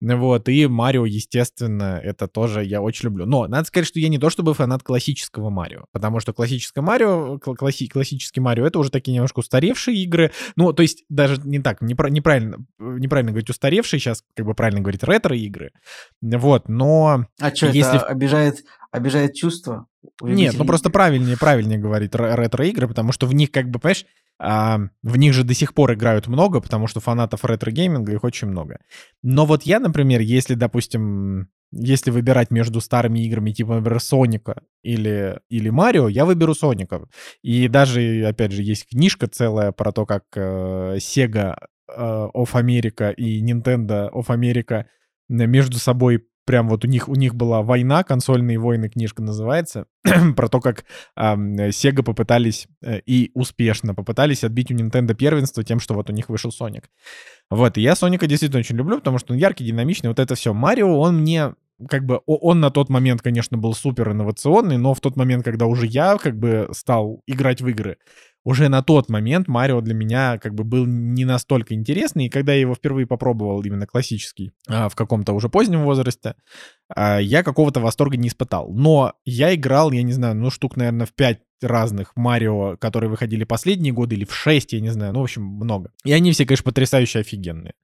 Вот, 0.00 0.48
и 0.48 0.66
Марио, 0.66 1.06
естественно, 1.06 1.98
это 2.02 2.28
тоже 2.28 2.64
я 2.64 2.82
очень 2.82 3.06
люблю. 3.06 3.24
Но 3.24 3.46
надо 3.46 3.66
сказать, 3.66 3.86
что 3.86 3.98
я 3.98 4.08
не 4.08 4.18
то 4.18 4.28
чтобы 4.28 4.52
фанат 4.52 4.82
классического 4.82 5.48
Марио, 5.48 5.86
потому 5.92 6.20
что 6.20 6.34
классическое 6.34 6.82
Марио, 6.82 7.38
класси, 7.38 7.88
классический 7.88 8.40
Марио, 8.40 8.66
это 8.66 8.78
уже 8.78 8.90
такие 8.90 9.14
немножко 9.14 9.38
устаревшие 9.38 9.96
игры. 10.02 10.32
Ну, 10.54 10.72
то 10.74 10.82
есть 10.82 11.04
даже 11.08 11.40
не 11.42 11.60
так, 11.60 11.80
непра- 11.80 12.10
неправильно, 12.10 12.58
неправильно 12.78 13.32
говорить 13.32 13.48
устаревшие, 13.48 13.98
сейчас 13.98 14.22
как 14.34 14.44
бы 14.44 14.54
правильно 14.54 14.82
говорить 14.82 15.02
ретро-игры. 15.02 15.72
Вот, 16.20 16.68
но... 16.68 17.26
А 17.40 17.54
что, 17.54 17.66
если... 17.66 17.96
это 17.96 18.06
обижает, 18.06 18.64
обижает 18.90 19.34
чувства? 19.34 19.86
Нет, 20.20 20.54
ну 20.58 20.66
просто 20.66 20.90
правильнее, 20.90 21.38
правильнее 21.38 21.78
говорить 21.78 22.14
ретро-игры, 22.14 22.86
потому 22.86 23.12
что 23.12 23.26
в 23.26 23.34
них 23.34 23.50
как 23.50 23.70
бы, 23.70 23.78
понимаешь, 23.78 24.04
а, 24.38 24.78
в 25.02 25.16
них 25.16 25.32
же 25.32 25.44
до 25.44 25.54
сих 25.54 25.74
пор 25.74 25.94
играют 25.94 26.26
много, 26.26 26.60
потому 26.60 26.86
что 26.86 27.00
фанатов 27.00 27.44
ретро-гейминга 27.44 28.12
их 28.12 28.24
очень 28.24 28.48
много. 28.48 28.80
Но 29.22 29.46
вот 29.46 29.62
я, 29.62 29.80
например, 29.80 30.20
если, 30.20 30.54
допустим, 30.54 31.48
если 31.72 32.10
выбирать 32.10 32.50
между 32.50 32.80
старыми 32.80 33.20
играми, 33.20 33.50
типа, 33.50 33.76
например, 33.76 34.00
Соника 34.00 34.62
или, 34.82 35.40
или 35.48 35.70
Марио, 35.70 36.08
я 36.08 36.24
выберу 36.24 36.54
Соника. 36.54 37.08
И 37.42 37.68
даже, 37.68 38.24
опять 38.26 38.52
же, 38.52 38.62
есть 38.62 38.88
книжка 38.88 39.26
целая 39.26 39.72
про 39.72 39.92
то, 39.92 40.06
как 40.06 40.24
э, 40.34 40.96
Sega 40.98 41.56
э, 41.88 42.28
of 42.34 42.52
America 42.52 43.12
и 43.14 43.42
Nintendo 43.42 44.10
of 44.12 44.26
America 44.26 44.84
между 45.28 45.78
собой 45.78 46.24
прям 46.46 46.68
вот 46.68 46.84
у 46.84 46.88
них, 46.88 47.08
у 47.08 47.14
них 47.14 47.34
была 47.34 47.60
война, 47.62 48.02
консольные 48.04 48.58
войны 48.58 48.88
книжка 48.88 49.22
называется, 49.22 49.86
про 50.36 50.48
то, 50.48 50.60
как 50.60 50.84
э, 51.16 51.34
Sega 51.68 52.02
попытались 52.02 52.68
э, 52.82 53.00
и 53.04 53.30
успешно 53.34 53.94
попытались 53.94 54.44
отбить 54.44 54.70
у 54.70 54.74
Nintendo 54.74 55.14
первенство 55.14 55.62
тем, 55.62 55.80
что 55.80 55.94
вот 55.94 56.08
у 56.08 56.12
них 56.12 56.28
вышел 56.28 56.50
Sonic. 56.50 56.84
Вот, 57.50 57.76
и 57.76 57.82
я 57.82 57.94
Соника 57.94 58.26
действительно 58.26 58.60
очень 58.60 58.76
люблю, 58.76 58.98
потому 58.98 59.18
что 59.18 59.34
он 59.34 59.38
яркий, 59.38 59.64
динамичный, 59.64 60.08
вот 60.08 60.18
это 60.18 60.34
все. 60.34 60.54
Марио, 60.54 60.98
он 60.98 61.18
мне 61.18 61.54
как 61.88 62.06
бы 62.06 62.20
он 62.26 62.60
на 62.60 62.70
тот 62.70 62.88
момент, 62.88 63.20
конечно, 63.20 63.58
был 63.58 63.74
супер 63.74 64.12
инновационный, 64.12 64.78
но 64.78 64.94
в 64.94 65.00
тот 65.00 65.16
момент, 65.16 65.44
когда 65.44 65.66
уже 65.66 65.86
я 65.86 66.16
как 66.16 66.38
бы 66.38 66.68
стал 66.72 67.22
играть 67.26 67.60
в 67.60 67.68
игры, 67.68 67.98
уже 68.46 68.68
на 68.68 68.80
тот 68.80 69.08
момент 69.08 69.48
Марио 69.48 69.80
для 69.80 69.92
меня 69.92 70.38
как 70.38 70.54
бы 70.54 70.62
был 70.62 70.86
не 70.86 71.24
настолько 71.24 71.74
интересный, 71.74 72.26
и 72.26 72.28
когда 72.28 72.52
я 72.52 72.60
его 72.60 72.76
впервые 72.76 73.04
попробовал 73.04 73.60
именно 73.62 73.88
классический 73.88 74.52
а, 74.68 74.88
в 74.88 74.94
каком-то 74.94 75.32
уже 75.32 75.48
позднем 75.48 75.82
возрасте, 75.82 76.36
а, 76.88 77.18
я 77.18 77.42
какого-то 77.42 77.80
восторга 77.80 78.16
не 78.16 78.28
испытал. 78.28 78.72
Но 78.72 79.14
я 79.24 79.52
играл, 79.52 79.90
я 79.90 80.04
не 80.04 80.12
знаю, 80.12 80.36
ну 80.36 80.50
штук, 80.50 80.76
наверное, 80.76 81.06
в 81.06 81.12
5 81.12 81.40
разных 81.60 82.12
Марио, 82.14 82.76
которые 82.76 83.10
выходили 83.10 83.42
последние 83.42 83.92
годы, 83.92 84.14
или 84.14 84.24
в 84.24 84.32
6, 84.32 84.74
я 84.74 84.80
не 84.80 84.90
знаю, 84.90 85.12
ну, 85.12 85.20
в 85.20 85.24
общем, 85.24 85.42
много. 85.42 85.90
И 86.04 86.12
они 86.12 86.30
все, 86.30 86.46
конечно, 86.46 86.64
потрясающе 86.64 87.18
офигенные. 87.18 87.74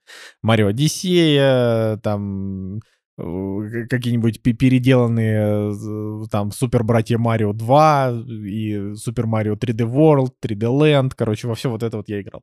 Марио 0.42 0.68
Одиссея, 0.68 1.96
там 1.96 2.78
какие-нибудь 3.16 4.42
переделанные 4.42 5.72
э, 5.72 6.26
там 6.30 6.50
Супер 6.50 6.82
Братья 6.82 7.18
Марио 7.18 7.52
2 7.52 8.24
и 8.26 8.94
Супер 8.96 9.26
Марио 9.26 9.54
3D 9.54 9.86
World, 9.86 10.32
3D 10.42 10.58
Land, 10.58 11.12
короче, 11.16 11.48
во 11.48 11.54
все 11.54 11.70
вот 11.70 11.82
это 11.82 11.98
вот 11.98 12.08
я 12.08 12.20
играл. 12.20 12.42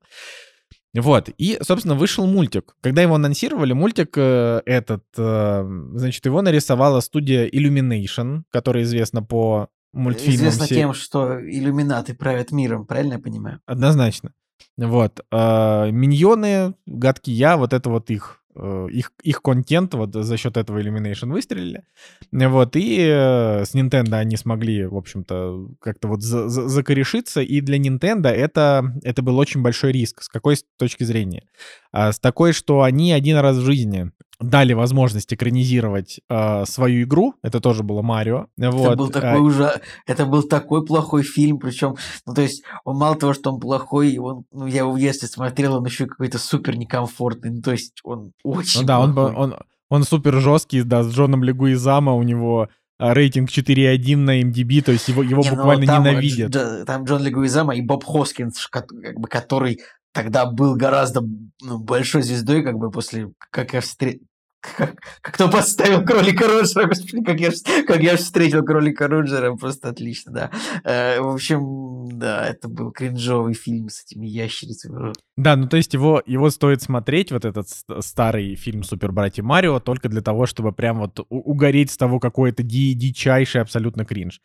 Вот, 0.96 1.30
и, 1.38 1.60
собственно, 1.62 1.94
вышел 1.94 2.26
мультик. 2.26 2.76
Когда 2.82 3.04
его 3.04 3.16
анонсировали, 3.16 3.74
мультик 3.74 4.14
э, 4.18 4.62
этот, 4.66 5.04
э, 5.18 5.64
значит, 5.94 6.26
его 6.26 6.42
нарисовала 6.42 7.00
студия 7.00 7.48
Illumination, 7.48 8.42
которая 8.52 8.84
известна 8.84 9.22
по 9.22 9.70
мультфильмам. 9.94 10.36
Известна 10.36 10.66
все... 10.66 10.76
тем, 10.76 10.94
что 10.94 11.40
иллюминаты 11.40 12.16
правят 12.16 12.52
миром, 12.52 12.86
правильно 12.86 13.14
я 13.14 13.20
понимаю? 13.20 13.60
Однозначно. 13.68 14.34
Вот. 14.78 15.20
Э, 15.32 15.92
миньоны, 15.92 16.74
гадкий 16.88 17.34
я, 17.34 17.58
вот 17.58 17.74
это 17.74 17.90
вот 17.90 18.10
их 18.10 18.39
их, 18.56 19.12
их 19.24 19.42
контент 19.42 19.94
вот 19.94 20.14
за 20.14 20.38
счет 20.38 20.58
этого 20.58 20.80
Illumination 20.80 21.32
выстрелили. 21.32 21.84
Вот, 22.32 22.76
и 22.76 22.98
э, 23.00 23.66
с 23.66 23.76
Nintendo 23.76 24.16
они 24.16 24.38
смогли, 24.38 24.86
в 24.86 24.96
общем-то, 24.96 25.70
как-то 25.80 26.08
вот 26.08 26.22
за, 26.22 26.50
за, 26.50 26.68
закорешиться, 26.68 27.42
и 27.42 27.62
для 27.62 27.78
Nintendo 27.78 28.28
это, 28.30 28.94
это 29.04 29.22
был 29.22 29.38
очень 29.38 29.62
большой 29.62 29.92
риск. 29.92 30.24
С 30.24 30.30
какой 30.30 30.58
точки 30.78 31.04
зрения? 31.04 31.44
А, 31.92 32.12
с 32.12 32.20
такой, 32.20 32.54
что 32.54 32.82
они 32.82 33.14
один 33.14 33.38
раз 33.38 33.58
в 33.58 33.66
жизни 33.66 34.12
дали 34.40 34.74
возможность 34.74 35.34
экранизировать 35.34 36.22
э, 36.30 36.66
свою 36.66 37.04
игру. 37.04 37.36
Это 37.44 37.60
тоже 37.60 37.84
было 37.84 38.02
Марио. 38.02 38.48
Вот. 38.58 38.88
Это 38.88 38.96
был 38.96 39.10
такой 39.10 39.40
а... 39.40 39.40
уже, 39.40 39.82
это 40.08 40.26
был 40.26 40.44
такой 40.44 40.86
плохой 40.86 41.24
фильм, 41.24 41.60
причем, 41.60 41.96
ну 42.26 42.34
то 42.34 42.42
есть 42.42 42.64
он 42.86 42.98
мало 42.98 43.16
того, 43.16 43.34
что 43.34 43.52
он 43.52 43.60
плохой, 43.60 44.18
он, 44.18 44.46
ну 44.52 44.66
я 44.66 44.80
его 44.80 44.98
детстве 44.98 45.28
смотрел, 45.28 45.76
он 45.76 45.86
еще 45.86 46.06
какой-то 46.06 46.40
супер 46.40 46.78
некомфортный, 46.78 47.52
ну 47.52 47.62
то 47.62 47.72
есть 47.72 48.00
он 48.04 48.32
очень. 48.44 48.82
Ну 48.82 48.88
да, 48.88 49.00
он, 49.00 49.18
он 49.18 49.56
он 49.90 50.04
супер 50.04 50.40
жесткий, 50.40 50.84
да, 50.84 51.04
с 51.04 51.12
Джоном 51.12 51.44
Легуизамо 51.44 52.14
у 52.14 52.24
него 52.24 52.70
рейтинг 53.00 53.50
4.1 53.50 54.18
на 54.18 54.42
MDB, 54.42 54.82
то 54.82 54.92
есть 54.92 55.08
его, 55.08 55.24
его 55.24 55.42
не, 55.42 55.50
ну, 55.50 55.56
буквально 55.56 55.86
там, 55.86 56.04
ненавидят. 56.04 56.52
Дж, 56.52 56.86
там 56.86 57.06
Джон 57.06 57.24
Легуизамо 57.24 57.76
и 57.76 57.82
Боб 57.82 58.04
Хоскинс, 58.04 58.68
как 58.68 58.92
бы, 58.94 59.28
который 59.28 59.80
тогда 60.14 60.46
был 60.46 60.76
гораздо 60.76 61.22
ну, 61.62 61.80
большой 61.80 62.22
звездой, 62.22 62.64
как 62.64 62.78
бы 62.78 62.92
после, 62.92 63.32
как 63.52 63.74
я 63.74 63.82
встретил, 63.82 64.26
как, 64.62 64.96
кто 65.22 65.50
подставил 65.50 66.04
кролика 66.04 66.48
Роджера, 66.48 66.88
господи, 66.88 67.24
как 67.24 67.40
я, 67.40 67.52
как 67.88 68.02
я 68.02 68.18
встретил 68.18 68.64
кролика 68.64 69.08
Роджера, 69.08 69.56
просто 69.56 69.90
отлично, 69.90 70.32
да. 70.32 70.52
Э, 70.84 71.22
в 71.22 71.30
общем, 71.30 72.10
да, 72.20 72.46
это 72.48 72.68
был 72.68 72.92
кринжовый 72.92 73.54
фильм 73.54 73.90
с 73.90 74.04
этими 74.04 74.28
ящерицами. 74.28 75.14
Да, 75.38 75.56
ну 75.56 75.68
то 75.68 75.78
есть 75.78 75.94
его, 75.94 76.22
его 76.26 76.50
стоит 76.50 76.82
смотреть, 76.82 77.32
вот 77.32 77.46
этот 77.46 77.68
старый 78.02 78.56
фильм 78.56 78.84
«Супер 78.84 79.12
Братья 79.12 79.44
Марио», 79.44 79.80
только 79.80 80.10
для 80.10 80.22
того, 80.22 80.46
чтобы 80.46 80.74
прям 80.74 81.00
вот 81.00 81.26
угореть 81.30 81.92
с 81.92 81.98
того, 81.98 82.20
какой 82.20 82.50
это 82.50 82.64
ди 82.64 82.94
дичайший 82.94 83.62
абсолютно 83.62 84.06
кринж. 84.06 84.42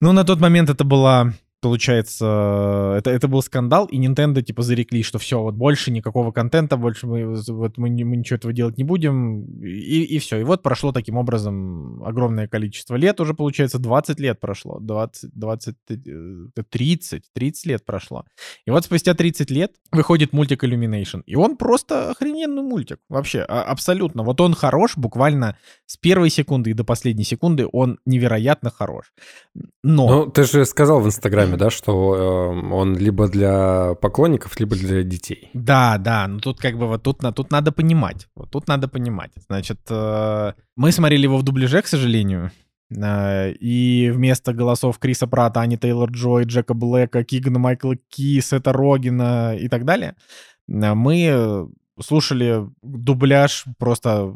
Ну, 0.00 0.12
на 0.12 0.24
тот 0.24 0.40
момент 0.40 0.70
это 0.70 0.84
была 0.84 1.32
получается, 1.60 2.94
это, 2.98 3.10
это 3.10 3.28
был 3.28 3.42
скандал, 3.42 3.86
и 3.86 3.98
Nintendo, 3.98 4.42
типа, 4.42 4.62
зарекли, 4.62 5.02
что 5.02 5.18
все, 5.18 5.40
вот 5.40 5.54
больше 5.54 5.90
никакого 5.90 6.32
контента, 6.32 6.76
больше 6.76 7.06
мы, 7.06 7.34
вот 7.34 7.78
мы, 7.78 7.88
мы 7.88 8.16
ничего 8.16 8.36
этого 8.36 8.52
делать 8.52 8.78
не 8.78 8.84
будем, 8.84 9.44
и, 9.62 10.02
и 10.02 10.18
все. 10.18 10.38
И 10.38 10.44
вот 10.44 10.62
прошло 10.62 10.92
таким 10.92 11.16
образом 11.16 12.02
огромное 12.04 12.48
количество 12.48 12.96
лет, 12.96 13.20
уже, 13.20 13.34
получается, 13.34 13.78
20 13.78 14.20
лет 14.20 14.40
прошло, 14.40 14.78
20, 14.80 15.30
20, 15.34 15.76
30, 16.70 17.22
30 17.32 17.66
лет 17.66 17.84
прошло. 17.84 18.24
И 18.66 18.70
вот 18.70 18.84
спустя 18.84 19.14
30 19.14 19.50
лет 19.50 19.72
выходит 19.92 20.32
мультик 20.32 20.64
Illumination, 20.64 21.22
и 21.26 21.36
он 21.36 21.56
просто 21.56 22.10
охрененный 22.10 22.62
мультик, 22.62 22.98
вообще, 23.08 23.40
а, 23.40 23.62
абсолютно. 23.62 24.22
Вот 24.22 24.40
он 24.40 24.54
хорош 24.54 24.96
буквально 24.96 25.56
с 25.86 25.96
первой 25.96 26.30
секунды 26.30 26.70
и 26.70 26.74
до 26.74 26.84
последней 26.84 27.24
секунды, 27.24 27.66
он 27.72 27.98
невероятно 28.04 28.70
хорош. 28.70 29.12
Но... 29.82 30.08
Ну, 30.08 30.26
ты 30.30 30.44
же 30.44 30.64
сказал 30.64 31.00
в 31.00 31.06
Инстаграме, 31.06 31.45
Инстаграме, 31.46 31.56
да, 31.56 31.70
что 31.70 32.52
э, 32.52 32.72
он 32.72 32.96
либо 32.96 33.28
для 33.28 33.94
поклонников, 33.94 34.58
либо 34.60 34.76
для 34.76 35.02
детей. 35.02 35.50
Да, 35.54 35.98
да, 35.98 36.26
ну 36.28 36.40
тут 36.40 36.58
как 36.60 36.78
бы 36.78 36.86
вот 36.86 37.02
тут, 37.02 37.18
тут 37.34 37.50
надо 37.50 37.72
понимать, 37.72 38.28
вот 38.34 38.50
тут 38.50 38.68
надо 38.68 38.88
понимать. 38.88 39.30
Значит, 39.48 39.80
э, 39.90 40.52
мы 40.76 40.92
смотрели 40.92 41.24
его 41.24 41.38
в 41.38 41.42
дубляже, 41.42 41.82
к 41.82 41.86
сожалению, 41.86 42.50
э, 42.90 43.52
и 43.52 44.10
вместо 44.10 44.52
голосов 44.52 44.98
Криса 44.98 45.26
Прата, 45.26 45.60
Ани 45.60 45.76
Тейлор 45.76 46.10
Джой, 46.10 46.44
Джека 46.44 46.74
Блэка, 46.74 47.24
Кигана 47.24 47.58
Майкла 47.58 47.96
Ки, 48.08 48.40
Сета 48.40 48.72
Рогина 48.72 49.56
и 49.56 49.68
так 49.68 49.84
далее, 49.84 50.14
мы 50.68 51.68
слушали 52.00 52.68
дубляж 52.82 53.64
просто 53.78 54.32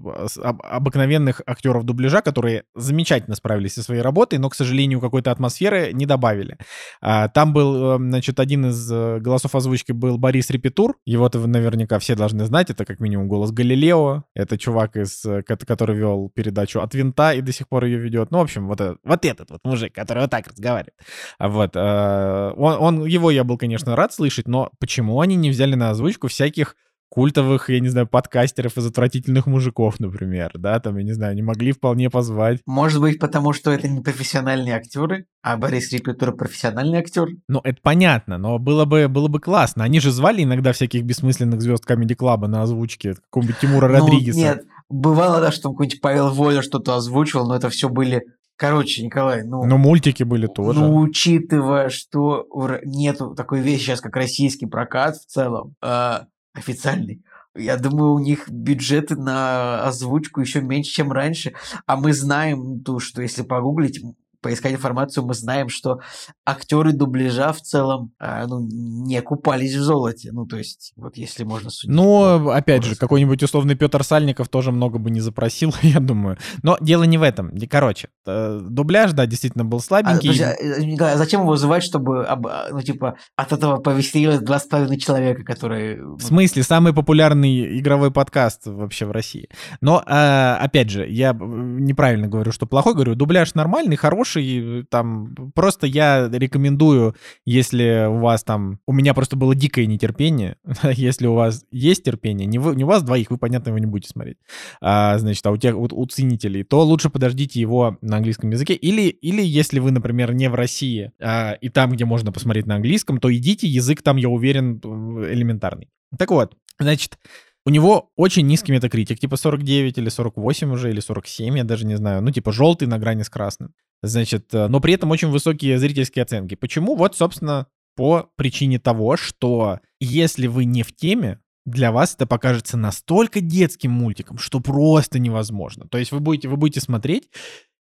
обыкновенных 0.62 1.42
актеров 1.46 1.84
дубляжа, 1.84 2.22
которые 2.22 2.64
замечательно 2.74 3.36
справились 3.36 3.74
со 3.74 3.82
своей 3.82 4.00
работой, 4.02 4.38
но, 4.38 4.48
к 4.48 4.54
сожалению, 4.54 5.00
какой-то 5.00 5.30
атмосферы 5.30 5.92
не 5.92 6.06
добавили. 6.06 6.58
А, 7.00 7.28
там 7.28 7.52
был, 7.52 7.92
эм, 7.92 8.10
значит, 8.10 8.40
один 8.40 8.66
из 8.66 8.90
э, 8.90 9.18
голосов 9.18 9.54
озвучки 9.54 9.92
был 9.92 10.18
Борис 10.18 10.50
Репетур. 10.50 10.96
Его-то 11.04 11.38
вы 11.38 11.48
наверняка 11.48 11.98
все 11.98 12.14
должны 12.14 12.44
знать. 12.44 12.70
Это 12.70 12.84
как 12.84 13.00
минимум 13.00 13.28
голос 13.28 13.52
Галилео. 13.52 14.24
Это 14.34 14.58
чувак, 14.58 14.96
из, 14.96 15.24
э, 15.24 15.42
который 15.42 15.96
вел 15.96 16.30
передачу 16.34 16.80
«От 16.80 16.94
винта» 16.94 17.32
и 17.34 17.40
до 17.40 17.52
сих 17.52 17.68
пор 17.68 17.84
ее 17.84 17.98
ведет. 17.98 18.30
Ну, 18.30 18.38
в 18.38 18.42
общем, 18.42 18.68
вот, 18.68 18.80
вот 19.04 19.24
этот 19.24 19.50
вот 19.50 19.60
мужик, 19.64 19.94
который 19.94 20.20
вот 20.20 20.30
так 20.30 20.46
разговаривает. 20.46 20.94
Вот. 21.38 21.76
Он, 21.76 22.76
он, 22.80 23.04
его 23.04 23.30
я 23.30 23.44
был, 23.44 23.58
конечно, 23.58 23.96
рад 23.96 24.12
слышать, 24.12 24.48
но 24.48 24.70
почему 24.78 25.20
они 25.20 25.36
не 25.36 25.50
взяли 25.50 25.74
на 25.74 25.90
озвучку 25.90 26.28
всяких 26.28 26.76
культовых, 27.10 27.68
я 27.68 27.80
не 27.80 27.88
знаю, 27.88 28.06
подкастеров 28.06 28.78
из 28.78 28.86
отвратительных 28.86 29.46
мужиков, 29.46 30.00
например, 30.00 30.52
да, 30.54 30.80
там, 30.80 30.96
я 30.96 31.02
не 31.02 31.12
знаю, 31.12 31.34
не 31.34 31.42
могли 31.42 31.72
вполне 31.72 32.08
позвать. 32.08 32.60
Может 32.66 33.00
быть, 33.00 33.18
потому 33.18 33.52
что 33.52 33.72
это 33.72 33.88
не 33.88 34.00
профессиональные 34.00 34.76
актеры, 34.76 35.26
а 35.42 35.56
Борис 35.56 35.92
Репетур 35.92 36.34
профессиональный 36.34 36.98
актер? 36.98 37.28
Ну, 37.48 37.60
это 37.64 37.78
понятно, 37.82 38.38
но 38.38 38.58
было 38.58 38.84
бы, 38.84 39.08
было 39.08 39.28
бы 39.28 39.40
классно. 39.40 39.84
Они 39.84 40.00
же 40.00 40.12
звали 40.12 40.44
иногда 40.44 40.72
всяких 40.72 41.02
бессмысленных 41.02 41.60
звезд 41.60 41.84
Комеди 41.84 42.14
Клаба 42.14 42.46
на 42.46 42.62
озвучке 42.62 43.14
какого-нибудь 43.14 43.58
Тимура 43.58 43.88
ну, 43.88 43.98
Родригеса. 43.98 44.38
Нет, 44.38 44.64
бывало, 44.88 45.40
да, 45.40 45.50
что 45.50 45.70
какой-нибудь 45.70 46.00
Павел 46.00 46.30
Воля 46.30 46.62
что-то 46.62 46.94
озвучивал, 46.94 47.48
но 47.48 47.56
это 47.56 47.68
все 47.68 47.88
были 47.88 48.22
Короче, 48.60 49.02
Николай, 49.02 49.42
ну... 49.42 49.64
Ну, 49.64 49.78
мультики 49.78 50.22
были 50.22 50.46
тоже. 50.46 50.78
Ну, 50.78 50.98
учитывая, 50.98 51.88
что 51.88 52.46
нету 52.84 53.34
такой 53.34 53.60
вещи 53.60 53.84
сейчас, 53.84 54.02
как 54.02 54.14
российский 54.16 54.66
прокат 54.66 55.16
в 55.16 55.24
целом, 55.24 55.76
э, 55.82 56.18
официальный. 56.52 57.22
Я 57.54 57.76
думаю, 57.76 58.12
у 58.12 58.18
них 58.18 58.48
бюджеты 58.48 59.16
на 59.16 59.84
озвучку 59.84 60.40
еще 60.40 60.60
меньше, 60.60 60.92
чем 60.92 61.12
раньше. 61.12 61.54
А 61.86 61.96
мы 61.96 62.12
знаем, 62.12 62.80
то, 62.80 63.00
что 63.00 63.22
если 63.22 63.42
погуглить, 63.42 64.00
поискать 64.40 64.72
информацию, 64.72 65.24
мы 65.24 65.34
знаем, 65.34 65.68
что 65.68 66.00
актеры 66.44 66.92
дубляжа 66.92 67.52
в 67.52 67.60
целом 67.60 68.12
э, 68.20 68.46
ну, 68.46 68.60
не 68.60 69.20
купались 69.22 69.74
в 69.74 69.82
золоте. 69.82 70.30
Ну, 70.32 70.46
то 70.46 70.56
есть, 70.56 70.92
вот 70.96 71.16
если 71.16 71.44
можно 71.44 71.70
судить. 71.70 71.94
Ну, 71.94 72.50
опять 72.50 72.84
же, 72.84 72.96
какой-нибудь 72.96 73.42
условный 73.42 73.74
Петр 73.74 74.02
Сальников 74.04 74.48
тоже 74.48 74.72
много 74.72 74.98
бы 74.98 75.10
не 75.10 75.20
запросил, 75.20 75.74
я 75.82 76.00
думаю. 76.00 76.38
Но 76.62 76.76
дело 76.80 77.04
не 77.04 77.18
в 77.18 77.22
этом. 77.22 77.52
Короче, 77.68 78.08
э, 78.26 78.60
дубляж, 78.62 79.12
да, 79.12 79.26
действительно 79.26 79.64
был 79.64 79.80
слабенький. 79.80 80.30
А, 80.42 80.54
подожди, 80.54 80.86
Николай, 80.86 81.14
а 81.14 81.18
зачем 81.18 81.42
его 81.42 81.50
вызывать, 81.50 81.82
чтобы, 81.82 82.26
ну, 82.70 82.80
типа, 82.82 83.16
от 83.36 83.52
этого 83.52 83.78
повеселилось 83.78 84.40
два 84.40 84.58
с 84.58 84.64
половиной 84.64 84.98
человека, 84.98 85.44
которые... 85.44 86.02
В 86.02 86.20
смысле? 86.20 86.62
Самый 86.62 86.92
популярный 86.92 87.78
игровой 87.78 88.10
подкаст 88.10 88.66
вообще 88.66 89.06
в 89.06 89.10
России. 89.10 89.48
Но, 89.80 90.02
э, 90.06 90.56
опять 90.60 90.90
же, 90.90 91.06
я 91.08 91.32
неправильно 91.32 92.28
говорю, 92.28 92.52
что 92.52 92.66
плохой, 92.66 92.94
говорю, 92.94 93.14
дубляж 93.14 93.54
нормальный, 93.54 93.96
хороший, 93.96 94.29
хороший, 94.30 94.84
там, 94.90 95.34
просто 95.54 95.86
я 95.86 96.28
рекомендую, 96.32 97.14
если 97.44 98.06
у 98.08 98.18
вас 98.18 98.44
там, 98.44 98.80
у 98.86 98.92
меня 98.92 99.14
просто 99.14 99.36
было 99.36 99.54
дикое 99.54 99.86
нетерпение, 99.86 100.56
если 100.92 101.26
у 101.26 101.34
вас 101.34 101.64
есть 101.70 102.04
терпение, 102.04 102.46
не, 102.46 102.58
вы, 102.58 102.76
не 102.76 102.84
у 102.84 102.86
вас 102.86 103.02
двоих, 103.02 103.30
вы, 103.30 103.38
понятно, 103.38 103.70
его 103.70 103.78
не 103.78 103.86
будете 103.86 104.10
смотреть, 104.10 104.38
а, 104.80 105.18
значит, 105.18 105.44
а 105.46 105.50
у 105.50 105.56
тех, 105.56 105.76
у, 105.76 105.88
у 105.90 106.06
ценителей, 106.06 106.62
то 106.62 106.82
лучше 106.84 107.10
подождите 107.10 107.60
его 107.60 107.98
на 108.00 108.18
английском 108.18 108.50
языке, 108.50 108.74
или, 108.74 109.08
или 109.08 109.42
если 109.42 109.78
вы, 109.80 109.90
например, 109.90 110.32
не 110.34 110.48
в 110.48 110.54
России, 110.54 111.12
а, 111.20 111.52
и 111.52 111.68
там, 111.68 111.92
где 111.92 112.04
можно 112.04 112.32
посмотреть 112.32 112.66
на 112.66 112.76
английском, 112.76 113.18
то 113.18 113.34
идите, 113.34 113.66
язык 113.66 114.02
там, 114.02 114.16
я 114.16 114.28
уверен, 114.28 114.80
элементарный. 115.24 115.88
Так 116.18 116.30
вот, 116.30 116.56
значит, 116.78 117.18
у 117.66 117.70
него 117.70 118.10
очень 118.16 118.46
низкий 118.46 118.72
метакритик, 118.72 119.18
типа 119.18 119.36
49 119.36 119.98
или 119.98 120.08
48 120.08 120.72
уже, 120.72 120.90
или 120.90 121.00
47, 121.00 121.58
я 121.58 121.64
даже 121.64 121.86
не 121.86 121.96
знаю. 121.96 122.22
Ну, 122.22 122.30
типа 122.30 122.52
желтый 122.52 122.88
на 122.88 122.98
грани 122.98 123.22
с 123.22 123.28
красным. 123.28 123.74
Значит, 124.02 124.54
э, 124.54 124.68
но 124.68 124.80
при 124.80 124.94
этом 124.94 125.10
очень 125.10 125.28
высокие 125.28 125.78
зрительские 125.78 126.22
оценки. 126.22 126.54
Почему? 126.54 126.96
Вот, 126.96 127.16
собственно, 127.16 127.66
по 127.96 128.30
причине 128.36 128.78
того, 128.78 129.16
что 129.16 129.80
если 130.00 130.46
вы 130.46 130.64
не 130.64 130.82
в 130.82 130.94
теме, 130.94 131.38
для 131.66 131.92
вас 131.92 132.14
это 132.14 132.26
покажется 132.26 132.76
настолько 132.76 133.40
детским 133.40 133.90
мультиком, 133.90 134.38
что 134.38 134.60
просто 134.60 135.18
невозможно. 135.18 135.86
То 135.88 135.98
есть 135.98 136.12
вы 136.12 136.20
будете, 136.20 136.48
вы 136.48 136.56
будете 136.56 136.80
смотреть, 136.80 137.28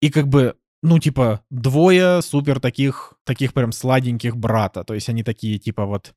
и 0.02 0.12
как 0.12 0.28
бы, 0.28 0.56
ну, 0.84 1.00
типа, 1.00 1.42
двое 1.50 2.22
супер 2.22 2.60
таких, 2.60 3.16
таких 3.26 3.54
прям 3.54 3.72
сладеньких 3.72 4.38
брата. 4.38 4.84
То 4.84 4.94
есть 4.94 5.10
они 5.10 5.24
такие, 5.24 5.58
типа, 5.58 5.86
вот, 5.86 6.14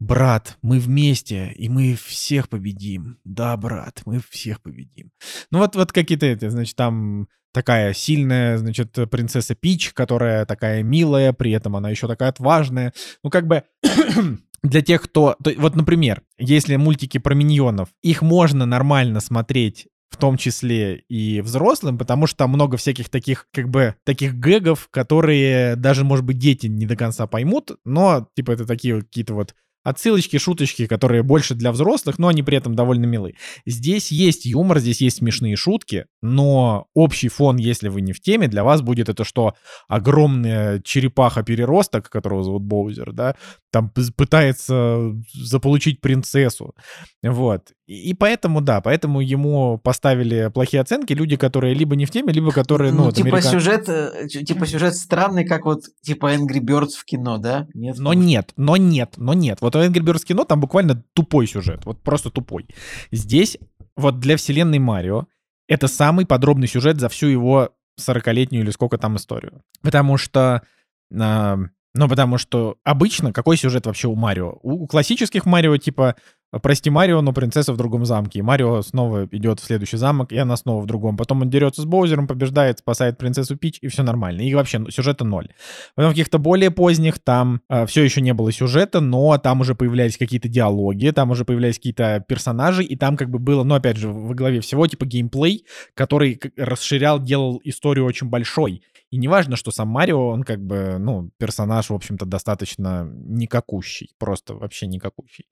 брат, 0.00 0.58
мы 0.62 0.78
вместе, 0.78 1.52
и 1.52 1.68
мы 1.68 1.94
всех 1.94 2.48
победим. 2.48 3.18
Да, 3.24 3.56
брат, 3.56 4.02
мы 4.04 4.20
всех 4.30 4.60
победим. 4.60 5.10
Ну, 5.50 5.58
вот, 5.58 5.76
вот 5.76 5.92
какие-то 5.92 6.26
эти, 6.26 6.48
значит, 6.48 6.76
там 6.76 7.28
такая 7.52 7.94
сильная, 7.94 8.58
значит, 8.58 8.92
принцесса 9.10 9.54
Пич, 9.54 9.92
которая 9.92 10.44
такая 10.44 10.82
милая, 10.82 11.32
при 11.32 11.52
этом 11.52 11.76
она 11.76 11.90
еще 11.90 12.08
такая 12.08 12.30
отважная. 12.30 12.92
Ну, 13.22 13.30
как 13.30 13.46
бы 13.46 13.62
для 14.62 14.82
тех, 14.82 15.02
кто... 15.02 15.36
Вот, 15.56 15.76
например, 15.76 16.22
если 16.36 16.76
мультики 16.76 17.18
про 17.18 17.34
миньонов, 17.34 17.90
их 18.02 18.22
можно 18.22 18.66
нормально 18.66 19.20
смотреть 19.20 19.86
в 20.10 20.16
том 20.16 20.36
числе 20.36 20.98
и 21.08 21.40
взрослым, 21.40 21.98
потому 21.98 22.28
что 22.28 22.38
там 22.38 22.50
много 22.50 22.76
всяких 22.76 23.08
таких, 23.08 23.48
как 23.52 23.68
бы, 23.68 23.96
таких 24.04 24.36
гэгов, 24.36 24.88
которые 24.90 25.74
даже, 25.74 26.04
может 26.04 26.24
быть, 26.24 26.38
дети 26.38 26.68
не 26.68 26.86
до 26.86 26.94
конца 26.96 27.26
поймут, 27.26 27.72
но, 27.84 28.28
типа, 28.36 28.52
это 28.52 28.64
такие 28.64 29.00
какие-то 29.00 29.34
вот 29.34 29.56
отсылочки, 29.84 30.38
шуточки, 30.38 30.86
которые 30.86 31.22
больше 31.22 31.54
для 31.54 31.70
взрослых, 31.70 32.18
но 32.18 32.28
они 32.28 32.42
при 32.42 32.56
этом 32.56 32.74
довольно 32.74 33.04
милые. 33.04 33.36
Здесь 33.66 34.10
есть 34.10 34.46
юмор, 34.46 34.80
здесь 34.80 35.00
есть 35.00 35.18
смешные 35.18 35.56
шутки, 35.56 36.06
но 36.22 36.86
общий 36.94 37.28
фон, 37.28 37.56
если 37.56 37.88
вы 37.88 38.00
не 38.00 38.12
в 38.12 38.20
теме, 38.20 38.48
для 38.48 38.64
вас 38.64 38.80
будет 38.80 39.08
это 39.08 39.24
что? 39.24 39.54
Огромная 39.86 40.80
черепаха-переросток, 40.80 42.08
которого 42.08 42.42
зовут 42.42 42.62
Боузер, 42.62 43.12
да, 43.12 43.36
там 43.70 43.90
пытается 44.16 45.12
заполучить 45.34 46.00
принцессу. 46.00 46.74
Вот. 47.22 47.72
И, 47.86 48.14
поэтому, 48.14 48.62
да, 48.62 48.80
поэтому 48.80 49.20
ему 49.20 49.78
поставили 49.78 50.50
плохие 50.54 50.80
оценки 50.80 51.12
люди, 51.12 51.36
которые 51.36 51.74
либо 51.74 51.96
не 51.96 52.06
в 52.06 52.10
теме, 52.10 52.32
либо 52.32 52.50
которые, 52.50 52.92
ну, 52.92 53.04
ну 53.04 53.12
типа 53.12 53.28
американ... 53.28 53.50
сюжет, 53.50 53.88
э, 53.88 54.26
типа 54.28 54.66
сюжет 54.66 54.94
странный, 54.94 55.44
как 55.44 55.66
вот 55.66 55.82
типа 56.00 56.34
Angry 56.34 56.60
Birds 56.60 56.92
в 56.96 57.04
кино, 57.04 57.36
да? 57.36 57.66
Нет, 57.74 57.98
но 57.98 58.14
нет, 58.14 58.52
но 58.56 58.78
нет, 58.78 59.14
но 59.18 59.34
нет. 59.34 59.58
Вот 59.60 59.73
у 59.78 59.82
Angry 59.82 60.00
Birds 60.00 60.24
кино 60.24 60.44
там 60.44 60.60
буквально 60.60 61.02
тупой 61.12 61.46
сюжет, 61.46 61.84
вот 61.84 62.02
просто 62.02 62.30
тупой. 62.30 62.66
Здесь 63.12 63.58
вот 63.96 64.20
для 64.20 64.36
вселенной 64.36 64.78
Марио 64.78 65.26
это 65.68 65.88
самый 65.88 66.26
подробный 66.26 66.68
сюжет 66.68 67.00
за 67.00 67.08
всю 67.08 67.26
его 67.26 67.70
40-летнюю 68.00 68.62
или 68.62 68.70
сколько 68.70 68.98
там 68.98 69.16
историю. 69.16 69.62
Потому 69.82 70.16
что 70.16 70.62
э, 71.10 71.56
ну, 71.94 72.08
потому 72.08 72.38
что 72.38 72.76
обычно 72.82 73.32
какой 73.32 73.56
сюжет 73.56 73.86
вообще 73.86 74.08
у 74.08 74.16
Марио? 74.16 74.58
У 74.62 74.86
классических 74.86 75.46
Марио 75.46 75.76
типа 75.76 76.16
«Прости, 76.62 76.90
Марио, 76.90 77.20
но 77.20 77.32
принцесса 77.32 77.72
в 77.72 77.76
другом 77.76 78.04
замке». 78.04 78.38
И 78.38 78.42
Марио 78.42 78.82
снова 78.82 79.26
идет 79.30 79.60
в 79.60 79.64
следующий 79.64 79.96
замок, 79.96 80.32
и 80.32 80.36
она 80.36 80.56
снова 80.56 80.82
в 80.82 80.86
другом. 80.86 81.16
Потом 81.16 81.42
он 81.42 81.50
дерется 81.50 81.82
с 81.82 81.84
Боузером, 81.84 82.26
побеждает, 82.26 82.78
спасает 82.78 83.18
принцессу 83.18 83.56
Пич, 83.56 83.78
и 83.80 83.88
все 83.88 84.02
нормально. 84.02 84.42
И 84.42 84.54
вообще 84.54 84.78
ну, 84.78 84.90
сюжета 84.90 85.24
ноль. 85.24 85.48
Потом 85.94 86.10
в 86.10 86.14
каких-то 86.14 86.38
более 86.38 86.70
поздних 86.70 87.18
там 87.18 87.60
э, 87.68 87.86
все 87.86 88.02
еще 88.02 88.20
не 88.20 88.34
было 88.34 88.52
сюжета, 88.52 89.00
но 89.00 89.36
там 89.38 89.60
уже 89.60 89.74
появлялись 89.74 90.16
какие-то 90.16 90.48
диалоги, 90.48 91.10
там 91.10 91.30
уже 91.30 91.44
появлялись 91.44 91.76
какие-то 91.76 92.24
персонажи, 92.26 92.84
и 92.84 92.96
там 92.96 93.16
как 93.16 93.30
бы 93.30 93.38
было, 93.38 93.64
ну, 93.64 93.74
опять 93.74 93.96
же, 93.96 94.08
во 94.08 94.34
главе 94.34 94.60
всего 94.60 94.86
типа 94.86 95.06
геймплей, 95.06 95.66
который 95.94 96.40
расширял, 96.56 97.20
делал 97.20 97.60
историю 97.64 98.06
очень 98.06 98.28
большой. 98.28 98.82
И 99.10 99.16
не 99.16 99.28
важно, 99.28 99.54
что 99.56 99.70
сам 99.70 99.88
Марио, 99.88 100.28
он 100.28 100.42
как 100.42 100.60
бы, 100.60 100.96
ну, 100.98 101.30
персонаж, 101.38 101.90
в 101.90 101.94
общем-то, 101.94 102.26
достаточно 102.26 103.08
никакущий, 103.08 104.10
просто 104.18 104.54
вообще 104.54 104.86
никакущий. 104.86 105.46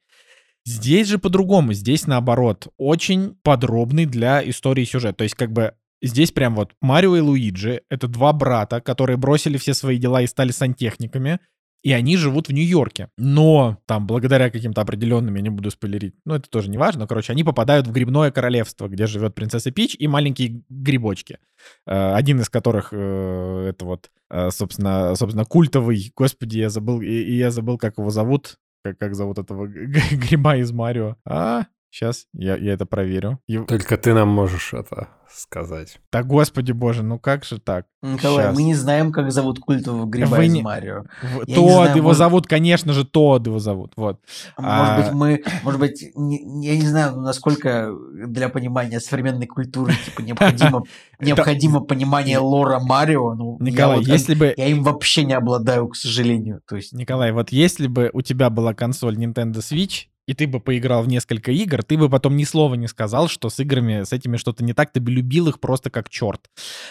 Здесь 0.64 1.08
же 1.08 1.18
по-другому, 1.18 1.72
здесь 1.72 2.06
наоборот, 2.06 2.68
очень 2.76 3.36
подробный 3.42 4.06
для 4.06 4.48
истории 4.48 4.84
сюжет. 4.84 5.16
То 5.16 5.24
есть 5.24 5.34
как 5.34 5.52
бы 5.52 5.74
здесь 6.00 6.30
прям 6.30 6.54
вот 6.54 6.72
Марио 6.80 7.16
и 7.16 7.20
Луиджи— 7.20 7.82
это 7.90 8.06
два 8.06 8.32
брата, 8.32 8.80
которые 8.80 9.16
бросили 9.16 9.56
все 9.56 9.74
свои 9.74 9.98
дела 9.98 10.22
и 10.22 10.26
стали 10.26 10.52
сантехниками, 10.52 11.40
и 11.82 11.92
они 11.92 12.16
живут 12.16 12.48
в 12.48 12.52
Нью-Йорке. 12.52 13.08
Но 13.18 13.78
там, 13.86 14.06
благодаря 14.06 14.50
каким-то 14.50 14.80
определенным, 14.80 15.34
я 15.34 15.42
не 15.42 15.50
буду 15.50 15.70
спойлерить, 15.70 16.14
ну 16.24 16.34
это 16.34 16.48
тоже 16.48 16.70
не 16.70 16.78
важно, 16.78 17.08
короче, 17.08 17.32
они 17.32 17.42
попадают 17.42 17.88
в 17.88 17.92
грибное 17.92 18.30
королевство, 18.30 18.86
где 18.86 19.06
живет 19.06 19.34
принцесса 19.34 19.72
Пич 19.72 19.96
и 19.98 20.06
маленькие 20.06 20.62
грибочки. 20.68 21.38
Э, 21.86 22.14
один 22.14 22.40
из 22.40 22.48
которых 22.48 22.90
э, 22.92 23.66
это 23.70 23.84
вот, 23.84 24.10
э, 24.30 24.50
собственно, 24.50 25.14
собственно, 25.16 25.44
культовый, 25.44 26.12
господи, 26.16 26.58
я 26.58 26.70
забыл, 26.70 27.00
и 27.00 27.34
я 27.34 27.50
забыл, 27.50 27.78
как 27.78 27.98
его 27.98 28.10
зовут, 28.10 28.58
как, 28.82 28.98
как 28.98 29.14
зовут 29.14 29.38
этого 29.38 29.66
гриба 29.66 30.56
из 30.56 30.72
Марио. 30.72 31.16
А, 31.24 31.66
Сейчас 31.92 32.26
я, 32.32 32.56
я 32.56 32.72
это 32.72 32.86
проверю. 32.86 33.38
И- 33.46 33.58
Только 33.58 33.98
ты 33.98 34.14
нам 34.14 34.28
можешь 34.28 34.72
это 34.72 35.08
сказать. 35.30 35.98
Да 36.10 36.22
господи 36.22 36.72
боже, 36.72 37.02
ну 37.02 37.18
как 37.18 37.44
же 37.44 37.58
так? 37.58 37.84
Николай, 38.02 38.46
Щас. 38.46 38.54
мы 38.56 38.62
не 38.62 38.74
знаем, 38.74 39.12
как 39.12 39.30
зовут 39.30 39.58
культового 39.58 40.06
гриба 40.06 40.36
Вы 40.36 40.46
из 40.46 40.52
не- 40.54 40.62
Марио. 40.62 41.04
В- 41.22 41.46
Я 41.46 41.54
Тодд 41.54 41.70
знаю, 41.72 41.96
его 41.96 42.08
может- 42.08 42.18
зовут, 42.18 42.46
конечно 42.46 42.94
же, 42.94 43.04
Тодд 43.04 43.46
его 43.46 43.58
зовут. 43.58 43.92
Вот. 43.96 44.20
Может 44.56 44.80
А- 44.80 45.02
быть, 45.02 45.12
мы, 45.12 45.42
может 45.62 45.80
быть, 45.80 46.02
не- 46.14 46.64
я 46.66 46.76
не 46.76 46.86
знаю, 46.86 47.20
насколько 47.20 47.94
для 48.26 48.48
понимания 48.48 48.98
современной 48.98 49.46
культуры 49.46 49.92
типа 50.04 50.22
необходимо, 50.22 50.84
необходимо 51.20 51.80
понимание 51.80 52.38
лора 52.38 52.78
Марио. 52.80 53.34
Ну, 53.34 53.58
я 53.60 53.70
Николай, 53.70 53.98
вот- 53.98 54.06
если 54.06 54.34
бы... 54.34 54.54
я 54.56 54.66
им 54.66 54.82
вообще 54.82 55.24
не 55.24 55.34
обладаю, 55.34 55.88
к 55.88 55.96
сожалению. 55.96 56.62
То 56.66 56.76
есть, 56.76 56.92
Николай, 56.94 57.32
вот 57.32 57.50
если 57.52 57.86
бы 57.86 58.08
у 58.14 58.22
тебя 58.22 58.48
была 58.48 58.72
консоль 58.74 59.16
Nintendo 59.22 59.56
Switch, 59.58 60.06
и 60.26 60.34
ты 60.34 60.46
бы 60.46 60.60
поиграл 60.60 61.02
в 61.02 61.08
несколько 61.08 61.50
игр, 61.50 61.82
ты 61.82 61.98
бы 61.98 62.08
потом 62.08 62.36
ни 62.36 62.44
слова 62.44 62.74
не 62.74 62.86
сказал, 62.86 63.28
что 63.28 63.50
с 63.50 63.58
играми, 63.58 64.04
с 64.04 64.12
этими 64.12 64.36
что-то 64.36 64.64
не 64.64 64.72
так, 64.72 64.92
ты 64.92 65.00
бы 65.00 65.10
любил 65.10 65.48
их 65.48 65.58
просто 65.58 65.90
как 65.90 66.08
черт. 66.08 66.48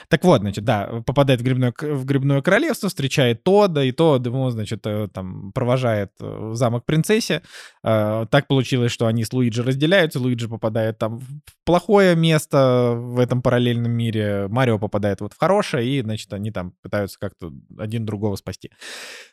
Так 0.10 0.24
вот, 0.26 0.41
значит, 0.41 0.66
да, 0.66 1.02
попадает 1.06 1.40
в 1.40 1.44
грибное, 1.44 1.74
в 1.80 2.06
грибное 2.06 2.41
королевство, 2.41 2.90
встречает 2.90 3.44
Тода, 3.44 3.84
и 3.84 3.91
Тод 3.91 4.26
ему, 4.26 4.49
значит, 4.49 4.86
э, 4.86 5.08
там 5.14 5.53
провожает 5.53 6.12
э, 6.20 6.49
в 6.52 6.56
замок 6.56 6.86
принцессе. 6.86 7.41
Э, 7.84 8.26
Так 8.30 8.48
получилось, 8.48 8.91
что 8.91 9.08
они 9.08 9.24
с 9.24 9.32
Луиджи 9.32 9.64
разделяются, 9.64 10.20
Луиджи 10.20 10.49
попадает 10.49 10.98
там 10.98 11.20
в 11.20 11.26
плохое 11.64 12.16
место 12.16 12.94
в 12.95 13.18
этом 13.18 13.41
параллельном 13.41 13.91
мире, 13.91 14.48
Марио 14.49 14.78
попадает 14.78 15.22
вот 15.22 15.34
в 15.34 15.40
хорошее, 15.40 15.88
и, 15.88 16.02
значит, 16.02 16.34
они 16.34 16.52
там 16.52 16.74
пытаются 16.82 17.18
как-то 17.18 17.52
один 17.78 18.06
другого 18.06 18.36
спасти. 18.36 18.72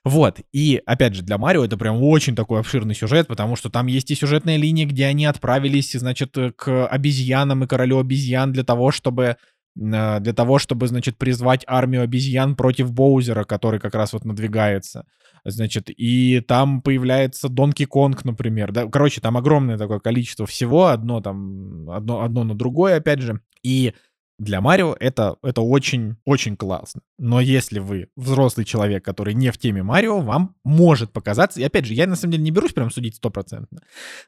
Вот, 0.05 0.39
и 0.53 0.81
опять 0.87 1.15
же, 1.15 1.23
для 1.23 1.37
Марио 1.37 1.65
это 1.65 1.77
прям 1.77 2.01
очень 2.03 2.37
такой 2.37 2.61
обширный 2.61 2.95
сюжет, 2.95 3.27
потому 3.27 3.57
что 3.57 3.71
там 3.71 3.88
есть 3.89 4.11
и 4.11 4.15
сюжетная 4.15 4.57
линия, 4.57 4.87
где 4.87 5.07
они 5.07 5.27
отправились, 5.27 5.93
значит, 5.93 6.37
к 6.57 6.87
обезьянам 6.87 7.65
и 7.65 7.67
королю 7.67 7.99
обезьян 7.99 8.53
для 8.53 8.65
того, 8.65 8.91
чтобы 8.91 9.37
э, 9.77 10.21
для 10.21 10.33
того, 10.33 10.59
чтобы, 10.59 10.87
значит, 10.87 11.19
призвать 11.19 11.65
армию 11.67 12.03
обезьян 12.03 12.57
против 12.57 12.93
Боузера, 12.93 13.45
который 13.45 13.81
как 13.81 13.95
раз 13.95 14.13
вот 14.13 14.25
надвигается. 14.25 15.05
Значит, 15.45 15.89
и 15.89 16.41
там 16.41 16.83
появляется 16.83 17.49
Донки 17.49 17.85
Конг, 17.85 18.25
например. 18.25 18.73
Да? 18.73 18.87
Короче, 18.87 19.21
там 19.21 19.37
огромное 19.37 19.79
такое 19.79 19.99
количество 19.99 20.47
всего, 20.47 20.87
одно 20.87 21.21
там, 21.21 21.91
одно, 21.91 22.23
одно 22.23 22.45
на 22.45 22.55
другое, 22.55 22.97
опять 22.97 23.21
же. 23.21 23.41
И 23.63 23.95
для 24.39 24.61
Марио 24.61 24.97
это, 24.99 25.37
это 25.43 25.61
очень, 25.61 26.17
очень 26.25 26.57
классно. 26.57 27.03
Но 27.19 27.41
если 27.41 27.81
вы 27.81 28.09
взрослый 28.17 28.65
человек, 28.65 29.05
который 29.05 29.35
не 29.35 29.51
в 29.51 29.59
теме 29.59 29.83
Марио, 29.83 30.21
вам 30.21 30.55
может 30.65 31.13
показаться, 31.13 31.61
и 31.61 31.65
опять 31.65 31.87
же, 31.87 31.95
я 31.95 32.07
на 32.07 32.15
самом 32.15 32.33
деле 32.33 32.45
не 32.45 32.51
берусь 32.53 32.73
прям 32.73 32.91
судить 32.91 33.17
стопроцентно, 33.17 33.81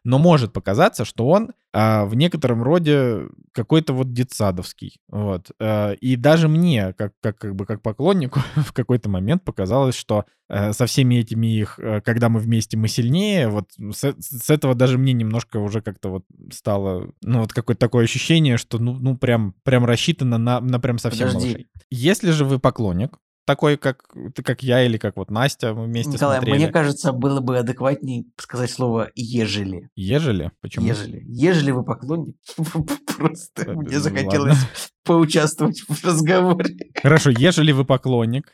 но 0.05 0.19
может 0.19 0.53
показаться, 0.53 1.05
что 1.05 1.29
он 1.29 1.53
а, 1.73 2.07
в 2.07 2.17
некотором 2.17 2.63
роде 2.63 3.29
какой-то 3.53 3.93
вот 3.93 4.13
детсадовский. 4.13 5.01
Вот. 5.09 5.53
А, 5.61 5.93
и 5.93 6.17
даже 6.17 6.49
мне, 6.49 6.93
как, 6.95 7.13
как, 7.21 7.39
как 7.39 7.55
бы 7.55 7.65
как 7.65 7.81
поклоннику, 7.81 8.41
в 8.57 8.73
какой-то 8.73 9.09
момент 9.09 9.45
показалось, 9.45 9.95
что 9.95 10.25
со 10.73 10.87
всеми 10.87 11.17
этими 11.17 11.47
их, 11.47 11.79
э, 11.79 12.01
когда 12.01 12.29
мы 12.29 12.41
вместе, 12.41 12.77
мы 12.77 12.89
сильнее, 12.89 13.49
вот 13.49 13.71
с, 13.93 14.15
с 14.19 14.51
этого 14.51 14.75
даже 14.75 14.99
мне 14.99 15.13
немножко 15.13 15.59
уже 15.59 15.81
как-то 15.81 16.09
вот 16.09 16.25
стало, 16.53 17.13
ну 17.23 17.41
вот 17.41 17.53
какое-то 17.53 17.81
такое 17.81 18.05
ощущение, 18.05 18.57
что 18.57 18.79
ну, 18.79 18.95
ну 18.95 19.17
прям, 19.17 19.55
прям 19.63 19.85
рассчитано 19.85 20.39
на, 20.39 20.61
на 20.61 20.81
прям 20.81 20.99
совсем 20.99 21.29
Подожди. 21.29 21.49
малышей. 21.49 21.67
Если 21.91 22.31
же 22.33 22.45
вы 22.45 22.59
поклонник, 22.59 23.19
такой, 23.51 23.77
как, 23.77 24.05
ты, 24.35 24.45
как 24.45 24.63
я 24.63 24.85
или 24.85 24.97
как 24.97 25.17
вот 25.17 25.29
Настя, 25.29 25.75
мы 25.75 25.87
вместе 25.87 26.13
Николай, 26.13 26.39
смотрели. 26.39 26.57
мне 26.57 26.69
кажется, 26.69 27.13
было 27.13 27.41
бы 27.41 27.59
адекватнее 27.59 28.27
сказать 28.37 28.71
слово 28.71 29.11
«ежели». 29.17 29.89
Ежели? 29.97 30.53
Почему? 30.61 30.87
Ежели. 30.87 31.21
Ежели 31.27 31.73
вы 31.73 31.85
поклонник, 31.85 32.37
просто 33.19 33.65
Ладно. 33.67 33.83
мне 33.83 33.99
захотелось 33.99 34.59
поучаствовать 35.05 35.81
в 35.89 36.05
разговоре. 36.05 36.77
Хорошо, 37.03 37.31
ежели 37.31 37.73
вы 37.73 37.85
поклонник, 37.85 38.53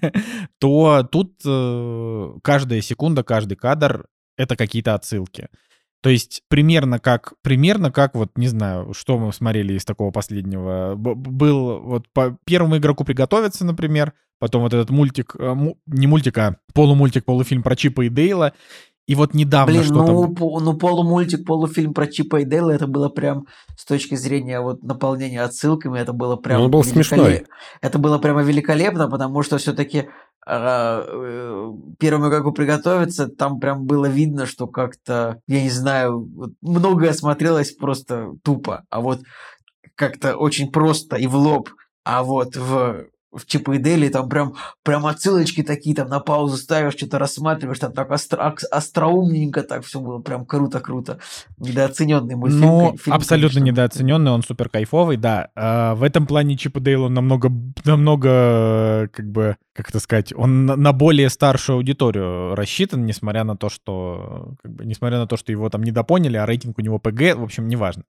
то 0.60 1.02
тут 1.10 1.40
э, 1.44 2.32
каждая 2.44 2.80
секунда, 2.82 3.24
каждый 3.24 3.56
кадр— 3.56 4.06
это 4.36 4.54
какие-то 4.54 4.94
отсылки. 4.94 5.48
То 6.02 6.10
есть 6.10 6.42
примерно 6.48 6.98
как, 6.98 7.34
примерно 7.42 7.90
как 7.90 8.14
вот, 8.14 8.30
не 8.36 8.48
знаю, 8.48 8.92
что 8.94 9.18
мы 9.18 9.32
смотрели 9.32 9.74
из 9.74 9.84
такого 9.84 10.10
последнего. 10.10 10.94
Б- 10.94 11.14
был 11.14 11.80
вот 11.80 12.06
по 12.12 12.36
первому 12.44 12.76
игроку 12.76 13.04
приготовиться, 13.04 13.64
например, 13.64 14.12
потом 14.38 14.62
вот 14.62 14.72
этот 14.72 14.90
мультик, 14.90 15.34
э, 15.38 15.54
му- 15.54 15.78
не 15.86 16.06
мультик, 16.06 16.38
а 16.38 16.56
полумультик, 16.74 17.24
полуфильм 17.24 17.62
про 17.62 17.74
Чипа 17.76 18.02
и 18.02 18.08
Дейла. 18.08 18.52
И 19.08 19.14
вот 19.14 19.34
недавно 19.34 19.72
Блин, 19.72 19.84
что-то... 19.84 20.12
ну, 20.12 20.34
по- 20.34 20.58
ну 20.60 20.74
полумультик, 20.74 21.46
полуфильм 21.46 21.94
про 21.94 22.08
Чипа 22.08 22.40
и 22.40 22.44
Дейла, 22.44 22.72
это 22.72 22.88
было 22.88 23.08
прям 23.08 23.46
с 23.76 23.84
точки 23.84 24.16
зрения 24.16 24.60
вот 24.60 24.82
наполнения 24.82 25.42
отсылками, 25.42 26.00
это 26.00 26.12
было 26.12 26.34
прям... 26.36 26.58
Ну, 26.58 26.64
он 26.64 26.70
был 26.72 26.80
великолеп- 26.80 26.92
смешной. 26.92 27.44
Это 27.80 27.98
было 28.00 28.18
прямо 28.18 28.42
великолепно, 28.42 29.08
потому 29.08 29.42
что 29.42 29.58
все-таки 29.58 30.08
первому 30.46 32.28
игроку 32.28 32.52
приготовиться, 32.52 33.26
там 33.28 33.58
прям 33.58 33.84
было 33.84 34.06
видно, 34.06 34.46
что 34.46 34.68
как-то, 34.68 35.40
я 35.48 35.62
не 35.62 35.70
знаю, 35.70 36.30
многое 36.62 37.12
смотрелось 37.12 37.72
просто 37.72 38.32
тупо, 38.44 38.84
а 38.88 39.00
вот 39.00 39.22
как-то 39.96 40.36
очень 40.36 40.70
просто 40.70 41.16
и 41.16 41.26
в 41.26 41.34
лоб, 41.34 41.70
а 42.04 42.22
вот 42.22 42.54
в 42.54 43.06
в 43.36 43.46
Чипа 43.46 43.72
и 43.72 43.78
Дейли 43.78 44.08
там 44.08 44.28
прям, 44.28 44.54
прям 44.82 45.06
отсылочки 45.06 45.62
такие, 45.62 45.94
там 45.94 46.08
на 46.08 46.20
паузу 46.20 46.56
ставишь, 46.56 46.94
что-то 46.94 47.18
рассматриваешь, 47.18 47.78
там 47.78 47.92
так 47.92 48.10
остро, 48.10 48.54
остроумненько 48.70 49.62
так 49.62 49.84
все 49.84 50.00
было, 50.00 50.18
прям 50.18 50.44
круто-круто. 50.44 51.18
Недооцененный 51.58 52.36
мультфильм. 52.36 52.66
Ну, 52.66 52.96
фильм, 52.96 53.16
абсолютно 53.16 53.60
конечно. 53.60 53.72
недооцененный, 53.72 54.30
он 54.30 54.42
супер 54.42 54.68
кайфовый, 54.68 55.16
да. 55.16 55.50
А, 55.54 55.94
в 55.94 56.02
этом 56.02 56.26
плане 56.26 56.56
Чип 56.56 56.76
и 56.76 56.80
Дейл 56.80 57.04
он 57.04 57.14
намного, 57.14 57.50
намного, 57.84 59.08
как 59.12 59.30
бы, 59.30 59.56
как 59.74 59.90
это 59.90 60.00
сказать, 60.00 60.32
он 60.34 60.66
на, 60.66 60.76
на 60.76 60.92
более 60.92 61.28
старшую 61.28 61.76
аудиторию 61.76 62.54
рассчитан, 62.54 63.04
несмотря 63.04 63.44
на 63.44 63.56
то, 63.56 63.68
что, 63.68 64.54
как 64.62 64.72
бы, 64.72 64.84
несмотря 64.84 65.18
на 65.18 65.26
то, 65.26 65.36
что 65.36 65.52
его 65.52 65.68
там 65.68 65.82
недопоняли, 65.82 66.36
а 66.36 66.46
рейтинг 66.46 66.78
у 66.78 66.82
него 66.82 66.98
ПГ, 66.98 67.36
в 67.36 67.42
общем, 67.42 67.68
неважно. 67.68 68.04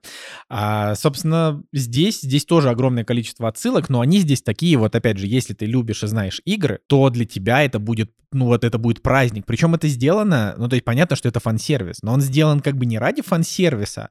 А, 0.49 0.95
собственно, 0.95 1.61
здесь, 1.73 2.21
здесь 2.21 2.45
тоже 2.45 2.69
огромное 2.69 3.03
количество 3.03 3.47
отсылок, 3.47 3.89
но 3.89 4.01
они 4.01 4.19
здесь 4.19 4.41
такие, 4.41 4.77
вот 4.77 4.95
опять 4.95 5.16
же, 5.17 5.27
если 5.27 5.53
ты 5.53 5.65
любишь 5.65 6.03
и 6.03 6.07
знаешь 6.07 6.41
игры, 6.45 6.79
то 6.87 7.09
для 7.09 7.25
тебя 7.25 7.63
это 7.63 7.79
будет, 7.79 8.11
ну 8.31 8.45
вот 8.45 8.63
это 8.63 8.77
будет 8.77 9.01
праздник. 9.01 9.45
Причем 9.45 9.75
это 9.75 9.87
сделано, 9.87 10.55
ну 10.57 10.67
то 10.67 10.75
есть 10.75 10.85
понятно, 10.85 11.15
что 11.15 11.29
это 11.29 11.39
фан-сервис, 11.39 12.03
но 12.03 12.13
он 12.13 12.21
сделан 12.21 12.59
как 12.59 12.77
бы 12.77 12.85
не 12.85 12.97
ради 12.97 13.21
фан-сервиса, 13.21 14.09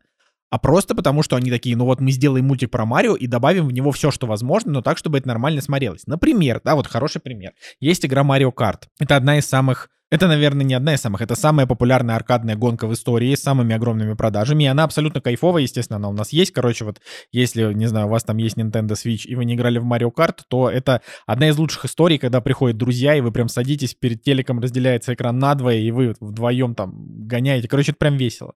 а 0.50 0.58
просто 0.58 0.94
потому, 0.94 1.22
что 1.22 1.36
они 1.36 1.50
такие, 1.50 1.76
ну 1.76 1.84
вот 1.84 2.00
мы 2.00 2.12
сделаем 2.12 2.46
мультик 2.46 2.70
про 2.70 2.86
Марио 2.86 3.16
и 3.16 3.26
добавим 3.26 3.66
в 3.66 3.72
него 3.72 3.90
все, 3.90 4.10
что 4.10 4.26
возможно, 4.26 4.72
но 4.72 4.82
так, 4.82 4.96
чтобы 4.96 5.18
это 5.18 5.26
нормально 5.28 5.60
смотрелось. 5.60 6.06
Например, 6.06 6.60
да, 6.64 6.76
вот 6.76 6.86
хороший 6.86 7.20
пример. 7.20 7.52
Есть 7.80 8.06
игра 8.06 8.22
Mario 8.22 8.52
Kart. 8.54 8.84
Это 8.98 9.16
одна 9.16 9.38
из 9.38 9.46
самых 9.46 9.90
это, 10.08 10.28
наверное, 10.28 10.64
не 10.64 10.74
одна 10.74 10.94
из 10.94 11.00
самых. 11.00 11.20
Это 11.20 11.34
самая 11.34 11.66
популярная 11.66 12.14
аркадная 12.14 12.54
гонка 12.54 12.86
в 12.86 12.92
истории 12.92 13.34
с 13.34 13.42
самыми 13.42 13.74
огромными 13.74 14.14
продажами. 14.14 14.64
И 14.64 14.66
она 14.68 14.84
абсолютно 14.84 15.20
кайфовая, 15.20 15.62
естественно, 15.62 15.96
она 15.96 16.08
у 16.08 16.12
нас 16.12 16.32
есть. 16.32 16.52
Короче, 16.52 16.84
вот 16.84 17.00
если, 17.32 17.72
не 17.72 17.86
знаю, 17.86 18.06
у 18.06 18.10
вас 18.10 18.22
там 18.22 18.36
есть 18.36 18.56
Nintendo 18.56 18.92
Switch, 18.92 19.26
и 19.26 19.34
вы 19.34 19.44
не 19.44 19.54
играли 19.54 19.78
в 19.78 19.84
Mario 19.84 20.12
Kart, 20.16 20.38
то 20.48 20.70
это 20.70 21.02
одна 21.26 21.48
из 21.48 21.58
лучших 21.58 21.86
историй, 21.86 22.18
когда 22.18 22.40
приходят 22.40 22.76
друзья, 22.76 23.16
и 23.16 23.20
вы 23.20 23.32
прям 23.32 23.48
садитесь 23.48 23.94
перед 23.94 24.22
телеком, 24.22 24.60
разделяется 24.60 25.12
экран 25.12 25.38
надвое, 25.40 25.78
и 25.78 25.90
вы 25.90 26.14
вдвоем 26.20 26.76
там 26.76 26.94
гоняете. 27.26 27.66
Короче, 27.66 27.90
это 27.90 27.98
прям 27.98 28.16
весело. 28.16 28.54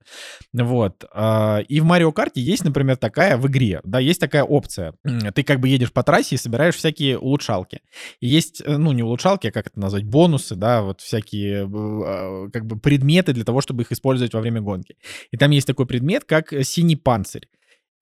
Вот. 0.52 1.04
А, 1.12 1.58
И 1.68 1.80
в 1.80 1.84
Mario 1.84 2.12
Kart 2.12 2.32
есть, 2.34 2.64
например, 2.64 2.96
такая 2.96 3.36
в 3.36 3.48
игре, 3.48 3.80
да, 3.82 3.98
есть 3.98 4.20
такая 4.20 4.44
опция. 4.44 4.94
Ты 5.34 5.42
как 5.42 5.58
бы 5.58 5.68
едешь 5.68 5.92
по 5.92 6.04
трассе 6.04 6.36
и 6.36 6.38
собираешь 6.38 6.76
всякие 6.76 7.18
улучшалки. 7.18 7.80
И 8.20 8.28
есть, 8.28 8.62
э, 8.64 8.76
ну, 8.76 8.92
не 8.92 9.02
улучшалки, 9.02 9.48
а 9.48 9.52
как 9.52 9.66
это 9.66 9.80
назвать, 9.80 10.04
бонусы, 10.04 10.54
да, 10.54 10.82
вот 10.82 11.00
всякие 11.00 11.39
э, 11.46 12.48
как 12.52 12.66
бы 12.66 12.78
предметы 12.78 13.32
для 13.32 13.44
того, 13.44 13.60
чтобы 13.60 13.82
их 13.82 13.92
использовать 13.92 14.34
во 14.34 14.40
время 14.40 14.60
гонки. 14.60 14.96
И 15.30 15.36
там 15.36 15.50
есть 15.50 15.66
такой 15.66 15.86
предмет, 15.86 16.24
как 16.24 16.52
э, 16.52 16.64
синий 16.64 16.96
панцирь. 16.96 17.48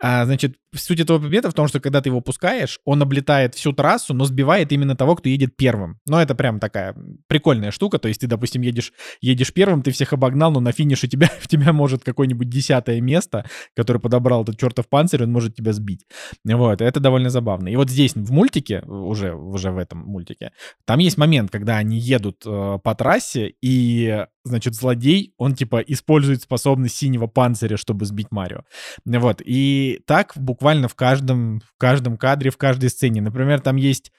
А, 0.00 0.24
значит, 0.26 0.56
суть 0.74 1.00
этого 1.00 1.18
предмета 1.18 1.50
в 1.50 1.54
том, 1.54 1.68
что 1.68 1.80
когда 1.80 2.00
ты 2.00 2.10
его 2.10 2.20
пускаешь, 2.20 2.78
он 2.84 3.02
облетает 3.02 3.54
всю 3.54 3.72
трассу, 3.72 4.14
но 4.14 4.24
сбивает 4.24 4.72
именно 4.72 4.96
того, 4.96 5.16
кто 5.16 5.28
едет 5.28 5.56
первым. 5.56 5.98
Но 6.06 6.20
это 6.20 6.34
прям 6.34 6.60
такая 6.60 6.94
прикольная 7.26 7.70
штука. 7.70 7.98
То 7.98 8.08
есть 8.08 8.20
ты, 8.20 8.26
допустим, 8.26 8.62
едешь, 8.62 8.92
едешь 9.20 9.52
первым, 9.52 9.82
ты 9.82 9.90
всех 9.90 10.12
обогнал, 10.12 10.52
но 10.52 10.60
на 10.60 10.72
финише 10.72 11.08
тебя, 11.08 11.30
в 11.40 11.48
тебя 11.48 11.72
может 11.72 12.04
какое-нибудь 12.04 12.48
десятое 12.48 13.00
место, 13.00 13.44
который 13.74 14.00
подобрал 14.00 14.42
этот 14.42 14.58
чертов 14.58 14.88
панцирь, 14.88 15.22
он 15.22 15.32
может 15.32 15.54
тебя 15.54 15.72
сбить. 15.72 16.06
Вот, 16.44 16.80
это 16.80 17.00
довольно 17.00 17.30
забавно. 17.30 17.68
И 17.68 17.76
вот 17.76 17.90
здесь, 17.90 18.14
в 18.14 18.30
мультике, 18.30 18.82
уже, 18.86 19.34
уже 19.34 19.70
в 19.70 19.78
этом 19.78 19.98
мультике, 19.98 20.52
там 20.84 20.98
есть 20.98 21.16
момент, 21.16 21.50
когда 21.50 21.76
они 21.76 21.98
едут 21.98 22.42
э, 22.46 22.78
по 22.82 22.94
трассе, 22.94 23.54
и, 23.62 24.26
значит, 24.44 24.74
злодей, 24.74 25.32
он, 25.38 25.54
типа, 25.54 25.80
использует 25.80 26.42
способность 26.42 26.96
синего 26.96 27.26
панциря, 27.26 27.76
чтобы 27.76 28.06
сбить 28.06 28.30
Марио. 28.30 28.62
Вот, 29.04 29.40
и 29.44 30.00
так 30.06 30.32
буквально 30.36 30.57
в 30.60 30.94
каждом, 30.94 31.60
в 31.60 31.78
каждом 31.78 32.16
кадре, 32.16 32.50
в 32.50 32.56
каждой 32.56 32.90
сцене. 32.90 33.20
Например, 33.20 33.60
там 33.60 33.76
есть 33.76 34.12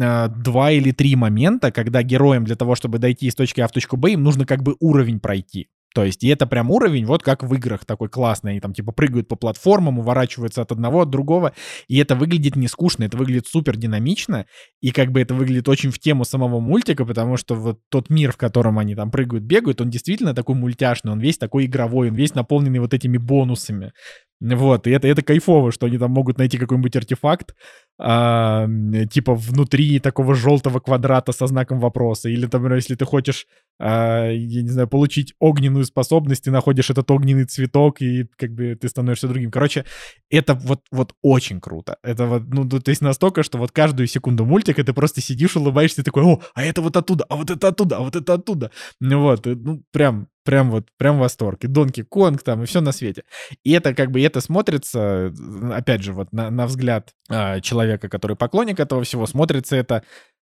э, 0.00 0.28
два 0.28 0.70
или 0.70 0.92
три 0.92 1.16
момента, 1.16 1.72
когда 1.72 2.02
героям 2.02 2.44
для 2.44 2.56
того, 2.56 2.74
чтобы 2.74 2.98
дойти 2.98 3.26
из 3.26 3.34
точки 3.34 3.60
А 3.60 3.68
в 3.68 3.72
точку 3.72 3.96
Б, 3.96 4.12
им 4.12 4.22
нужно 4.22 4.46
как 4.46 4.62
бы 4.62 4.76
уровень 4.80 5.20
пройти. 5.20 5.68
То 5.94 6.04
есть, 6.04 6.22
и 6.22 6.28
это 6.28 6.46
прям 6.46 6.70
уровень, 6.70 7.04
вот 7.04 7.22
как 7.22 7.42
в 7.42 7.52
играх 7.54 7.84
такой 7.84 8.08
классный. 8.08 8.52
Они 8.52 8.60
там 8.60 8.72
типа 8.72 8.92
прыгают 8.92 9.26
по 9.26 9.34
платформам, 9.34 9.98
уворачиваются 9.98 10.62
от 10.62 10.70
одного, 10.70 11.02
от 11.02 11.10
другого. 11.10 11.52
И 11.88 11.98
это 11.98 12.14
выглядит 12.14 12.54
не 12.54 12.68
скучно, 12.68 13.04
это 13.04 13.16
выглядит 13.16 13.48
супер 13.48 13.76
динамично. 13.76 14.46
И 14.80 14.92
как 14.92 15.10
бы 15.10 15.20
это 15.20 15.34
выглядит 15.34 15.68
очень 15.68 15.90
в 15.90 15.98
тему 15.98 16.24
самого 16.24 16.60
мультика, 16.60 17.04
потому 17.04 17.36
что 17.36 17.56
вот 17.56 17.80
тот 17.88 18.08
мир, 18.08 18.32
в 18.32 18.36
котором 18.36 18.78
они 18.78 18.94
там 18.94 19.10
прыгают, 19.10 19.44
бегают, 19.44 19.80
он 19.80 19.90
действительно 19.90 20.32
такой 20.32 20.54
мультяшный, 20.54 21.10
он 21.10 21.18
весь 21.18 21.38
такой 21.38 21.66
игровой, 21.66 22.10
он 22.10 22.14
весь 22.14 22.34
наполненный 22.34 22.78
вот 22.78 22.94
этими 22.94 23.18
бонусами. 23.18 23.92
Вот, 24.40 24.86
и 24.86 24.90
это, 24.90 25.06
это 25.06 25.22
кайфово, 25.22 25.70
что 25.70 25.86
они 25.86 25.98
там 25.98 26.12
могут 26.12 26.38
найти 26.38 26.56
какой-нибудь 26.56 26.96
артефакт, 26.96 27.54
а, 27.98 28.66
типа 29.12 29.34
внутри 29.34 30.00
такого 30.00 30.34
желтого 30.34 30.80
квадрата 30.80 31.32
со 31.32 31.46
знаком 31.46 31.78
вопроса. 31.78 32.30
Или, 32.30 32.44
например, 32.44 32.76
если 32.76 32.94
ты 32.94 33.04
хочешь, 33.04 33.46
а, 33.78 34.30
я 34.30 34.62
не 34.62 34.68
знаю, 34.68 34.88
получить 34.88 35.34
огненную 35.40 35.84
способность, 35.84 36.44
ты 36.44 36.50
находишь 36.50 36.88
этот 36.88 37.10
огненный 37.10 37.44
цветок, 37.44 38.00
и 38.00 38.28
как 38.36 38.52
бы 38.54 38.74
ты 38.80 38.88
становишься 38.88 39.28
другим. 39.28 39.50
Короче, 39.50 39.84
это 40.30 40.54
вот, 40.54 40.80
вот 40.90 41.12
очень 41.20 41.60
круто. 41.60 41.98
Это 42.02 42.24
вот, 42.24 42.44
ну, 42.48 42.66
то 42.66 42.88
есть 42.88 43.02
настолько, 43.02 43.42
что 43.42 43.58
вот 43.58 43.72
каждую 43.72 44.06
секунду 44.06 44.46
мультика 44.46 44.82
ты 44.82 44.94
просто 44.94 45.20
сидишь, 45.20 45.56
улыбаешься, 45.56 46.00
и 46.00 46.04
такой, 46.04 46.24
о, 46.24 46.40
а 46.54 46.64
это 46.64 46.80
вот 46.80 46.96
оттуда, 46.96 47.26
а 47.28 47.36
вот 47.36 47.50
это 47.50 47.68
оттуда, 47.68 47.98
а 47.98 48.00
вот 48.00 48.16
это 48.16 48.32
оттуда. 48.32 48.70
Ну 49.00 49.20
вот, 49.20 49.44
ну, 49.44 49.82
прям, 49.92 50.28
Прям 50.50 50.72
вот, 50.72 50.88
прям 50.96 51.20
восторг. 51.20 51.62
И 51.62 51.68
Донки 51.68 52.02
Конг 52.02 52.42
там, 52.42 52.64
и 52.64 52.66
все 52.66 52.80
на 52.80 52.90
свете. 52.90 53.22
И 53.62 53.70
это 53.70 53.94
как 53.94 54.10
бы, 54.10 54.20
это 54.20 54.40
смотрится, 54.40 55.32
опять 55.72 56.02
же, 56.02 56.12
вот 56.12 56.32
на, 56.32 56.50
на 56.50 56.66
взгляд 56.66 57.10
э, 57.28 57.60
человека, 57.60 58.08
который 58.08 58.36
поклонник 58.36 58.80
этого 58.80 59.04
всего, 59.04 59.28
смотрится 59.28 59.76
это 59.76 60.02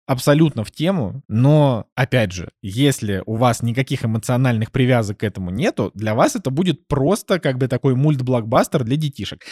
абсолютно 0.06 0.64
в 0.64 0.70
тему, 0.70 1.22
но, 1.28 1.86
опять 1.94 2.32
же, 2.32 2.50
если 2.60 3.22
у 3.24 3.36
вас 3.36 3.62
никаких 3.62 4.04
эмоциональных 4.04 4.70
привязок 4.70 5.20
к 5.20 5.24
этому 5.24 5.50
нету, 5.50 5.92
для 5.94 6.14
вас 6.14 6.36
это 6.36 6.50
будет 6.50 6.86
просто 6.88 7.40
как 7.40 7.56
бы 7.56 7.66
такой 7.66 7.94
мульт-блокбастер 7.94 8.84
для 8.84 8.96
детишек 8.96 9.44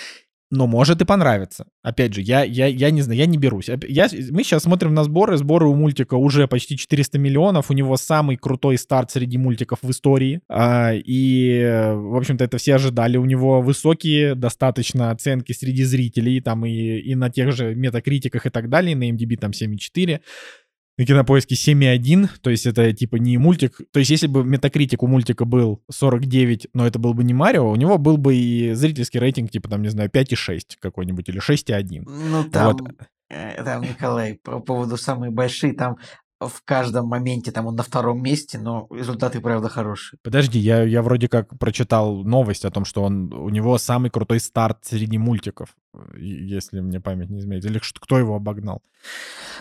но 0.51 0.67
может 0.67 1.01
и 1.01 1.05
понравиться. 1.05 1.67
Опять 1.83 2.15
же, 2.15 2.21
я, 2.21 2.45
я, 2.45 2.67
я 2.67 2.91
не 2.91 3.03
знаю, 3.03 3.19
я 3.19 3.27
не 3.27 3.39
берусь. 3.39 3.69
Я, 3.89 4.09
мы 4.31 4.45
сейчас 4.45 4.63
смотрим 4.63 4.95
на 4.95 5.05
сборы. 5.05 5.37
Сборы 5.37 5.67
у 5.67 5.75
мультика 5.75 6.15
уже 6.15 6.47
почти 6.47 6.77
400 6.77 7.19
миллионов. 7.19 7.71
У 7.71 7.75
него 7.75 7.97
самый 7.97 8.37
крутой 8.37 8.79
старт 8.79 9.11
среди 9.11 9.37
мультиков 9.37 9.81
в 9.83 9.91
истории. 9.91 10.41
А, 10.49 10.93
и, 10.95 11.63
в 11.95 12.17
общем-то, 12.17 12.45
это 12.45 12.59
все 12.59 12.77
ожидали. 12.77 13.17
У 13.17 13.25
него 13.25 13.63
высокие 13.63 14.35
достаточно 14.35 15.11
оценки 15.11 15.53
среди 15.53 15.85
зрителей. 15.85 16.41
Там 16.41 16.65
и, 16.65 16.71
и 16.71 17.15
на 17.15 17.31
тех 17.31 17.53
же 17.53 17.75
метакритиках 17.75 18.47
и 18.47 18.51
так 18.51 18.69
далее. 18.69 18.95
На 18.95 19.11
MDB 19.11 19.37
там 19.37 19.51
7,4 19.51 20.21
на 20.97 21.05
кинопоиске 21.05 21.55
7,1, 21.55 22.29
то 22.41 22.51
есть 22.51 22.67
это 22.67 22.93
типа 22.93 23.17
не 23.17 23.37
мультик. 23.39 23.81
То 23.93 23.99
есть 23.99 24.11
если 24.11 24.27
бы 24.27 24.45
метакритик 24.45 25.03
у 25.03 25.07
мультика 25.07 25.45
был 25.45 25.83
49, 25.91 26.69
но 26.73 26.87
это 26.87 26.99
был 26.99 27.15
бы 27.15 27.25
не 27.25 27.35
Марио, 27.35 27.69
у 27.69 27.77
него 27.77 27.99
был 27.99 28.17
бы 28.17 28.37
и 28.37 28.73
зрительский 28.75 29.19
рейтинг 29.21 29.51
типа 29.51 29.69
там, 29.69 29.83
не 29.83 29.89
знаю, 29.89 30.11
5,6 30.11 30.61
какой-нибудь 30.81 31.29
или 31.29 31.41
6,1. 31.41 32.05
Ну 32.07 32.45
там, 32.45 32.73
вот. 32.73 32.83
э, 33.31 33.63
там, 33.65 33.83
Николай, 33.83 34.39
по 34.43 34.61
поводу 34.61 34.97
самые 34.97 35.31
большие, 35.31 35.73
там 35.73 35.97
в 36.49 36.63
каждом 36.65 37.07
моменте 37.07 37.53
там 37.53 37.67
он 37.67 37.77
на 37.77 37.83
втором 37.83 38.23
месте, 38.23 38.59
но 38.59 38.87
результаты, 38.91 39.41
правда, 39.41 39.69
хорошие. 39.69 40.19
Подожди, 40.23 40.59
я, 40.59 40.83
я 40.83 41.03
вроде 41.03 41.29
как 41.29 41.59
прочитал 41.59 42.25
новость 42.25 42.65
о 42.65 42.71
том, 42.71 42.85
что 42.85 43.03
он, 43.03 43.33
у 43.33 43.49
него 43.49 43.79
самый 43.79 44.11
крутой 44.11 44.41
старт 44.41 44.79
среди 44.83 45.19
мультиков, 45.19 45.75
если 46.17 46.81
мне 46.81 47.01
память 47.01 47.31
не 47.31 47.41
изменяет. 47.41 47.65
Или 47.65 47.81
кто 48.01 48.19
его 48.19 48.37
обогнал? 48.37 48.83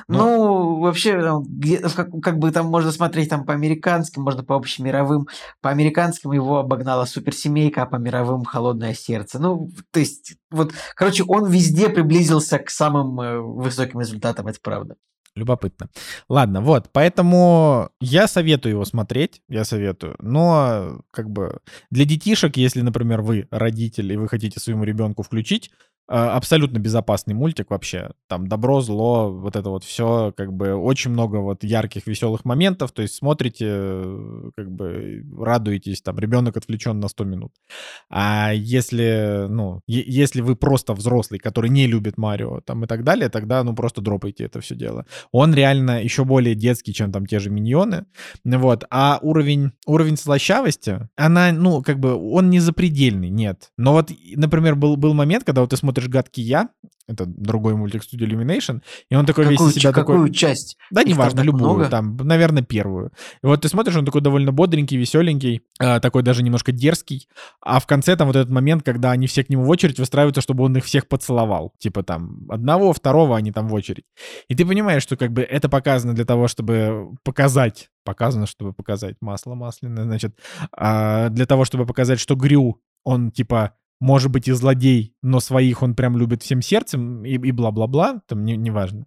Но... 0.08 0.26
Ну, 0.26 0.80
вообще, 0.82 1.42
где, 1.46 1.78
как, 1.80 2.10
как 2.22 2.40
бы 2.40 2.52
там 2.52 2.68
можно 2.68 2.92
смотреть 2.92 3.30
там 3.30 3.46
по 3.46 3.54
американским, 3.54 4.24
можно 4.24 4.44
по 4.44 4.56
общемировым. 4.56 5.28
По 5.62 5.70
американским 5.70 6.32
его 6.32 6.60
обогнала 6.60 7.06
суперсемейка, 7.06 7.84
а 7.84 7.86
по 7.86 7.98
мировым 7.98 8.44
холодное 8.44 8.94
сердце. 8.94 9.40
Ну, 9.40 9.70
то 9.92 10.00
есть, 10.00 10.36
вот, 10.52 10.74
короче, 10.96 11.24
он 11.28 11.50
везде 11.50 11.90
приблизился 11.90 12.60
к 12.60 12.70
самым 12.70 13.20
э, 13.20 13.40
высоким 13.40 14.00
результатам, 14.00 14.48
это 14.48 14.60
правда. 14.62 14.96
Любопытно. 15.36 15.90
Ладно, 16.30 16.62
вот, 16.62 16.90
поэтому 16.92 17.90
я 18.00 18.28
советую 18.28 18.74
его 18.74 18.86
смотреть, 18.86 19.42
я 19.50 19.66
советую. 19.66 20.16
Но 20.20 21.02
как 21.10 21.30
бы 21.30 21.60
для 21.90 22.06
детишек, 22.06 22.56
если, 22.58 22.82
например, 22.82 23.22
вы 23.22 23.48
родитель 23.50 24.14
и 24.14 24.18
вы 24.18 24.28
хотите 24.28 24.60
своему 24.60 24.84
ребенку 24.84 25.24
включить, 25.24 25.72
абсолютно 26.08 26.80
безопасный 26.80 27.34
мультик 27.34 27.72
вообще. 27.72 28.12
Там 28.28 28.48
добро, 28.48 28.82
зло, 28.82 29.32
вот 29.32 29.56
это 29.56 29.70
вот 29.70 29.84
все, 29.84 30.34
как 30.36 30.54
бы 30.54 30.76
очень 30.76 31.12
много 31.12 31.38
вот 31.38 31.64
ярких, 31.64 32.08
веселых 32.08 32.46
моментов. 32.46 32.92
То 32.92 33.02
есть 33.02 33.16
смотрите, 33.16 33.66
как 34.56 34.72
бы 34.72 35.24
радуетесь, 35.38 36.02
там 36.02 36.20
ребенок 36.20 36.58
отвлечен 36.58 37.00
на 37.00 37.08
100 37.08 37.24
минут. 37.24 37.52
А 38.10 38.52
если, 38.54 39.46
ну, 39.50 39.82
если 39.88 40.42
вы 40.42 40.56
просто 40.56 40.94
взрослый, 40.94 41.40
который 41.40 41.70
не 41.70 41.88
любит 41.88 42.18
Марио 42.18 42.62
там 42.62 42.84
и 42.84 42.88
так 42.88 43.04
далее, 43.04 43.30
тогда, 43.30 43.64
ну, 43.64 43.76
просто 43.76 44.02
дропайте 44.02 44.44
это 44.46 44.62
все 44.62 44.76
дело. 44.76 45.06
Он 45.32 45.54
реально 45.54 46.04
еще 46.04 46.26
более 46.26 46.56
детский, 46.56 46.94
чем 46.94 47.12
там 47.12 47.26
те 47.26 47.40
же 47.40 47.50
миньоны. 47.50 48.06
Вот. 48.44 48.86
А 48.90 49.20
уровень, 49.22 49.72
уровень 49.86 50.18
слащавости, 50.18 51.08
она, 51.16 51.52
ну, 51.52 51.82
как 51.82 52.00
бы, 52.00 52.14
он 52.14 52.50
не 52.50 52.60
запредельный, 52.60 53.30
нет. 53.30 53.72
Но 53.78 53.94
вот, 53.94 54.12
например, 54.36 54.76
был, 54.76 54.96
был 54.98 55.14
момент, 55.14 55.44
когда 55.44 55.62
вот 55.62 55.70
ты 55.70 55.78
смотришь 55.78 56.03
смотришь 56.04 56.10
«Гадкий 56.10 56.44
я», 56.44 56.70
это 57.06 57.26
другой 57.26 57.76
мультик 57.76 58.04
студии 58.04 58.26
Illumination, 58.26 58.82
и 59.10 59.16
он 59.16 59.26
такой 59.26 59.44
какую, 59.44 59.68
весь 59.68 59.76
из 59.76 59.82
себя 59.82 59.92
какую 59.92 60.20
такой... 60.20 60.34
часть? 60.34 60.78
Да, 60.90 61.04
неважно, 61.04 61.42
любую, 61.42 61.74
много? 61.74 61.90
там, 61.90 62.16
наверное, 62.16 62.64
первую. 62.64 63.12
И 63.42 63.46
вот 63.46 63.62
ты 63.62 63.68
смотришь, 63.68 63.96
он 63.98 64.06
такой 64.06 64.22
довольно 64.22 64.54
бодренький, 64.54 64.98
веселенький, 64.98 65.62
э, 65.82 66.00
такой 66.00 66.24
даже 66.24 66.44
немножко 66.44 66.72
дерзкий, 66.72 67.28
а 67.62 67.80
в 67.80 67.88
конце 67.88 68.16
там 68.16 68.28
вот 68.28 68.38
этот 68.38 68.50
момент, 68.50 68.84
когда 68.84 69.12
они 69.12 69.28
все 69.28 69.44
к 69.44 69.50
нему 69.50 69.66
в 69.66 69.70
очередь 69.70 70.00
выстраиваются, 70.00 70.42
чтобы 70.42 70.64
он 70.64 70.78
их 70.78 70.86
всех 70.86 71.10
поцеловал. 71.10 71.74
Типа 71.78 72.04
там 72.04 72.46
одного, 72.50 72.94
второго, 72.94 73.36
они 73.36 73.52
там 73.52 73.68
в 73.68 73.74
очередь. 73.74 74.06
И 74.48 74.56
ты 74.56 74.66
понимаешь, 74.66 75.04
что 75.04 75.18
как 75.18 75.34
бы 75.34 75.42
это 75.42 75.68
показано 75.68 76.14
для 76.14 76.26
того, 76.26 76.48
чтобы 76.48 77.16
показать 77.24 77.90
показано, 78.06 78.48
чтобы 78.48 78.74
показать 78.74 79.16
масло 79.22 79.56
масляное, 79.56 80.04
значит, 80.04 80.38
а 80.76 81.30
для 81.30 81.46
того, 81.46 81.64
чтобы 81.64 81.86
показать, 81.86 82.20
что 82.20 82.36
Грю, 82.36 82.82
он 83.06 83.32
типа 83.32 83.76
может 84.04 84.32
быть 84.32 84.50
и 84.50 84.52
злодей, 84.52 85.16
но 85.22 85.40
своих 85.40 85.82
он 85.82 85.96
прям 85.96 86.18
любит 86.18 86.44
всем 86.44 86.62
сердцем 86.62 87.24
и, 87.24 87.36
и 87.36 87.52
бла-бла-бла, 87.52 88.22
там 88.28 88.44
не, 88.44 88.58
неважно. 88.58 89.06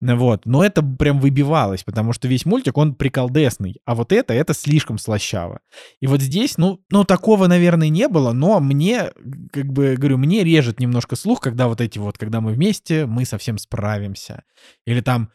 Вот, 0.00 0.46
но 0.46 0.64
это 0.64 0.82
прям 0.82 1.18
выбивалось, 1.18 1.82
потому 1.82 2.12
что 2.12 2.28
весь 2.28 2.46
мультик, 2.46 2.78
он 2.78 2.94
приколдесный, 2.94 3.80
а 3.84 3.96
вот 3.96 4.12
это, 4.12 4.34
это 4.34 4.54
слишком 4.54 4.98
слащаво. 4.98 5.62
И 6.00 6.06
вот 6.06 6.20
здесь, 6.20 6.58
ну, 6.58 6.80
ну, 6.92 7.02
такого, 7.02 7.48
наверное, 7.48 7.88
не 7.88 8.06
было, 8.06 8.32
но 8.32 8.60
мне, 8.60 9.10
как 9.52 9.66
бы, 9.72 9.96
говорю, 9.96 10.18
мне 10.18 10.44
режет 10.44 10.78
немножко 10.78 11.16
слух, 11.16 11.40
когда 11.40 11.66
вот 11.66 11.80
эти 11.80 11.98
вот, 11.98 12.16
когда 12.16 12.40
мы 12.40 12.52
вместе, 12.52 13.04
мы 13.06 13.24
совсем 13.24 13.58
справимся. 13.58 14.44
Или 14.86 15.00
там, 15.00 15.30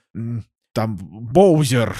там, 0.73 0.95
Боузер, 0.95 1.97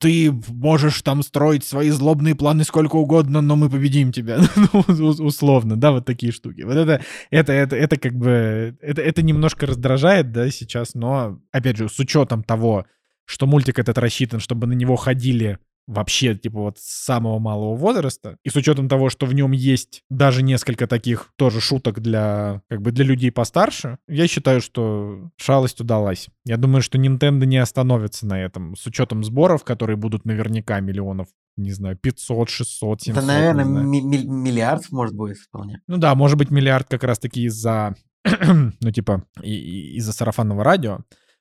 ты 0.00 0.32
можешь 0.48 1.02
там 1.02 1.22
строить 1.22 1.62
свои 1.62 1.90
злобные 1.90 2.34
планы 2.34 2.64
сколько 2.64 2.96
угодно, 2.96 3.42
но 3.42 3.54
мы 3.54 3.68
победим 3.68 4.12
тебя. 4.12 4.38
ну, 4.72 4.80
условно, 4.80 5.76
да, 5.76 5.92
вот 5.92 6.06
такие 6.06 6.32
штуки. 6.32 6.62
Вот 6.62 6.74
это, 6.74 7.02
это, 7.30 7.52
это, 7.52 7.76
это 7.76 7.98
как 7.98 8.14
бы, 8.14 8.78
это, 8.80 9.02
это 9.02 9.22
немножко 9.22 9.66
раздражает, 9.66 10.32
да, 10.32 10.50
сейчас, 10.50 10.94
но, 10.94 11.38
опять 11.52 11.76
же, 11.76 11.90
с 11.90 11.98
учетом 11.98 12.42
того, 12.42 12.86
что 13.26 13.46
мультик 13.46 13.78
этот 13.78 13.98
рассчитан, 13.98 14.40
чтобы 14.40 14.66
на 14.66 14.72
него 14.72 14.96
ходили 14.96 15.58
вообще, 15.90 16.36
типа, 16.36 16.60
вот 16.60 16.78
с 16.78 17.04
самого 17.04 17.38
малого 17.38 17.74
возраста. 17.74 18.36
И 18.44 18.48
с 18.48 18.56
учетом 18.56 18.88
того, 18.88 19.10
что 19.10 19.26
в 19.26 19.34
нем 19.34 19.50
есть 19.50 20.04
даже 20.08 20.42
несколько 20.42 20.86
таких 20.86 21.32
тоже 21.36 21.60
шуток 21.60 22.00
для, 22.00 22.62
как 22.68 22.80
бы, 22.80 22.92
для 22.92 23.04
людей 23.04 23.32
постарше, 23.32 23.98
я 24.08 24.28
считаю, 24.28 24.60
что 24.60 25.30
шалость 25.36 25.80
удалась. 25.80 26.28
Я 26.44 26.56
думаю, 26.56 26.82
что 26.82 26.96
Nintendo 26.96 27.44
не 27.44 27.58
остановится 27.58 28.24
на 28.24 28.40
этом, 28.40 28.76
с 28.76 28.86
учетом 28.86 29.24
сборов, 29.24 29.64
которые 29.64 29.96
будут 29.96 30.24
наверняка 30.24 30.80
миллионов 30.80 31.28
не 31.56 31.72
знаю, 31.72 31.94
500, 31.96 32.48
600, 32.48 33.02
700. 33.02 33.22
Это, 33.22 33.26
наверное, 33.26 33.64
миллиард, 33.64 34.90
может, 34.90 35.14
будет 35.14 35.36
вполне. 35.36 35.82
Ну 35.88 35.98
да, 35.98 36.14
может 36.14 36.38
быть, 36.38 36.50
миллиард 36.50 36.88
как 36.88 37.04
раз-таки 37.04 37.42
из-за, 37.42 37.94
ну, 38.24 38.90
типа, 38.92 39.24
из-за 39.42 40.12
сарафанного 40.14 40.64
радио. 40.64 41.00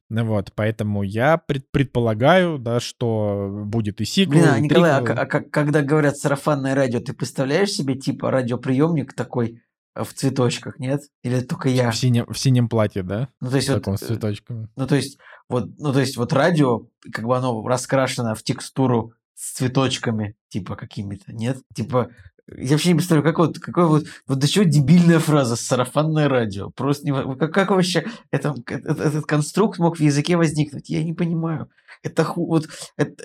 Ну 0.10 0.26
вот, 0.26 0.52
поэтому 0.56 1.04
я 1.04 1.38
пред, 1.38 1.70
предполагаю, 1.72 2.58
да, 2.58 2.80
что 2.80 3.64
будет 3.66 4.02
и 4.02 4.06
сиквел, 4.06 4.42
Блин, 4.42 4.54
а, 4.54 4.60
Николай, 4.60 4.92
а, 4.92 4.98
а 4.98 5.26
когда 5.26 5.84
говорят 5.84 6.18
сарафанное 6.18 6.74
радио, 6.74 7.00
ты 7.00 7.14
представляешь 7.14 7.72
себе 7.72 7.96
типа 7.96 8.32
радиоприемник 8.32 9.14
такой 9.14 9.62
э, 9.96 10.04
в 10.04 10.12
цветочках, 10.14 10.80
нет? 10.80 11.02
Или 11.22 11.42
только 11.42 11.70
я? 11.70 11.92
В 11.92 11.96
синем, 11.96 12.26
в 12.28 12.40
синем 12.40 12.70
платье, 12.70 13.04
да? 13.04 13.30
Ну, 13.40 13.52
то 13.52 13.56
есть, 13.58 13.70
вот, 13.70 13.86
с 13.86 14.00
цветочками. 14.00 14.68
Ну, 14.76 14.88
то 14.88 14.96
есть, 14.96 15.20
вот, 15.48 15.70
ну, 15.78 15.94
то 15.94 16.00
есть, 16.00 16.18
вот 16.18 16.34
радио, 16.34 16.88
как 17.12 17.26
бы 17.26 17.38
оно 17.38 17.66
раскрашено 17.68 18.34
в 18.34 18.42
текстуру 18.42 19.14
с 19.36 19.54
цветочками, 19.58 20.36
типа 20.48 20.76
какими-то, 20.76 21.32
нет? 21.34 21.60
Типа 21.76 22.10
я 22.58 22.72
вообще 22.72 22.90
не 22.90 22.96
представляю, 22.96 23.24
как 23.24 23.38
вот, 23.38 23.60
какой 23.60 23.86
вот, 23.86 24.06
вот 24.28 24.40
до 24.40 24.48
чего 24.48 24.64
дебильная 24.64 25.20
фраза 25.20 25.56
«сарафанное 25.56 26.28
радио». 26.28 26.70
Просто 26.72 27.06
не, 27.06 27.36
как, 27.36 27.54
как 27.54 27.70
вообще 27.72 28.06
это, 28.32 28.56
этот, 28.68 29.00
этот 29.00 29.26
конструкт 29.26 29.80
мог 29.80 29.98
в 29.98 30.02
языке 30.02 30.38
возникнуть? 30.38 30.90
Я 30.90 31.04
не 31.04 31.14
понимаю. 31.14 31.70
Это, 32.04 32.26
вот, 32.36 32.68
это, 32.98 33.24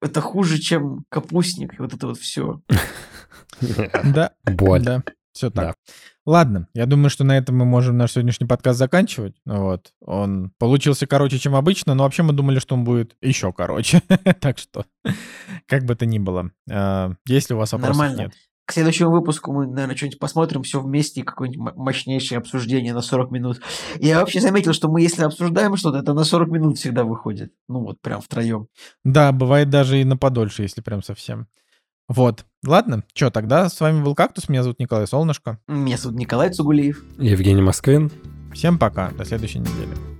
это 0.00 0.20
хуже, 0.20 0.58
чем 0.58 1.04
капустник, 1.08 1.74
и 1.74 1.82
вот 1.82 1.94
это 1.94 2.06
вот 2.08 2.18
все. 2.18 2.60
Да, 4.04 4.32
Боль. 4.44 4.82
да, 4.82 5.04
все 5.32 5.48
так. 5.48 5.64
Да. 5.64 5.74
Ладно, 6.26 6.68
я 6.74 6.86
думаю, 6.86 7.10
что 7.10 7.22
на 7.22 7.36
этом 7.36 7.56
мы 7.56 7.66
можем 7.66 7.98
наш 7.98 8.12
сегодняшний 8.12 8.46
подкаст 8.46 8.78
заканчивать. 8.78 9.36
Вот. 9.44 9.92
Он 10.00 10.52
получился 10.58 11.06
короче, 11.06 11.38
чем 11.38 11.54
обычно, 11.54 11.94
но 11.94 12.04
вообще 12.04 12.22
мы 12.22 12.32
думали, 12.32 12.58
что 12.58 12.74
он 12.74 12.84
будет 12.84 13.14
еще 13.20 13.52
короче. 13.52 14.02
Так 14.40 14.58
что, 14.58 14.86
как 15.66 15.84
бы 15.84 15.94
то 15.94 16.06
ни 16.06 16.18
было, 16.18 16.50
э, 16.68 17.10
если 17.26 17.54
у 17.54 17.58
вас 17.58 17.72
вопросов 17.72 17.96
Нормально. 17.96 18.20
нет. 18.22 18.32
К 18.66 18.72
следующему 18.72 19.10
выпуску 19.10 19.52
мы, 19.52 19.66
наверное, 19.66 19.94
что-нибудь 19.94 20.18
посмотрим 20.18 20.62
все 20.62 20.80
вместе, 20.80 21.20
и 21.20 21.24
какое-нибудь 21.24 21.74
мощнейшее 21.76 22.38
обсуждение 22.38 22.94
на 22.94 23.02
40 23.02 23.30
минут. 23.30 23.60
Я 23.96 24.20
вообще 24.20 24.40
заметил, 24.40 24.72
что 24.72 24.88
мы, 24.88 25.02
если 25.02 25.22
обсуждаем 25.22 25.76
что-то, 25.76 25.98
это 25.98 26.14
на 26.14 26.24
40 26.24 26.48
минут 26.48 26.78
всегда 26.78 27.04
выходит. 27.04 27.52
Ну 27.68 27.80
вот, 27.80 28.00
прям 28.00 28.22
втроем. 28.22 28.68
Да, 29.04 29.32
бывает 29.32 29.68
даже 29.68 30.00
и 30.00 30.04
на 30.04 30.16
подольше, 30.16 30.62
если 30.62 30.80
прям 30.80 31.02
совсем. 31.02 31.46
Вот. 32.08 32.44
Ладно, 32.66 33.02
что, 33.14 33.30
тогда 33.30 33.68
с 33.68 33.80
вами 33.80 34.02
был 34.02 34.14
«Кактус», 34.14 34.48
меня 34.48 34.62
зовут 34.62 34.78
Николай 34.78 35.06
Солнышко. 35.06 35.58
Меня 35.68 35.96
зовут 35.96 36.18
Николай 36.18 36.50
Цугулиев. 36.50 37.02
Евгений 37.18 37.62
Москвин. 37.62 38.10
Всем 38.54 38.78
пока, 38.78 39.10
до 39.10 39.24
следующей 39.24 39.58
недели. 39.58 40.13